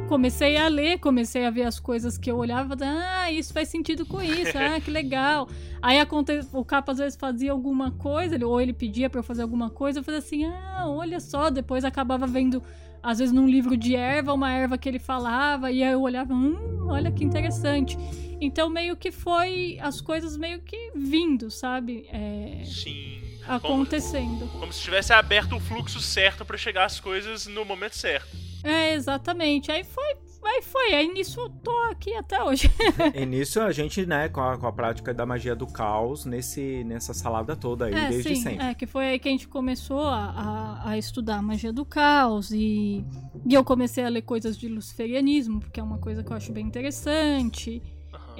Comecei 0.08 0.56
a 0.56 0.68
ler, 0.68 0.98
comecei 0.98 1.44
a 1.44 1.50
ver 1.50 1.64
as 1.64 1.78
coisas 1.78 2.16
que 2.16 2.30
eu 2.30 2.36
olhava, 2.38 2.74
ah, 2.80 3.30
isso 3.30 3.52
faz 3.52 3.68
sentido 3.68 4.06
com 4.06 4.22
isso, 4.22 4.52
ah, 4.56 4.80
que 4.80 4.90
legal. 4.90 5.46
Aí 5.82 6.00
aconte... 6.00 6.40
o 6.52 6.64
capa 6.64 6.92
às 6.92 6.98
vezes 6.98 7.18
fazia 7.18 7.52
alguma 7.52 7.90
coisa, 7.90 8.34
ele- 8.34 8.44
ou 8.44 8.58
ele 8.58 8.72
pedia 8.72 9.10
pra 9.10 9.18
eu 9.20 9.22
fazer 9.22 9.42
alguma 9.42 9.68
coisa, 9.68 9.98
eu 9.98 10.02
fazia 10.02 10.18
assim, 10.18 10.44
ah, 10.46 10.84
olha 10.88 11.20
só, 11.20 11.50
depois 11.50 11.84
acabava 11.84 12.26
vendo, 12.26 12.62
às 13.02 13.18
vezes 13.18 13.34
num 13.34 13.46
livro 13.46 13.76
de 13.76 13.94
erva, 13.94 14.32
uma 14.32 14.50
erva 14.50 14.78
que 14.78 14.88
ele 14.88 14.98
falava, 14.98 15.70
e 15.70 15.82
aí 15.82 15.92
eu 15.92 16.00
olhava, 16.00 16.32
hum, 16.32 16.86
olha 16.88 17.12
que 17.12 17.22
interessante. 17.22 17.98
Então 18.40 18.70
meio 18.70 18.96
que 18.96 19.12
foi 19.12 19.78
as 19.82 20.00
coisas 20.00 20.38
meio 20.38 20.60
que 20.60 20.90
vindo, 20.96 21.50
sabe? 21.50 22.08
É, 22.10 22.62
Sim. 22.64 23.20
acontecendo. 23.46 24.48
Como 24.58 24.72
se 24.72 24.80
tivesse 24.80 25.12
aberto 25.12 25.54
o 25.56 25.60
fluxo 25.60 26.00
certo 26.00 26.46
pra 26.46 26.56
chegar 26.56 26.86
as 26.86 26.98
coisas 26.98 27.46
no 27.46 27.62
momento 27.64 27.96
certo. 27.96 28.47
É, 28.64 28.94
exatamente. 28.94 29.70
Aí 29.70 29.84
foi, 29.84 30.14
aí 30.44 30.62
foi. 30.62 30.94
Aí 30.94 31.12
nisso 31.12 31.40
eu 31.40 31.48
tô 31.48 31.70
aqui 31.90 32.14
até 32.14 32.42
hoje. 32.42 32.70
E 33.14 33.26
nisso 33.26 33.60
a 33.60 33.72
gente, 33.72 34.04
né, 34.06 34.28
com 34.28 34.40
a, 34.40 34.56
com 34.56 34.66
a 34.66 34.72
prática 34.72 35.12
da 35.14 35.24
magia 35.24 35.54
do 35.54 35.66
caos, 35.66 36.24
nesse, 36.24 36.84
nessa 36.84 37.14
salada 37.14 37.56
toda 37.56 37.86
aí, 37.86 37.94
é, 37.94 38.08
desde 38.08 38.36
sim, 38.36 38.42
sempre. 38.42 38.64
é, 38.64 38.74
que 38.74 38.86
foi 38.86 39.08
aí 39.08 39.18
que 39.18 39.28
a 39.28 39.32
gente 39.32 39.48
começou 39.48 40.06
a, 40.06 40.30
a, 40.84 40.90
a 40.90 40.98
estudar 40.98 41.36
a 41.36 41.42
magia 41.42 41.72
do 41.72 41.84
caos 41.84 42.50
e, 42.50 43.04
e 43.46 43.54
eu 43.54 43.64
comecei 43.64 44.04
a 44.04 44.08
ler 44.08 44.22
coisas 44.22 44.56
de 44.56 44.68
luciferianismo, 44.68 45.60
porque 45.60 45.80
é 45.80 45.82
uma 45.82 45.98
coisa 45.98 46.22
que 46.22 46.32
eu 46.32 46.36
acho 46.36 46.52
bem 46.52 46.66
interessante. 46.66 47.82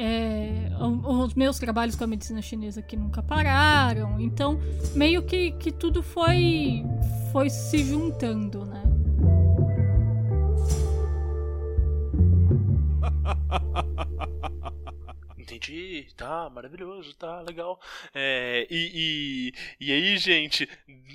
É, 0.00 0.70
os 0.80 1.34
meus 1.34 1.58
trabalhos 1.58 1.96
com 1.96 2.04
a 2.04 2.06
medicina 2.06 2.40
chinesa 2.40 2.80
que 2.80 2.96
nunca 2.96 3.20
pararam. 3.20 4.20
Então, 4.20 4.60
meio 4.94 5.24
que, 5.24 5.50
que 5.52 5.72
tudo 5.72 6.04
foi, 6.04 6.84
foi 7.32 7.50
se 7.50 7.78
juntando, 7.78 8.64
né? 8.64 8.87
Entendi, 15.38 16.06
tá, 16.16 16.50
maravilhoso, 16.50 17.14
tá, 17.14 17.40
legal. 17.40 17.80
É, 18.14 18.66
e, 18.68 19.52
e, 19.80 19.86
e 19.86 19.92
aí, 19.92 20.16
gente, 20.18 20.68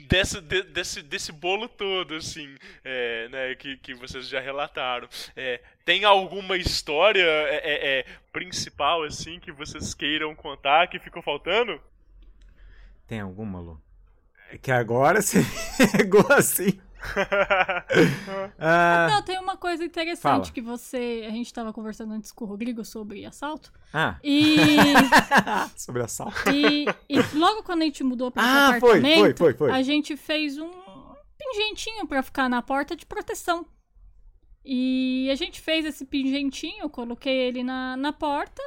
desse, 0.08 0.42
de- 0.42 0.64
desse, 0.64 1.04
desse 1.04 1.32
bolo 1.32 1.70
todo, 1.70 2.16
assim, 2.16 2.56
é, 2.84 3.28
né, 3.30 3.56
que, 3.56 3.78
que 3.78 3.94
vocês 3.94 4.28
já 4.28 4.40
relataram, 4.40 5.08
é, 5.36 5.62
tem 5.86 6.04
alguma 6.04 6.58
história 6.58 7.22
é, 7.22 7.56
é, 7.56 8.00
é, 8.00 8.06
principal, 8.32 9.04
assim, 9.04 9.40
que 9.40 9.52
vocês 9.52 9.94
queiram 9.94 10.34
contar 10.34 10.88
que 10.88 11.00
ficou 11.00 11.22
faltando? 11.22 11.80
Tem 13.08 13.20
alguma, 13.20 13.60
Lu? 13.60 13.80
É 14.50 14.58
que 14.58 14.72
agora 14.72 15.22
você 15.22 15.40
pegou 15.98 16.26
assim. 16.32 16.80
Ah, 18.60 19.08
Não, 19.12 19.22
tem 19.24 19.38
uma 19.40 19.58
coisa 19.58 19.84
interessante 19.84 20.22
Fala. 20.22 20.52
que 20.52 20.62
você. 20.62 21.24
A 21.28 21.32
gente 21.32 21.48
estava 21.48 21.74
conversando 21.74 22.14
antes 22.14 22.32
com 22.32 22.46
o 22.46 22.48
Rodrigo 22.48 22.84
sobre 22.86 23.26
assalto. 23.26 23.72
ah, 23.94 24.18
E, 24.24 24.58
sobre 25.76 26.02
assalto. 26.04 26.50
e, 26.52 26.86
e 27.10 27.22
logo 27.36 27.64
quando 27.64 27.82
a 27.82 27.86
gente 27.86 28.04
mudou 28.04 28.32
para 28.32 28.44
Ah, 28.44 28.68
apartamento, 28.70 29.20
foi, 29.20 29.34
foi, 29.36 29.54
foi. 29.54 29.72
a 29.72 29.82
gente 29.82 30.16
fez 30.18 30.58
um 30.58 30.70
pingentinho 31.38 32.08
para 32.08 32.24
ficar 32.24 32.50
na 32.50 32.62
porta 32.62 32.96
de 32.96 33.06
proteção. 33.06 33.66
E 34.66 35.28
a 35.30 35.36
gente 35.36 35.60
fez 35.60 35.86
esse 35.86 36.06
pingentinho, 36.06 36.90
coloquei 36.90 37.36
ele 37.38 37.64
na, 37.64 37.98
na 37.98 38.14
porta. 38.14 38.62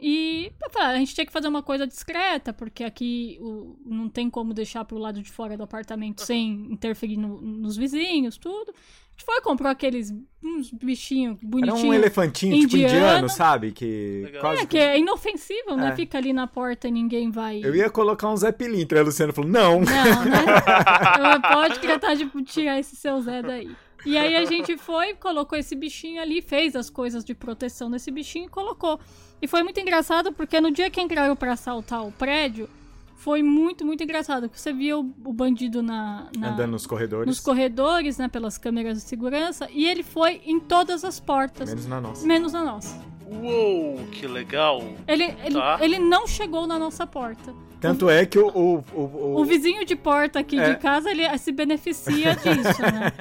E 0.00 0.50
pá, 0.72 0.86
a 0.88 0.96
gente 0.96 1.14
tinha 1.14 1.26
que 1.26 1.32
fazer 1.32 1.48
uma 1.48 1.62
coisa 1.62 1.86
discreta, 1.86 2.52
porque 2.52 2.82
aqui 2.84 3.38
o- 3.40 3.76
não 3.84 4.08
tem 4.08 4.30
como 4.30 4.54
deixar 4.54 4.84
pro 4.84 4.96
lado 4.98 5.20
de 5.22 5.30
fora 5.30 5.56
do 5.56 5.62
apartamento 5.62 6.22
sem 6.22 6.52
interferir 6.72 7.16
no- 7.18 7.40
nos 7.40 7.76
vizinhos, 7.76 8.38
tudo. 8.38 8.70
A 8.72 9.10
gente 9.20 9.26
foi, 9.26 9.40
comprou 9.42 9.70
aqueles 9.70 10.10
uns 10.42 10.70
bichinhos 10.70 11.36
Era 11.42 11.46
bonitinhos. 11.50 11.82
um 11.84 11.92
elefantinho, 11.92 12.54
tipo 12.60 12.76
indiano. 12.76 12.96
indiano, 12.96 13.28
sabe? 13.28 13.72
Que 13.72 14.22
Legal. 14.24 14.40
quase 14.40 14.62
É, 14.62 14.66
que 14.66 14.78
é 14.78 14.98
inofensivo, 14.98 15.76
né? 15.76 15.90
É. 15.90 15.96
Fica 15.96 16.16
ali 16.16 16.32
na 16.32 16.46
porta 16.46 16.88
e 16.88 16.90
ninguém 16.90 17.30
vai. 17.30 17.60
Eu 17.62 17.76
ia 17.76 17.90
colocar 17.90 18.30
um 18.30 18.36
Zé 18.38 18.50
Pilintra, 18.50 19.00
a 19.00 19.02
Luciana 19.02 19.34
falou, 19.34 19.50
não. 19.50 19.80
Não, 19.80 20.24
né? 20.24 20.40
Pode 21.52 21.78
tratar 21.80 22.14
de 22.14 22.26
tirar 22.44 22.78
esse 22.78 22.96
seu 22.96 23.20
Zé 23.20 23.42
daí. 23.42 23.70
E 24.06 24.16
aí 24.16 24.34
a 24.36 24.46
gente 24.46 24.78
foi, 24.78 25.12
colocou 25.14 25.58
esse 25.58 25.76
bichinho 25.76 26.22
ali, 26.22 26.40
fez 26.40 26.74
as 26.74 26.88
coisas 26.88 27.22
de 27.22 27.34
proteção 27.34 27.90
desse 27.90 28.10
bichinho 28.10 28.46
e 28.46 28.48
colocou. 28.48 28.98
E 29.42 29.46
foi 29.48 29.62
muito 29.62 29.80
engraçado 29.80 30.32
porque 30.32 30.60
no 30.60 30.70
dia 30.70 30.90
que 30.90 31.00
entraram 31.00 31.34
pra 31.36 31.52
assaltar 31.52 32.06
o 32.06 32.12
prédio, 32.12 32.68
foi 33.16 33.42
muito, 33.42 33.84
muito 33.84 34.02
engraçado. 34.02 34.48
Porque 34.48 34.58
você 34.60 34.72
via 34.72 34.98
o, 34.98 35.00
o 35.24 35.32
bandido 35.32 35.82
na, 35.82 36.26
na- 36.36 36.50
Andando 36.50 36.72
nos 36.72 36.86
corredores. 36.86 37.26
nos 37.26 37.40
corredores, 37.40 38.18
né? 38.18 38.28
Pelas 38.28 38.56
câmeras 38.58 38.98
de 38.98 39.04
segurança. 39.08 39.68
E 39.72 39.86
ele 39.86 40.02
foi 40.02 40.40
em 40.44 40.58
todas 40.60 41.04
as 41.04 41.18
portas, 41.20 41.68
Menos 41.68 41.86
na 41.86 42.00
nossa. 42.00 42.26
menos 42.26 42.52
na 42.52 42.64
nossa. 42.64 43.10
Uou, 43.30 43.98
que 44.10 44.26
legal. 44.26 44.82
Ele, 45.06 45.24
ele, 45.44 45.54
Tá. 45.54 45.78
ele 45.80 45.98
não 45.98 46.26
chegou 46.26 46.66
na 46.66 46.78
nossa 46.78 47.06
porta. 47.06 47.54
Tanto 47.80 48.10
é 48.10 48.26
que 48.26 48.38
o... 48.38 48.48
O, 48.48 48.84
o, 48.92 49.00
o- 49.00 49.40
O 49.40 49.44
vizinho 49.44 49.84
de 49.86 49.94
porta 49.96 50.38
aqui 50.40 50.58
É. 50.58 50.70
de 50.74 50.76
casa, 50.80 51.10
ele 51.10 51.26
se 51.38 51.52
beneficia 51.52 52.34
disso, 52.42 52.82
né? 52.82 53.12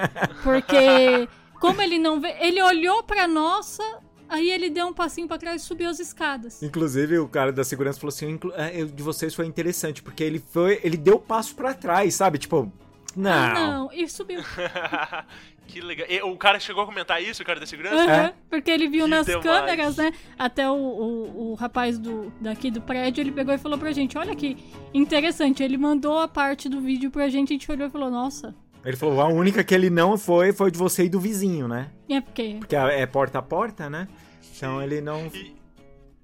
Porque, 0.43 1.29
como 1.59 1.81
ele 1.81 1.99
não 1.99 2.19
vê. 2.19 2.35
Ele 2.39 2.61
olhou 2.61 3.03
pra 3.03 3.27
nossa, 3.27 3.83
aí 4.29 4.49
ele 4.49 4.69
deu 4.69 4.87
um 4.87 4.93
passinho 4.93 5.27
pra 5.27 5.37
trás 5.37 5.61
e 5.61 5.65
subiu 5.65 5.89
as 5.89 5.99
escadas. 5.99 6.61
Inclusive, 6.63 7.17
o 7.19 7.27
cara 7.27 7.51
da 7.51 7.63
segurança 7.63 7.99
falou 7.99 8.09
assim, 8.13 8.29
"Inclu- 8.29 8.53
é, 8.55 8.81
eu- 8.81 8.87
de 8.87 9.03
vocês 9.03 9.33
foi 9.35 9.45
interessante, 9.45 10.01
porque 10.03 10.23
ele 10.23 10.39
foi... 10.39 10.79
Ele 10.83 10.95
deu 10.97 11.19
passo 11.19 11.55
pra 11.55 11.73
trás, 11.73 12.15
sabe? 12.15 12.37
Tipo, 12.37 12.71
não. 13.15 13.31
Ah, 13.31 13.53
não, 13.53 13.91
e 13.91 14.07
subiu. 14.07 14.39
que 15.67 15.81
legal. 15.81 16.07
E 16.09 16.21
o 16.21 16.35
cara 16.37 16.59
chegou 16.59 16.83
a 16.83 16.85
comentar 16.85 17.21
isso, 17.21 17.41
o 17.41 17.45
cara 17.45 17.59
da 17.59 17.65
segurança? 17.65 17.95
Aham, 17.95 18.11
É. 18.27 18.33
Porque 18.49 18.69
ele 18.71 18.87
viu 18.87 19.05
Que 19.05 19.09
nas 19.09 19.25
demais. 19.25 19.43
câmeras, 19.43 19.97
né? 19.97 20.13
Até 20.37 20.69
o, 20.69 20.73
o, 20.75 21.51
o 21.51 21.53
rapaz 21.55 21.97
do, 21.97 22.31
daqui 22.39 22.69
do 22.71 22.81
prédio, 22.81 23.21
ele 23.21 23.31
pegou 23.31 23.53
e 23.53 23.57
falou 23.57 23.77
pra 23.79 23.91
gente: 23.91 24.17
Olha 24.17 24.35
que 24.35 24.57
interessante. 24.93 25.63
Ele 25.63 25.77
mandou 25.77 26.19
a 26.19 26.27
parte 26.27 26.69
do 26.69 26.79
vídeo 26.81 27.09
pra 27.11 27.29
gente, 27.29 27.49
a 27.49 27.53
gente 27.53 27.71
olhou 27.71 27.87
e 27.87 27.91
falou: 27.91 28.09
Nossa. 28.09 28.55
Ele 28.85 28.95
falou, 28.95 29.19
a 29.21 29.27
única 29.27 29.63
que 29.63 29.73
ele 29.75 29.89
não 29.89 30.17
foi, 30.17 30.53
foi 30.53 30.71
de 30.71 30.77
você 30.77 31.03
e 31.05 31.09
do 31.09 31.19
vizinho, 31.19 31.67
né? 31.67 31.89
É 32.09 32.21
porque. 32.21 32.55
Porque 32.59 32.75
é 32.75 33.05
porta 33.05 33.39
a 33.39 33.41
porta, 33.41 33.89
né? 33.89 34.07
Então 34.55 34.81
ele 34.81 35.01
não... 35.01 35.25
E, 35.33 35.53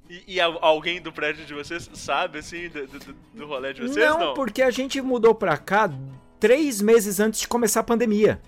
e- 0.09 0.23
e 0.35 0.39
al- 0.41 0.59
alguém 0.63 1.01
do 1.01 1.11
prédio 1.11 1.45
de 1.45 1.53
vocês 1.53 1.89
sabe, 1.93 2.39
assim, 2.39 2.69
do, 2.69 2.87
do, 2.87 3.15
do 3.33 3.45
rolê 3.47 3.73
de 3.73 3.81
vocês? 3.81 3.95
Não, 4.05 4.19
Não, 4.19 4.33
porque 4.33 4.61
a 4.61 4.71
gente 4.71 5.01
mudou 5.01 5.35
pra 5.35 5.57
cá 5.57 5.91
três 6.39 6.81
meses 6.81 7.19
antes 7.19 7.41
de 7.41 7.47
começar 7.47 7.81
a 7.81 7.83
pandemia. 7.83 8.39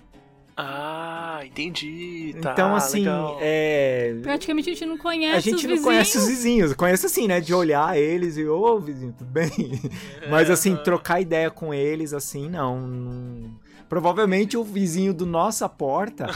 Ah, 0.56 1.40
entendi. 1.44 2.34
Tá, 2.42 2.52
então, 2.52 2.74
assim, 2.74 3.00
legal. 3.00 3.38
é... 3.40 4.16
Praticamente 4.22 4.70
a 4.70 4.72
gente 4.72 4.86
não 4.86 4.98
conhece 4.98 5.36
A 5.36 5.40
gente 5.40 5.54
os 5.56 5.62
não 5.62 5.68
vizinhos. 5.70 5.84
conhece 5.84 6.18
os 6.18 6.26
vizinhos. 6.26 6.72
Conhece 6.74 7.06
assim, 7.06 7.28
né? 7.28 7.40
De 7.40 7.54
olhar 7.54 7.96
eles 7.96 8.36
e, 8.36 8.44
ô, 8.44 8.78
vizinho, 8.80 9.14
tudo 9.16 9.30
bem? 9.30 9.50
Mas, 10.28 10.50
assim, 10.50 10.74
trocar 10.76 11.20
ideia 11.20 11.48
com 11.50 11.72
eles, 11.72 12.12
assim, 12.12 12.48
não. 12.48 12.80
não- 12.80 13.67
Provavelmente 13.88 14.56
o 14.56 14.62
vizinho 14.64 15.14
do 15.14 15.24
nossa 15.24 15.68
porta 15.68 16.26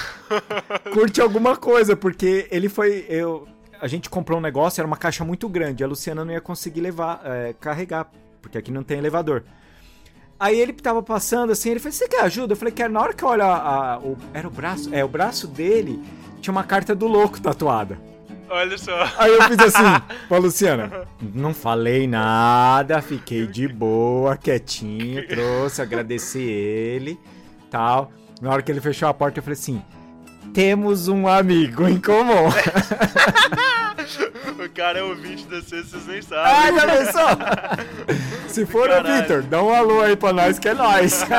curte 0.93 1.21
alguma 1.21 1.57
coisa, 1.57 1.95
porque 1.97 2.47
ele 2.51 2.69
foi... 2.69 3.05
Eu... 3.09 3.47
A 3.81 3.87
gente 3.89 4.09
comprou 4.09 4.39
um 4.39 4.43
negócio, 4.43 4.81
era 4.81 4.87
uma 4.87 4.97
caixa 4.97 5.25
muito 5.25 5.49
grande. 5.49 5.83
A 5.83 5.87
Luciana 5.89 6.25
não 6.25 6.33
ia 6.33 6.41
conseguir 6.41 6.81
levar, 6.81 7.21
é, 7.25 7.53
carregar, 7.61 8.11
porque 8.41 8.57
aqui 8.57 8.71
não 8.71 8.83
tem 8.85 8.97
elevador. 8.99 9.43
Aí 10.39 10.59
ele 10.59 10.73
tava 10.73 11.03
passando 11.03 11.51
assim, 11.53 11.71
ele 11.71 11.81
falou, 11.81 11.93
você 11.93 12.07
quer 12.09 12.21
ajuda? 12.23 12.53
Eu 12.53 12.57
falei, 12.57 12.73
quero. 12.73 12.93
Na 12.93 13.01
hora 13.01 13.13
que 13.13 13.25
eu 13.25 13.29
olho 13.29 13.43
a, 13.43 13.95
a- 13.95 13.99
o, 13.99 14.17
era 14.33 14.47
o 14.47 14.51
braço? 14.51 14.93
É, 14.95 15.05
o 15.05 15.09
braço 15.09 15.47
dele 15.49 16.01
tinha 16.41 16.53
uma 16.53 16.63
carta 16.65 16.95
do 16.95 17.07
louco 17.09 17.41
tatuada. 17.41 17.99
Olha 18.49 18.77
só. 18.79 18.93
Aí 19.19 19.33
eu 19.33 19.43
fiz 19.45 19.59
assim, 19.59 20.03
pra 20.29 20.39
Luciana, 20.39 21.09
não 21.35 21.53
falei 21.55 22.07
nada, 22.07 23.01
fiquei 23.03 23.47
de 23.47 23.67
boa, 23.69 24.37
quietinho, 24.37 25.27
trouxe, 25.27 25.81
agradeci 25.83 26.41
ele, 26.41 27.19
tal. 27.73 28.12
Na 28.41 28.51
hora 28.51 28.62
que 28.62 28.70
ele 28.70 28.81
fechou 28.81 29.09
a 29.09 29.14
porta, 29.14 29.39
eu 29.39 29.43
falei 29.43 29.59
assim, 29.59 29.83
temos 30.55 31.09
um 31.09 31.27
amigo 31.27 31.89
em 31.89 31.99
comum. 31.99 32.49
O 34.53 34.68
cara 34.75 34.99
é 35.01 35.03
ouvinte 35.03 35.45
da 35.47 35.61
C, 35.61 35.83
vocês 35.83 36.07
nem 36.07 36.18
Ah, 36.18 36.23
sabem. 36.23 36.79
já 36.81 36.87
pensou? 36.87 37.29
Se 38.49 38.64
for 38.66 38.89
o 38.89 38.93
Caralho. 38.93 39.16
Victor, 39.16 39.43
dá 39.43 39.61
um 39.62 39.73
alô 39.75 40.01
aí 40.03 40.14
pra 40.16 40.33
nós, 40.33 40.59
que 40.59 40.68
é 40.68 40.75
nós. 40.75 41.25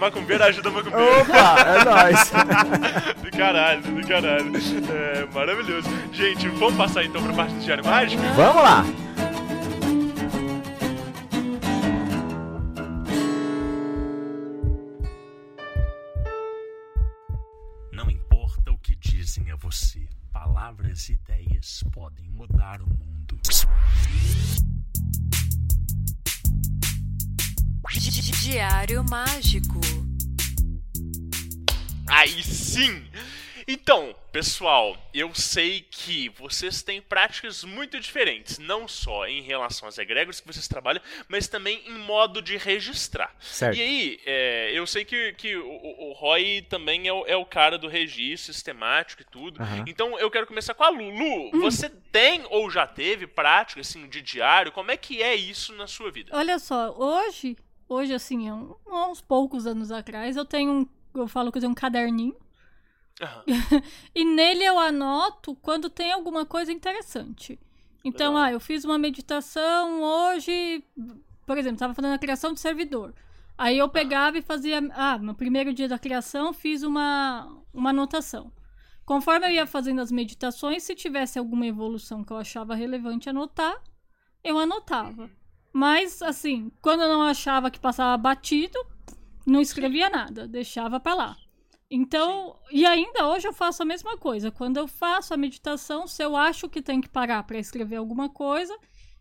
Macumbeiro 0.00 0.44
ajuda 0.44 0.70
macumbeiro. 0.70 1.20
Opa, 1.20 1.60
é 1.60 1.84
nós. 1.84 2.32
Do 3.22 3.30
caralho, 3.36 3.82
do 3.82 4.08
caralho. 4.08 4.52
É, 4.90 5.26
maravilhoso. 5.34 5.88
Gente, 6.12 6.48
vamos 6.48 6.76
passar 6.76 7.04
então 7.04 7.22
pra 7.22 7.32
parte 7.34 7.52
do 7.54 7.60
Diário 7.60 7.84
Mágico? 7.84 8.22
Vamos 8.34 8.62
lá. 8.62 8.84
O 19.38 19.44
que 19.44 19.44
dizem 19.44 19.50
a 19.52 19.56
você, 19.56 20.08
palavras 20.32 21.08
e 21.08 21.12
ideias 21.14 21.82
podem 21.92 22.28
mudar 22.30 22.80
o 22.82 22.86
mundo. 22.86 23.38
Di- 27.90 28.10
di- 28.10 28.30
Diário 28.32 29.04
Mágico. 29.08 29.80
Aí 32.08 32.42
sim! 32.42 33.02
Então, 33.70 34.14
pessoal, 34.32 34.96
eu 35.12 35.34
sei 35.34 35.82
que 35.82 36.30
vocês 36.30 36.80
têm 36.82 37.02
práticas 37.02 37.62
muito 37.64 38.00
diferentes, 38.00 38.56
não 38.58 38.88
só 38.88 39.26
em 39.26 39.42
relação 39.42 39.86
às 39.86 39.98
egregores 39.98 40.40
que 40.40 40.46
vocês 40.46 40.66
trabalham, 40.66 41.02
mas 41.28 41.48
também 41.48 41.82
em 41.86 41.98
modo 41.98 42.40
de 42.40 42.56
registrar. 42.56 43.30
Certo. 43.38 43.76
E 43.76 43.82
aí, 43.82 44.20
é, 44.24 44.70
eu 44.72 44.86
sei 44.86 45.04
que, 45.04 45.34
que 45.34 45.54
o, 45.54 45.66
o- 45.68 46.12
Roy 46.14 46.62
também 46.62 47.06
é 47.06 47.12
o, 47.12 47.26
é 47.26 47.36
o 47.36 47.44
cara 47.44 47.76
do 47.76 47.88
registro 47.88 48.54
sistemático 48.54 49.20
e 49.20 49.24
tudo. 49.26 49.62
Aham. 49.62 49.84
Então 49.86 50.18
eu 50.18 50.30
quero 50.30 50.46
começar 50.46 50.72
com 50.72 50.84
a 50.84 50.88
Lulu. 50.88 51.50
Você 51.60 51.90
tem 51.90 52.46
ou 52.48 52.70
já 52.70 52.86
teve 52.86 53.26
prática 53.26 53.82
assim, 53.82 54.08
de 54.08 54.22
diário? 54.22 54.72
Como 54.72 54.90
é 54.90 54.96
que 54.96 55.22
é 55.22 55.36
isso 55.36 55.74
na 55.74 55.86
sua 55.86 56.10
vida? 56.10 56.30
Olha 56.34 56.58
só, 56.58 56.94
hoje, 56.98 57.54
hoje 57.86 58.14
assim, 58.14 58.48
há 58.48 58.54
há 58.90 59.08
uns 59.10 59.20
poucos 59.20 59.66
anos 59.66 59.92
atrás, 59.92 60.36
eu 60.36 60.46
tenho 60.46 60.70
um, 60.72 60.86
eu 61.20 61.28
falo 61.28 61.52
que 61.52 61.58
eu 61.58 61.60
tenho 61.60 61.72
um 61.72 61.74
caderninho 61.74 62.34
Aham. 63.20 63.44
e 64.14 64.24
nele 64.24 64.64
eu 64.64 64.78
anoto 64.78 65.54
quando 65.56 65.90
tem 65.90 66.12
alguma 66.12 66.46
coisa 66.46 66.72
interessante. 66.72 67.58
Então, 68.04 68.34
Legal. 68.34 68.44
ah, 68.44 68.52
eu 68.52 68.60
fiz 68.60 68.84
uma 68.84 68.98
meditação 68.98 70.02
hoje, 70.02 70.84
por 71.44 71.58
exemplo, 71.58 71.74
estava 71.74 71.94
fazendo 71.94 72.14
a 72.14 72.18
criação 72.18 72.52
de 72.52 72.60
servidor. 72.60 73.14
Aí 73.56 73.76
eu 73.76 73.88
pegava 73.88 74.38
e 74.38 74.42
fazia, 74.42 74.78
ah, 74.92 75.18
no 75.18 75.34
primeiro 75.34 75.74
dia 75.74 75.88
da 75.88 75.98
criação 75.98 76.52
fiz 76.52 76.82
uma 76.82 77.58
uma 77.72 77.90
anotação. 77.90 78.52
Conforme 79.04 79.46
eu 79.46 79.50
ia 79.50 79.66
fazendo 79.66 80.00
as 80.00 80.12
meditações, 80.12 80.82
se 80.82 80.94
tivesse 80.94 81.38
alguma 81.38 81.66
evolução 81.66 82.22
que 82.22 82.32
eu 82.32 82.36
achava 82.36 82.74
relevante 82.74 83.30
anotar, 83.30 83.82
eu 84.44 84.58
anotava. 84.58 85.30
Mas, 85.72 86.20
assim, 86.20 86.70
quando 86.82 87.02
eu 87.02 87.08
não 87.08 87.22
achava 87.22 87.70
que 87.70 87.80
passava 87.80 88.16
batido, 88.18 88.78
não 89.46 89.60
escrevia 89.60 90.10
nada, 90.10 90.46
deixava 90.46 91.00
pra 91.00 91.14
lá. 91.14 91.36
Então, 91.90 92.56
e 92.70 92.84
ainda 92.84 93.26
hoje 93.28 93.48
eu 93.48 93.52
faço 93.52 93.82
a 93.82 93.86
mesma 93.86 94.16
coisa. 94.18 94.50
Quando 94.50 94.76
eu 94.76 94.86
faço 94.86 95.32
a 95.32 95.38
meditação, 95.38 96.06
se 96.06 96.22
eu 96.22 96.36
acho 96.36 96.68
que 96.68 96.82
tem 96.82 97.00
que 97.00 97.08
parar 97.08 97.42
para 97.44 97.58
escrever 97.58 97.96
alguma 97.96 98.28
coisa, 98.28 98.76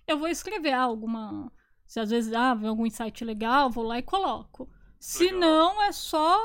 eu 0.06 0.18
vou 0.18 0.28
escrever 0.28 0.74
alguma. 0.74 1.50
Se 1.86 2.00
às 2.00 2.10
vezes 2.10 2.34
ah, 2.34 2.54
vem 2.54 2.68
algum 2.68 2.86
insight 2.86 3.24
legal, 3.24 3.70
vou 3.70 3.86
lá 3.86 3.98
e 3.98 4.04
coloco. 4.04 4.70
Se 5.00 5.32
não, 5.32 5.82
é 5.82 5.94
só. 5.94 6.38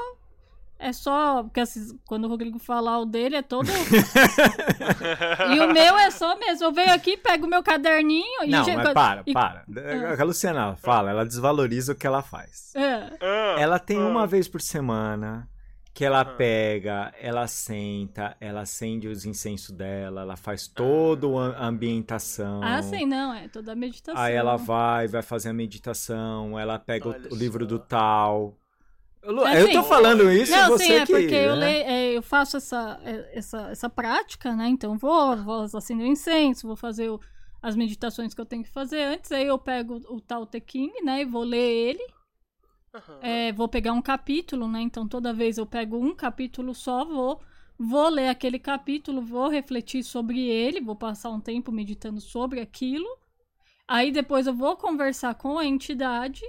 É 0.78 0.92
só. 0.92 1.42
Porque 1.42 1.58
assim, 1.58 1.98
quando 2.06 2.26
o 2.26 2.28
Rodrigo 2.28 2.58
falar 2.60 3.00
o 3.00 3.04
dele, 3.06 3.36
é 3.36 3.42
todo. 3.42 3.66
e 5.54 5.60
o 5.60 5.72
meu 5.72 5.96
é 5.98 6.10
só 6.12 6.38
mesmo. 6.38 6.66
Eu 6.66 6.72
venho 6.72 6.92
aqui, 6.92 7.16
pego 7.16 7.46
o 7.46 7.50
meu 7.50 7.64
caderninho 7.64 8.44
e. 8.44 8.50
Não, 8.50 8.64
já- 8.64 8.76
mas 8.76 8.92
para, 8.92 9.22
e- 9.26 9.32
para. 9.32 9.64
A 10.20 10.24
Luciana 10.24 10.76
fala, 10.76 11.10
ela 11.10 11.24
desvaloriza 11.26 11.92
o 11.92 11.96
que 11.96 12.06
ela 12.06 12.22
faz. 12.22 12.72
É. 12.76 13.16
Ah, 13.20 13.56
Ela 13.58 13.78
tem 13.80 13.98
ah. 13.98 14.06
uma 14.06 14.24
vez 14.24 14.46
por 14.46 14.60
semana 14.60 15.48
que 15.94 16.04
ela 16.04 16.24
Aham. 16.24 16.36
pega, 16.36 17.12
ela 17.18 17.46
senta, 17.46 18.36
ela 18.40 18.62
acende 18.62 19.08
os 19.08 19.24
incensos 19.26 19.70
dela, 19.72 20.22
ela 20.22 20.36
faz 20.36 20.66
toda 20.66 21.26
a 21.56 21.66
ambientação. 21.66 22.50
Ah, 22.60 22.82
sim, 22.82 23.04
não, 23.06 23.34
é 23.34 23.48
toda 23.48 23.72
a 23.72 23.76
meditação. 23.76 24.22
Aí 24.22 24.34
ela 24.34 24.56
vai, 24.56 25.08
vai 25.08 25.22
fazer 25.22 25.48
a 25.50 25.52
meditação, 25.54 26.58
ela 26.58 26.78
pega 26.78 27.08
o- 27.08 27.12
o, 27.30 27.34
livro 27.34 27.66
do 27.66 27.78
tal. 27.78 28.54
Eu, 29.22 29.46
É 29.46 29.52
eu 29.52 29.68
assim, 29.68 29.72
tô 29.72 29.82
falando 29.82 30.30
isso 30.30 30.52
Não, 30.52 30.66
você 30.66 30.84
sim, 30.84 30.92
é 30.94 31.06
que. 31.06 31.12
porque 31.12 31.34
eu, 31.34 31.56
né? 31.56 31.56
leio- 31.56 31.84
é, 31.86 32.16
eu 32.16 32.22
faço 32.22 32.56
essa, 32.56 33.00
é, 33.04 33.38
essa, 33.38 33.70
essa 33.70 33.88
prática, 33.90 34.54
né? 34.56 34.68
Então 34.68 34.98
vou, 34.98 35.36
vou 35.36 35.62
acender 35.76 36.06
o 36.06 36.10
incenso, 36.10 36.66
vou 36.66 36.76
fazer 36.76 37.10
o- 37.10 37.20
as 37.62 37.76
meditações 37.76 38.34
que 38.34 38.40
eu 38.40 38.46
tenho 38.46 38.64
que 38.64 38.70
fazer 38.70 39.02
antes, 39.04 39.30
aí 39.32 39.46
eu 39.46 39.58
pego 39.58 39.96
o 40.08 40.20
Tao 40.20 40.44
Te 40.46 40.60
King, 40.60 40.92
né? 41.02 41.22
E 41.22 41.24
vou 41.24 41.44
ler 41.44 41.58
ele. 41.60 42.02
Aham. 42.94 43.18
É, 43.22 43.52
vou 43.52 43.68
pegar 43.68 43.92
um 43.92 44.02
capítulo, 44.02 44.68
né? 44.68 44.80
Então 44.80 45.06
toda 45.08 45.32
vez 45.32 45.58
eu 45.58 45.66
pego 45.66 45.96
um 45.98 46.14
capítulo 46.14 46.74
só, 46.74 47.04
vou, 47.04 47.40
vou 47.78 48.08
ler 48.08 48.28
aquele 48.28 48.58
capítulo, 48.58 49.22
vou 49.22 49.48
refletir 49.48 50.02
sobre 50.02 50.40
ele, 50.40 50.80
vou 50.80 50.96
passar 50.96 51.30
um 51.30 51.40
tempo 51.40 51.72
meditando 51.72 52.20
sobre 52.20 52.60
aquilo. 52.60 53.06
Aí 53.88 54.12
depois 54.12 54.46
eu 54.46 54.54
vou 54.54 54.76
conversar 54.76 55.34
com 55.34 55.58
a 55.58 55.64
entidade 55.66 56.42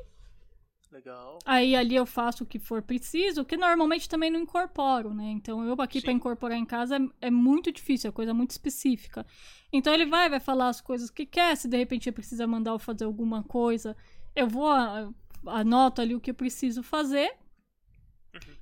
Legal. 0.92 1.40
Aí 1.46 1.76
ali 1.76 1.96
eu 1.96 2.06
faço 2.06 2.44
o 2.44 2.48
que 2.48 2.60
for 2.60 2.82
preciso, 2.82 3.44
que 3.44 3.58
normalmente 3.58 4.08
também 4.08 4.30
não 4.30 4.40
incorporo, 4.42 5.14
né? 5.14 5.26
Então 5.32 5.64
eu 5.66 5.74
aqui 5.82 6.00
para 6.00 6.12
incorporar 6.12 6.58
em 6.58 6.66
casa 6.66 6.98
é, 7.22 7.28
é 7.28 7.32
muito 7.32 7.72
difícil, 7.72 8.10
é 8.10 8.14
coisa 8.14 8.34
muito 8.34 8.52
específica. 8.52 9.26
Então 9.72 9.94
ele 9.94 10.06
vai, 10.06 10.30
vai 10.30 10.40
falar 10.40 10.70
as 10.70 10.80
coisas 10.80 11.10
que 11.10 11.26
quer, 11.26 11.58
se 11.58 11.68
de 11.68 11.76
repente 11.76 12.08
ele 12.08 12.14
precisa 12.16 12.46
mandar 12.46 12.72
eu 12.72 12.80
fazer 12.80 13.06
alguma 13.06 13.44
coisa, 13.44 13.98
eu 14.36 14.48
vou, 14.48 14.68
a- 14.68 15.10
anoto 15.48 16.02
ali 16.02 16.16
o 16.16 16.20
que 16.20 16.32
eu 16.32 16.36
preciso 16.36 16.84
fazer. 16.84 17.32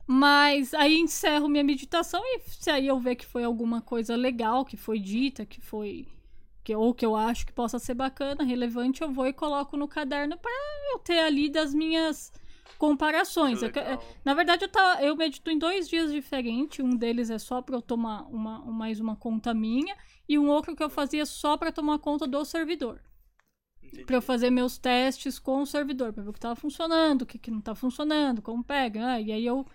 Mas 0.05 0.73
aí 0.73 0.97
encerro 0.97 1.47
minha 1.47 1.63
meditação 1.63 2.21
e 2.25 2.41
se 2.45 2.69
aí 2.69 2.87
eu 2.87 2.99
ver 2.99 3.15
que 3.15 3.25
foi 3.25 3.43
alguma 3.43 3.81
coisa 3.81 4.15
legal 4.15 4.65
que 4.65 4.75
foi 4.75 4.99
dita, 4.99 5.45
que 5.45 5.61
foi 5.61 6.07
que 6.63 6.75
ou 6.75 6.93
que 6.93 7.05
eu 7.05 7.15
acho 7.15 7.45
que 7.45 7.53
possa 7.53 7.79
ser 7.79 7.93
bacana, 7.93 8.43
relevante, 8.43 9.01
eu 9.01 9.11
vou 9.11 9.25
e 9.25 9.33
coloco 9.33 9.77
no 9.77 9.87
caderno 9.87 10.37
para 10.37 10.51
eu 10.91 10.99
ter 10.99 11.19
ali 11.19 11.49
das 11.49 11.73
minhas 11.73 12.31
comparações. 12.77 13.61
Eu 13.61 13.67
legal. 13.67 14.03
na 14.23 14.33
verdade, 14.33 14.65
eu, 14.65 14.69
tá, 14.69 14.99
eu 15.01 15.15
medito 15.15 15.49
em 15.49 15.57
dois 15.57 15.87
dias 15.87 16.11
diferentes. 16.11 16.83
Um 16.83 16.95
deles 16.95 17.29
é 17.29 17.39
só 17.39 17.61
para 17.61 17.75
eu 17.75 17.81
tomar 17.81 18.23
uma, 18.23 18.59
mais 18.65 18.99
uma 18.99 19.15
conta 19.15 19.53
minha, 19.53 19.95
e 20.27 20.37
um 20.37 20.49
outro 20.49 20.75
que 20.75 20.83
eu 20.83 20.89
fazia 20.89 21.25
só 21.25 21.57
para 21.57 21.71
tomar 21.71 21.99
conta 21.99 22.27
do 22.27 22.43
servidor. 22.43 23.01
Para 24.05 24.15
eu 24.15 24.21
fazer 24.21 24.49
meus 24.49 24.77
testes 24.77 25.37
com 25.37 25.61
o 25.61 25.65
servidor, 25.65 26.13
para 26.13 26.23
ver 26.23 26.29
o 26.29 26.33
que 26.33 26.39
estava 26.39 26.55
funcionando, 26.55 27.23
o 27.23 27.25
que, 27.25 27.37
que 27.37 27.51
não 27.51 27.61
tá 27.61 27.75
funcionando, 27.75 28.41
como 28.41 28.63
pega. 28.63 29.05
Ah, 29.05 29.21
e 29.21 29.31
aí 29.31 29.45
eu 29.45 29.65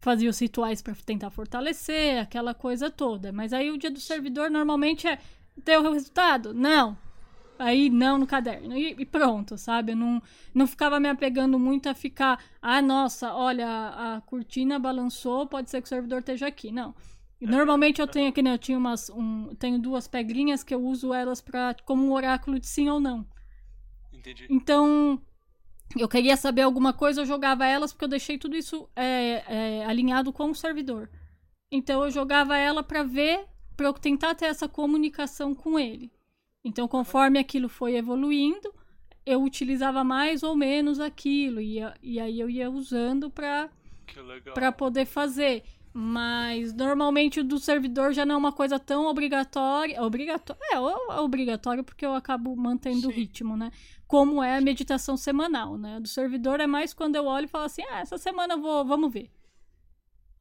fazia 0.00 0.28
os 0.28 0.38
rituais 0.38 0.82
para 0.82 0.94
tentar 0.94 1.30
fortalecer, 1.30 2.18
aquela 2.20 2.52
coisa 2.52 2.90
toda. 2.90 3.32
Mas 3.32 3.52
aí 3.52 3.70
o 3.70 3.78
dia 3.78 3.90
do 3.90 4.00
servidor 4.00 4.50
normalmente 4.50 5.08
é 5.08 5.18
deu 5.56 5.80
o 5.80 5.92
resultado? 5.92 6.52
Não. 6.52 6.96
Aí 7.58 7.88
não 7.88 8.18
no 8.18 8.26
caderno. 8.26 8.76
E, 8.76 8.96
e 8.98 9.06
pronto, 9.06 9.56
sabe? 9.56 9.92
Eu 9.92 9.96
não, 9.96 10.22
não 10.52 10.66
ficava 10.66 10.98
me 10.98 11.08
apegando 11.08 11.58
muito 11.58 11.88
a 11.88 11.94
ficar, 11.94 12.42
ah, 12.60 12.82
nossa, 12.82 13.32
olha, 13.32 13.66
a, 13.66 14.20
cortina 14.22 14.78
balançou, 14.78 15.46
pode 15.46 15.70
ser 15.70 15.80
que 15.80 15.86
o 15.86 15.88
servidor 15.88 16.18
esteja 16.18 16.46
aqui. 16.46 16.72
Não. 16.72 16.94
E 17.40 17.46
Normalmente 17.46 18.00
eu 18.00 18.06
tenho 18.06 18.28
aqui, 18.28 18.42
né? 18.42 18.54
Eu 18.54 18.58
tinha 18.58 18.78
umas. 18.78 19.10
Um, 19.10 19.54
tenho 19.56 19.78
duas 19.78 20.08
pedrinhas 20.08 20.64
que 20.64 20.74
eu 20.74 20.82
uso 20.82 21.12
elas 21.12 21.40
pra, 21.40 21.74
como 21.84 22.04
um 22.06 22.12
oráculo 22.12 22.58
de 22.58 22.66
sim 22.66 22.88
ou 22.88 22.98
não. 22.98 23.26
Entendi. 24.24 24.46
Então, 24.48 25.20
eu 25.96 26.08
queria 26.08 26.36
saber 26.36 26.62
alguma 26.62 26.92
coisa, 26.92 27.20
eu 27.20 27.26
jogava 27.26 27.66
elas 27.66 27.92
porque 27.92 28.04
eu 28.04 28.08
deixei 28.08 28.38
tudo 28.38 28.56
isso 28.56 28.88
é, 28.96 29.44
é, 29.46 29.84
alinhado 29.84 30.32
com 30.32 30.50
o 30.50 30.54
servidor. 30.54 31.10
Então 31.70 32.04
eu 32.04 32.10
jogava 32.10 32.56
ela 32.56 32.82
pra 32.82 33.02
ver, 33.02 33.44
pra 33.76 33.86
eu 33.86 33.92
tentar 33.92 34.34
ter 34.34 34.46
essa 34.46 34.68
comunicação 34.68 35.54
com 35.54 35.78
ele. 35.78 36.10
Então, 36.64 36.88
conforme 36.88 37.38
aquilo 37.38 37.68
foi 37.68 37.96
evoluindo, 37.96 38.72
eu 39.26 39.42
utilizava 39.42 40.02
mais 40.02 40.42
ou 40.42 40.56
menos 40.56 40.98
aquilo 40.98 41.60
e, 41.60 41.78
e 42.02 42.18
aí 42.18 42.40
eu 42.40 42.48
ia 42.48 42.70
usando 42.70 43.32
legal. 44.22 44.54
para 44.54 44.72
poder 44.72 45.04
fazer. 45.04 45.62
Mas 45.96 46.74
normalmente 46.74 47.38
o 47.38 47.44
do 47.44 47.60
servidor 47.60 48.12
já 48.12 48.26
não 48.26 48.34
é 48.34 48.38
uma 48.38 48.52
coisa 48.52 48.80
tão 48.80 49.06
obrigatória. 49.06 50.02
Obrigatório, 50.02 50.60
é, 50.60 50.74
é 50.74 51.20
obrigatório 51.20 51.84
porque 51.84 52.04
eu 52.04 52.14
acabo 52.14 52.56
mantendo 52.56 53.06
o 53.06 53.10
ritmo, 53.12 53.56
né? 53.56 53.70
Como 54.08 54.42
é 54.42 54.56
a 54.56 54.60
meditação 54.60 55.16
semanal, 55.16 55.78
né? 55.78 56.00
Do 56.00 56.08
servidor 56.08 56.58
é 56.58 56.66
mais 56.66 56.92
quando 56.92 57.14
eu 57.14 57.26
olho 57.26 57.44
e 57.44 57.48
falo 57.48 57.66
assim: 57.66 57.82
ah, 57.90 58.00
essa 58.00 58.18
semana 58.18 58.54
eu 58.54 58.60
vou, 58.60 58.84
vamos 58.84 59.12
ver. 59.12 59.30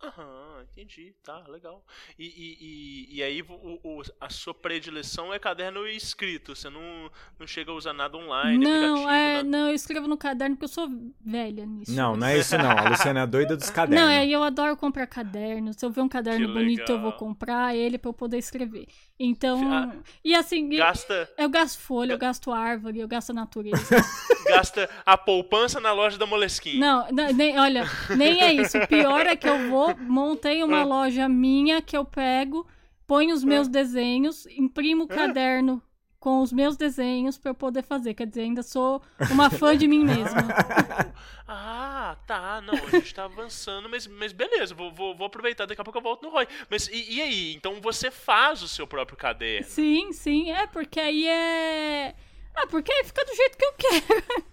Aham, 0.04 0.64
entendi. 0.72 1.14
Tá, 1.24 1.44
legal. 1.48 1.84
E, 2.20 2.26
e, 2.26 2.58
e, 2.60 3.18
e 3.18 3.24
aí 3.24 3.42
o, 3.42 3.80
o- 3.84 4.02
a 4.20 4.30
sua 4.30 4.54
predileção 4.54 5.34
é 5.34 5.40
caderno 5.40 5.88
escrito. 5.88 6.56
Você 6.56 6.70
não, 6.70 7.10
não 7.40 7.48
chega 7.48 7.72
a 7.72 7.74
usar 7.74 7.94
nada 7.94 8.18
online, 8.18 8.64
não, 8.64 9.10
é, 9.10 9.36
nada. 9.38 9.44
não, 9.50 9.68
eu 9.70 9.74
escrevo 9.76 10.08
no 10.08 10.18
caderno 10.18 10.56
porque 10.56 10.66
eu 10.66 10.70
sou 10.70 10.90
velha 11.26 11.66
nisso. 11.66 11.92
Não, 11.94 12.16
não 12.16 12.28
é 12.28 12.38
isso 12.38 12.58
não. 12.58 12.72
A 12.72 12.90
Luciana 12.90 13.22
é 13.22 13.28
doida 13.28 13.56
dos 13.56 13.70
cadernos. 13.70 14.04
Não, 14.06 14.12
é, 14.12 14.28
eu 14.28 14.44
adoro 14.44 14.76
comprar 14.76 15.08
caderno. 15.08 15.74
Se 15.74 15.86
eu 15.86 15.90
ver 15.90 16.02
um 16.02 16.10
caderno 16.10 16.48
Que 16.48 16.54
bonito, 16.54 16.82
eu 16.92 16.98
vou 17.00 17.06
legal. 17.12 17.20
comprar 17.20 17.76
ele 17.76 17.98
pra 17.98 18.10
eu 18.10 18.14
poder 18.14 18.38
escrever. 18.38 18.88
Então, 19.18 19.72
Ah, 19.72 19.96
e 20.24 20.36
assim, 20.36 20.70
e- 20.74 20.78
Gasta, 20.78 21.32
eu 21.38 21.48
gasto 21.50 21.80
folha, 21.80 22.14
eu 22.14 22.18
gasto 22.18 22.52
árvore, 22.52 23.00
eu 23.00 23.08
gasto 23.08 23.30
a 23.30 23.34
natureza. 23.34 23.78
gasta 24.48 24.90
a 25.06 25.18
poupança 25.18 25.80
na 25.80 25.94
loja 25.94 26.18
da 26.18 26.26
Moleskine. 26.26 26.80
Não, 26.80 27.08
não, 27.12 27.32
nem, 27.32 27.58
olha, 27.58 27.86
nem 28.18 28.42
é 28.42 28.52
isso. 28.54 28.78
O 28.78 28.88
pior 28.88 29.26
é 29.26 29.36
que 29.36 29.48
eu 29.48 29.70
vou, 29.70 29.93
montei 30.00 30.64
uma 30.64 30.82
Ah. 30.82 30.86
loja 30.86 31.28
minha 31.30 31.82
que 31.82 31.96
eu 31.96 32.04
pego, 32.06 32.68
ponho 33.08 33.34
os 33.34 33.44
meus 33.44 33.68
desenhos, 33.68 34.46
imprimo 34.48 35.04
o 35.04 35.08
caderno 35.08 35.82
com 36.20 36.42
os 36.42 36.54
meus 36.54 36.78
desenhos 36.78 37.38
pra 37.38 37.52
eu 37.52 37.56
poder 37.56 37.84
fazer. 37.84 38.14
Quer 38.14 38.28
dizer, 38.28 38.42
ainda 38.44 38.64
sou 38.64 39.02
uma 39.30 39.50
fã 39.50 39.76
de 39.78 39.88
mim 39.88 40.04
mesma. 40.06 40.42
Ah, 41.46 42.16
tá. 42.26 42.62
Não, 42.62 42.74
a 42.74 42.90
gente 42.90 43.14
tá 43.14 43.26
avançando, 43.26 43.90
mas, 43.90 44.08
mas 44.08 44.32
beleza, 44.32 44.74
vou, 44.74 44.92
vou, 44.94 45.14
vou 45.16 45.28
aproveitar, 45.28 45.66
daqui 45.66 45.80
a 45.80 45.84
pouco 45.84 46.00
eu 46.00 46.04
volto 46.04 46.24
no 46.24 46.30
Roy. 46.30 46.48
Mas 46.70 46.88
e, 46.88 47.16
e 47.16 47.22
aí? 47.22 47.54
Então 47.54 47.82
você 47.82 48.10
faz 48.10 48.64
o 48.64 48.68
seu 48.68 48.88
próprio 48.88 49.18
caderno? 49.18 49.68
Sim, 49.68 50.14
sim, 50.14 50.52
é 50.52 50.66
porque 50.68 51.00
aí 51.02 51.28
é. 51.28 52.16
Ah, 52.56 52.66
porque 52.68 52.92
aí 52.92 53.04
fica 53.04 53.26
do 53.26 53.36
jeito 53.36 53.58
que 53.58 53.66
eu 53.66 53.74
quero. 53.74 54.44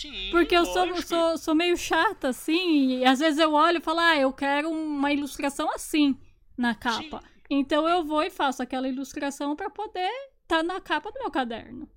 Sim, 0.00 0.30
Porque 0.30 0.56
eu 0.56 0.64
sou, 0.64 1.02
sou, 1.02 1.38
sou 1.38 1.54
meio 1.54 1.76
chata, 1.76 2.28
assim, 2.28 2.98
e 2.98 3.04
às 3.04 3.18
vezes 3.18 3.38
eu 3.38 3.52
olho 3.52 3.78
e 3.78 3.82
falo, 3.82 4.00
ah, 4.00 4.16
eu 4.16 4.32
quero 4.32 4.70
uma 4.70 5.12
ilustração 5.12 5.70
assim 5.74 6.18
na 6.56 6.74
capa. 6.74 7.22
Então 7.50 7.88
eu 7.88 8.04
vou 8.04 8.22
e 8.22 8.30
faço 8.30 8.62
aquela 8.62 8.88
ilustração 8.88 9.56
pra 9.56 9.68
poder 9.68 10.10
estar 10.42 10.62
na 10.62 10.80
capa 10.80 11.10
do 11.10 11.18
meu 11.18 11.30
caderno. 11.30 11.88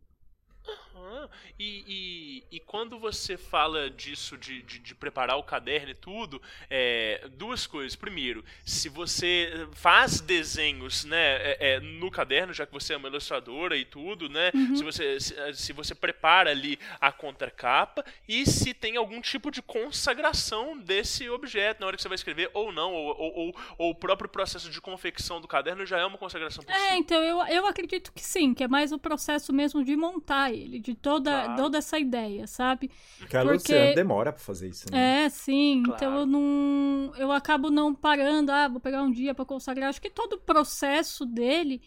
Aham. 1.03 1.29
E, 1.59 2.43
e, 2.49 2.55
e 2.55 2.59
quando 2.59 2.97
você 2.97 3.37
fala 3.37 3.89
disso, 3.89 4.37
de, 4.37 4.61
de, 4.61 4.79
de 4.79 4.95
preparar 4.95 5.37
o 5.37 5.43
caderno 5.43 5.89
e 5.89 5.95
tudo, 5.95 6.41
é, 6.69 7.27
duas 7.33 7.67
coisas. 7.67 7.95
Primeiro, 7.95 8.43
se 8.65 8.89
você 8.89 9.67
faz 9.73 10.21
desenhos 10.21 11.03
né, 11.03 11.17
é, 11.17 11.57
é, 11.59 11.79
no 11.79 12.09
caderno, 12.09 12.53
já 12.53 12.65
que 12.65 12.71
você 12.71 12.93
é 12.93 12.97
uma 12.97 13.07
ilustradora 13.07 13.75
e 13.75 13.85
tudo, 13.85 14.29
né? 14.29 14.51
Uhum. 14.53 14.75
Se, 14.75 14.83
você, 14.83 15.19
se, 15.19 15.53
se 15.53 15.73
você 15.73 15.93
prepara 15.93 16.51
ali 16.51 16.79
a 16.99 17.11
contracapa 17.11 18.03
e 18.27 18.45
se 18.45 18.73
tem 18.73 18.95
algum 18.95 19.21
tipo 19.21 19.51
de 19.51 19.61
consagração 19.61 20.77
desse 20.77 21.29
objeto 21.29 21.81
na 21.81 21.87
hora 21.87 21.95
que 21.95 22.01
você 22.01 22.09
vai 22.09 22.15
escrever, 22.15 22.49
ou 22.53 22.71
não, 22.71 22.93
ou, 22.93 23.15
ou, 23.17 23.33
ou, 23.35 23.55
ou 23.77 23.91
o 23.91 23.95
próprio 23.95 24.29
processo 24.29 24.69
de 24.69 24.79
confecção 24.81 25.41
do 25.41 25.47
caderno 25.47 25.85
já 25.85 25.99
é 25.99 26.05
uma 26.05 26.17
consagração 26.17 26.63
por 26.63 26.73
si. 26.73 26.81
É, 26.81 26.95
então 26.95 27.21
eu, 27.21 27.41
eu 27.47 27.65
acredito 27.65 28.11
que 28.11 28.21
sim, 28.21 28.53
que 28.53 28.63
é 28.63 28.67
mais 28.67 28.91
o 28.91 28.99
processo 28.99 29.51
mesmo 29.51 29.83
de 29.83 29.95
montar 29.95 30.51
ele, 30.51 30.79
de 30.79 30.92
de 30.93 30.99
toda, 30.99 31.31
Claro. 31.31 31.55
toda 31.61 31.77
essa 31.79 31.97
ideia, 31.99 32.47
sabe? 32.47 32.89
Porque 33.19 33.35
a 33.37 33.41
Porque- 33.41 33.53
Luciana 33.73 33.95
demora 33.95 34.31
pra 34.31 34.41
fazer 34.41 34.69
isso, 34.69 34.85
né? 34.91 35.25
É, 35.25 35.29
sim. 35.29 35.83
Claro. 35.83 35.95
Então 35.97 36.17
eu 36.19 36.25
não. 36.25 37.11
Eu 37.17 37.31
acabo 37.31 37.69
não 37.69 37.93
parando, 37.93 38.51
ah, 38.51 38.67
vou 38.67 38.79
pegar 38.79 39.01
um 39.03 39.11
dia 39.11 39.33
pra 39.33 39.45
consagrar. 39.45 39.89
Acho 39.89 40.01
que 40.01 40.09
todo 40.09 40.33
o 40.33 40.39
processo 40.39 41.25
dele, 41.25 41.81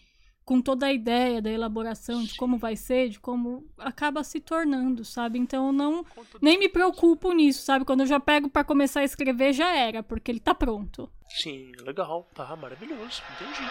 com 0.45 0.61
toda 0.61 0.85
a 0.85 0.93
ideia 0.93 1.41
da 1.41 1.49
elaboração, 1.51 2.23
de 2.23 2.35
como 2.35 2.57
vai 2.57 2.75
ser, 2.75 3.09
de 3.09 3.19
como. 3.19 3.65
acaba 3.77 4.23
se 4.23 4.39
tornando, 4.39 5.03
sabe? 5.03 5.37
Então 5.39 5.67
eu 5.67 5.71
não. 5.73 6.05
Nem 6.41 6.57
me 6.57 6.69
preocupo 6.69 7.33
nisso, 7.33 7.63
sabe? 7.63 7.83
Quando 7.85 8.01
eu 8.01 8.05
já 8.07 8.19
pego 8.19 8.49
pra 8.49 8.63
começar 8.63 9.01
a 9.01 9.03
escrever, 9.03 9.51
já 9.53 9.75
era, 9.75 10.01
porque 10.03 10.31
ele 10.31 10.39
tá 10.39 10.53
pronto. 10.55 11.09
Sim, 11.29 11.71
legal, 11.83 12.27
tá, 12.33 12.55
maravilhoso, 12.55 13.21
entendi. 13.35 13.69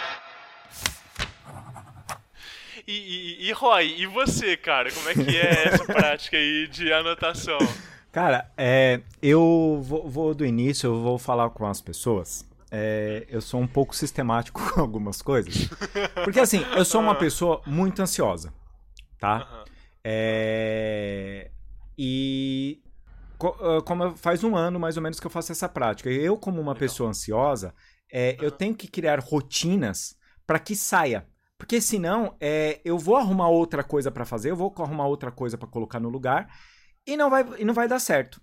E, 2.87 2.93
e, 2.93 3.49
e 3.49 3.53
Roy, 3.53 4.01
e 4.01 4.07
você, 4.07 4.57
cara, 4.57 4.93
como 4.93 5.09
é 5.09 5.15
que 5.15 5.37
é 5.37 5.69
essa 5.69 5.85
prática 5.93 6.37
aí 6.37 6.69
de 6.69 6.93
anotação? 6.93 7.59
Cara, 8.13 8.51
é, 8.57 9.03
eu 9.21 9.81
vou, 9.83 10.09
vou 10.09 10.35
do 10.35 10.47
início, 10.47 10.87
eu 10.87 11.03
vou 11.03 11.19
falar 11.19 11.51
com 11.51 11.67
as 11.67 11.81
pessoas. 11.81 12.49
É, 12.71 13.27
eu 13.29 13.41
sou 13.41 13.61
um 13.61 13.67
pouco 13.67 13.95
sistemático 13.95 14.61
com 14.73 14.81
algumas 14.81 15.21
coisas. 15.21 15.69
Porque 16.25 16.41
assim, 16.41 16.65
eu 16.77 16.85
sou 16.85 17.01
uma 17.01 17.15
pessoa 17.15 17.61
muito 17.67 18.01
ansiosa, 18.01 18.53
tá? 19.19 19.65
É, 20.05 21.51
e 21.99 22.81
ah, 23.41 23.83
como 23.85 24.17
faz 24.17 24.43
um 24.43 24.57
ano 24.57 24.81
mais 24.81 24.97
ou 24.97 25.03
menos 25.03 25.21
que 25.21 25.27
eu 25.27 25.31
faço 25.31 25.53
essa 25.53 25.69
prática. 25.69 26.11
Eu, 26.11 26.37
como 26.37 26.61
uma 26.61 26.75
pessoa 26.75 27.11
ansiosa, 27.11 27.75
é, 28.11 28.37
eu 28.41 28.51
tenho 28.51 28.75
que 28.75 28.89
criar 28.89 29.21
rotinas 29.21 30.17
para 30.47 30.59
que 30.59 30.75
saia. 30.75 31.27
Porque 31.59 31.81
senão 31.81 32.37
é, 32.41 32.81
eu 32.85 32.99
vou 32.99 33.17
arrumar 33.17 33.49
outra 33.49 33.83
coisa 33.83 34.11
para 34.11 34.25
fazer, 34.25 34.51
eu 34.51 34.57
vou 34.57 34.73
arrumar 34.79 35.07
outra 35.07 35.31
coisa 35.33 35.57
para 35.57 35.69
colocar 35.69 35.99
no 35.99 36.09
lugar 36.09 36.49
e 37.07 37.17
não 37.17 37.31
vai, 37.31 37.45
e 37.59 37.65
não 37.65 37.75
vai 37.75 37.89
dar 37.89 37.99
certo. 37.99 38.41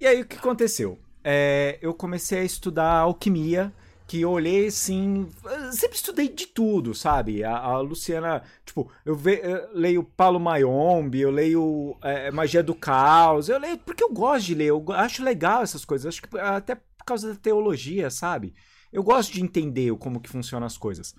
E 0.00 0.06
aí 0.06 0.22
o 0.22 0.26
que 0.26 0.36
aconteceu? 0.36 0.98
É, 1.22 1.78
eu 1.82 1.94
comecei 1.94 2.40
a 2.40 2.44
estudar 2.44 2.90
alquimia, 3.00 3.72
que 4.06 4.20
eu 4.20 4.30
olhei 4.30 4.66
assim. 4.66 5.28
Sempre 5.72 5.96
estudei 5.96 6.28
de 6.28 6.46
tudo, 6.46 6.94
sabe? 6.94 7.42
A, 7.44 7.56
a 7.56 7.80
Luciana, 7.80 8.42
tipo, 8.64 8.90
eu, 9.04 9.14
ve- 9.16 9.40
eu 9.42 9.70
leio 9.74 10.04
Paulo 10.04 10.38
Mayombe, 10.38 11.20
eu 11.20 11.30
leio 11.30 11.96
é, 12.02 12.30
Magia 12.30 12.62
do 12.62 12.74
Caos, 12.74 13.48
eu 13.48 13.58
leio 13.58 13.78
porque 13.78 14.04
eu 14.04 14.12
gosto 14.12 14.46
de 14.46 14.54
ler, 14.54 14.66
eu 14.68 14.84
acho 14.90 15.22
legal 15.24 15.62
essas 15.62 15.84
coisas, 15.84 16.06
acho 16.06 16.22
que 16.22 16.38
até 16.38 16.74
por 16.74 17.04
causa 17.06 17.30
da 17.34 17.40
teologia, 17.40 18.10
sabe? 18.10 18.54
Eu 18.92 19.02
gosto 19.02 19.32
de 19.32 19.42
entender 19.42 19.94
como 19.98 20.20
que 20.20 20.28
funcionam 20.28 20.66
as 20.66 20.76
coisas. 20.78 21.14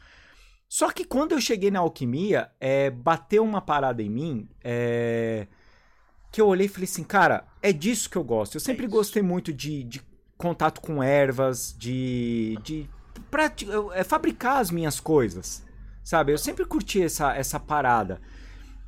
Só 0.67 0.91
que 0.91 1.05
quando 1.05 1.33
eu 1.33 1.41
cheguei 1.41 1.71
na 1.71 1.79
alquimia, 1.79 2.51
é, 2.59 2.89
bateu 2.89 3.43
uma 3.43 3.61
parada 3.61 4.01
em 4.01 4.09
mim, 4.09 4.49
é, 4.63 5.47
que 6.31 6.41
eu 6.41 6.47
olhei 6.47 6.65
e 6.65 6.69
falei 6.69 6.85
assim, 6.85 7.03
cara, 7.03 7.45
é 7.61 7.71
disso 7.71 8.09
que 8.09 8.17
eu 8.17 8.23
gosto. 8.23 8.55
Eu 8.55 8.59
sempre 8.59 8.85
isso. 8.85 8.95
gostei 8.95 9.21
muito 9.21 9.53
de, 9.53 9.83
de 9.83 10.01
contato 10.37 10.81
com 10.81 11.01
ervas, 11.01 11.73
de, 11.77 12.57
de 12.63 12.89
é, 13.93 14.03
fabricar 14.03 14.57
as 14.57 14.69
minhas 14.71 14.99
coisas, 14.99 15.63
sabe? 16.03 16.33
Eu 16.33 16.37
sempre 16.37 16.65
curti 16.65 17.01
essa, 17.01 17.33
essa 17.35 17.59
parada. 17.59 18.19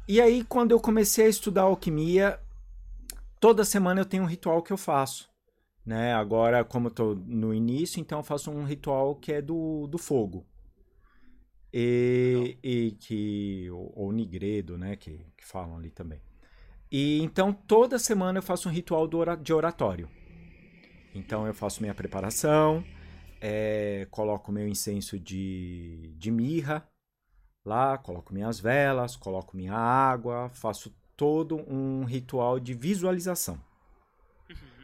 E 0.08 0.22
aí, 0.22 0.44
quando 0.44 0.72
eu 0.72 0.80
comecei 0.80 1.26
a 1.26 1.30
estudar 1.30 1.64
alquimia, 1.64 2.40
toda 3.40 3.66
semana 3.66 4.02
eu 4.02 4.06
tenho 4.06 4.24
um 4.24 4.28
ritual 4.28 4.62
que 4.62 4.72
eu 4.72 4.78
faço. 4.78 5.30
Né? 5.86 6.14
Agora, 6.14 6.66
como 6.66 6.88
eu 6.88 6.92
tô 6.92 7.16
no 7.26 7.54
início, 7.54 8.00
então 8.00 8.20
eu 8.20 8.24
faço 8.24 8.52
um 8.52 8.66
ritual 8.66 9.16
que 9.16 9.32
é 9.32 9.42
do, 9.42 9.88
do 9.88 9.98
fogo. 9.98 10.46
E, 11.80 12.58
e 12.64 12.92
que. 13.00 13.70
Ou, 13.72 14.12
nigredo, 14.12 14.78
né? 14.80 14.96
Que, 14.96 15.20
que 15.38 15.46
falam 15.46 15.78
ali 15.78 15.92
também. 15.92 16.20
E 16.92 17.20
então 17.22 17.54
toda 17.54 18.00
semana 18.00 18.40
eu 18.40 18.44
faço 18.44 18.68
um 18.68 18.72
ritual 18.72 19.08
de 19.42 19.54
oratório. 19.54 20.10
Então 21.14 21.46
eu 21.46 21.54
faço 21.54 21.82
minha 21.82 21.94
preparação, 21.94 22.84
é, 23.40 24.08
coloco 24.10 24.52
meu 24.52 24.68
incenso 24.68 25.20
de, 25.20 26.14
de 26.18 26.32
mirra 26.32 26.88
lá, 27.66 27.98
coloco 27.98 28.34
minhas 28.34 28.60
velas, 28.60 29.16
coloco 29.16 29.56
minha 29.56 29.74
água, 29.74 30.50
faço 30.50 30.96
todo 31.16 31.58
um 31.72 32.04
ritual 32.06 32.60
de 32.60 32.74
visualização. 32.74 33.60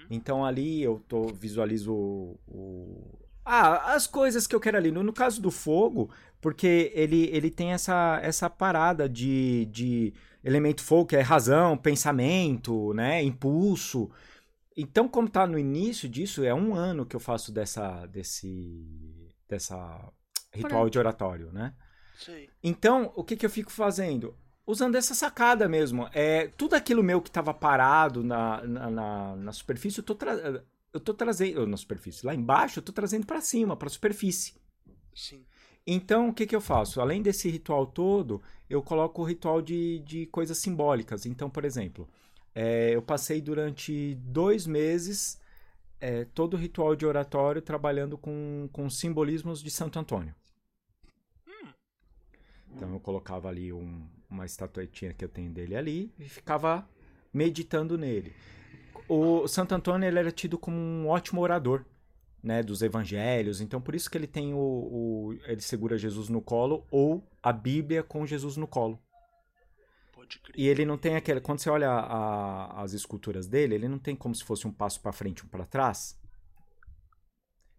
Então 0.10 0.46
ali 0.46 0.82
eu 0.84 1.00
tô, 1.08 1.28
visualizo 1.28 1.94
o, 1.94 2.40
o- 2.48 3.20
ah, 3.46 3.94
as 3.94 4.08
coisas 4.08 4.48
que 4.48 4.56
eu 4.56 4.60
quero 4.60 4.78
ali. 4.78 4.92
No, 4.92 5.04
no 5.04 5.14
caso 5.14 5.42
do 5.42 5.52
fogo, 5.52 6.10
porque 6.44 6.92
ele, 6.94 7.30
ele 7.32 7.50
tem 7.50 7.72
essa, 7.72 8.20
essa 8.22 8.50
parada 8.50 9.08
de, 9.08 9.66
de 9.72 10.14
elemento 10.44 10.84
que 11.08 11.16
é 11.16 11.22
razão, 11.22 11.78
pensamento, 11.78 12.94
né, 12.94 13.24
impulso. 13.24 14.12
Então, 14.76 15.08
como 15.08 15.30
tá 15.30 15.48
no 15.48 15.58
início 15.58 16.10
disso, 16.10 16.44
é 16.44 16.54
um 16.54 16.76
ano 16.76 17.06
que 17.06 17.16
eu 17.16 17.20
faço 17.20 17.50
dessa, 17.50 18.06
desse, 18.08 19.34
dessa 19.48 20.12
ritual 20.54 20.90
de 20.90 21.00
oratório, 21.00 21.50
né? 21.54 21.74
Sei. 22.20 22.50
Então, 22.62 23.14
o 23.16 23.24
que, 23.24 23.38
que 23.38 23.46
eu 23.46 23.50
fico 23.50 23.72
fazendo? 23.72 24.36
Usando 24.68 24.96
essa 24.96 25.16
sacada 25.16 25.70
mesmo. 25.70 26.10
É, 26.12 26.48
tudo 26.58 26.74
aquilo 26.74 27.02
meu 27.02 27.22
que 27.22 27.30
estava 27.30 27.54
parado 27.54 28.22
na, 28.22 28.62
na, 28.68 28.92
na, 28.92 29.36
na 29.38 29.52
superfície, 29.54 30.00
eu 30.00 30.04
tô, 30.04 30.18
eu 30.92 31.00
tô 31.00 31.14
trazendo. 31.14 31.66
Na 31.66 31.78
superfície, 31.78 32.26
lá 32.26 32.36
embaixo, 32.36 32.80
eu 32.80 32.84
tô 32.84 32.92
trazendo 32.92 33.26
para 33.26 33.40
cima, 33.40 33.78
para 33.78 33.88
superfície. 33.88 34.56
Sim. 35.16 35.46
Então, 35.86 36.30
o 36.30 36.34
que, 36.34 36.46
que 36.48 36.56
eu 36.56 36.62
faço? 36.62 37.02
Além 37.02 37.22
desse 37.22 37.50
ritual 37.50 37.86
todo, 37.86 38.42
eu 38.70 38.82
coloco 38.82 39.22
o 39.22 39.26
ritual 39.26 39.62
de, 39.62 40.00
de 40.00 40.26
coisas 40.28 40.58
simbólicas. 40.58 41.26
Então, 41.26 41.50
por 41.50 41.66
exemplo, 41.66 42.08
é, 42.56 42.92
eu 42.96 43.02
passei 43.02 43.42
durante 43.42 44.16
dois 44.16 44.66
meses 44.66 45.40
é, 46.02 46.26
todo 46.26 46.56
o 46.56 46.58
ritual 46.58 46.96
de 46.96 47.06
oratório 47.06 47.62
trabalhando 47.62 48.18
com, 48.18 48.70
com 48.74 48.90
simbolismos 48.90 49.64
de 49.64 49.72
Santo 49.72 50.00
Antônio. 50.00 50.36
Então, 52.76 52.92
eu 52.94 53.00
colocava 53.00 53.50
ali 53.50 53.72
um- 53.72 54.06
uma 54.30 54.46
estatuetinha 54.46 55.14
que 55.14 55.24
eu 55.24 55.30
tenho 55.30 55.52
dele 55.52 55.76
ali 55.76 56.12
e 56.20 56.28
ficava 56.28 56.88
meditando 57.34 57.98
nele. 57.98 58.34
O 59.08 59.48
Santo 59.48 59.76
Antônio 59.76 60.08
ele 60.08 60.20
era 60.20 60.32
tido 60.32 60.58
como 60.58 60.78
um 60.78 61.08
ótimo 61.08 61.42
orador 61.42 61.86
né, 62.44 62.62
dos 62.62 62.82
evangelhos. 62.82 63.62
Então, 63.62 63.82
por 63.82 63.96
isso 63.96 64.10
que 64.10 64.18
ele 64.18 64.28
tem 64.28 64.54
o, 64.54 64.58
o- 64.60 65.34
Ele 65.46 65.62
segura 65.62 65.98
Jesus 65.98 66.28
no 66.28 66.42
colo 66.42 66.86
ou 66.92 67.26
a 67.42 67.54
Bíblia 67.54 68.04
com 68.04 68.26
Jesus 68.26 68.58
no 68.58 68.68
colo. 68.68 69.02
E 70.56 70.68
ele 70.68 70.86
não 70.86 70.98
tem 70.98 71.16
aquele. 71.16 71.40
Quando 71.42 71.60
você 71.60 71.70
olha 71.70 71.90
a- 71.90 72.82
as 72.82 72.94
esculturas 72.94 73.48
dele, 73.48 73.76
ele 73.76 73.88
não 73.88 74.00
tem 74.00 74.16
como 74.16 74.36
se 74.36 74.44
fosse 74.44 74.68
um 74.68 74.72
passo 74.72 75.00
para 75.02 75.12
frente, 75.14 75.46
um 75.46 75.48
para 75.48 75.66
trás. 75.66 76.20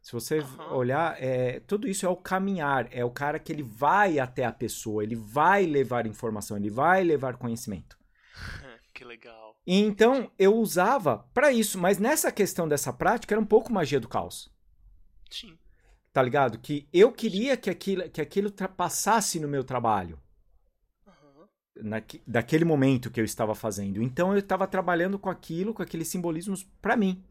Se 0.01 0.13
você 0.13 0.39
Aham. 0.39 0.75
olhar, 0.75 1.17
é, 1.23 1.61
tudo 1.61 1.89
isso 1.89 2.05
é 2.05 2.09
o 2.09 2.17
caminhar, 2.17 2.89
é 2.93 3.03
o 3.05 3.11
cara 3.11 3.39
que 3.39 3.51
ele 3.51 3.63
vai 3.63 4.19
até 4.19 4.45
a 4.45 4.53
pessoa, 4.53 5.03
ele 5.03 5.17
vai 5.17 5.65
levar 5.65 6.07
informação, 6.07 6.57
ele 6.59 6.69
vai 6.69 7.03
levar 7.03 7.37
conhecimento. 7.39 7.97
que 8.95 9.03
legal. 9.05 9.57
E 9.67 9.81
então 9.81 10.31
eu 10.39 10.55
usava 10.57 11.19
para 11.33 11.51
isso, 11.51 11.79
mas 11.79 11.99
nessa 11.99 12.31
questão 12.31 12.69
dessa 12.69 12.93
prática 12.93 13.35
era 13.35 13.41
um 13.41 13.47
pouco 13.47 13.73
magia 13.73 13.99
do 13.99 14.09
caos. 14.09 14.54
Sim. 15.31 15.59
tá 16.13 16.23
ligado? 16.23 16.59
Que 16.59 16.89
eu 16.93 17.13
queria 17.13 17.57
que 17.57 17.69
aquilo, 17.71 18.09
que 18.11 18.21
aquilo 18.21 18.51
passasse 18.77 19.41
no 19.41 19.49
meu 19.49 19.65
trabalho, 19.65 20.19
naque- 21.77 22.23
daquele 22.27 22.65
momento 22.65 23.11
que 23.11 23.21
eu 23.21 23.25
estava 23.25 23.55
fazendo. 23.55 24.03
Então 24.03 24.33
eu 24.33 24.39
estava 24.39 24.67
trabalhando 24.67 25.19
com 25.19 25.31
aquilo, 25.31 25.75
com 25.75 25.83
aqueles 25.83 26.09
simbolismos 26.09 26.65
para 26.81 26.97
mim, 26.97 27.23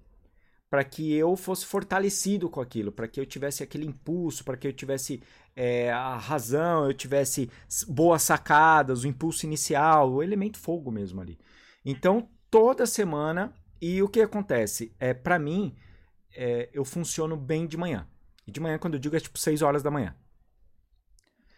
para 0.69 0.83
que 0.83 1.13
eu 1.13 1.35
fosse 1.35 1.65
fortalecido 1.65 2.49
com 2.49 2.59
aquilo, 2.61 2.91
para 2.91 3.07
que 3.07 3.19
eu 3.19 3.25
tivesse 3.25 3.63
aquele 3.63 3.85
impulso, 3.85 4.43
para 4.43 4.57
que 4.57 4.67
eu 4.67 4.73
tivesse 4.73 5.21
é, 5.55 5.91
a 5.91 6.17
razão, 6.17 6.85
eu 6.85 6.93
tivesse 6.93 7.49
boas 7.87 8.23
sacadas, 8.23 9.03
o 9.03 9.07
impulso 9.07 9.45
inicial, 9.45 10.11
o 10.11 10.23
elemento 10.23 10.59
fogo 10.59 10.91
mesmo 10.91 11.21
ali. 11.21 11.39
Então 11.85 12.29
toda 12.49 12.85
semana 12.85 13.53
e 13.81 14.01
o 14.01 14.09
que 14.09 14.21
acontece 14.21 14.93
é 14.99 15.13
para 15.13 15.39
mim 15.39 15.75
é, 16.35 16.69
eu 16.73 16.83
funciono 16.83 17.35
bem 17.35 17.65
de 17.67 17.77
manhã. 17.77 18.07
E 18.45 18.51
de 18.51 18.59
manhã, 18.59 18.77
quando 18.77 18.95
eu 18.95 18.99
digo, 18.99 19.15
é 19.15 19.19
tipo 19.19 19.37
6 19.37 19.61
horas 19.61 19.81
da 19.81 19.89
manhã. 19.89 20.15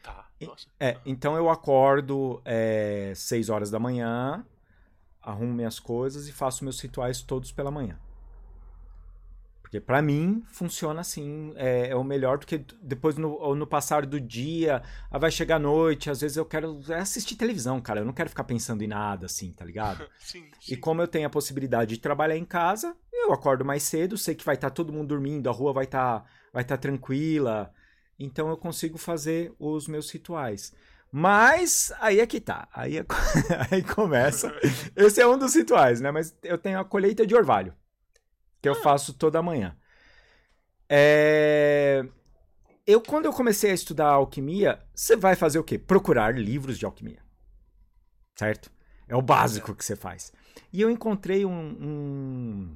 Tá. 0.04 0.28
E-. 0.40 0.50
É, 0.80 1.00
então 1.06 1.36
eu 1.36 1.50
acordo 1.50 2.42
é, 2.46 3.14
6 3.16 3.50
horas 3.50 3.72
da 3.72 3.80
manhã, 3.80 4.46
arrumo 5.22 5.54
minhas 5.54 5.80
coisas 5.80 6.28
e 6.28 6.32
faço 6.32 6.64
meus 6.64 6.80
rituais 6.80 7.22
todos 7.22 7.52
pela 7.52 7.72
manhã. 7.72 8.00
Porque 9.66 9.82
pra 9.82 10.00
mim 10.00 10.44
funciona 10.46 11.02
assim, 11.02 11.52
é, 11.56 11.88
é 11.88 11.96
o 11.96 12.04
melhor, 12.04 12.38
porque 12.38 12.64
depois 12.84 13.18
no, 13.18 13.56
no 13.56 13.66
passar 13.66 14.06
do 14.06 14.22
dia, 14.22 14.84
ah, 15.10 15.18
vai 15.18 15.32
chegar 15.32 15.56
a 15.56 15.60
noite, 15.60 16.08
às 16.08 16.22
vezes 16.22 16.38
eu 16.38 16.46
quero 16.46 16.80
assistir 16.94 17.36
televisão, 17.36 17.82
cara, 17.82 18.02
eu 18.02 18.06
não 18.06 18.14
quero 18.14 18.30
ficar 18.30 18.44
pensando 18.44 18.84
em 18.84 18.88
nada 18.88 19.26
assim, 19.26 19.52
tá 19.52 19.66
ligado? 19.66 20.08
Sim, 20.22 20.46
E 20.70 20.76
sim. 20.76 20.80
como 20.80 21.02
eu 21.02 21.08
tenho 21.08 21.26
a 21.26 21.32
possibilidade 21.32 21.96
de 21.96 22.00
trabalhar 22.00 22.38
em 22.38 22.46
casa, 22.46 22.96
eu 23.12 23.34
acordo 23.34 23.66
mais 23.66 23.82
cedo, 23.82 24.20
sei 24.20 24.36
que 24.36 24.46
vai 24.46 24.54
estar 24.54 24.70
todo 24.70 24.94
mundo 24.94 25.08
dormindo, 25.08 25.50
a 25.50 25.52
rua 25.52 25.74
vai 25.74 25.86
estar 25.86 26.24
vai 26.54 26.64
tá 26.64 26.78
tranquila. 26.78 27.74
Então 28.20 28.48
eu 28.50 28.58
consigo 28.58 29.00
fazer 29.00 29.52
os 29.58 29.88
meus 29.88 30.12
rituais. 30.12 30.74
Mas 31.12 31.92
aí 32.00 32.20
é 32.20 32.28
que 32.28 32.40
tá. 32.40 32.68
Aí, 32.72 33.00
é- 33.00 33.06
aí 33.72 33.82
começa. 33.82 34.54
Esse 34.96 35.22
é 35.22 35.28
um 35.28 35.40
dos 35.40 35.56
rituais, 35.56 36.00
né? 36.02 36.12
Mas 36.12 36.38
eu 36.44 36.58
tenho 36.58 36.80
a 36.80 36.86
colheita 36.86 37.26
de 37.26 37.34
orvalho. 37.36 37.74
Que 38.66 38.70
eu 38.70 38.76
faço 38.76 39.14
toda 39.14 39.44
manhã. 39.44 39.78
É, 40.90 42.04
Eu, 42.88 43.02
quando 43.02 43.26
eu 43.26 43.34
comecei 43.34 43.72
a 43.72 43.74
estudar 43.76 44.08
alquimia, 44.10 44.82
você 44.96 45.16
vai 45.16 45.36
fazer 45.36 45.60
o 45.60 45.64
quê? 45.64 45.78
Procurar 45.80 46.36
livros 46.38 46.80
de 46.80 46.86
alquimia. 46.86 47.20
Certo? 48.36 48.72
É 49.08 49.16
o 49.16 49.22
básico 49.22 49.74
que 49.76 49.84
você 49.86 49.96
faz. 49.96 50.32
E 50.74 50.82
eu 50.82 50.90
encontrei 50.90 51.46
um, 51.46 51.52
um, 51.52 52.76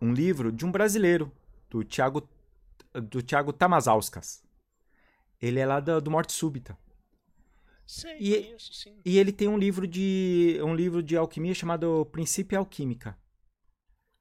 um 0.00 0.12
livro 0.14 0.52
de 0.52 0.64
um 0.66 0.72
brasileiro, 0.72 1.32
do 1.70 1.84
Tiago 1.84 2.28
do 2.94 3.22
Thiago 3.22 3.52
Tamazauskas. 3.52 4.42
Ele 5.40 5.60
é 5.60 5.66
lá 5.66 5.80
do, 5.80 6.00
do 6.00 6.10
Morte 6.10 6.32
Súbita. 6.32 6.78
Sei, 7.86 8.18
E- 8.20 8.42
conheço, 8.42 8.74
sim. 8.74 9.00
E 9.04 9.18
ele 9.18 9.32
tem 9.32 9.48
um 9.48 9.56
livro 9.56 9.86
de 9.86 10.58
um 10.62 10.74
livro 10.74 11.02
de 11.02 11.16
alquimia 11.16 11.54
chamado 11.54 12.04
Princípio 12.12 12.58
Alquímica. 12.58 13.16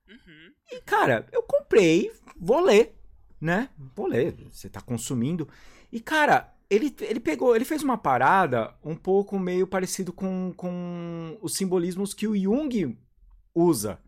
Uhum. 0.07 0.54
E 0.71 0.81
cara, 0.81 1.27
eu 1.31 1.43
comprei, 1.43 2.11
vou 2.35 2.59
ler, 2.59 2.95
né? 3.39 3.69
Vou 3.95 4.07
ler, 4.07 4.35
você 4.51 4.69
tá 4.69 4.81
consumindo. 4.81 5.47
E 5.91 5.99
cara, 5.99 6.53
ele, 6.69 6.95
ele 7.01 7.19
pegou, 7.19 7.55
ele 7.55 7.65
fez 7.65 7.83
uma 7.83 7.97
parada 7.97 8.73
um 8.83 8.95
pouco 8.95 9.37
meio 9.37 9.67
parecido 9.67 10.11
com, 10.11 10.53
com 10.55 11.37
os 11.41 11.55
simbolismos 11.55 12.13
que 12.13 12.27
o 12.27 12.35
Jung 12.35 12.97
usa. 13.53 13.99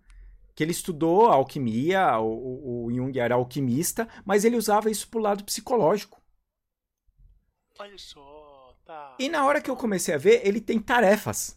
Que 0.56 0.64
ele 0.64 0.72
estudou 0.72 1.28
alquimia, 1.28 2.18
o, 2.20 2.26
o, 2.26 2.86
o 2.86 2.92
Jung 2.92 3.18
era 3.20 3.36
alquimista, 3.36 4.08
mas 4.26 4.44
ele 4.44 4.58
usava 4.58 4.90
isso 4.90 5.08
pro 5.08 5.20
lado 5.20 5.44
psicológico. 5.44 6.20
Olha 7.80 7.98
só, 7.98 8.76
tá. 8.84 9.16
E 9.20 9.30
na 9.30 9.46
hora 9.46 9.62
que 9.62 9.70
eu 9.70 9.78
comecei 9.78 10.16
a 10.16 10.18
ver, 10.18 10.42
ele 10.44 10.60
tem 10.60 10.80
tarefas. 10.80 11.56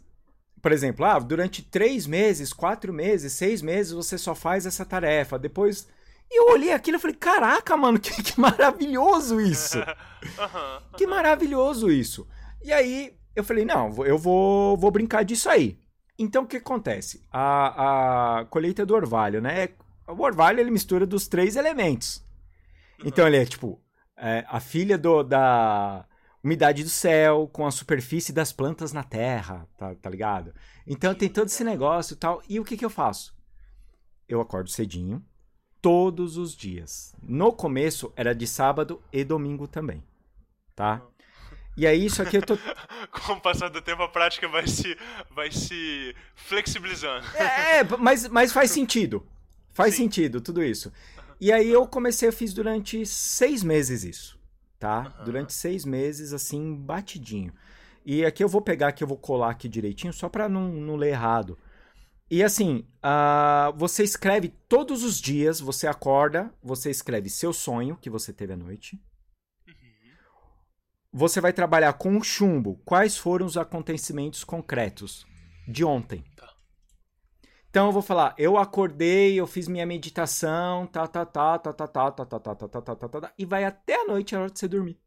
Por 0.61 0.73
exemplo, 0.73 1.05
ah, 1.05 1.19
durante 1.19 1.63
três 1.63 2.07
meses, 2.07 2.53
quatro 2.53 2.93
meses, 2.93 3.33
seis 3.33 3.63
meses, 3.63 3.93
você 3.93 4.19
só 4.19 4.35
faz 4.35 4.67
essa 4.67 4.85
tarefa. 4.85 5.39
Depois. 5.39 5.89
E 6.31 6.41
eu 6.41 6.53
olhei 6.53 6.73
aquilo 6.73 6.97
e 6.99 7.01
falei: 7.01 7.17
caraca, 7.17 7.77
mano, 7.77 7.99
que, 8.01 8.23
que 8.23 8.39
maravilhoso 8.41 9.41
isso! 9.41 9.79
Que 10.97 11.07
maravilhoso 11.07 11.91
isso! 11.91 12.29
E 12.63 12.73
aí 12.73 13.17
eu 13.35 13.43
falei: 13.43 13.65
não, 13.65 14.05
eu 14.05 14.19
vou, 14.19 14.77
vou 14.77 14.91
brincar 14.91 15.25
disso 15.25 15.49
aí. 15.49 15.79
Então 16.19 16.43
o 16.43 16.47
que 16.47 16.59
acontece? 16.59 17.25
A, 17.33 18.41
a 18.41 18.45
colheita 18.45 18.85
do 18.85 18.95
orvalho, 18.95 19.41
né? 19.41 19.71
O 20.07 20.23
orvalho 20.23 20.61
ele 20.61 20.71
mistura 20.71 21.07
dos 21.07 21.27
três 21.27 21.57
elementos. 21.57 22.23
Então 23.03 23.27
ele 23.27 23.39
é 23.39 23.47
tipo 23.47 23.81
é, 24.19 24.45
a 24.47 24.61
filha 24.61 24.99
do, 24.99 25.23
da 25.23 26.05
umidade 26.43 26.83
do 26.83 26.89
céu 26.89 27.49
com 27.53 27.67
a 27.67 27.71
superfície 27.71 28.33
das 28.33 28.53
plantas 28.53 28.93
na 28.93 29.03
terra, 29.03 29.69
tá, 29.77 29.95
tá 29.95 30.11
ligado? 30.11 30.55
Então 30.87 31.15
tem 31.15 31.29
todo 31.29 31.49
esse 31.49 31.65
negócio 31.65 32.15
e 32.15 32.17
tal. 32.17 32.43
E 32.49 32.59
o 32.59 32.65
que 32.65 32.77
que 32.77 32.85
eu 32.85 32.91
faço? 32.91 33.35
Eu 34.29 34.41
acordo 34.41 34.71
cedinho, 34.71 35.25
todos 35.81 36.37
os 36.37 36.55
dias. 36.57 37.15
No 37.23 37.53
começo 37.53 38.13
era 38.17 38.35
de 38.35 38.47
sábado 38.47 39.03
e 39.13 39.25
domingo 39.25 39.67
também, 39.67 40.03
tá? 40.75 41.03
E 41.77 41.87
aí 41.87 42.05
isso 42.05 42.21
aqui 42.21 42.37
eu 42.37 42.43
tô 42.43 42.59
Com 43.11 43.33
o 43.33 43.41
passar 43.41 43.69
do 43.69 43.81
tempo, 43.81 44.03
a 44.03 44.09
prática 44.09 44.47
vai 44.49 44.67
se, 44.67 44.97
vai 45.31 45.51
se 45.51 46.15
flexibilizando. 46.35 47.27
É, 47.37 47.83
mas, 47.99 48.29
mas 48.29 48.53
faz 48.53 48.71
sentido. 48.71 49.27
Faz 49.73 49.95
Sim. 49.95 50.05
sentido 50.05 50.41
tudo 50.41 50.63
isso. 50.63 50.93
E 51.41 51.51
aí 51.53 51.71
eu 51.71 51.87
comecei, 51.87 52.29
eu 52.29 52.33
fiz 52.33 52.53
durante 52.53 53.07
seis 53.07 53.63
meses 53.63 54.05
isso, 54.05 54.39
tá? 54.81 55.03
Durante 55.25 55.53
seis 55.53 55.85
meses, 55.85 56.33
assim, 56.33 56.75
batidinho. 56.75 57.53
E 58.05 58.25
aqui 58.25 58.43
eu 58.43 58.49
vou 58.49 58.63
pegar, 58.63 58.89
aqui 58.89 59.05
eu 59.05 59.09
vou 59.09 59.19
colar 59.19 59.51
aqui 59.51 59.69
direitinho, 59.69 60.13
só 60.13 60.29
pra 60.29 60.49
não, 60.49 60.73
não 60.73 60.97
ler 60.97 61.11
errado. 61.11 61.57
E 62.31 62.43
assim, 62.43 62.87
ah, 63.03 63.73
você 63.77 64.03
escreve 64.03 64.49
todos 64.69 65.05
os 65.05 65.21
dias, 65.21 65.61
você 65.61 65.87
acorda, 65.87 66.53
você 66.63 66.91
escreve 66.91 67.29
seu 67.29 67.53
sonho 67.53 67.97
que 67.97 68.09
você 68.09 68.33
teve 68.33 68.55
à 68.55 68.57
noite. 68.57 68.99
Você 71.13 71.41
vai 71.41 71.53
trabalhar 71.53 71.93
com 71.95 72.17
o 72.17 72.23
chumbo. 72.23 72.81
Quais 72.85 73.19
foram 73.19 73.45
os 73.45 73.57
acontecimentos 73.57 74.45
concretos 74.45 75.27
de 75.69 75.85
ontem? 75.85 76.25
Então 77.71 77.87
eu 77.87 77.93
vou 77.93 78.03
falar, 78.03 78.35
eu 78.37 78.59
acordei, 78.59 79.39
eu 79.39 79.47
fiz 79.47 79.69
minha 79.69 79.87
meditação, 79.87 80.89
tá, 80.89 81.07
tá, 81.07 81.25
tá, 81.25 81.57
tá, 81.57 81.73
tá, 81.73 81.87
tá, 81.87 82.11
tá, 82.11 82.13
tá, 82.13 82.25
tá, 82.27 82.41
tá, 82.41 82.55
tá, 82.57 82.67
tá, 82.69 82.97
tá, 82.97 83.09
tá, 83.09 83.21
tá, 83.21 83.33
e 83.39 83.45
vai 83.45 83.63
até 83.63 84.03
a 84.03 84.07
noite 84.07 84.35
a 84.35 84.41
hora 84.41 84.51
de 84.51 84.59
você 84.59 84.67
dormir. 84.67 84.99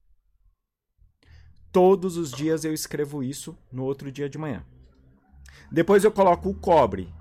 Todos 1.74 2.16
os 2.16 2.32
dias 2.32 2.64
eu 2.64 2.74
escrevo 2.74 3.22
isso 3.22 3.58
no 3.70 3.84
outro 3.84 4.10
dia 4.10 4.30
de 4.30 4.38
manhã. 4.38 4.66
Depois 5.70 6.06
eu 6.06 6.12
coloco 6.12 6.48
o 6.48 6.56
cobre, 6.56 7.14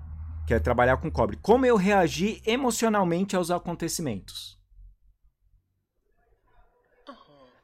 que 0.47 0.53
é 0.53 0.59
trabalhar 0.59 0.95
com 0.97 1.11
cobre. 1.11 1.35
Como 1.41 1.65
eu 1.65 1.75
reagi 1.75 2.41
emocionalmente 2.45 3.35
aos 3.35 3.51
acontecimentos. 3.51 4.57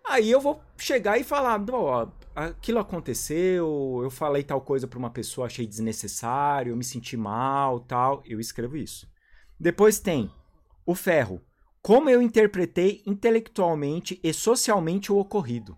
Aí 0.03 0.29
eu 0.29 0.41
vou 0.41 0.61
chegar 0.75 1.17
e 1.17 1.23
falar, 1.23 1.63
ó, 1.71 2.07
aquilo 2.45 2.79
aconteceu, 2.79 3.99
eu 4.01 4.09
falei 4.09 4.43
tal 4.43 4.61
coisa 4.61 4.87
pra 4.87 4.99
uma 4.99 5.09
pessoa, 5.09 5.47
achei 5.47 5.67
desnecessário, 5.67 6.71
eu 6.71 6.77
me 6.77 6.83
senti 6.83 7.17
mal, 7.17 7.79
tal, 7.81 8.23
eu 8.25 8.39
escrevo 8.39 8.77
isso. 8.77 9.11
Depois 9.59 9.99
tem 9.99 10.31
o 10.85 10.95
ferro, 10.95 11.41
como 11.81 12.09
eu 12.09 12.21
interpretei 12.21 13.03
intelectualmente 13.05 14.19
e 14.23 14.33
socialmente 14.33 15.11
o 15.11 15.17
ocorrido. 15.17 15.77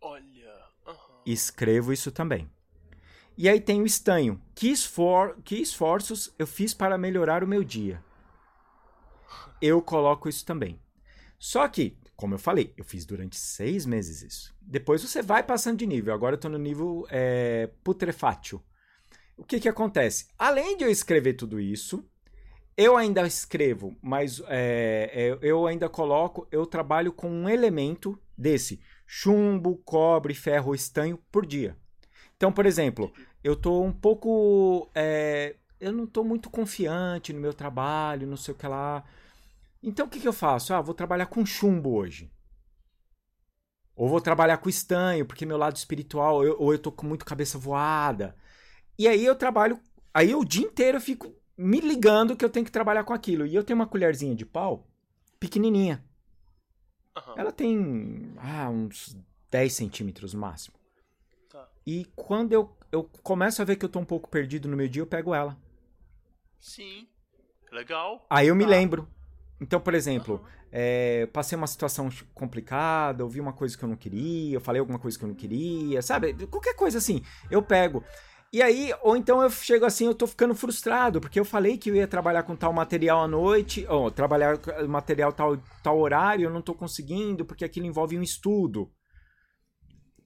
Olha. 0.00 0.52
aham. 0.86 0.96
Escrevo 1.26 1.92
isso 1.92 2.12
também. 2.12 2.48
E 3.36 3.48
aí 3.48 3.60
tem 3.60 3.80
o 3.80 3.86
estanho, 3.86 4.40
que, 4.54 4.68
esfor 4.68 5.36
que 5.42 5.56
esforços 5.56 6.32
eu 6.38 6.46
fiz 6.46 6.74
para 6.74 6.98
melhorar 6.98 7.42
o 7.42 7.48
meu 7.48 7.64
dia. 7.64 8.02
Eu 9.60 9.80
coloco 9.80 10.28
isso 10.28 10.44
também. 10.44 10.80
Só 11.38 11.66
que, 11.66 11.96
como 12.16 12.34
eu 12.34 12.38
falei, 12.38 12.72
eu 12.76 12.84
fiz 12.84 13.04
durante 13.04 13.36
seis 13.36 13.84
meses 13.86 14.22
isso. 14.22 14.54
Depois 14.60 15.02
você 15.02 15.22
vai 15.22 15.42
passando 15.42 15.78
de 15.78 15.86
nível. 15.86 16.14
Agora 16.14 16.34
eu 16.34 16.40
tô 16.40 16.48
no 16.48 16.58
nível 16.58 17.06
é, 17.10 17.70
putrefátil. 17.82 18.62
O 19.36 19.44
que 19.44 19.58
que 19.58 19.68
acontece? 19.68 20.28
Além 20.38 20.76
de 20.76 20.84
eu 20.84 20.90
escrever 20.90 21.34
tudo 21.34 21.58
isso, 21.58 22.04
eu 22.76 22.96
ainda 22.96 23.26
escrevo, 23.26 23.96
mas 24.00 24.40
é, 24.48 25.10
é, 25.12 25.38
eu 25.42 25.66
ainda 25.66 25.88
coloco, 25.88 26.46
eu 26.50 26.64
trabalho 26.64 27.12
com 27.12 27.28
um 27.28 27.48
elemento 27.48 28.18
desse 28.36 28.80
chumbo, 29.06 29.76
cobre, 29.84 30.34
ferro, 30.34 30.74
estanho 30.74 31.18
por 31.30 31.44
dia. 31.44 31.76
Então, 32.36 32.52
por 32.52 32.66
exemplo, 32.66 33.12
eu 33.42 33.54
tô 33.54 33.82
um 33.82 33.92
pouco. 33.92 34.90
é, 34.94 35.56
eu 35.80 35.92
não 35.92 36.06
tô 36.06 36.22
muito 36.22 36.48
confiante 36.48 37.32
no 37.32 37.40
meu 37.40 37.52
trabalho, 37.52 38.26
não 38.26 38.36
sei 38.36 38.54
o 38.54 38.56
que 38.56 38.66
lá. 38.66 39.04
Então 39.82 40.06
o 40.06 40.08
que, 40.08 40.20
que 40.20 40.28
eu 40.28 40.32
faço? 40.32 40.72
Ah, 40.72 40.80
vou 40.80 40.94
trabalhar 40.94 41.26
com 41.26 41.44
chumbo 41.44 41.92
hoje. 41.94 42.30
Ou 43.94 44.08
vou 44.08 44.20
trabalhar 44.20 44.58
com 44.58 44.68
estanho, 44.68 45.26
porque 45.26 45.44
meu 45.46 45.56
lado 45.56 45.76
espiritual, 45.76 46.44
eu- 46.44 46.56
ou 46.58 46.72
eu 46.72 46.78
tô 46.78 46.90
com 46.90 47.06
muito 47.06 47.24
cabeça 47.24 47.58
voada. 47.58 48.34
E 48.98 49.08
aí 49.08 49.24
eu 49.24 49.36
trabalho. 49.36 49.80
Aí 50.14 50.34
o 50.34 50.44
dia 50.44 50.66
inteiro 50.66 50.98
eu 50.98 51.02
fico 51.02 51.34
me 51.56 51.80
ligando 51.80 52.36
que 52.36 52.44
eu 52.44 52.50
tenho 52.50 52.66
que 52.66 52.72
trabalhar 52.72 53.04
com 53.04 53.12
aquilo. 53.14 53.46
E 53.46 53.54
eu 53.54 53.64
tenho 53.64 53.78
uma 53.78 53.86
colherzinha 53.86 54.34
de 54.34 54.46
pau 54.46 54.88
pequenininha. 55.40 56.04
Aham. 57.16 57.34
Ela 57.36 57.52
tem 57.52 58.32
ah, 58.38 58.68
uns 58.70 59.16
10 59.50 59.74
centímetros 59.74 60.32
no 60.34 60.40
máximo. 60.40 60.74
Tá. 61.48 61.68
E 61.86 62.06
quando 62.16 62.52
eu, 62.52 62.76
eu 62.90 63.04
começo 63.22 63.62
a 63.62 63.64
ver 63.64 63.76
que 63.76 63.84
eu 63.84 63.88
tô 63.88 63.98
um 64.00 64.04
pouco 64.04 64.28
perdido 64.28 64.68
no 64.68 64.76
meu 64.76 64.88
dia, 64.88 65.02
eu 65.02 65.06
pego 65.06 65.34
ela. 65.34 65.56
Sim. 66.58 67.08
Legal. 67.70 68.22
Aí 68.28 68.48
eu 68.48 68.54
me 68.56 68.64
Tá. 68.64 68.70
lembro. 68.70 69.08
Então, 69.62 69.80
por 69.80 69.94
exemplo, 69.94 70.44
é, 70.72 71.26
passei 71.26 71.56
uma 71.56 71.68
situação 71.68 72.10
complicada, 72.34 73.22
ouvi 73.22 73.40
uma 73.40 73.52
coisa 73.52 73.78
que 73.78 73.84
eu 73.84 73.88
não 73.88 73.94
queria, 73.94 74.56
eu 74.56 74.60
falei 74.60 74.80
alguma 74.80 74.98
coisa 74.98 75.16
que 75.16 75.24
eu 75.24 75.28
não 75.28 75.36
queria, 75.36 76.02
sabe? 76.02 76.34
Qualquer 76.48 76.74
coisa 76.74 76.98
assim, 76.98 77.22
eu 77.48 77.62
pego. 77.62 78.02
E 78.52 78.60
aí, 78.60 78.92
ou 79.02 79.16
então 79.16 79.40
eu 79.40 79.48
chego 79.48 79.86
assim, 79.86 80.04
eu 80.04 80.14
tô 80.16 80.26
ficando 80.26 80.52
frustrado, 80.52 81.20
porque 81.20 81.38
eu 81.38 81.44
falei 81.44 81.78
que 81.78 81.90
eu 81.90 81.94
ia 81.94 82.08
trabalhar 82.08 82.42
com 82.42 82.56
tal 82.56 82.72
material 82.72 83.22
à 83.22 83.28
noite, 83.28 83.86
ou 83.88 84.10
trabalhar 84.10 84.58
com 84.58 84.88
material 84.88 85.32
tal, 85.32 85.56
tal 85.80 85.96
horário, 85.98 86.46
eu 86.46 86.50
não 86.50 86.60
tô 86.60 86.74
conseguindo, 86.74 87.44
porque 87.44 87.64
aquilo 87.64 87.86
envolve 87.86 88.18
um 88.18 88.22
estudo. 88.22 88.92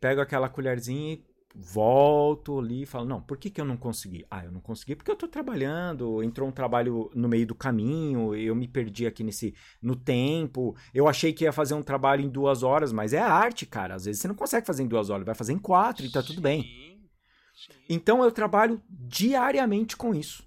Pego 0.01 0.23
aquela 0.23 0.49
colherzinha 0.49 1.13
e 1.13 1.25
volto 1.59 2.59
ali 2.59 2.83
e 2.83 2.87
falo, 2.87 3.07
não, 3.07 3.21
por 3.21 3.39
que, 3.39 3.49
que 3.49 3.61
eu 3.61 3.65
não 3.65 3.77
consegui? 3.77 4.27
Ah, 4.31 4.45
eu 4.45 4.53
não 4.53 4.61
consegui 4.61 4.95
porque 4.95 5.11
eu 5.11 5.17
tô 5.17 5.27
trabalhando, 5.27 6.23
entrou 6.23 6.49
um 6.49 6.53
trabalho 6.53 7.11
no 7.15 7.29
meio 7.29 7.47
do 7.47 7.55
caminho, 7.55 8.35
eu 8.35 8.55
me 8.55 8.69
perdi 8.69 9.07
aqui 9.07 9.25
nesse, 9.25 9.55
no 9.81 9.97
tempo, 9.97 10.77
eu 10.93 11.09
achei 11.09 11.33
que 11.33 11.45
ia 11.45 11.53
fazer 11.53 11.75
um 11.75 11.83
trabalho 11.83 12.23
em 12.23 12.29
duas 12.29 12.63
horas, 12.63 12.93
mas 12.93 13.15
é 13.15 13.19
arte, 13.19 13.65
cara, 13.65 13.95
às 13.95 14.05
vezes 14.05 14.21
você 14.21 14.29
não 14.29 14.35
consegue 14.35 14.67
fazer 14.67 14.83
em 14.83 14.89
duas 14.89 15.09
horas, 15.09 15.25
vai 15.25 15.35
fazer 15.35 15.55
em 15.55 15.59
quatro 15.59 16.05
e 16.05 16.11
tá 16.11 16.23
tudo 16.23 16.41
bem. 16.41 16.63
Sim. 16.63 17.73
Então 17.89 18.23
eu 18.23 18.31
trabalho 18.31 18.81
diariamente 18.89 19.97
com 19.97 20.15
isso. 20.15 20.47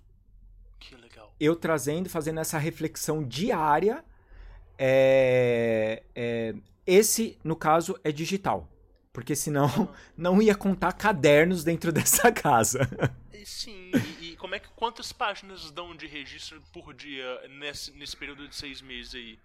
Que 0.80 0.96
legal. 0.96 1.34
Eu 1.40 1.56
trazendo, 1.56 2.08
fazendo 2.08 2.40
essa 2.40 2.60
reflexão 2.60 3.24
diária, 3.24 4.04
é, 4.78 6.04
é, 6.16 6.54
esse, 6.86 7.38
no 7.44 7.56
caso, 7.56 8.00
é 8.04 8.12
digital. 8.12 8.70
Porque 9.20 9.36
senão 9.36 9.90
não 10.16 10.42
ia 10.42 10.56
contar 10.56 10.94
cadernos 10.94 11.62
dentro 11.62 11.92
dessa 11.92 12.32
casa. 12.32 12.90
Sim, 13.44 13.92
e, 14.22 14.32
e 14.32 14.36
como 14.38 14.56
é 14.56 14.60
que 14.60 14.70
quantas 14.70 15.12
páginas 15.12 15.70
dão 15.72 15.94
de 15.94 16.08
registro 16.08 16.62
por 16.72 16.94
dia 16.94 17.42
nesse, 17.60 17.92
nesse 17.92 18.16
período 18.16 18.48
de 18.48 18.56
seis 18.56 18.82
meses 18.82 19.14
aí? 19.14 19.38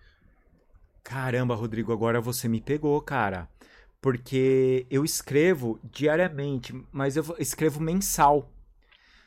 Caramba, 1.02 1.56
Rodrigo, 1.56 1.92
agora 1.92 2.20
você 2.20 2.48
me 2.48 2.60
pegou, 2.60 3.00
cara. 3.00 3.48
Porque 4.00 4.86
eu 4.88 5.04
escrevo 5.04 5.80
diariamente, 5.82 6.72
mas 6.92 7.16
eu 7.16 7.24
escrevo 7.38 7.80
mensal. 7.80 8.52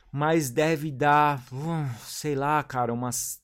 Mas 0.10 0.50
deve 0.50 0.92
dar, 0.92 1.44
uh, 1.52 2.06
sei 2.06 2.36
lá, 2.36 2.64
cara, 2.64 2.94
umas 2.94 3.42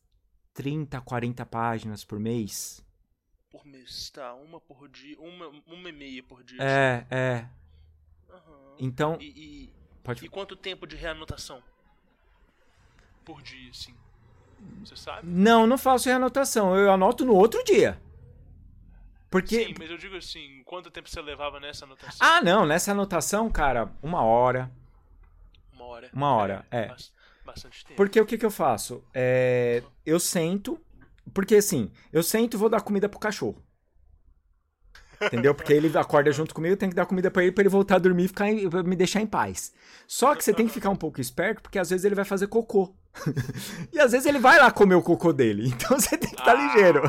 30, 0.54 1.02
40 1.02 1.46
páginas 1.46 2.06
por 2.06 2.18
mês. 2.18 2.83
Por 3.54 3.66
mês, 3.68 4.10
tá? 4.10 4.34
Uma 4.34 4.60
por 4.60 4.90
dia, 4.90 5.16
uma, 5.20 5.48
uma 5.68 5.90
e 5.90 5.92
meia 5.92 6.24
por 6.24 6.44
dia. 6.44 6.58
É, 6.60 7.06
é. 7.12 7.46
Aham. 8.32 8.76
Então, 8.80 9.18
E, 9.22 9.26
e, 9.28 9.70
pode 10.04 10.26
e 10.26 10.28
quanto 10.28 10.56
tempo 10.56 10.88
de 10.88 10.96
reanotação? 10.96 11.62
Por 13.24 13.44
dia, 13.44 13.72
sim. 13.72 13.94
Você 14.84 14.96
sabe? 14.96 15.28
Não, 15.28 15.68
não 15.68 15.78
faço 15.78 16.10
reanotação. 16.10 16.76
Eu 16.76 16.92
anoto 16.92 17.24
no 17.24 17.36
outro 17.36 17.64
dia. 17.64 17.96
Porque. 19.30 19.66
Sim, 19.66 19.76
mas 19.78 19.92
eu 19.92 19.98
digo 19.98 20.16
assim, 20.16 20.64
quanto 20.66 20.90
tempo 20.90 21.08
você 21.08 21.22
levava 21.22 21.60
nessa 21.60 21.86
anotação? 21.86 22.28
Ah, 22.28 22.42
não, 22.42 22.66
nessa 22.66 22.92
anotação, 22.92 23.52
cara, 23.52 23.92
uma 24.02 24.24
hora. 24.24 24.72
Uma 25.74 25.86
hora. 25.86 26.10
Uma 26.14 26.34
hora, 26.34 26.66
é. 26.72 26.88
bas- 26.88 27.12
Bastante 27.46 27.84
tempo. 27.86 27.98
Porque 27.98 28.20
o 28.22 28.26
que, 28.26 28.38
que 28.38 28.46
eu 28.46 28.52
faço? 28.52 29.04
É, 29.14 29.84
eu 30.06 30.20
sento. 30.20 30.80
Porque 31.34 31.56
assim, 31.56 31.92
eu 32.12 32.24
sento 32.24 32.56
e 32.56 32.58
vou 32.58 32.70
dar 32.70 32.82
comida 32.82 33.08
pro 33.08 33.20
cachorro. 33.20 33.62
Entendeu? 35.22 35.56
Porque 35.56 35.72
ele 35.72 35.96
acorda 35.98 36.32
junto 36.32 36.54
comigo, 36.54 36.74
eu 36.74 36.78
tenho 36.78 36.90
que 36.90 36.96
dar 36.96 37.06
comida 37.06 37.32
pra 37.32 37.44
ele 37.44 37.52
pra 37.52 37.62
ele 37.62 37.70
voltar 37.70 37.96
a 37.96 38.00
dormir 38.00 38.26
e 38.26 38.28
ficar 38.28 38.50
em- 38.50 38.68
me 38.84 38.96
deixar 38.96 39.22
em 39.22 39.28
paz. 39.28 39.72
Só 40.06 40.36
que 40.36 40.44
você 40.44 40.54
tem 40.54 40.68
que 40.68 40.74
ficar 40.74 40.90
um 40.90 40.96
pouco 40.96 41.22
esperto, 41.22 41.62
porque 41.62 41.80
às 41.80 41.90
vezes 41.90 42.04
ele 42.04 42.16
vai 42.16 42.26
fazer 42.26 42.48
cocô. 42.48 42.94
e 43.94 44.00
às 44.00 44.12
vezes 44.12 44.26
ele 44.26 44.40
vai 44.40 44.60
lá 44.60 44.70
comer 44.72 44.96
o 44.96 45.02
cocô 45.02 45.32
dele. 45.32 45.68
Então 45.70 45.98
você 46.00 46.18
tem 46.18 46.30
que 46.30 46.40
estar 46.40 46.54
ligeiro. 46.56 47.04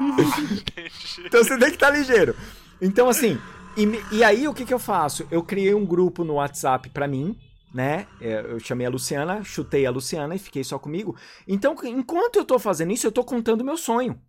Entendi. 0.00 1.26
Então 1.26 1.44
você 1.44 1.58
tem 1.58 1.68
que 1.68 1.76
estar 1.76 1.90
ligeiro. 1.90 2.34
Então, 2.80 3.08
assim, 3.08 3.38
e, 3.76 4.16
e 4.16 4.24
aí 4.24 4.48
o 4.48 4.54
que, 4.54 4.64
que 4.64 4.72
eu 4.72 4.78
faço? 4.78 5.26
Eu 5.30 5.42
criei 5.42 5.74
um 5.74 5.84
grupo 5.84 6.24
no 6.24 6.34
WhatsApp 6.34 6.88
pra 6.90 7.06
mim, 7.06 7.36
né? 7.72 8.06
É, 8.20 8.40
Eu 8.40 8.58
chamei 8.58 8.86
a 8.86 8.90
Luciana, 8.90 9.42
chutei 9.42 9.86
a 9.86 9.90
Luciana 9.90 10.34
e 10.34 10.38
fiquei 10.38 10.64
só 10.64 10.78
comigo. 10.78 11.16
Então, 11.46 11.76
enquanto 11.84 12.36
eu 12.36 12.44
tô 12.44 12.58
fazendo 12.58 12.92
isso, 12.92 13.06
eu 13.06 13.12
tô 13.12 13.24
contando 13.24 13.64
meu 13.64 13.76
sonho. 13.76 14.20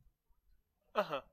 Aham. 0.96 1.24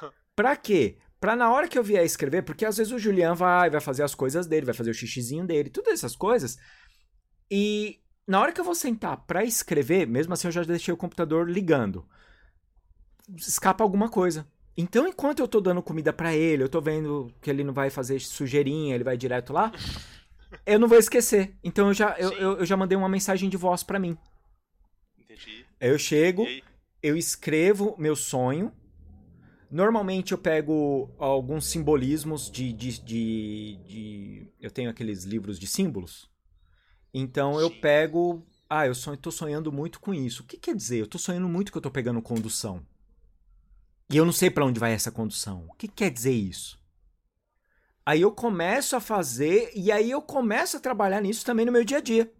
Pra 0.34 0.56
quê? 0.56 0.98
Pra 1.20 1.36
na 1.36 1.52
hora 1.52 1.68
que 1.68 1.78
eu 1.78 1.84
vier 1.84 2.04
escrever, 2.04 2.42
porque 2.42 2.64
às 2.64 2.76
vezes 2.78 2.92
o 2.92 2.98
Julian 2.98 3.34
vai, 3.34 3.70
vai 3.70 3.80
fazer 3.80 4.02
as 4.02 4.14
coisas 4.14 4.46
dele, 4.46 4.66
vai 4.66 4.74
fazer 4.74 4.90
o 4.90 4.94
xixizinho 4.94 5.46
dele, 5.46 5.70
todas 5.70 5.92
essas 5.92 6.16
coisas. 6.16 6.58
E 7.50 8.00
na 8.26 8.40
hora 8.40 8.50
que 8.52 8.60
eu 8.60 8.64
vou 8.64 8.74
sentar 8.74 9.18
pra 9.18 9.44
escrever, 9.44 10.06
mesmo 10.06 10.32
assim 10.32 10.48
eu 10.48 10.52
já 10.52 10.64
deixei 10.64 10.92
o 10.92 10.96
computador 10.96 11.48
ligando. 11.48 12.04
Escapa 13.36 13.84
alguma 13.84 14.08
coisa. 14.08 14.46
Então, 14.76 15.06
enquanto 15.06 15.40
eu 15.40 15.48
tô 15.48 15.60
dando 15.60 15.82
comida 15.82 16.12
pra 16.12 16.34
ele, 16.34 16.62
eu 16.62 16.68
tô 16.68 16.80
vendo 16.80 17.32
que 17.40 17.50
ele 17.50 17.62
não 17.62 17.74
vai 17.74 17.90
fazer 17.90 18.20
sujeirinha, 18.20 18.94
ele 18.94 19.04
vai 19.04 19.16
direto 19.16 19.52
lá, 19.52 19.70
eu 20.66 20.78
não 20.78 20.88
vou 20.88 20.98
esquecer. 20.98 21.54
Então 21.62 21.88
eu 21.88 21.94
já, 21.94 22.16
eu, 22.18 22.32
eu, 22.32 22.58
eu 22.58 22.66
já 22.66 22.76
mandei 22.76 22.96
uma 22.96 23.08
mensagem 23.08 23.48
de 23.48 23.56
voz 23.56 23.82
pra 23.82 23.98
mim. 23.98 24.16
Entendi. 25.18 25.64
Aí 25.80 25.88
eu 25.90 25.98
chego, 25.98 26.46
eu 27.02 27.16
escrevo 27.16 27.94
meu 27.98 28.14
sonho. 28.16 28.72
Normalmente 29.70 30.32
eu 30.32 30.38
pego 30.38 31.10
alguns 31.18 31.66
simbolismos 31.66 32.50
de, 32.50 32.72
de, 32.72 32.98
de, 33.00 33.76
de- 33.86 34.52
Eu 34.60 34.70
tenho 34.70 34.90
aqueles 34.90 35.24
livros 35.24 35.58
de 35.58 35.66
símbolos. 35.66 36.30
Então 37.12 37.58
eu 37.60 37.70
Sim. 37.70 37.80
pego. 37.80 38.46
Ah, 38.68 38.86
eu 38.86 38.94
sonho, 38.94 39.16
tô 39.16 39.30
sonhando 39.30 39.70
muito 39.72 40.00
com 40.00 40.14
isso. 40.14 40.42
O 40.42 40.46
que 40.46 40.56
quer 40.58 40.74
dizer? 40.74 40.98
Eu 40.98 41.06
tô 41.06 41.18
sonhando 41.18 41.48
muito 41.48 41.70
que 41.72 41.78
eu 41.78 41.82
tô 41.82 41.90
pegando 41.90 42.22
condução. 42.22 42.86
E 44.10 44.16
eu 44.16 44.24
não 44.24 44.32
sei 44.32 44.50
pra 44.50 44.64
onde 44.64 44.80
vai 44.80 44.92
essa 44.92 45.10
condução. 45.10 45.66
O 45.68 45.74
que 45.74 45.88
quer 45.88 46.10
dizer 46.10 46.32
isso? 46.32 46.78
Aí 48.04 48.20
eu 48.20 48.32
começo 48.32 48.96
a 48.96 49.00
fazer 49.00 49.70
e 49.74 49.92
aí 49.92 50.10
eu 50.10 50.20
começo 50.20 50.76
a 50.76 50.80
trabalhar 50.80 51.20
nisso 51.20 51.44
também 51.44 51.64
no 51.64 51.72
meu 51.72 51.84
dia 51.84 51.98
a 51.98 52.00
dia. 52.00 52.32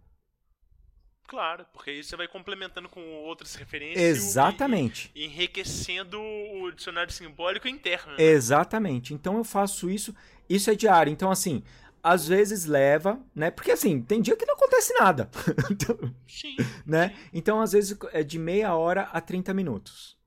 Claro, 1.27 1.65
porque 1.73 1.89
aí 1.89 2.03
você 2.03 2.15
vai 2.15 2.27
complementando 2.27 2.89
com 2.89 3.01
outras 3.23 3.55
referências. 3.55 4.03
Exatamente. 4.03 5.09
E, 5.15 5.21
e 5.21 5.25
enriquecendo 5.25 6.21
o 6.21 6.71
dicionário 6.71 7.11
simbólico 7.11 7.67
interno. 7.67 8.11
né? 8.11 8.23
Exatamente. 8.23 9.13
Então 9.13 9.37
eu 9.37 9.43
faço 9.43 9.89
isso. 9.89 10.13
Isso 10.49 10.69
é 10.69 10.75
diário. 10.75 11.11
Então, 11.11 11.31
assim, 11.31 11.63
às 12.03 12.27
vezes 12.27 12.65
leva, 12.65 13.19
né? 13.33 13.49
Porque 13.49 13.71
assim, 13.71 14.01
tem 14.01 14.21
dia 14.21 14.35
que 14.35 14.45
não 14.45 14.55
acontece 14.55 14.93
nada. 14.99 15.29
Então, 15.71 15.97
Sim. 16.27 16.57
né? 16.85 17.15
Então, 17.33 17.61
às 17.61 17.71
vezes, 17.71 17.97
é 18.11 18.21
de 18.21 18.37
meia 18.37 18.75
hora 18.75 19.03
a 19.03 19.21
30 19.21 19.53
minutos. 19.53 20.17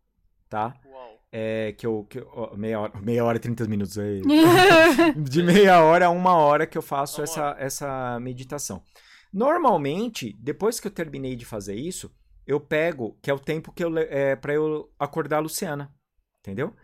Tá? 0.49 0.75
Uau. 0.87 1.16
É 1.39 1.73
que 1.73 1.87
eu. 1.87 2.07
Que, 2.09 2.19
eu- 2.19 2.53
meia, 2.57 2.81
hora, 2.81 2.99
meia 2.99 3.23
hora 3.23 3.37
e 3.37 3.41
30 3.41 3.69
minutos 3.69 3.99
aí. 3.99 4.23
de 5.15 5.43
meia 5.43 5.83
hora 5.83 6.07
a 6.07 6.11
uma 6.11 6.35
hora 6.35 6.67
que 6.67 6.79
eu 6.79 6.83
faço 6.83 7.21
Uma 7.21 7.25
essa, 7.25 7.57
essa 7.59 8.19
meditação. 8.21 8.83
Normalmente, 9.31 10.35
depois 10.41 10.81
que 10.81 10.87
eu 10.87 10.91
terminei 10.91 11.37
de 11.37 11.45
fazer 11.45 11.75
isso, 11.75 12.11
eu 12.47 12.59
pego, 12.59 13.19
que 13.21 13.31
é 13.31 13.35
o 13.35 13.39
tempo 13.39 13.71
que 13.71 13.85
eu 13.85 13.99
é, 13.99 14.35
para 14.35 14.55
eu 14.55 14.91
acordar 14.99 15.37
a 15.37 15.41
Luciana. 15.41 15.93
Entendeu? 16.41 16.75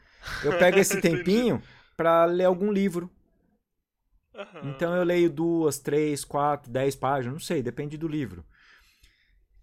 Eu 0.45 0.59
pego 0.59 0.79
esse 0.79 1.01
tempinho 1.01 1.63
pra 1.97 2.27
ler 2.27 2.45
algum 2.45 2.71
livro. 2.71 3.11
Aham. 4.35 4.69
Então 4.69 4.95
eu 4.95 5.03
leio 5.03 5.31
duas, 5.31 5.79
três, 5.79 6.27
quatro, 6.27 6.71
dez 6.71 6.95
páginas, 6.95 7.33
não 7.33 7.41
sei, 7.41 7.63
depende 7.63 7.97
do 7.97 8.07
livro. 8.07 8.45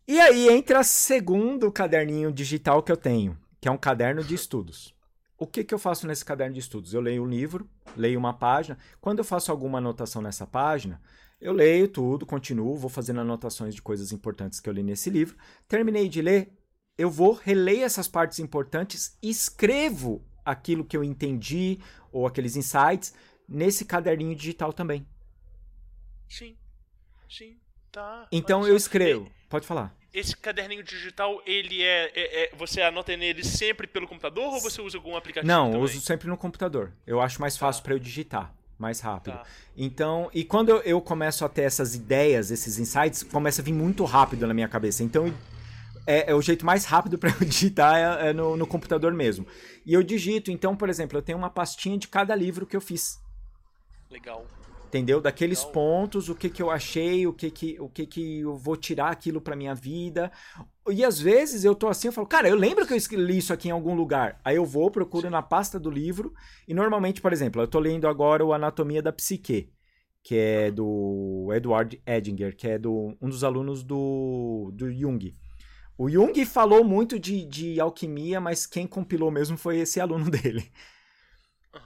E 0.07 0.19
aí 0.19 0.49
entra 0.49 0.83
segundo 0.83 1.71
caderninho 1.71 2.31
digital 2.31 2.81
que 2.81 2.91
eu 2.91 2.97
tenho, 2.97 3.37
que 3.59 3.67
é 3.67 3.71
um 3.71 3.77
caderno 3.77 4.23
de 4.23 4.35
estudos. 4.35 4.95
O 5.37 5.47
que, 5.47 5.63
que 5.63 5.73
eu 5.73 5.79
faço 5.79 6.05
nesse 6.05 6.25
caderno 6.25 6.53
de 6.53 6.59
estudos? 6.59 6.93
Eu 6.93 7.01
leio 7.01 7.23
um 7.23 7.27
livro, 7.27 7.69
leio 7.95 8.19
uma 8.19 8.33
página. 8.33 8.77
Quando 8.99 9.19
eu 9.19 9.23
faço 9.23 9.51
alguma 9.51 9.77
anotação 9.77 10.21
nessa 10.21 10.45
página, 10.45 11.01
eu 11.39 11.53
leio 11.53 11.87
tudo, 11.87 12.25
continuo, 12.25 12.77
vou 12.77 12.89
fazendo 12.89 13.21
anotações 13.21 13.73
de 13.73 13.81
coisas 13.81 14.11
importantes 14.11 14.59
que 14.59 14.67
eu 14.67 14.73
li 14.73 14.83
nesse 14.83 15.09
livro. 15.09 15.37
Terminei 15.67 16.09
de 16.09 16.21
ler, 16.21 16.51
eu 16.97 17.09
vou, 17.09 17.31
releio 17.31 17.83
essas 17.83 18.09
partes 18.09 18.39
importantes, 18.39 19.17
escrevo 19.23 20.25
aquilo 20.43 20.83
que 20.83 20.97
eu 20.97 21.03
entendi 21.03 21.79
ou 22.11 22.27
aqueles 22.27 22.57
insights 22.57 23.13
nesse 23.47 23.85
caderninho 23.85 24.35
digital 24.35 24.73
também. 24.73 25.07
Sim. 26.27 26.57
Sim. 27.29 27.57
Tá. 27.91 28.27
Então 28.31 28.67
eu 28.67 28.75
escrevo. 28.75 29.31
Pode 29.49 29.65
falar. 29.65 29.95
Esse 30.13 30.35
caderninho 30.35 30.83
digital, 30.83 31.41
ele 31.45 31.83
é, 31.83 32.11
é- 32.15 32.43
é- 32.45 32.51
Você 32.57 32.81
anota 32.81 33.15
nele 33.15 33.43
sempre 33.43 33.85
pelo 33.85 34.07
computador 34.07 34.45
ou 34.53 34.59
você 34.59 34.81
usa 34.81 34.97
algum 34.97 35.15
aplicativo? 35.15 35.47
Não, 35.47 35.65
eu 35.67 35.71
também? 35.73 35.83
uso 35.85 36.01
sempre 36.01 36.27
no 36.27 36.35
computador. 36.37 36.91
Eu 37.05 37.21
acho 37.21 37.39
mais 37.39 37.55
fácil 37.57 37.81
Tá. 37.81 37.85
para 37.85 37.93
eu 37.93 37.99
digitar, 37.99 38.51
mais 38.77 38.99
rápido. 39.01 39.35
Tá. 39.35 39.43
Então, 39.77 40.29
e 40.33 40.43
quando 40.43 40.69
eu, 40.69 40.77
eu 40.81 40.99
começo 41.01 41.45
a 41.45 41.49
ter 41.49 41.61
essas 41.61 41.93
ideias, 41.93 42.49
esses 42.49 42.79
insights, 42.79 43.21
começa 43.23 43.61
a 43.61 43.65
vir 43.65 43.73
muito 43.73 44.03
rápido 44.03 44.47
na 44.47 44.53
minha 44.53 44.67
cabeça. 44.67 45.03
Então, 45.03 45.31
é, 46.07 46.31
é 46.31 46.33
o 46.33 46.41
jeito 46.41 46.65
mais 46.65 46.85
rápido 46.85 47.17
para 47.19 47.29
eu 47.29 47.39
digitar 47.45 47.95
é, 48.23 48.29
é 48.29 48.33
no, 48.33 48.57
no 48.57 48.65
computador 48.65 49.13
mesmo. 49.13 49.45
E 49.85 49.93
eu 49.93 50.01
digito, 50.01 50.49
então, 50.49 50.75
por 50.75 50.89
exemplo, 50.89 51.19
eu 51.19 51.21
tenho 51.21 51.37
uma 51.37 51.51
pastinha 51.51 51.99
de 51.99 52.07
cada 52.07 52.33
livro 52.33 52.65
que 52.65 52.75
eu 52.75 52.81
fiz. 52.81 53.19
Legal. 54.09 54.43
Entendeu? 54.89 55.21
Daqueles 55.21 55.63
pontos, 55.63 56.29
o 56.29 56.35
que 56.35 56.49
que 56.49 56.63
eu 56.63 56.71
achei, 56.71 57.27
o 57.27 57.33
que 57.33 57.51
que, 57.51 57.79
o 57.79 57.87
que, 57.87 58.07
que 58.07 58.39
eu 58.39 58.57
vou 58.57 58.75
tirar 58.75 59.11
aquilo 59.11 59.39
pra 59.39 59.55
minha 59.55 59.75
vida. 59.75 60.31
E 60.89 61.05
às 61.05 61.19
vezes 61.19 61.63
eu 61.63 61.75
tô 61.75 61.87
assim, 61.87 62.07
eu 62.07 62.11
falo, 62.11 62.25
cara, 62.25 62.49
eu 62.49 62.55
lembro 62.55 62.87
que 62.87 62.93
eu 62.93 63.19
li 63.19 63.37
isso 63.37 63.53
aqui 63.53 63.67
em 63.67 63.71
algum 63.71 63.93
lugar. 63.93 64.41
Aí 64.43 64.55
eu 64.55 64.65
vou, 64.65 64.89
procuro 64.89 65.29
na 65.29 65.43
pasta 65.43 65.79
do 65.79 65.91
livro. 65.91 66.33
E 66.67 66.73
normalmente, 66.73 67.21
por 67.21 67.31
exemplo, 67.31 67.61
eu 67.61 67.67
tô 67.67 67.77
lendo 67.77 68.07
agora 68.07 68.43
o 68.43 68.51
Anatomia 68.51 68.99
da 68.99 69.13
Psique, 69.13 69.71
que 70.23 70.35
é 70.35 70.71
do 70.71 71.51
Edward 71.53 72.01
Edinger, 72.07 72.57
que 72.57 72.67
é 72.67 72.79
do, 72.79 73.15
um 73.21 73.29
dos 73.29 73.43
alunos 73.43 73.83
do, 73.83 74.71
do 74.73 74.91
Jung. 74.91 75.35
O 75.95 76.09
Jung 76.09 76.45
falou 76.45 76.83
muito 76.83 77.19
de, 77.19 77.45
de 77.45 77.79
alquimia, 77.79 78.41
mas 78.41 78.65
quem 78.65 78.87
compilou 78.87 79.29
mesmo 79.29 79.55
foi 79.55 79.77
esse 79.77 79.99
aluno 79.99 80.31
dele. 80.31 80.71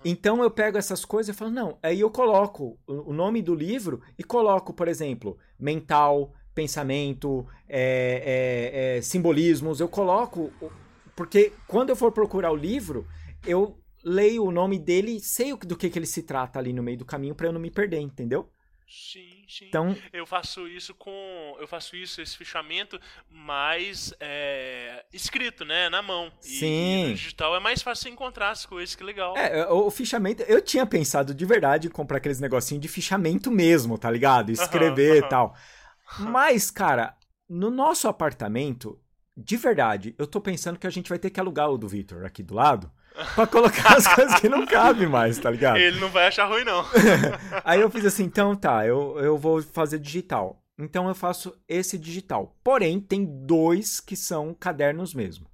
Então 0.03 0.41
eu 0.41 0.49
pego 0.49 0.77
essas 0.77 1.05
coisas 1.05 1.35
e 1.35 1.37
falo, 1.37 1.51
não, 1.51 1.77
aí 1.81 1.99
eu 1.99 2.09
coloco 2.09 2.77
o 2.87 3.13
nome 3.13 3.41
do 3.41 3.53
livro 3.53 4.01
e 4.17 4.23
coloco, 4.23 4.73
por 4.73 4.87
exemplo, 4.87 5.37
mental, 5.59 6.33
pensamento, 6.53 7.45
é, 7.67 8.95
é, 8.95 8.97
é, 8.97 9.01
simbolismos, 9.01 9.79
eu 9.79 9.87
coloco, 9.87 10.51
porque 11.15 11.53
quando 11.67 11.89
eu 11.89 11.95
for 11.95 12.11
procurar 12.11 12.51
o 12.51 12.55
livro, 12.55 13.07
eu 13.45 13.77
leio 14.03 14.45
o 14.45 14.51
nome 14.51 14.77
dele 14.77 15.19
sei 15.19 15.55
do 15.55 15.75
que, 15.75 15.89
que 15.89 15.97
ele 15.97 16.05
se 16.05 16.23
trata 16.23 16.59
ali 16.59 16.73
no 16.73 16.83
meio 16.83 16.97
do 16.97 17.05
caminho 17.05 17.35
para 17.35 17.47
eu 17.47 17.53
não 17.53 17.59
me 17.59 17.71
perder, 17.71 17.99
entendeu? 17.99 18.49
Sim, 18.95 19.43
sim. 19.49 19.65
Então, 19.69 19.95
Eu 20.13 20.23
faço 20.23 20.67
isso 20.67 20.93
com. 20.93 21.57
Eu 21.59 21.67
faço 21.67 21.95
isso, 21.95 22.21
esse 22.21 22.37
fichamento, 22.37 22.99
mais 23.27 24.13
é, 24.19 25.03
escrito, 25.11 25.65
né? 25.65 25.89
Na 25.89 26.03
mão. 26.03 26.31
Sim. 26.39 27.09
E 27.09 27.13
digital 27.15 27.55
é 27.55 27.59
mais 27.59 27.81
fácil 27.81 28.11
encontrar 28.11 28.51
as 28.51 28.67
coisas, 28.67 28.93
que 28.93 29.03
legal. 29.03 29.35
é, 29.35 29.65
o 29.67 29.89
fichamento, 29.89 30.43
eu 30.43 30.61
tinha 30.61 30.85
pensado 30.85 31.33
de 31.33 31.43
verdade 31.43 31.87
em 31.87 31.91
comprar 31.91 32.17
aqueles 32.17 32.39
negocinhos 32.39 32.83
de 32.83 32.87
fichamento 32.87 33.49
mesmo, 33.49 33.97
tá 33.97 34.11
ligado? 34.11 34.51
Escrever 34.51 35.15
e 35.15 35.19
aham. 35.21 35.29
tal. 35.29 35.55
Mas, 36.19 36.69
cara, 36.69 37.17
no 37.49 37.71
nosso 37.71 38.07
apartamento, 38.07 39.01
de 39.35 39.57
verdade, 39.57 40.13
eu 40.19 40.27
tô 40.27 40.39
pensando 40.39 40.77
que 40.77 40.85
a 40.85 40.91
gente 40.91 41.09
vai 41.09 41.17
ter 41.17 41.31
que 41.31 41.39
alugar 41.39 41.71
o 41.71 41.79
do 41.79 41.87
Victor 41.87 42.25
aqui 42.25 42.43
do 42.43 42.53
lado 42.53 42.91
pra 43.35 43.47
colocar 43.47 43.95
as 43.97 44.07
coisas 44.07 44.39
que 44.39 44.49
não 44.49 44.65
cabem 44.65 45.07
mais, 45.07 45.37
tá 45.37 45.49
ligado? 45.51 45.77
Ele 45.77 45.99
não 45.99 46.09
vai 46.09 46.27
achar 46.27 46.45
ruim, 46.45 46.63
não. 46.63 46.85
Aí 47.63 47.79
eu 47.81 47.89
fiz 47.89 48.05
assim, 48.05 48.23
então 48.23 48.55
tá, 48.55 48.85
eu, 48.85 49.17
eu 49.19 49.37
vou 49.37 49.61
fazer 49.61 49.99
digital. 49.99 50.59
Então 50.77 51.07
eu 51.07 51.13
faço 51.15 51.55
esse 51.67 51.97
digital. 51.97 52.55
Porém, 52.63 52.99
tem 52.99 53.23
dois 53.25 53.99
que 53.99 54.15
são 54.15 54.53
cadernos 54.53 55.13
mesmo. 55.13 55.45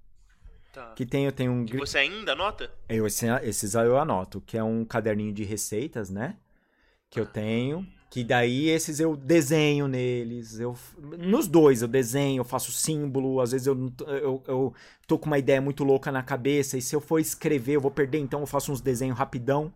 Tá. 0.74 0.94
Que 0.96 1.06
tem, 1.06 1.26
eu 1.26 1.32
tenho 1.32 1.52
um. 1.52 1.66
Que 1.66 1.76
você 1.78 1.98
ainda 1.98 2.32
anota? 2.32 2.72
Eu, 2.88 3.06
esse- 3.08 3.26
esses 3.44 3.76
aí 3.76 3.86
eu 3.88 3.98
anoto, 3.98 4.40
que 4.40 4.58
é 4.58 4.64
um 4.64 4.86
caderninho 4.86 5.34
de 5.34 5.44
receitas, 5.44 6.10
né? 6.10 6.38
Que 7.10 7.20
eu 7.20 7.26
tenho. 7.26 7.86
Que 8.10 8.24
daí 8.24 8.70
esses 8.70 9.00
eu 9.00 9.16
desenho 9.16 9.88
neles. 9.88 10.60
Eu, 10.60 10.76
nos 11.20 11.48
dois 11.48 11.82
eu 11.84 11.88
desenho, 11.88 12.40
eu 12.40 12.46
faço 12.46 12.72
símbolo. 12.72 13.40
Às 13.40 13.52
vezes 13.52 13.68
eu, 13.68 13.94
eu, 14.08 14.44
eu 14.48 14.74
tô 15.08 15.18
com 15.20 15.28
uma 15.28 15.38
ideia 15.38 15.62
muito 15.62 15.84
louca 15.84 16.12
na 16.12 16.24
cabeça. 16.24 16.78
E 16.78 16.82
se 16.82 16.96
eu 16.96 17.02
for 17.02 17.20
escrever, 17.20 17.74
eu 17.76 17.82
vou 17.82 17.92
perder, 17.92 18.18
então 18.20 18.40
eu 18.40 18.48
faço 18.48 18.72
uns 18.72 18.82
desenhos 18.82 19.18
rapidão. 19.18 19.72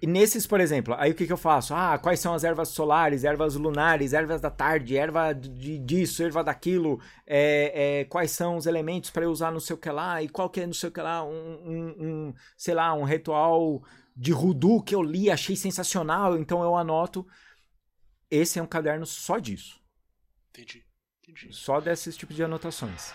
E 0.00 0.06
nesses, 0.06 0.46
por 0.46 0.60
exemplo, 0.60 0.94
aí 0.98 1.10
o 1.10 1.14
que, 1.14 1.26
que 1.26 1.32
eu 1.32 1.36
faço? 1.36 1.74
Ah, 1.74 1.98
quais 1.98 2.20
são 2.20 2.34
as 2.34 2.44
ervas 2.44 2.68
solares, 2.68 3.24
ervas 3.24 3.54
lunares, 3.56 4.12
ervas 4.12 4.40
da 4.40 4.50
tarde, 4.50 4.96
erva 4.96 5.32
de, 5.32 5.78
disso, 5.78 6.22
erva 6.22 6.42
daquilo, 6.42 7.00
é, 7.26 8.00
é, 8.00 8.04
quais 8.04 8.30
são 8.30 8.56
os 8.56 8.66
elementos 8.66 9.10
para 9.10 9.24
eu 9.24 9.30
usar 9.30 9.50
não 9.50 9.58
sei 9.60 9.74
o 9.74 9.78
que 9.78 9.90
lá, 9.90 10.22
e 10.22 10.28
qual 10.28 10.48
que 10.50 10.60
é 10.60 10.66
não 10.66 10.72
sei 10.72 10.88
o 10.88 10.92
que 10.92 11.00
lá, 11.00 11.24
um, 11.24 11.30
um- 11.64 11.94
um, 12.28 12.34
sei 12.56 12.74
lá, 12.74 12.92
um 12.94 13.02
ritual 13.04 13.82
de 14.16 14.32
Rudu 14.32 14.82
que 14.82 14.94
eu 14.94 15.02
li, 15.02 15.30
achei 15.30 15.56
sensacional, 15.56 16.36
então 16.38 16.62
eu 16.62 16.76
anoto. 16.76 17.26
Esse 18.30 18.58
é 18.58 18.62
um 18.62 18.66
caderno 18.66 19.04
só 19.06 19.38
disso, 19.38 19.80
Entendi. 20.50 20.84
Entendi. 21.22 21.52
só 21.52 21.80
desses 21.80 22.16
tipos 22.16 22.34
de 22.34 22.42
anotações. 22.42 23.12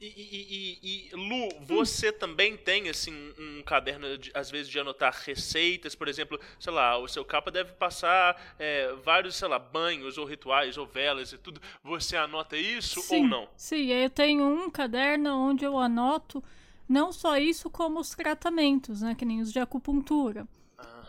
E, 0.00 0.06
e- 0.06 0.78
e- 0.82 1.10
e, 1.12 1.16
Lu, 1.16 1.48
você 1.60 2.10
também 2.12 2.56
tem, 2.56 2.88
assim, 2.88 3.32
um 3.38 3.62
caderno, 3.62 4.18
de- 4.18 4.32
às 4.34 4.50
vezes, 4.50 4.68
de 4.68 4.76
anotar 4.78 5.14
receitas, 5.24 5.94
por 5.94 6.08
exemplo, 6.08 6.40
sei 6.58 6.72
lá, 6.72 6.98
o 6.98 7.06
seu 7.06 7.24
capa 7.24 7.52
deve 7.52 7.72
passar 7.74 8.36
é, 8.58 8.92
vários, 9.04 9.36
sei 9.36 9.46
lá, 9.46 9.60
banhos, 9.60 10.18
ou 10.18 10.24
rituais, 10.26 10.76
ou 10.76 10.86
velas 10.86 11.32
e 11.32 11.38
tudo. 11.38 11.60
Você 11.84 12.16
anota 12.16 12.56
isso 12.56 13.00
ou 13.14 13.22
não? 13.24 13.48
Sim, 13.56 13.86
eu 13.92 14.10
tenho 14.10 14.44
um 14.44 14.68
caderno 14.70 15.36
onde 15.36 15.64
eu 15.64 15.78
anoto 15.78 16.42
não 16.88 17.12
só 17.12 17.38
isso, 17.38 17.70
como 17.70 18.00
os 18.00 18.10
tratamentos, 18.10 19.02
né? 19.02 19.14
Que 19.14 19.24
nem 19.24 19.40
os 19.40 19.52
de 19.52 19.58
acupuntura. 19.58 20.46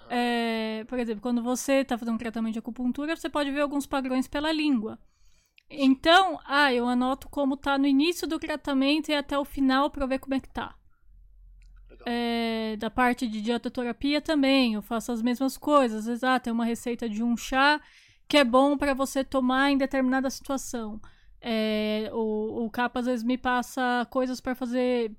É, 0.10 0.84
por 0.88 1.00
exemplo, 1.00 1.22
quando 1.22 1.42
você 1.42 1.82
está 1.82 1.98
fazendo 1.98 2.16
um 2.16 2.20
tratamento 2.20 2.54
de 2.54 2.60
acupuntura, 2.60 3.16
você 3.16 3.30
pode 3.30 3.52
ver 3.52 3.62
alguns 3.62 3.86
padrões 3.86 4.28
pela 4.28 4.52
língua. 4.52 5.00
Então, 5.70 6.40
ah, 6.46 6.72
eu 6.74 6.88
anoto 6.88 7.28
como 7.30 7.58
tá 7.58 7.78
no 7.78 7.88
início 7.88 8.28
do 8.28 8.38
tratamento 8.38 9.10
e 9.10 9.16
até 9.16 9.38
o 9.38 9.46
final 9.46 9.90
para 9.90 10.06
ver 10.06 10.20
como 10.20 10.36
é 10.36 10.40
que 10.40 10.50
tá. 10.50 10.76
É, 12.06 12.76
da 12.78 12.90
parte 12.90 13.28
de 13.28 13.42
dietoterapia 13.42 14.22
também, 14.22 14.74
eu 14.74 14.82
faço 14.82 15.12
as 15.12 15.22
mesmas 15.22 15.58
coisas. 15.58 16.00
Às 16.00 16.06
vezes, 16.06 16.24
ah, 16.24 16.40
tem 16.40 16.54
uma 16.54 16.66
receita 16.66 17.10
de 17.10 17.24
um 17.24 17.36
chá 17.36 17.82
que 18.28 18.38
é 18.38 18.44
bom 18.44 18.78
para 18.78 18.94
você 18.94 19.24
tomar 19.24 19.72
em 19.72 19.78
determinada 19.78 20.30
situação. 20.30 21.02
É, 21.42 22.10
o, 22.14 22.66
o 22.66 22.70
capa 22.70 23.00
às 23.00 23.06
vezes 23.06 23.24
me 23.24 23.38
passa 23.38 24.08
coisas 24.10 24.40
para 24.40 24.56
fazer 24.56 25.12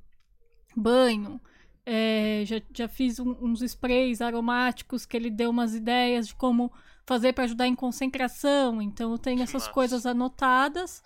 banho. 0.77 1.41
É, 1.87 2.43
já, 2.47 2.61
já 2.73 2.89
fiz 2.89 3.19
um- 3.21 3.37
uns 3.43 3.61
sprays 3.63 4.21
aromáticos 4.23 5.05
que 5.05 5.17
ele 5.17 5.29
deu 5.31 5.51
umas 5.51 5.75
ideias 5.75 6.29
de 6.29 6.35
como 6.35 6.73
fazer 7.05 7.33
para 7.35 7.45
ajudar 7.45 7.67
em 7.67 7.75
concentração. 7.75 8.81
Então 8.81 9.13
eu 9.13 9.19
tenho 9.19 9.43
essas 9.43 9.65
massa. 9.65 9.71
coisas 9.71 10.07
anotadas. 10.07 11.03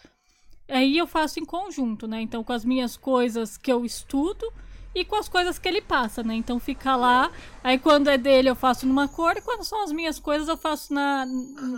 Aí 0.68 0.96
eu 0.98 1.06
faço 1.06 1.40
em 1.40 1.44
conjunto, 1.44 2.06
né? 2.06 2.20
Então 2.20 2.44
com 2.44 2.52
as 2.52 2.64
minhas 2.64 2.96
coisas 2.96 3.56
que 3.56 3.72
eu 3.72 3.84
estudo 3.84 4.46
e 4.94 5.04
com 5.04 5.16
as 5.16 5.28
coisas 5.28 5.58
que 5.58 5.66
ele 5.66 5.80
passa, 5.80 6.22
né? 6.22 6.34
Então 6.34 6.60
fica 6.60 6.94
lá. 6.94 7.30
Aí 7.64 7.78
quando 7.78 8.08
é 8.08 8.16
dele 8.18 8.48
eu 8.50 8.54
faço 8.56 8.86
numa 8.86 9.08
cor 9.08 9.36
e 9.36 9.40
quando 9.42 9.64
são 9.64 9.82
as 9.82 9.90
minhas 9.90 10.18
coisas 10.20 10.46
eu 10.46 10.56
faço 10.56 10.92
na, 10.94 11.26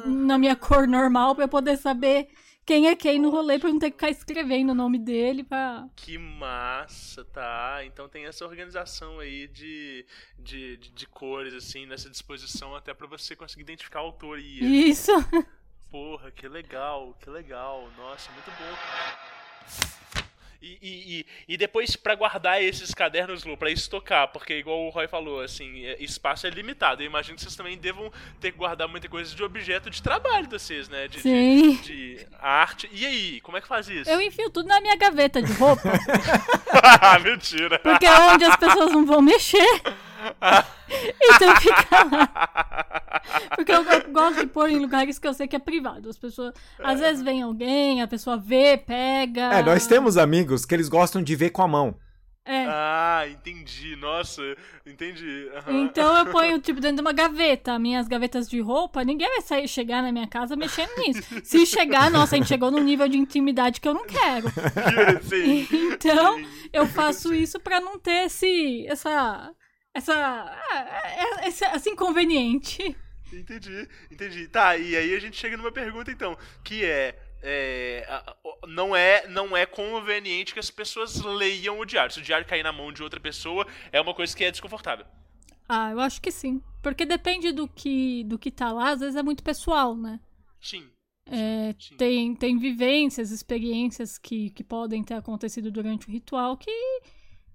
na 0.07 0.37
minha 0.37 0.57
cor 0.57 0.87
normal 0.87 1.35
para 1.35 1.49
poder 1.49 1.77
saber 1.79 2.29
quem 2.65 2.89
é 2.89 2.97
quem 2.97 3.19
no 3.19 3.31
rolê 3.31 3.59
pra 3.59 3.69
eu 3.69 3.73
não 3.73 3.81
ter 3.81 3.91
que 3.91 3.97
ficar 3.97 4.11
escrevendo 4.11 4.71
o 4.71 4.75
nome 4.75 4.99
dele 4.99 5.43
pra. 5.43 5.89
Que 5.97 6.17
massa, 6.19 7.25
tá? 7.25 7.81
Então 7.85 8.09
tem 8.09 8.27
essa 8.27 8.45
organização 8.45 9.19
aí 9.19 9.49
de, 9.49 10.07
de, 10.39 10.77
de, 10.77 10.91
de 10.93 11.07
cores, 11.07 11.55
assim, 11.55 11.87
nessa 11.87 12.09
disposição 12.09 12.75
até 12.75 12.95
pra 12.95 13.07
você 13.07 13.35
conseguir 13.35 13.63
identificar 13.63 13.99
a 13.99 14.03
autoria. 14.03 14.65
Isso. 14.65 15.13
Porra, 15.91 16.31
que 16.31 16.47
legal, 16.47 17.17
que 17.21 17.29
legal. 17.29 17.91
Nossa, 17.97 18.31
muito 18.31 18.51
bom. 18.51 20.00
E, 20.63 20.79
e, 20.83 21.27
e, 21.55 21.57
depois 21.57 21.97
pra 21.97 22.15
guardar 22.15 22.63
esses 22.63 22.93
cadernos, 22.93 23.45
Lu, 23.45 23.57
pra 23.57 23.71
estocar, 23.71 24.29
porque 24.29 24.59
igual 24.59 24.85
o 24.87 24.91
Roy 24.91 25.09
falou, 25.09 25.41
assim, 25.41 25.87
é- 25.87 25.97
espaço 26.03 26.47
é 26.47 26.51
limitado. 26.51 27.03
Eu 27.03 27.07
imagino 27.07 27.35
que 27.37 27.41
vocês 27.43 27.57
também 27.57 27.79
devam 27.79 28.13
ter 28.41 28.53
que 28.53 28.59
guardar 28.59 28.87
muita 28.87 29.09
coisa 29.09 29.35
de 29.35 29.43
objeto 29.43 29.89
de 29.89 30.03
trabalho 30.03 30.47
de 30.47 30.59
vocês, 30.59 30.87
né? 30.89 31.09
De, 31.09 31.17
de- 31.17 31.23
Sim. 31.23 31.73
de 31.83 32.27
arte. 32.39 32.91
E 32.93 33.07
aí, 33.07 33.41
como 33.41 33.57
é 33.57 33.61
que 33.63 33.69
faz 33.69 33.89
isso? 33.89 34.11
Eu 34.11 34.21
enfio 34.21 34.51
tudo 34.51 34.67
na 34.69 34.81
minha 34.83 34.97
gaveta 34.97 35.41
de 35.43 35.53
roupa, 35.55 35.83
Mentira. 37.25 37.79
porque 37.79 38.05
é 38.07 38.19
onde 38.33 38.45
as 38.45 38.57
pessoas 38.57 38.93
não 38.93 39.07
vão 39.07 39.23
mexer. 39.23 39.83
Então 41.23 41.57
fica 41.57 42.05
lá. 42.11 43.23
Porque 43.55 43.73
eu, 43.73 43.83
eu 43.83 44.11
gosto 44.11 44.41
de 44.41 44.47
pôr 44.47 44.69
em 44.69 44.79
lugares 44.79 45.19
que 45.19 45.27
eu 45.29 45.33
sei 45.35 45.47
que 45.47 45.57
é 45.57 45.59
privado. 45.59 46.09
As 46.09 46.19
pessoas. 46.19 46.53
Às 46.79 46.99
vezes 46.99 47.23
vem 47.23 47.43
alguém, 47.43 48.03
a 48.03 48.09
pessoa 48.09 48.37
vê, 48.37 48.77
pega. 48.77 49.55
É, 49.55 49.63
nós 49.63 49.87
temos 49.87 50.17
amigos 50.17 50.65
que 50.65 50.75
eles 50.75 50.89
gostam 50.89 51.23
de 51.23 51.37
ver 51.37 51.51
com 51.51 51.63
a 51.63 51.69
mão. 51.69 51.97
É. 52.45 52.65
Ah, 52.67 53.25
entendi. 53.31 53.95
Nossa, 53.97 54.43
entendi. 54.87 55.49
Aham. 55.55 55.83
Então 55.83 56.17
eu 56.17 56.27
ponho, 56.33 56.59
tipo, 56.61 56.81
dentro 56.81 56.97
de 56.97 57.03
uma 57.03 57.13
gaveta. 57.13 57.79
Minhas 57.79 58.09
gavetas 58.09 58.49
de 58.49 58.61
roupa, 58.61 59.05
ninguém 59.05 59.29
vai 59.29 59.43
sair, 59.43 59.69
chegar 59.69 60.03
na 60.03 60.11
minha 60.11 60.27
casa 60.27 60.57
mexendo 60.57 60.91
nisso. 60.99 61.23
Se 61.45 61.65
chegar, 61.67 62.11
nossa, 62.11 62.35
a 62.35 62.39
gente 62.39 62.49
chegou 62.49 62.71
num 62.71 62.83
nível 62.83 63.09
de 63.09 63.19
intimidade 63.19 63.81
que 63.81 63.87
eu 63.87 63.95
não 63.95 64.07
quero. 64.07 64.49
Sim. 65.23 65.69
Então, 65.71 66.39
Sim. 66.39 66.47
eu 66.73 66.87
faço 66.87 67.33
isso 67.35 67.61
pra 67.61 67.81
não 67.81 67.99
ter 67.99 68.27
esse. 68.27 68.87
essa. 68.89 69.53
Essa. 69.95 70.15
ah, 70.15 71.47
esse, 71.47 71.65
esse 71.65 71.91
inconveniente. 71.91 72.97
Entendi, 73.33 73.89
entendi. 74.11 74.49
Tá, 74.49 74.77
e 74.77 74.97
aí 74.97 75.15
a 75.15 75.21
gente 75.21 75.37
chega 75.37 75.57
numa 75.57 75.71
pergunta 75.71 76.11
então, 76.11 76.37
que 76.65 76.85
é. 76.85 77.17
é, 77.43 78.07
não 78.67 78.95
é 78.95 79.27
não 79.29 79.57
é 79.57 79.65
conveniente 79.67 80.53
que 80.53 80.61
as 80.61 80.71
pessoas 80.71 81.21
leiam 81.23 81.79
o 81.79 81.85
diário. 81.85 82.13
Se 82.13 82.21
o 82.21 82.23
diário 82.23 82.47
cair 82.47 82.63
na 82.63 82.73
mão 82.73 82.93
de 82.93 83.03
outra 83.03 83.21
pessoa, 83.21 83.67
é 83.93 84.01
uma 84.01 84.15
coisa 84.15 84.37
que 84.37 84.45
é 84.45 84.51
desconfortável. 84.51 85.07
Ah, 85.69 85.93
eu 85.93 86.01
acho 86.01 86.21
que 86.21 86.33
sim. 86.33 86.61
Porque 86.83 87.07
depende 87.07 87.53
do 87.53 87.69
que, 87.69 88.25
do 88.25 88.39
que 88.39 88.51
tá 88.51 88.73
lá, 88.73 88.91
às 88.91 89.01
vezes 89.01 89.15
é 89.15 89.23
muito 89.23 89.45
pessoal, 89.45 89.95
né? 89.97 90.19
Sim. 90.61 90.91
É, 91.27 91.75
sim. 91.79 91.97
tem, 91.97 92.35
tem 92.35 92.59
vivências, 92.59 93.31
experiências 93.31 94.19
que, 94.19 94.51
que 94.51 94.65
podem 94.65 95.05
ter 95.05 95.15
acontecido 95.15 95.71
durante 95.71 96.09
o 96.09 96.11
ritual 96.11 96.57
que, 96.57 96.71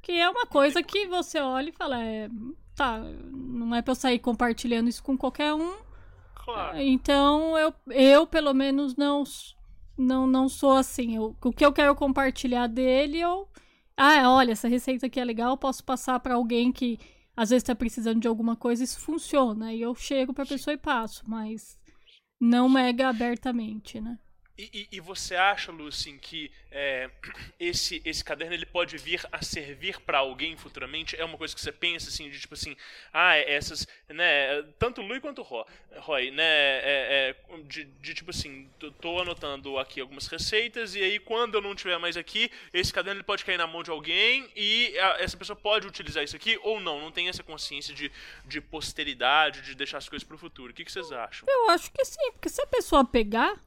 que 0.05 0.11
é 0.11 0.29
uma 0.29 0.45
coisa 0.45 0.83
que 0.83 1.07
você 1.07 1.39
olha 1.39 1.69
e 1.69 1.73
fala, 1.73 1.99
é, 2.03 2.29
tá, 2.75 2.99
não 2.99 3.73
é 3.75 3.81
pra 3.81 3.91
eu 3.91 3.95
sair 3.95 4.19
compartilhando 4.19 4.87
isso 4.87 5.01
com 5.03 5.17
qualquer 5.17 5.51
um. 5.55 5.73
Claro. 6.35 6.77
Então 6.79 7.57
eu, 7.57 7.73
eu 7.89 8.27
pelo 8.27 8.53
menos 8.53 8.95
não, 8.95 9.23
não, 9.97 10.27
não 10.27 10.47
sou 10.47 10.73
assim. 10.73 11.15
Eu- 11.15 11.35
o 11.43 11.51
que 11.51 11.65
eu 11.65 11.73
quero 11.73 11.95
compartilhar 11.95 12.67
dele, 12.67 13.19
eu. 13.19 13.47
Ah, 13.97 14.29
olha, 14.29 14.51
essa 14.51 14.67
receita 14.67 15.07
aqui 15.07 15.19
é 15.19 15.25
legal, 15.25 15.51
eu 15.51 15.57
posso 15.57 15.83
passar 15.83 16.19
pra 16.19 16.35
alguém 16.35 16.71
que 16.71 16.99
às 17.35 17.49
vezes 17.49 17.63
tá 17.63 17.73
precisando 17.73 18.19
de 18.21 18.27
alguma 18.27 18.55
coisa, 18.55 18.83
isso 18.83 18.99
funciona. 18.99 19.73
E 19.73 19.81
eu 19.81 19.95
chego 19.95 20.33
pra 20.33 20.45
pessoa 20.45 20.73
e 20.75 20.77
passo, 20.77 21.23
mas 21.27 21.79
não 22.39 22.69
mega 22.69 23.09
abertamente, 23.09 23.99
né? 23.99 24.19
E, 24.57 24.69
e, 24.73 24.97
e, 24.97 24.99
você 25.01 25.35
acha, 25.35 25.69
Lucien, 25.69 26.17
que 26.17 26.49
é, 26.71 27.09
esse, 27.59 28.01
esse 28.05 28.23
caderno 28.23 28.53
ele 28.53 28.65
pode 28.65 28.97
vir 28.97 29.21
a 29.29 29.43
servir 29.43 29.99
para 29.99 30.19
alguém 30.19 30.55
futuramente? 30.55 31.15
É 31.19 31.25
uma 31.25 31.37
coisa 31.37 31.53
que 31.53 31.59
você 31.59 31.73
pensa 31.73 32.07
assim, 32.07 32.29
de 32.29 32.39
tipo 32.39 32.53
assim, 32.53 32.75
ah, 33.13 33.35
essas, 33.35 33.85
né, 34.07 34.63
tanto 34.79 35.01
Lui 35.01 35.19
quanto 35.19 35.41
Roy, 35.41 35.65
Roy 35.97 36.31
né, 36.31 36.43
é, 36.43 37.35
é, 37.49 37.57
de, 37.63 37.83
de, 37.83 38.13
tipo 38.13 38.31
assim, 38.31 38.69
tô 39.01 39.19
anotando 39.19 39.77
aqui 39.77 39.99
algumas 39.99 40.27
receitas 40.27 40.95
e 40.95 41.03
aí 41.03 41.19
quando 41.19 41.55
eu 41.55 41.61
não 41.61 41.75
tiver 41.75 41.97
mais 41.97 42.15
aqui, 42.15 42.49
esse 42.73 42.93
caderno 42.93 43.19
ele 43.19 43.25
pode 43.25 43.43
cair 43.43 43.57
na 43.57 43.67
mão 43.67 43.83
de 43.83 43.91
alguém 43.91 44.49
e 44.55 44.97
a, 44.99 45.17
essa 45.19 45.35
pessoa 45.35 45.57
pode 45.57 45.85
utilizar 45.85 46.23
isso 46.23 46.35
aqui 46.35 46.57
ou 46.63 46.79
não, 46.79 47.01
não 47.01 47.11
tem 47.11 47.27
essa 47.27 47.43
consciência 47.43 47.93
de, 47.93 48.09
de 48.45 48.61
posteridade, 48.61 49.63
de 49.63 49.75
deixar 49.75 49.97
as 49.97 50.07
coisas 50.07 50.25
para 50.25 50.35
o 50.35 50.39
futuro. 50.39 50.71
O 50.71 50.73
que, 50.73 50.85
que 50.85 50.91
vocês 50.91 51.11
acham? 51.11 51.45
Eu 51.49 51.69
acho 51.71 51.91
que 51.91 52.05
sim, 52.05 52.31
porque 52.31 52.47
se 52.47 52.61
a 52.61 52.67
pessoa 52.67 53.03
pegar 53.03 53.59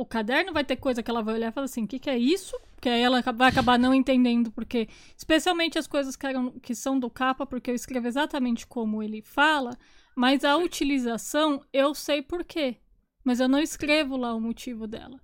o 0.00 0.06
caderno 0.06 0.50
vai 0.50 0.64
ter 0.64 0.76
coisa 0.76 1.02
que 1.02 1.10
ela 1.10 1.22
vai 1.22 1.34
olhar 1.34 1.48
e 1.48 1.52
falar 1.52 1.66
assim, 1.66 1.84
o 1.84 1.86
que, 1.86 1.98
que 1.98 2.08
é 2.08 2.16
isso? 2.16 2.58
Que 2.80 2.88
aí 2.88 3.02
ela 3.02 3.20
vai 3.20 3.50
acabar 3.50 3.78
não 3.78 3.92
entendendo, 3.92 4.50
porque, 4.50 4.88
especialmente 5.14 5.78
as 5.78 5.86
coisas 5.86 6.16
que, 6.16 6.26
eram, 6.26 6.52
que 6.52 6.74
são 6.74 6.98
do 6.98 7.10
capa, 7.10 7.44
porque 7.44 7.70
eu 7.70 7.74
escrevo 7.74 8.06
exatamente 8.06 8.66
como 8.66 9.02
ele 9.02 9.20
fala, 9.20 9.76
mas 10.16 10.42
a 10.42 10.56
utilização 10.56 11.62
eu 11.70 11.94
sei 11.94 12.22
por 12.22 12.42
quê. 12.44 12.78
Mas 13.22 13.40
eu 13.40 13.48
não 13.48 13.58
escrevo 13.58 14.16
lá 14.16 14.34
o 14.34 14.40
motivo 14.40 14.86
dela. 14.86 15.20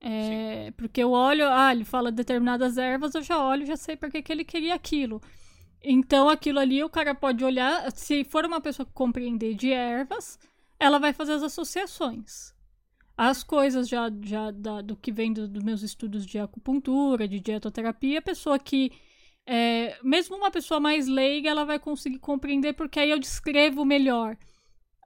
É, 0.00 0.72
porque 0.72 1.00
eu 1.00 1.12
olho, 1.12 1.48
ah, 1.48 1.72
ele 1.72 1.84
fala 1.84 2.10
determinadas 2.10 2.76
ervas, 2.76 3.14
eu 3.14 3.22
já 3.22 3.40
olho, 3.40 3.66
já 3.66 3.76
sei 3.76 3.96
por 3.96 4.10
que, 4.10 4.20
que 4.20 4.32
ele 4.32 4.44
queria 4.44 4.74
aquilo. 4.74 5.22
Então, 5.80 6.28
aquilo 6.28 6.58
ali 6.58 6.82
o 6.82 6.90
cara 6.90 7.14
pode 7.14 7.44
olhar, 7.44 7.88
se 7.92 8.24
for 8.24 8.44
uma 8.44 8.60
pessoa 8.60 8.84
que 8.84 8.92
compreender 8.92 9.54
de 9.54 9.70
ervas, 9.70 10.40
ela 10.80 10.98
vai 10.98 11.12
fazer 11.12 11.34
as 11.34 11.42
associações 11.44 12.57
as 13.18 13.42
coisas 13.42 13.88
já, 13.88 14.08
já 14.22 14.52
da, 14.52 14.80
do 14.80 14.94
que 14.96 15.10
vem 15.10 15.32
dos 15.32 15.48
do 15.48 15.64
meus 15.64 15.82
estudos 15.82 16.24
de 16.24 16.38
acupuntura, 16.38 17.26
de 17.26 17.40
dietoterapia, 17.40 18.20
a 18.20 18.22
pessoa 18.22 18.58
que. 18.60 18.92
É, 19.44 19.98
mesmo 20.04 20.36
uma 20.36 20.50
pessoa 20.50 20.78
mais 20.78 21.08
leiga, 21.08 21.48
ela 21.50 21.64
vai 21.64 21.78
conseguir 21.80 22.18
compreender, 22.18 22.74
porque 22.74 23.00
aí 23.00 23.10
eu 23.10 23.18
descrevo 23.18 23.84
melhor 23.84 24.36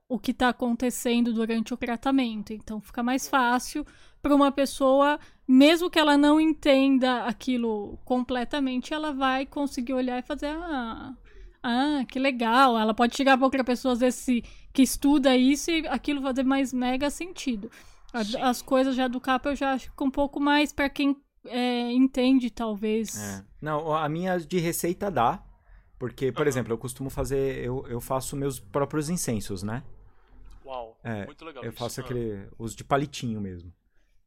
o 0.08 0.18
que 0.18 0.32
está 0.32 0.50
acontecendo 0.50 1.32
durante 1.32 1.72
o 1.72 1.76
tratamento. 1.76 2.52
Então 2.52 2.80
fica 2.82 3.02
mais 3.02 3.28
fácil 3.28 3.86
para 4.20 4.34
uma 4.34 4.52
pessoa, 4.52 5.18
mesmo 5.48 5.88
que 5.88 5.98
ela 5.98 6.18
não 6.18 6.38
entenda 6.38 7.24
aquilo 7.24 7.98
completamente, 8.04 8.92
ela 8.92 9.12
vai 9.12 9.46
conseguir 9.46 9.94
olhar 9.94 10.18
e 10.18 10.22
fazer. 10.22 10.48
Ah, 10.48 11.14
ah 11.62 12.04
que 12.06 12.18
legal. 12.18 12.78
Ela 12.78 12.92
pode 12.92 13.16
chegar 13.16 13.38
para 13.38 13.46
outra 13.46 13.64
pessoa, 13.64 13.94
às 13.94 14.00
vezes, 14.00 14.42
que 14.70 14.82
estuda 14.82 15.34
isso 15.34 15.70
e 15.70 15.86
aquilo 15.86 16.20
fazer 16.20 16.42
mais 16.42 16.74
mega 16.74 17.08
sentido. 17.08 17.70
As 18.12 18.60
coisas 18.60 18.94
já 18.94 19.08
do 19.08 19.20
capa 19.20 19.50
eu 19.50 19.56
já 19.56 19.72
acho 19.72 19.90
um 20.00 20.10
pouco 20.10 20.38
mais 20.38 20.72
para 20.72 20.88
quem 20.90 21.16
é, 21.46 21.90
entende, 21.92 22.50
talvez. 22.50 23.16
É. 23.18 23.44
Não, 23.60 23.94
a 23.94 24.08
minha 24.08 24.38
de 24.38 24.58
receita 24.58 25.10
dá. 25.10 25.42
Porque, 25.98 26.32
por 26.32 26.42
uhum. 26.42 26.48
exemplo, 26.48 26.72
eu 26.72 26.78
costumo 26.78 27.08
fazer. 27.08 27.64
Eu, 27.64 27.86
eu 27.88 28.00
faço 28.00 28.36
meus 28.36 28.58
próprios 28.58 29.08
incensos, 29.08 29.62
né? 29.62 29.84
Uau, 30.66 30.98
é, 31.04 31.26
muito 31.26 31.44
legal. 31.44 31.62
Eu 31.62 31.70
isso. 31.70 31.78
faço 31.78 32.00
aquele. 32.00 32.48
Os 32.58 32.74
de 32.74 32.82
palitinho 32.82 33.40
mesmo. 33.40 33.72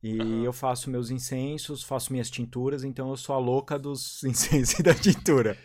E 0.01 0.21
uhum. 0.21 0.43
eu 0.43 0.53
faço 0.53 0.89
meus 0.89 1.09
incensos, 1.09 1.83
faço 1.83 2.13
minhas 2.13 2.29
tinturas, 2.29 2.83
então 2.83 3.09
eu 3.09 3.17
sou 3.17 3.35
a 3.35 3.39
louca 3.39 3.77
dos 3.79 4.21
incensos 4.23 4.79
e 4.79 4.83
da 4.83 4.93
tintura. 4.93 5.57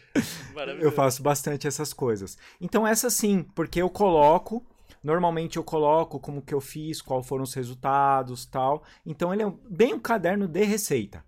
eu 0.80 0.90
faço 0.90 1.22
bastante 1.22 1.68
essas 1.68 1.92
coisas. 1.92 2.38
Então, 2.60 2.86
essa 2.86 3.10
sim, 3.10 3.44
porque 3.54 3.80
eu 3.80 3.90
coloco 3.90 4.66
Normalmente 5.02 5.56
eu 5.56 5.64
coloco 5.64 6.20
como 6.20 6.42
que 6.42 6.54
eu 6.54 6.60
fiz, 6.60 7.00
qual 7.00 7.22
foram 7.22 7.44
os 7.44 7.54
resultados, 7.54 8.44
tal. 8.44 8.82
Então 9.04 9.32
ele 9.32 9.42
é 9.42 9.52
bem 9.68 9.94
um 9.94 10.00
caderno 10.00 10.46
de 10.46 10.64
receita. 10.64 11.24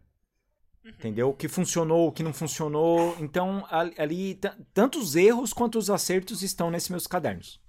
Uhum. 0.84 0.90
Entendeu? 0.90 1.28
O 1.30 1.34
que 1.34 1.48
funcionou, 1.48 2.08
o 2.08 2.12
que 2.12 2.22
não 2.22 2.32
funcionou. 2.32 3.16
Então, 3.20 3.64
ali, 3.70 4.38
tanto 4.74 4.98
os 4.98 5.16
erros 5.16 5.52
quanto 5.52 5.78
os 5.78 5.88
acertos 5.88 6.42
estão 6.42 6.70
nesses 6.70 6.88
meus 6.88 7.06
cadernos 7.06 7.60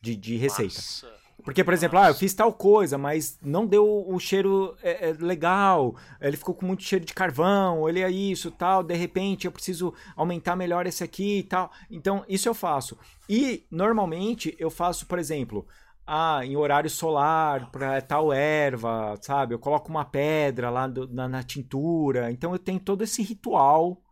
de, 0.00 0.16
de 0.16 0.36
receita. 0.36 0.74
Nossa. 0.74 1.17
Porque, 1.44 1.62
por 1.62 1.72
exemplo, 1.72 1.98
ah, 1.98 2.08
eu 2.08 2.14
fiz 2.14 2.34
tal 2.34 2.52
coisa, 2.52 2.98
mas 2.98 3.38
não 3.40 3.66
deu 3.66 4.04
o 4.06 4.18
cheiro 4.18 4.76
é, 4.82 5.10
é, 5.10 5.12
legal, 5.12 5.94
ele 6.20 6.36
ficou 6.36 6.54
com 6.54 6.66
muito 6.66 6.82
cheiro 6.82 7.04
de 7.04 7.14
carvão, 7.14 7.88
ele 7.88 8.00
é 8.00 8.10
isso, 8.10 8.50
tal, 8.50 8.82
de 8.82 8.94
repente 8.94 9.46
eu 9.46 9.52
preciso 9.52 9.94
aumentar 10.16 10.56
melhor 10.56 10.86
esse 10.86 11.02
aqui 11.04 11.38
e 11.38 11.42
tal. 11.42 11.70
Então, 11.90 12.24
isso 12.28 12.48
eu 12.48 12.54
faço. 12.54 12.98
E, 13.28 13.64
normalmente, 13.70 14.54
eu 14.58 14.68
faço, 14.70 15.06
por 15.06 15.18
exemplo, 15.18 15.66
ah, 16.06 16.40
em 16.44 16.56
horário 16.56 16.90
solar, 16.90 17.70
para 17.70 18.00
tal 18.02 18.32
erva, 18.32 19.16
sabe? 19.20 19.54
Eu 19.54 19.58
coloco 19.58 19.90
uma 19.90 20.04
pedra 20.04 20.70
lá 20.70 20.86
do, 20.86 21.06
na, 21.06 21.28
na, 21.28 21.42
tintura. 21.42 22.30
Então, 22.30 22.52
eu 22.52 22.58
tenho 22.58 22.80
todo 22.80 23.02
esse 23.02 23.22
ritual 23.22 24.02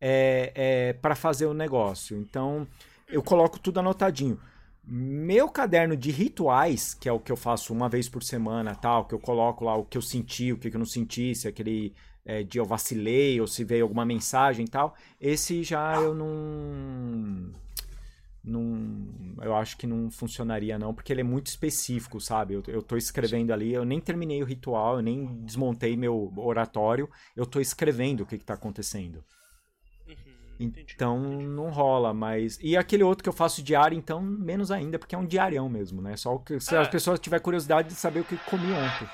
é, 0.00 0.52
é 0.54 0.92
para 0.94 1.14
fazer 1.14 1.46
o 1.46 1.54
negócio. 1.54 2.16
Então, 2.18 2.66
eu 3.08 3.22
coloco 3.22 3.58
tudo 3.58 3.80
anotadinho. 3.80 4.38
Meu 4.90 5.50
caderno 5.50 5.94
de 5.94 6.10
rituais, 6.10 6.94
que 6.94 7.10
é 7.10 7.12
o 7.12 7.20
que 7.20 7.30
eu 7.30 7.36
faço 7.36 7.74
uma 7.74 7.90
vez 7.90 8.08
por 8.08 8.22
semana, 8.22 8.74
tal, 8.74 9.04
que 9.04 9.14
eu 9.14 9.18
coloco 9.18 9.66
lá 9.66 9.76
o 9.76 9.84
que 9.84 9.98
eu 9.98 10.02
senti, 10.02 10.50
o 10.50 10.56
que 10.56 10.68
eu 10.68 10.78
não 10.78 10.86
senti, 10.86 11.34
se 11.34 11.46
aquele 11.46 11.94
é, 12.24 12.42
dia 12.42 12.62
eu 12.62 12.64
vacilei 12.64 13.38
ou 13.38 13.46
se 13.46 13.64
veio 13.64 13.84
alguma 13.84 14.06
mensagem 14.06 14.64
e 14.64 14.68
tal, 14.68 14.94
esse 15.20 15.62
já 15.62 15.94
eu 15.96 16.14
não 16.14 17.52
não, 18.42 19.34
eu 19.42 19.54
acho 19.54 19.76
que 19.76 19.86
não 19.86 20.10
funcionaria 20.10 20.78
não, 20.78 20.94
porque 20.94 21.12
ele 21.12 21.20
é 21.20 21.24
muito 21.24 21.48
específico, 21.48 22.18
sabe? 22.18 22.54
Eu, 22.54 22.62
eu 22.66 22.82
tô 22.82 22.96
escrevendo 22.96 23.52
ali, 23.52 23.74
eu 23.74 23.84
nem 23.84 24.00
terminei 24.00 24.42
o 24.42 24.46
ritual, 24.46 24.96
eu 24.96 25.02
nem 25.02 25.26
desmontei 25.44 25.98
meu 25.98 26.32
oratório, 26.34 27.10
eu 27.36 27.44
tô 27.44 27.60
escrevendo 27.60 28.22
o 28.22 28.26
que 28.26 28.38
que 28.38 28.44
tá 28.44 28.54
acontecendo. 28.54 29.22
Então 30.58 31.20
não 31.20 31.70
rola, 31.70 32.12
mas. 32.12 32.58
E 32.60 32.76
aquele 32.76 33.04
outro 33.04 33.22
que 33.22 33.28
eu 33.28 33.32
faço 33.32 33.62
diário, 33.62 33.96
então, 33.96 34.20
menos 34.20 34.70
ainda, 34.70 34.98
porque 34.98 35.14
é 35.14 35.18
um 35.18 35.24
diarião 35.24 35.68
mesmo, 35.68 36.02
né? 36.02 36.16
Só 36.16 36.36
que 36.38 36.58
se 36.58 36.74
é. 36.74 36.78
as 36.78 36.88
pessoas 36.88 37.20
tiverem 37.20 37.42
curiosidade 37.42 37.88
de 37.88 37.94
saber 37.94 38.20
o 38.20 38.24
que 38.24 38.36
comi 38.38 38.72
ontem. 38.72 39.08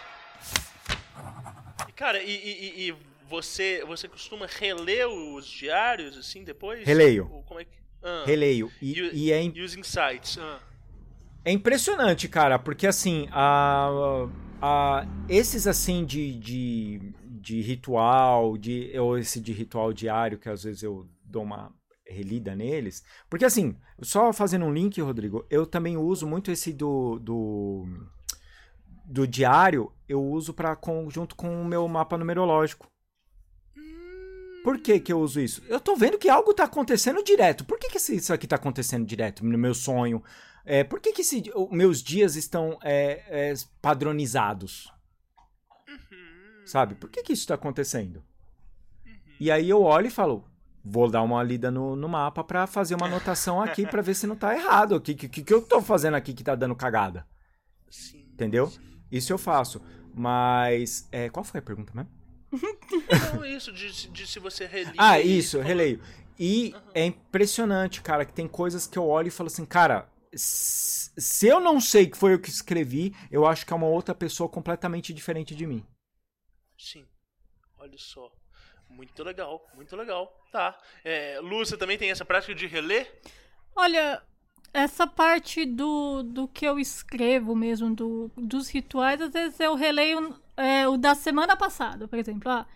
Cara, 1.94 2.22
e, 2.22 2.30
e, 2.30 2.88
e, 2.88 2.96
você, 3.28 3.84
você 3.86 4.08
costuma 4.08 4.46
reler 4.46 5.06
os 5.06 5.46
diários, 5.46 6.16
assim, 6.16 6.42
depois? 6.44 6.86
Releio. 6.86 7.26
Como 7.46 7.60
é 7.60 7.64
que... 7.64 7.70
Ah. 8.02 8.24
Releio. 8.26 8.70
E, 8.80 9.00
e, 9.00 9.26
e 9.26 9.32
é. 9.32 9.44
E 9.44 9.62
os 9.62 9.76
insights. 9.76 10.38
Ah. 10.38 10.60
É 11.44 11.52
impressionante, 11.52 12.26
cara, 12.26 12.58
porque 12.58 12.86
assim, 12.86 13.28
a, 13.30 14.26
a, 14.62 15.06
esses 15.28 15.66
assim 15.66 16.04
de, 16.04 16.38
de, 16.38 17.00
de 17.22 17.60
ritual, 17.60 18.56
de, 18.56 18.98
ou 18.98 19.18
esse 19.18 19.40
de 19.40 19.52
ritual 19.52 19.92
diário, 19.92 20.38
que 20.38 20.48
às 20.48 20.64
vezes 20.64 20.82
eu 20.82 21.06
dou 21.34 21.42
uma 21.42 21.72
relida 22.06 22.54
neles. 22.54 23.04
Porque 23.28 23.44
assim, 23.44 23.76
só 24.00 24.32
fazendo 24.32 24.64
um 24.64 24.72
link, 24.72 25.00
Rodrigo, 25.00 25.46
eu 25.50 25.66
também 25.66 25.96
uso 25.96 26.26
muito 26.26 26.50
esse 26.50 26.72
do, 26.72 27.18
do, 27.18 27.84
do 29.04 29.26
diário, 29.26 29.92
eu 30.08 30.22
uso 30.22 30.54
para 30.54 30.78
junto 31.08 31.34
com 31.34 31.60
o 31.60 31.64
meu 31.64 31.86
mapa 31.88 32.16
numerológico. 32.16 32.86
Por 34.62 34.78
que, 34.78 34.98
que 34.98 35.12
eu 35.12 35.20
uso 35.20 35.40
isso? 35.40 35.62
Eu 35.68 35.78
tô 35.78 35.94
vendo 35.94 36.18
que 36.18 36.28
algo 36.28 36.54
tá 36.54 36.64
acontecendo 36.64 37.22
direto. 37.22 37.66
Por 37.66 37.78
que, 37.78 37.90
que 37.90 37.98
isso 37.98 38.32
aqui 38.32 38.46
tá 38.46 38.56
acontecendo 38.56 39.04
direto 39.04 39.44
no 39.44 39.58
meu 39.58 39.74
sonho? 39.74 40.22
É, 40.64 40.82
por 40.82 41.00
que, 41.00 41.12
que 41.12 41.20
esse, 41.20 41.42
meus 41.70 42.02
dias 42.02 42.34
estão 42.34 42.78
é, 42.82 43.24
é, 43.28 43.54
padronizados? 43.82 44.90
Uhum. 45.86 46.64
Sabe? 46.64 46.94
Por 46.94 47.10
que, 47.10 47.22
que 47.22 47.34
isso 47.34 47.46
tá 47.46 47.56
acontecendo? 47.56 48.24
Uhum. 49.04 49.12
E 49.38 49.50
aí 49.50 49.68
eu 49.68 49.82
olho 49.82 50.06
e 50.06 50.10
falo, 50.10 50.48
vou 50.84 51.10
dar 51.10 51.22
uma 51.22 51.42
lida 51.42 51.70
no, 51.70 51.96
no 51.96 52.08
mapa 52.08 52.44
para 52.44 52.66
fazer 52.66 52.94
uma 52.94 53.06
anotação 53.06 53.62
aqui 53.62 53.86
para 53.86 54.02
ver 54.02 54.14
se 54.14 54.26
não 54.26 54.36
tá 54.36 54.54
errado. 54.54 54.96
O 54.96 55.00
que, 55.00 55.14
que, 55.14 55.42
que 55.42 55.54
eu 55.54 55.62
tô 55.62 55.80
fazendo 55.80 56.14
aqui 56.14 56.34
que 56.34 56.44
tá 56.44 56.54
dando 56.54 56.76
cagada? 56.76 57.26
Sim, 57.88 58.28
Entendeu? 58.32 58.68
Sim. 58.68 58.80
Isso 59.10 59.32
eu 59.32 59.38
faço. 59.38 59.80
Mas. 60.14 61.08
É, 61.10 61.28
qual 61.30 61.42
foi 61.44 61.60
a 61.60 61.62
pergunta 61.62 61.92
mesmo? 61.94 62.10
Não, 63.34 63.44
isso, 63.44 63.72
de, 63.72 64.08
de 64.10 64.26
se 64.26 64.38
você 64.38 64.66
relia. 64.66 64.94
Ah, 64.96 65.18
isso, 65.18 65.60
releio. 65.60 66.00
E 66.38 66.72
uhum. 66.74 66.80
é 66.94 67.06
impressionante, 67.06 68.02
cara, 68.02 68.24
que 68.24 68.32
tem 68.32 68.46
coisas 68.46 68.86
que 68.86 68.98
eu 68.98 69.06
olho 69.06 69.28
e 69.28 69.30
falo 69.30 69.46
assim, 69.46 69.64
cara, 69.64 70.08
se 70.34 71.46
eu 71.46 71.60
não 71.60 71.80
sei 71.80 72.06
que 72.08 72.16
foi 72.16 72.34
eu 72.34 72.40
que 72.40 72.50
escrevi, 72.50 73.14
eu 73.30 73.46
acho 73.46 73.64
que 73.64 73.72
é 73.72 73.76
uma 73.76 73.86
outra 73.86 74.14
pessoa 74.14 74.48
completamente 74.48 75.12
diferente 75.12 75.54
de 75.54 75.66
mim. 75.66 75.84
Sim. 76.78 77.06
Olha 77.78 77.96
só. 77.98 78.32
Muito 78.94 79.22
legal, 79.22 79.66
muito 79.74 79.96
legal. 79.96 80.32
Tá. 80.52 80.78
É, 81.04 81.38
Lu, 81.40 81.58
você 81.58 81.76
também 81.76 81.98
tem 81.98 82.10
essa 82.10 82.24
prática 82.24 82.54
de 82.54 82.66
reler? 82.66 83.12
Olha, 83.74 84.22
essa 84.72 85.06
parte 85.06 85.64
do, 85.64 86.22
do 86.22 86.48
que 86.48 86.64
eu 86.64 86.78
escrevo 86.78 87.54
mesmo, 87.54 87.94
do, 87.94 88.30
dos 88.36 88.68
rituais, 88.68 89.20
às 89.20 89.32
vezes 89.32 89.58
eu 89.58 89.74
releio 89.74 90.34
é, 90.56 90.86
o 90.86 90.96
da 90.96 91.14
semana 91.14 91.56
passada, 91.56 92.06
por 92.06 92.18
exemplo. 92.18 92.50
Ah, 92.50 92.66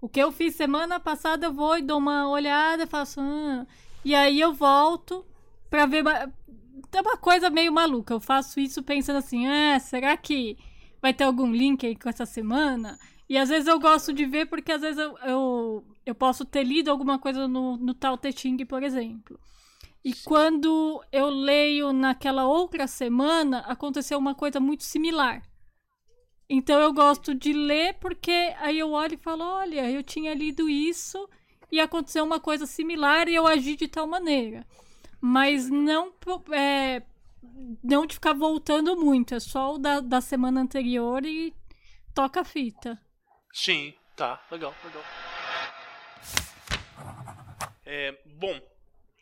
o 0.00 0.08
que 0.08 0.20
eu 0.20 0.30
fiz 0.30 0.54
semana 0.54 1.00
passada, 1.00 1.46
eu 1.46 1.52
vou 1.52 1.78
e 1.78 1.82
dou 1.82 1.98
uma 1.98 2.28
olhada, 2.28 2.86
faço. 2.86 3.20
Ah, 3.20 3.66
e 4.04 4.14
aí 4.14 4.38
eu 4.40 4.52
volto 4.52 5.24
pra 5.70 5.86
ver. 5.86 6.04
É 6.06 7.00
uma 7.00 7.16
coisa 7.16 7.48
meio 7.48 7.72
maluca. 7.72 8.14
Eu 8.14 8.20
faço 8.20 8.60
isso 8.60 8.82
pensando 8.82 9.16
assim: 9.16 9.46
ah, 9.46 9.80
será 9.80 10.16
que 10.16 10.58
vai 11.00 11.12
ter 11.12 11.24
algum 11.24 11.52
link 11.52 11.84
aí 11.84 11.94
com 11.94 12.08
essa 12.08 12.24
semana. 12.24 12.98
E 13.28 13.38
às 13.38 13.48
vezes 13.48 13.66
eu 13.66 13.80
gosto 13.80 14.12
de 14.12 14.26
ver 14.26 14.46
porque 14.46 14.72
às 14.72 14.82
vezes 14.82 14.98
eu, 14.98 15.16
eu, 15.18 15.84
eu 16.04 16.14
posso 16.14 16.44
ter 16.44 16.62
lido 16.62 16.90
alguma 16.90 17.18
coisa 17.18 17.48
no, 17.48 17.76
no 17.76 17.94
Tao 17.94 18.18
Te 18.18 18.32
Ching, 18.32 18.64
por 18.66 18.82
exemplo. 18.82 19.38
E 20.04 20.12
quando 20.12 21.02
eu 21.10 21.30
leio 21.30 21.92
naquela 21.92 22.46
outra 22.46 22.86
semana, 22.86 23.60
aconteceu 23.60 24.18
uma 24.18 24.34
coisa 24.34 24.60
muito 24.60 24.84
similar. 24.84 25.42
Então 26.48 26.78
eu 26.78 26.92
gosto 26.92 27.34
de 27.34 27.54
ler 27.54 27.94
porque 27.94 28.54
aí 28.58 28.78
eu 28.78 28.92
olho 28.92 29.14
e 29.14 29.18
falo: 29.18 29.42
olha, 29.42 29.90
eu 29.90 30.02
tinha 30.02 30.34
lido 30.34 30.68
isso 30.68 31.26
e 31.72 31.80
aconteceu 31.80 32.22
uma 32.22 32.38
coisa 32.38 32.66
similar 32.66 33.28
e 33.28 33.34
eu 33.34 33.46
agi 33.46 33.76
de 33.76 33.88
tal 33.88 34.06
maneira. 34.06 34.66
Mas 35.18 35.70
não, 35.70 36.12
é, 36.52 37.02
não 37.82 38.04
de 38.04 38.14
ficar 38.14 38.34
voltando 38.34 38.94
muito, 38.94 39.34
é 39.34 39.40
só 39.40 39.74
o 39.74 39.78
da, 39.78 40.00
da 40.00 40.20
semana 40.20 40.60
anterior 40.60 41.24
e 41.24 41.54
toca 42.14 42.42
a 42.42 42.44
fita. 42.44 43.00
Sim, 43.54 43.94
tá, 44.16 44.44
legal, 44.50 44.74
legal. 44.84 45.04
É, 47.86 48.18
bom, 48.24 48.60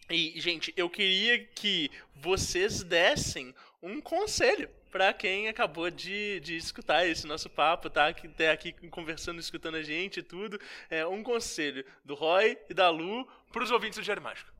e 0.08 0.40
gente, 0.40 0.72
eu 0.74 0.88
queria 0.88 1.44
que 1.44 1.90
vocês 2.16 2.82
dessem 2.82 3.54
um 3.82 4.00
conselho 4.00 4.70
para 4.90 5.12
quem 5.12 5.48
acabou 5.48 5.90
de, 5.90 6.40
de 6.40 6.56
escutar 6.56 7.06
esse 7.06 7.26
nosso 7.26 7.50
papo, 7.50 7.90
tá? 7.90 8.10
Que 8.14 8.26
tá 8.26 8.52
aqui 8.52 8.72
conversando, 8.88 9.38
escutando 9.38 9.74
a 9.74 9.82
gente 9.82 10.20
e 10.20 10.22
tudo. 10.22 10.58
É 10.88 11.06
um 11.06 11.22
conselho 11.22 11.84
do 12.02 12.14
Roy 12.14 12.56
e 12.70 12.72
da 12.72 12.88
Lu 12.88 13.28
para 13.52 13.62
os 13.62 13.70
ouvintes 13.70 13.98
do 13.98 14.02
Diário 14.02 14.22
Mágico. 14.22 14.50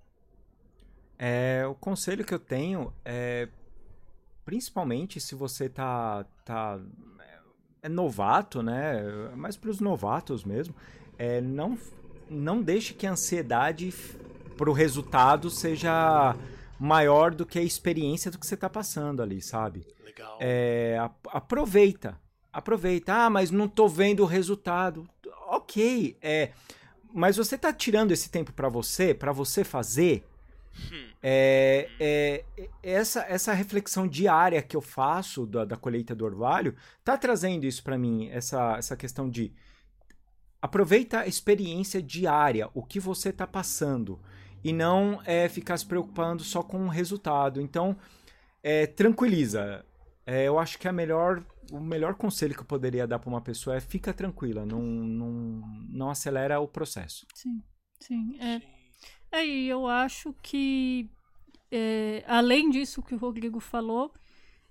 É, 1.18 1.64
o 1.66 1.74
conselho 1.74 2.26
que 2.26 2.34
eu 2.34 2.38
tenho 2.38 2.94
é 3.06 3.48
principalmente 4.44 5.18
se 5.18 5.34
você 5.34 5.66
tá 5.66 6.26
tá 6.44 6.78
é 7.82 7.88
novato, 7.88 8.62
né? 8.62 9.02
Mas 9.34 9.56
para 9.56 9.70
os 9.70 9.80
novatos 9.80 10.44
mesmo, 10.44 10.74
é, 11.18 11.40
não 11.40 11.76
não 12.30 12.62
deixe 12.62 12.94
que 12.94 13.06
a 13.06 13.10
ansiedade 13.10 13.92
para 14.56 14.70
o 14.70 14.72
resultado 14.72 15.50
seja 15.50 16.34
maior 16.78 17.34
do 17.34 17.44
que 17.44 17.58
a 17.58 17.62
experiência 17.62 18.30
do 18.30 18.38
que 18.38 18.46
você 18.46 18.54
está 18.54 18.70
passando 18.70 19.20
ali, 19.20 19.42
sabe? 19.42 19.86
Legal. 20.02 20.38
É, 20.40 20.96
aproveita, 21.26 22.18
aproveita. 22.50 23.12
Ah, 23.12 23.30
mas 23.30 23.50
não 23.50 23.68
tô 23.68 23.86
vendo 23.86 24.22
o 24.22 24.26
resultado. 24.26 25.06
Ok, 25.48 26.16
é, 26.22 26.52
mas 27.12 27.36
você 27.36 27.56
está 27.56 27.72
tirando 27.72 28.12
esse 28.12 28.30
tempo 28.30 28.52
para 28.52 28.68
você, 28.68 29.12
para 29.12 29.32
você 29.32 29.62
fazer. 29.62 30.24
Hum. 30.90 31.10
É, 31.22 31.88
é, 32.00 32.44
essa, 32.82 33.20
essa 33.28 33.52
reflexão 33.52 34.06
diária 34.08 34.62
que 34.62 34.76
eu 34.76 34.80
faço 34.80 35.46
da, 35.46 35.64
da 35.64 35.76
colheita 35.76 36.14
do 36.14 36.24
orvalho 36.24 36.74
tá 37.04 37.16
trazendo 37.16 37.64
isso 37.64 37.82
para 37.82 37.98
mim, 37.98 38.28
essa, 38.30 38.76
essa 38.78 38.96
questão 38.96 39.28
de 39.28 39.52
aproveita 40.60 41.20
a 41.20 41.26
experiência 41.26 42.00
diária, 42.00 42.70
o 42.72 42.82
que 42.82 43.00
você 43.00 43.30
está 43.30 43.46
passando 43.46 44.20
e 44.62 44.72
não 44.72 45.20
é, 45.24 45.48
ficar 45.48 45.76
se 45.76 45.84
preocupando 45.84 46.44
só 46.44 46.62
com 46.62 46.84
o 46.84 46.88
resultado. 46.88 47.60
Então, 47.60 47.96
é, 48.62 48.86
tranquiliza. 48.86 49.84
É, 50.24 50.46
eu 50.46 50.58
acho 50.58 50.78
que 50.78 50.86
a 50.86 50.92
melhor, 50.92 51.44
o 51.72 51.80
melhor 51.80 52.14
conselho 52.14 52.54
que 52.54 52.60
eu 52.60 52.64
poderia 52.64 53.06
dar 53.06 53.18
para 53.18 53.28
uma 53.28 53.40
pessoa 53.40 53.76
é 53.76 53.80
fica 53.80 54.14
tranquila, 54.14 54.64
não, 54.64 54.80
não, 54.80 55.28
não 55.88 56.10
acelera 56.10 56.60
o 56.60 56.68
processo. 56.68 57.26
Sim, 57.34 57.60
sim. 57.98 58.38
É, 58.40 58.62
é 59.32 59.46
e 59.46 59.68
eu 59.68 59.86
acho 59.86 60.34
que, 60.42 61.08
é, 61.70 62.22
além 62.26 62.70
disso 62.70 63.02
que 63.02 63.14
o 63.14 63.18
Rodrigo 63.18 63.58
falou, 63.60 64.12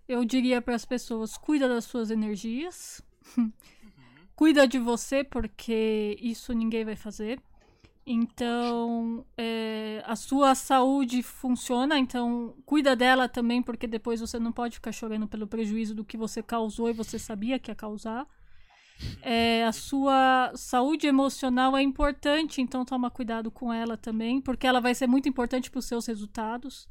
eu 0.08 0.24
diria 0.24 0.62
para 0.62 0.76
as 0.76 0.86
pessoas: 0.86 1.38
cuida 1.38 1.68
das 1.68 1.86
suas 1.86 2.12
energias, 2.12 3.02
cuida 4.36 4.68
de 4.68 4.78
você, 4.78 5.24
porque 5.24 6.18
isso 6.22 6.54
ninguém 6.54 6.86
vai 6.86 6.96
fazer. 6.96 7.42
Então, 8.06 9.26
é, 9.38 10.04
a 10.06 10.16
sua 10.16 10.56
saúde 10.56 11.22
funciona, 11.22 12.00
então 12.00 12.56
cuida 12.66 12.96
dela 12.96 13.30
também, 13.30 13.62
porque 13.62 13.86
depois 13.88 14.20
você 14.20 14.40
não 14.40 14.52
pode 14.52 14.76
ficar 14.76 14.92
chorando 14.92 15.28
pelo 15.28 15.48
prejuízo 15.48 15.94
do 15.94 16.04
que 16.04 16.18
você 16.18 16.42
causou 16.42 16.90
e 16.90 16.94
você 16.94 17.20
sabia 17.20 17.60
que 17.60 17.70
ia 17.70 17.76
causar. 17.76 18.28
É, 19.22 19.64
a 19.66 19.72
sua 19.72 20.52
saúde 20.56 21.08
emocional 21.08 21.78
é 21.78 21.82
importante, 21.82 22.62
então 22.62 22.84
toma 22.86 23.12
cuidado 23.12 23.52
com 23.52 23.72
ela 23.72 23.98
também, 23.98 24.42
porque 24.42 24.68
ela 24.68 24.82
vai 24.82 24.96
ser 24.96 25.08
muito 25.08 25.30
importante 25.30 25.70
para 25.70 25.80
os 25.80 25.86
seus 25.86 26.06
resultados. 26.06 26.90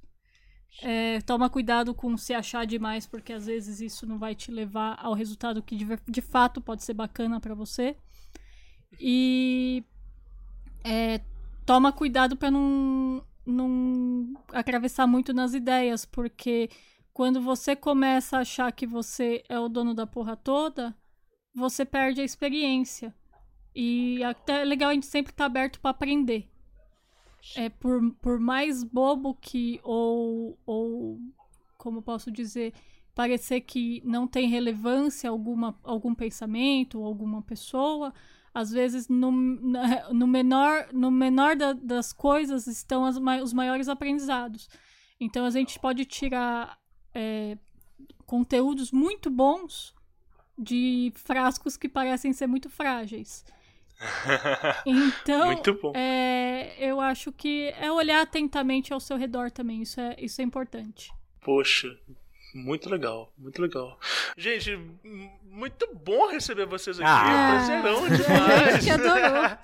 É, 0.83 1.21
toma 1.23 1.51
cuidado 1.51 1.95
com 1.95 2.17
se 2.17 2.33
achar 2.33 2.65
demais, 2.65 3.07
porque 3.07 3.33
às 3.33 3.47
vezes 3.47 3.81
isso 3.81 4.07
não 4.07 4.19
vai 4.19 4.35
te 4.35 4.51
levar 4.51 4.97
ao 5.01 5.15
resultado 5.15 5.63
que 5.63 5.75
de, 5.77 5.87
de 6.09 6.21
fato 6.21 6.61
pode 6.61 6.85
ser 6.85 6.95
bacana 6.95 7.41
para 7.41 7.55
você. 7.55 7.97
E 8.99 9.85
é, 10.85 11.21
toma 11.67 11.93
cuidado 11.93 12.37
para 12.37 12.51
não, 12.51 13.25
não 13.45 14.35
atravessar 14.53 15.07
muito 15.07 15.33
nas 15.33 15.55
ideias, 15.55 16.05
porque 16.05 16.71
quando 17.13 17.41
você 17.41 17.75
começa 17.75 18.39
a 18.39 18.41
achar 18.41 18.73
que 18.73 18.87
você 18.87 19.43
é 19.49 19.59
o 19.59 19.69
dono 19.69 19.95
da 19.95 20.07
porra 20.07 20.37
toda, 20.37 20.97
você 21.55 21.85
perde 21.85 22.21
a 22.21 22.25
experiência. 22.25 23.15
E 23.75 24.23
até 24.25 24.63
é 24.63 24.65
legal 24.65 24.91
a 24.91 24.95
gente 24.95 25.07
sempre 25.07 25.33
estar 25.33 25.45
tá 25.45 25.47
aberto 25.47 25.81
para 25.81 25.91
aprender. 25.91 26.49
É 27.57 27.69
por, 27.69 28.13
por 28.21 28.39
mais 28.39 28.85
bobo 28.85 29.35
que 29.35 29.81
ou 29.83 30.59
ou 30.67 31.19
como 31.79 32.03
posso 32.03 32.31
dizer, 32.31 32.75
parecer 33.15 33.63
que 33.63 34.03
não 34.05 34.27
tem 34.27 34.49
relevância 34.49 35.31
alguma 35.31 35.79
algum 35.83 36.15
pensamento 36.15 37.03
alguma 37.03 37.41
pessoa, 37.41 38.13
às 38.53 38.71
vezes 38.71 39.09
no, 39.09 39.31
no 39.31 40.27
menor, 40.27 40.89
no 40.93 41.11
menor 41.11 41.57
da, 41.57 41.73
das 41.73 42.13
coisas 42.13 42.67
estão 42.67 43.07
as, 43.07 43.17
os 43.43 43.53
maiores 43.53 43.89
aprendizados. 43.89 44.69
Então 45.19 45.47
a 45.47 45.51
gente 45.51 45.79
pode 45.79 46.05
tirar 46.05 46.79
é, 47.15 47.57
conteúdos 48.27 48.93
muito 48.93 49.31
bons 49.31 49.95
de 50.61 51.13
frascos 51.17 51.77
que 51.77 51.89
parecem 51.89 52.33
ser 52.33 52.47
muito 52.47 52.69
frágeis. 52.69 53.45
Então, 54.87 55.93
é, 55.95 56.75
eu 56.79 57.01
acho 57.01 57.31
que 57.33 57.69
é 57.79 57.93
olhar 57.93 58.23
atentamente 58.23 58.95
ao 58.95 59.01
seu 59.01 59.17
redor 59.17 59.51
também. 59.51 59.83
Isso 59.83 60.01
é, 60.01 60.17
isso 60.19 60.41
é 60.41 60.45
importante. 60.45 61.13
Poxa, 61.41 61.99
muito 62.55 62.91
legal, 62.91 63.33
muito 63.39 63.63
legal. 63.63 63.99
Gente, 64.37 64.77
muito 65.51 65.89
bom 65.93 66.29
receber 66.29 66.67
vocês 66.67 66.99
aqui. 66.99 67.09
Ah. 67.09 67.51
Prazerão 67.51 68.09
demais. 68.09 68.75
A 68.75 68.79
gente 68.79 68.91
adorou. 68.91 69.59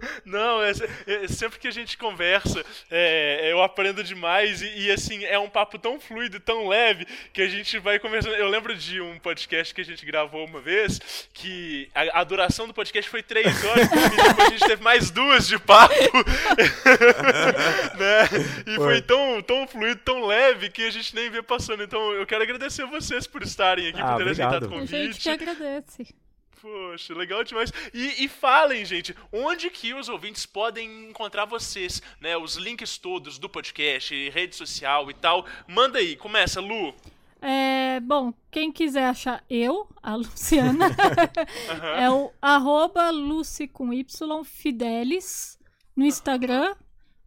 Não, 0.24 0.62
é, 0.62 0.72
é, 1.06 1.28
sempre 1.28 1.58
que 1.58 1.68
a 1.68 1.72
gente 1.72 1.98
conversa, 1.98 2.64
é, 2.90 3.52
eu 3.52 3.62
aprendo 3.62 4.02
demais 4.02 4.62
e, 4.62 4.86
e, 4.86 4.90
assim, 4.90 5.24
é 5.24 5.38
um 5.38 5.48
papo 5.48 5.78
tão 5.78 6.00
fluido, 6.00 6.40
tão 6.40 6.66
leve, 6.68 7.06
que 7.32 7.42
a 7.42 7.48
gente 7.48 7.78
vai 7.78 7.98
conversando. 7.98 8.34
Eu 8.34 8.48
lembro 8.48 8.74
de 8.74 9.00
um 9.00 9.18
podcast 9.18 9.74
que 9.74 9.80
a 9.80 9.84
gente 9.84 10.06
gravou 10.06 10.44
uma 10.44 10.60
vez, 10.60 11.28
que 11.32 11.88
a, 11.94 12.20
a 12.20 12.24
duração 12.24 12.66
do 12.66 12.74
podcast 12.74 13.10
foi 13.10 13.22
três 13.22 13.64
horas, 13.64 13.86
e 13.86 14.16
depois 14.16 14.48
a 14.48 14.50
gente 14.50 14.66
teve 14.66 14.82
mais 14.82 15.10
duas 15.10 15.46
de 15.46 15.58
papo. 15.58 15.94
né? 17.98 18.28
E 18.66 18.76
foi 18.76 19.00
tão, 19.02 19.42
tão 19.42 19.66
fluido, 19.66 20.00
tão 20.04 20.26
leve, 20.26 20.70
que 20.70 20.82
a 20.82 20.90
gente 20.90 21.14
nem 21.14 21.30
vê 21.30 21.42
passando. 21.42 21.82
Então, 21.82 22.15
eu 22.16 22.26
quero 22.26 22.42
agradecer 22.42 22.82
a 22.82 22.86
vocês 22.86 23.26
por 23.26 23.42
estarem 23.42 23.88
aqui, 23.88 24.00
ah, 24.00 24.12
por 24.12 24.16
terem 24.18 24.32
obrigado. 24.32 24.48
aceitado 24.48 24.66
o 24.66 24.68
convite. 24.68 24.94
A 24.94 25.04
gente 25.04 25.20
que 25.20 25.28
agradece. 25.28 26.14
Poxa, 26.60 27.14
legal 27.14 27.44
demais. 27.44 27.72
E, 27.92 28.24
e, 28.24 28.28
falem, 28.28 28.84
gente, 28.84 29.14
onde 29.32 29.70
que 29.70 29.94
os 29.94 30.08
ouvintes 30.08 30.46
podem 30.46 31.10
encontrar 31.10 31.44
vocês, 31.44 32.02
né? 32.20 32.36
Os 32.36 32.56
links 32.56 32.98
todos 32.98 33.38
do 33.38 33.48
podcast, 33.48 34.30
rede 34.30 34.56
social 34.56 35.10
e 35.10 35.14
tal. 35.14 35.46
Manda 35.68 35.98
aí, 35.98 36.16
começa, 36.16 36.60
Lu. 36.60 36.94
É, 37.40 38.00
bom, 38.00 38.32
quem 38.50 38.72
quiser 38.72 39.04
achar 39.04 39.44
eu, 39.48 39.86
a 40.02 40.16
Luciana, 40.16 40.88
uhum. 41.70 41.88
é 41.96 42.10
o 42.10 42.32
arroba 42.40 43.10
Lucy 43.10 43.68
com 43.68 43.92
Y 43.92 44.44
Fidelis 44.44 45.58
no 45.94 46.04
Instagram. 46.04 46.74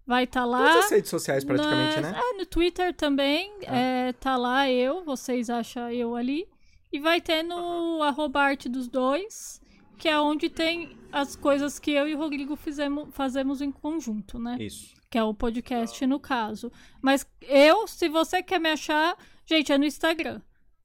Vai 0.10 0.23
estar 0.23 0.40
tá 0.40 0.45
lá. 0.48 0.69
Todas 0.69 0.86
as 0.86 0.91
redes 0.91 1.10
sociais, 1.11 1.44
praticamente, 1.44 2.02
nas, 2.02 2.11
né? 2.14 2.19
É, 2.19 2.34
no 2.36 2.44
Twitter 2.44 2.95
também. 2.95 3.53
Ah. 3.68 3.76
É, 3.77 4.14
tá 4.14 4.38
lá 4.38 4.68
eu, 4.68 5.03
vocês 5.06 5.52
acham 5.52 5.91
eu 5.91 6.15
ali. 6.15 6.48
E 6.91 6.99
vai 6.99 7.22
ter 7.22 7.44
no 7.44 8.02
arroba 8.02 8.41
arte 8.41 8.68
dos 8.68 8.88
dois, 8.88 9.61
que 9.99 10.10
é 10.10 10.19
onde 10.19 10.49
tem 10.49 10.98
as 11.11 11.36
coisas 11.36 11.77
que 11.77 11.91
eu 11.91 12.07
e 12.07 12.15
o 12.15 12.18
Rodrigo 12.18 12.56
fizemos, 12.56 13.10
fazemos 13.11 13.61
em 13.61 13.72
conjunto, 13.72 14.40
né? 14.40 14.57
Isso. 14.60 14.95
Que 15.11 15.19
é 15.19 15.23
o 15.23 15.31
podcast, 15.31 16.03
no 16.07 16.19
caso. 16.19 16.72
Mas 16.99 17.23
eu, 17.44 17.88
se 17.88 18.10
você 18.10 18.41
quer 18.41 18.60
me 18.60 18.72
achar, 18.72 19.15
gente, 19.45 19.72
é 19.72 19.77
no 19.77 19.86
Instagram. 19.86 20.41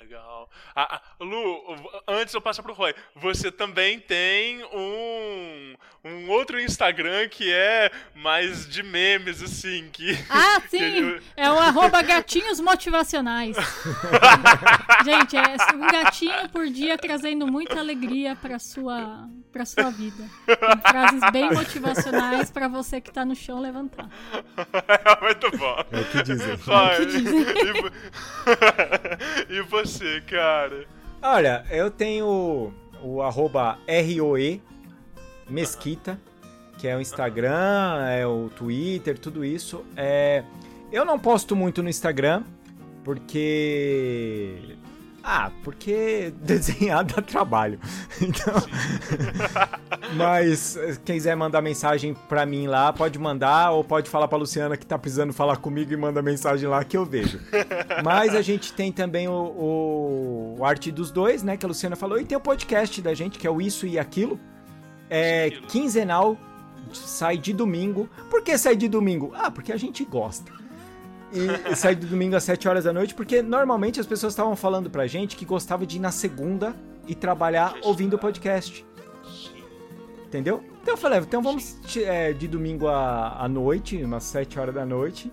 Legal. 0.00 0.48
Ah, 0.74 0.96
ah, 0.96 1.02
Lu, 1.22 1.76
antes 2.08 2.32
eu 2.32 2.40
passo 2.40 2.62
pro 2.62 2.72
Roy. 2.72 2.94
Você 3.16 3.52
também 3.52 4.00
tem 4.00 4.64
um, 4.72 5.74
um 6.02 6.30
outro 6.30 6.58
Instagram 6.58 7.28
que 7.28 7.52
é 7.52 7.90
mais 8.14 8.66
de 8.66 8.82
memes, 8.82 9.42
assim, 9.42 9.90
que. 9.92 10.12
Ah, 10.30 10.58
que 10.70 10.78
sim! 10.78 10.82
ele- 10.82 11.22
É 11.36 11.50
o 11.50 11.58
arroba 11.58 12.00
gatinhos 12.00 12.60
motivacionais. 12.60 13.56
Gente, 15.04 15.36
é 15.36 15.56
um 15.74 15.92
gatinho 15.92 16.48
por 16.48 16.66
dia 16.68 16.96
trazendo 16.96 17.46
muita 17.46 17.78
alegria 17.78 18.34
pra 18.36 18.58
sua, 18.58 19.28
pra 19.52 19.66
sua 19.66 19.90
vida. 19.90 20.24
Com 20.46 20.88
frases 20.90 21.30
bem 21.30 21.50
motivacionais 21.52 22.50
pra 22.50 22.68
você 22.68 23.02
que 23.02 23.12
tá 23.12 23.22
no 23.24 23.34
chão 23.36 23.60
levantar. 23.60 24.08
Muito 25.22 25.50
bom. 25.58 25.84
É 25.92 26.00
o 26.00 26.04
que 26.06 26.22
dizem. 26.22 26.54
Roy, 26.54 26.96
que 26.96 27.06
dizem. 27.06 27.44
e 29.48 29.60
e 29.60 29.62
você, 29.62 29.89
cara? 30.26 30.86
Olha, 31.22 31.64
eu 31.70 31.90
tenho 31.90 32.72
o 33.02 33.22
arroba 33.22 33.78
ROE 33.88 34.62
Mesquita, 35.48 36.18
que 36.78 36.88
é 36.88 36.96
o 36.96 37.00
Instagram, 37.00 38.06
é 38.08 38.26
o 38.26 38.48
Twitter, 38.56 39.18
tudo 39.18 39.44
isso. 39.44 39.84
É, 39.96 40.44
eu 40.90 41.04
não 41.04 41.18
posto 41.18 41.54
muito 41.54 41.82
no 41.82 41.88
Instagram, 41.88 42.42
porque. 43.04 44.76
Ah, 45.22 45.50
porque 45.62 46.32
desenhar 46.42 47.04
dá 47.04 47.20
trabalho. 47.22 47.78
Então. 48.20 48.54
Mas 50.14 50.78
quem 51.04 51.16
quiser 51.16 51.34
mandar 51.34 51.62
mensagem 51.62 52.14
pra 52.28 52.44
mim 52.44 52.66
lá, 52.66 52.92
pode 52.92 53.18
mandar, 53.18 53.70
ou 53.70 53.82
pode 53.82 54.10
falar 54.10 54.28
pra 54.28 54.36
Luciana 54.36 54.76
que 54.76 54.84
tá 54.84 54.98
precisando 54.98 55.32
falar 55.32 55.56
comigo 55.56 55.92
e 55.92 55.96
manda 55.96 56.20
mensagem 56.20 56.68
lá 56.68 56.84
que 56.84 56.96
eu 56.96 57.04
vejo. 57.04 57.40
Mas 58.04 58.34
a 58.34 58.42
gente 58.42 58.72
tem 58.72 58.92
também 58.92 59.26
o, 59.28 59.32
o, 59.32 60.56
o 60.58 60.64
Arte 60.64 60.90
dos 60.92 61.10
Dois, 61.10 61.42
né? 61.42 61.56
Que 61.56 61.64
a 61.64 61.68
Luciana 61.68 61.96
falou, 61.96 62.20
e 62.20 62.24
tem 62.24 62.36
o 62.36 62.40
podcast 62.40 63.00
da 63.00 63.14
gente, 63.14 63.38
que 63.38 63.46
é 63.46 63.50
o 63.50 63.60
Isso 63.60 63.86
e 63.86 63.98
Aquilo. 63.98 64.38
É 65.08 65.46
Isso 65.46 65.54
e 65.54 65.56
Aquilo. 65.56 65.66
quinzenal, 65.68 66.36
sai 66.92 67.38
de 67.38 67.52
domingo. 67.52 68.08
Por 68.28 68.42
que 68.42 68.56
sai 68.58 68.76
de 68.76 68.88
domingo? 68.88 69.32
Ah, 69.34 69.50
porque 69.50 69.72
a 69.72 69.76
gente 69.76 70.04
gosta. 70.04 70.59
E 71.32 71.74
sai 71.76 71.94
de 71.94 72.06
domingo 72.06 72.34
às 72.34 72.44
7 72.44 72.68
horas 72.68 72.84
da 72.84 72.92
noite, 72.92 73.14
porque 73.14 73.40
normalmente 73.42 74.00
as 74.00 74.06
pessoas 74.06 74.32
estavam 74.32 74.56
falando 74.56 74.90
pra 74.90 75.06
gente 75.06 75.36
que 75.36 75.44
gostava 75.44 75.86
de 75.86 75.96
ir 75.96 76.00
na 76.00 76.10
segunda 76.10 76.74
e 77.06 77.14
trabalhar 77.14 77.74
ouvindo 77.82 78.14
o 78.14 78.18
podcast. 78.18 78.84
Entendeu? 80.26 80.62
Então 80.82 80.94
eu 80.94 80.98
falei, 80.98 81.18
então 81.18 81.42
vamos 81.42 81.76
é, 81.96 82.32
de 82.32 82.46
domingo 82.46 82.88
à, 82.88 83.44
à 83.44 83.48
noite, 83.48 84.02
umas 84.02 84.24
7 84.24 84.58
horas 84.58 84.74
da 84.74 84.86
noite. 84.86 85.32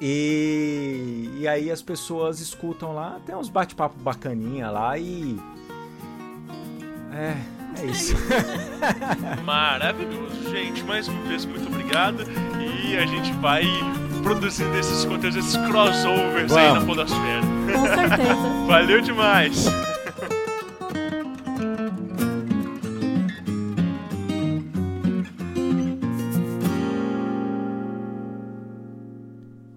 E, 0.00 1.30
e 1.36 1.46
aí 1.46 1.70
as 1.70 1.82
pessoas 1.82 2.40
escutam 2.40 2.94
lá, 2.94 3.20
tem 3.26 3.34
uns 3.34 3.48
bate-papo 3.48 3.98
bacaninha 4.00 4.70
lá 4.70 4.96
e. 4.98 5.36
É, 7.12 7.59
é 7.78 7.86
isso. 7.86 8.14
Maravilhoso, 9.44 10.50
gente. 10.50 10.82
Mais 10.84 11.08
uma 11.08 11.22
vez, 11.28 11.44
muito 11.44 11.66
obrigado. 11.66 12.24
E 12.60 12.96
a 12.96 13.06
gente 13.06 13.32
vai 13.34 13.64
produzindo 14.22 14.76
esses 14.76 15.04
conteúdos, 15.04 15.36
esses 15.36 15.56
crossovers 15.66 16.52
aí 16.52 16.72
na. 16.72 16.80
Podosfera. 16.80 17.40
Com 17.72 17.86
certeza. 17.86 18.34
Valeu 18.66 19.00
demais! 19.00 19.66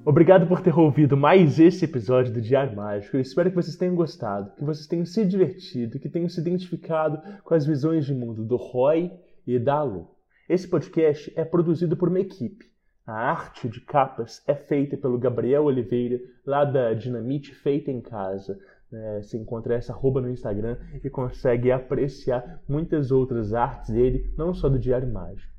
Obrigado 0.05 0.45
por 0.47 0.59
ter 0.59 0.77
ouvido 0.77 1.15
mais 1.15 1.59
esse 1.59 1.85
episódio 1.85 2.33
do 2.33 2.41
Diário 2.41 2.75
Mágico. 2.75 3.15
Eu 3.15 3.21
espero 3.21 3.49
que 3.49 3.55
vocês 3.55 3.77
tenham 3.77 3.95
gostado, 3.95 4.51
que 4.57 4.63
vocês 4.63 4.85
tenham 4.85 5.05
se 5.05 5.23
divertido, 5.23 5.97
que 5.97 6.09
tenham 6.09 6.27
se 6.27 6.41
identificado 6.41 7.21
com 7.41 7.53
as 7.53 7.65
visões 7.65 8.05
de 8.05 8.13
mundo 8.13 8.43
do 8.43 8.57
Roy 8.57 9.09
e 9.47 9.57
da 9.57 9.81
Lu. 9.81 10.09
Esse 10.49 10.67
podcast 10.67 11.31
é 11.37 11.45
produzido 11.45 11.95
por 11.95 12.09
uma 12.09 12.19
equipe. 12.19 12.65
A 13.07 13.13
arte 13.13 13.69
de 13.69 13.79
capas 13.79 14.43
é 14.45 14.53
feita 14.53 14.97
pelo 14.97 15.17
Gabriel 15.17 15.63
Oliveira, 15.63 16.19
lá 16.45 16.65
da 16.65 16.93
Dinamite 16.93 17.55
Feita 17.55 17.89
em 17.89 18.01
Casa. 18.01 18.59
né? 18.91 19.21
Você 19.21 19.37
encontra 19.37 19.75
essa 19.75 19.93
arroba 19.93 20.19
no 20.19 20.29
Instagram 20.29 20.77
e 21.01 21.09
consegue 21.09 21.71
apreciar 21.71 22.61
muitas 22.67 23.09
outras 23.09 23.53
artes 23.53 23.89
dele, 23.89 24.33
não 24.37 24.53
só 24.53 24.67
do 24.67 24.77
Diário 24.77 25.07
Mágico. 25.07 25.52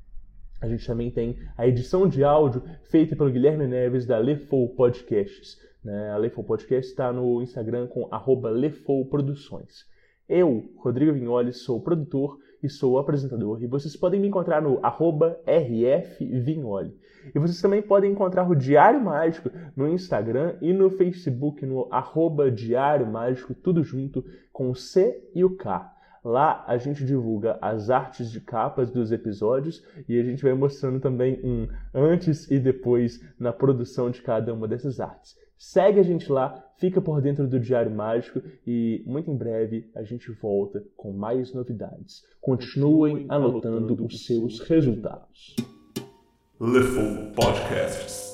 A 0.61 0.67
gente 0.67 0.87
também 0.87 1.11
tem 1.11 1.37
a 1.57 1.67
edição 1.67 2.07
de 2.07 2.23
áudio 2.23 2.63
feita 2.83 3.15
pelo 3.15 3.31
Guilherme 3.31 3.67
Neves 3.67 4.05
da 4.05 4.17
Lefou 4.17 4.69
Podcasts. 4.69 5.57
né? 5.83 6.11
A 6.11 6.17
Lefou 6.17 6.43
Podcast 6.43 6.89
está 6.89 7.11
no 7.11 7.41
Instagram 7.41 7.87
com 7.87 8.07
arroba 8.11 8.49
Lefou 8.49 9.05
Produções. 9.05 9.85
Eu, 10.27 10.63
Rodrigo 10.77 11.13
Vignoli, 11.13 11.53
sou 11.53 11.81
produtor 11.81 12.39
e 12.63 12.69
sou 12.69 12.97
apresentador. 12.97 13.61
E 13.61 13.67
vocês 13.67 13.95
podem 13.95 14.19
me 14.19 14.27
encontrar 14.27 14.61
no 14.61 14.79
rfvignoli. 15.45 16.95
E 17.33 17.39
vocês 17.39 17.61
também 17.61 17.81
podem 17.81 18.11
encontrar 18.11 18.49
o 18.49 18.55
Diário 18.55 19.03
Mágico 19.03 19.49
no 19.75 19.87
Instagram 19.87 20.55
e 20.61 20.73
no 20.73 20.89
Facebook 20.89 21.65
no 21.65 21.87
Diário 22.51 23.05
Mágico, 23.05 23.53
tudo 23.53 23.83
junto 23.83 24.23
com 24.51 24.69
o 24.69 24.75
C 24.75 25.29
e 25.35 25.43
o 25.43 25.55
K. 25.55 25.94
Lá 26.25 26.63
a 26.65 26.75
gente 26.79 27.05
divulga 27.05 27.59
as 27.61 27.91
artes 27.91 28.31
de 28.31 28.41
capas 28.41 28.89
dos 28.89 29.11
episódios 29.11 29.85
e 30.09 30.19
a 30.19 30.23
gente 30.23 30.41
vai 30.41 30.55
mostrando 30.55 30.99
também 30.99 31.39
um 31.43 31.67
antes 31.93 32.49
e 32.49 32.57
depois 32.57 33.21
na 33.39 33.53
produção 33.53 34.09
de 34.09 34.23
cada 34.23 34.51
uma 34.51 34.67
dessas 34.67 34.99
artes. 34.99 35.35
Segue 35.55 35.99
a 35.99 36.03
gente 36.03 36.31
lá, 36.31 36.65
fica 36.77 36.99
por 36.99 37.21
dentro 37.21 37.47
do 37.47 37.59
Diário 37.59 37.91
Mágico 37.91 38.41
e 38.65 39.03
muito 39.05 39.29
em 39.29 39.37
breve 39.37 39.87
a 39.93 40.01
gente 40.01 40.31
volta 40.31 40.83
com 40.97 41.13
mais 41.13 41.53
novidades. 41.53 42.23
Continuem 42.41 43.27
anotando 43.29 44.03
os 44.03 44.25
seus 44.25 44.59
resultados. 44.61 45.55
Lefou 46.59 47.33
Podcasts. 47.35 48.33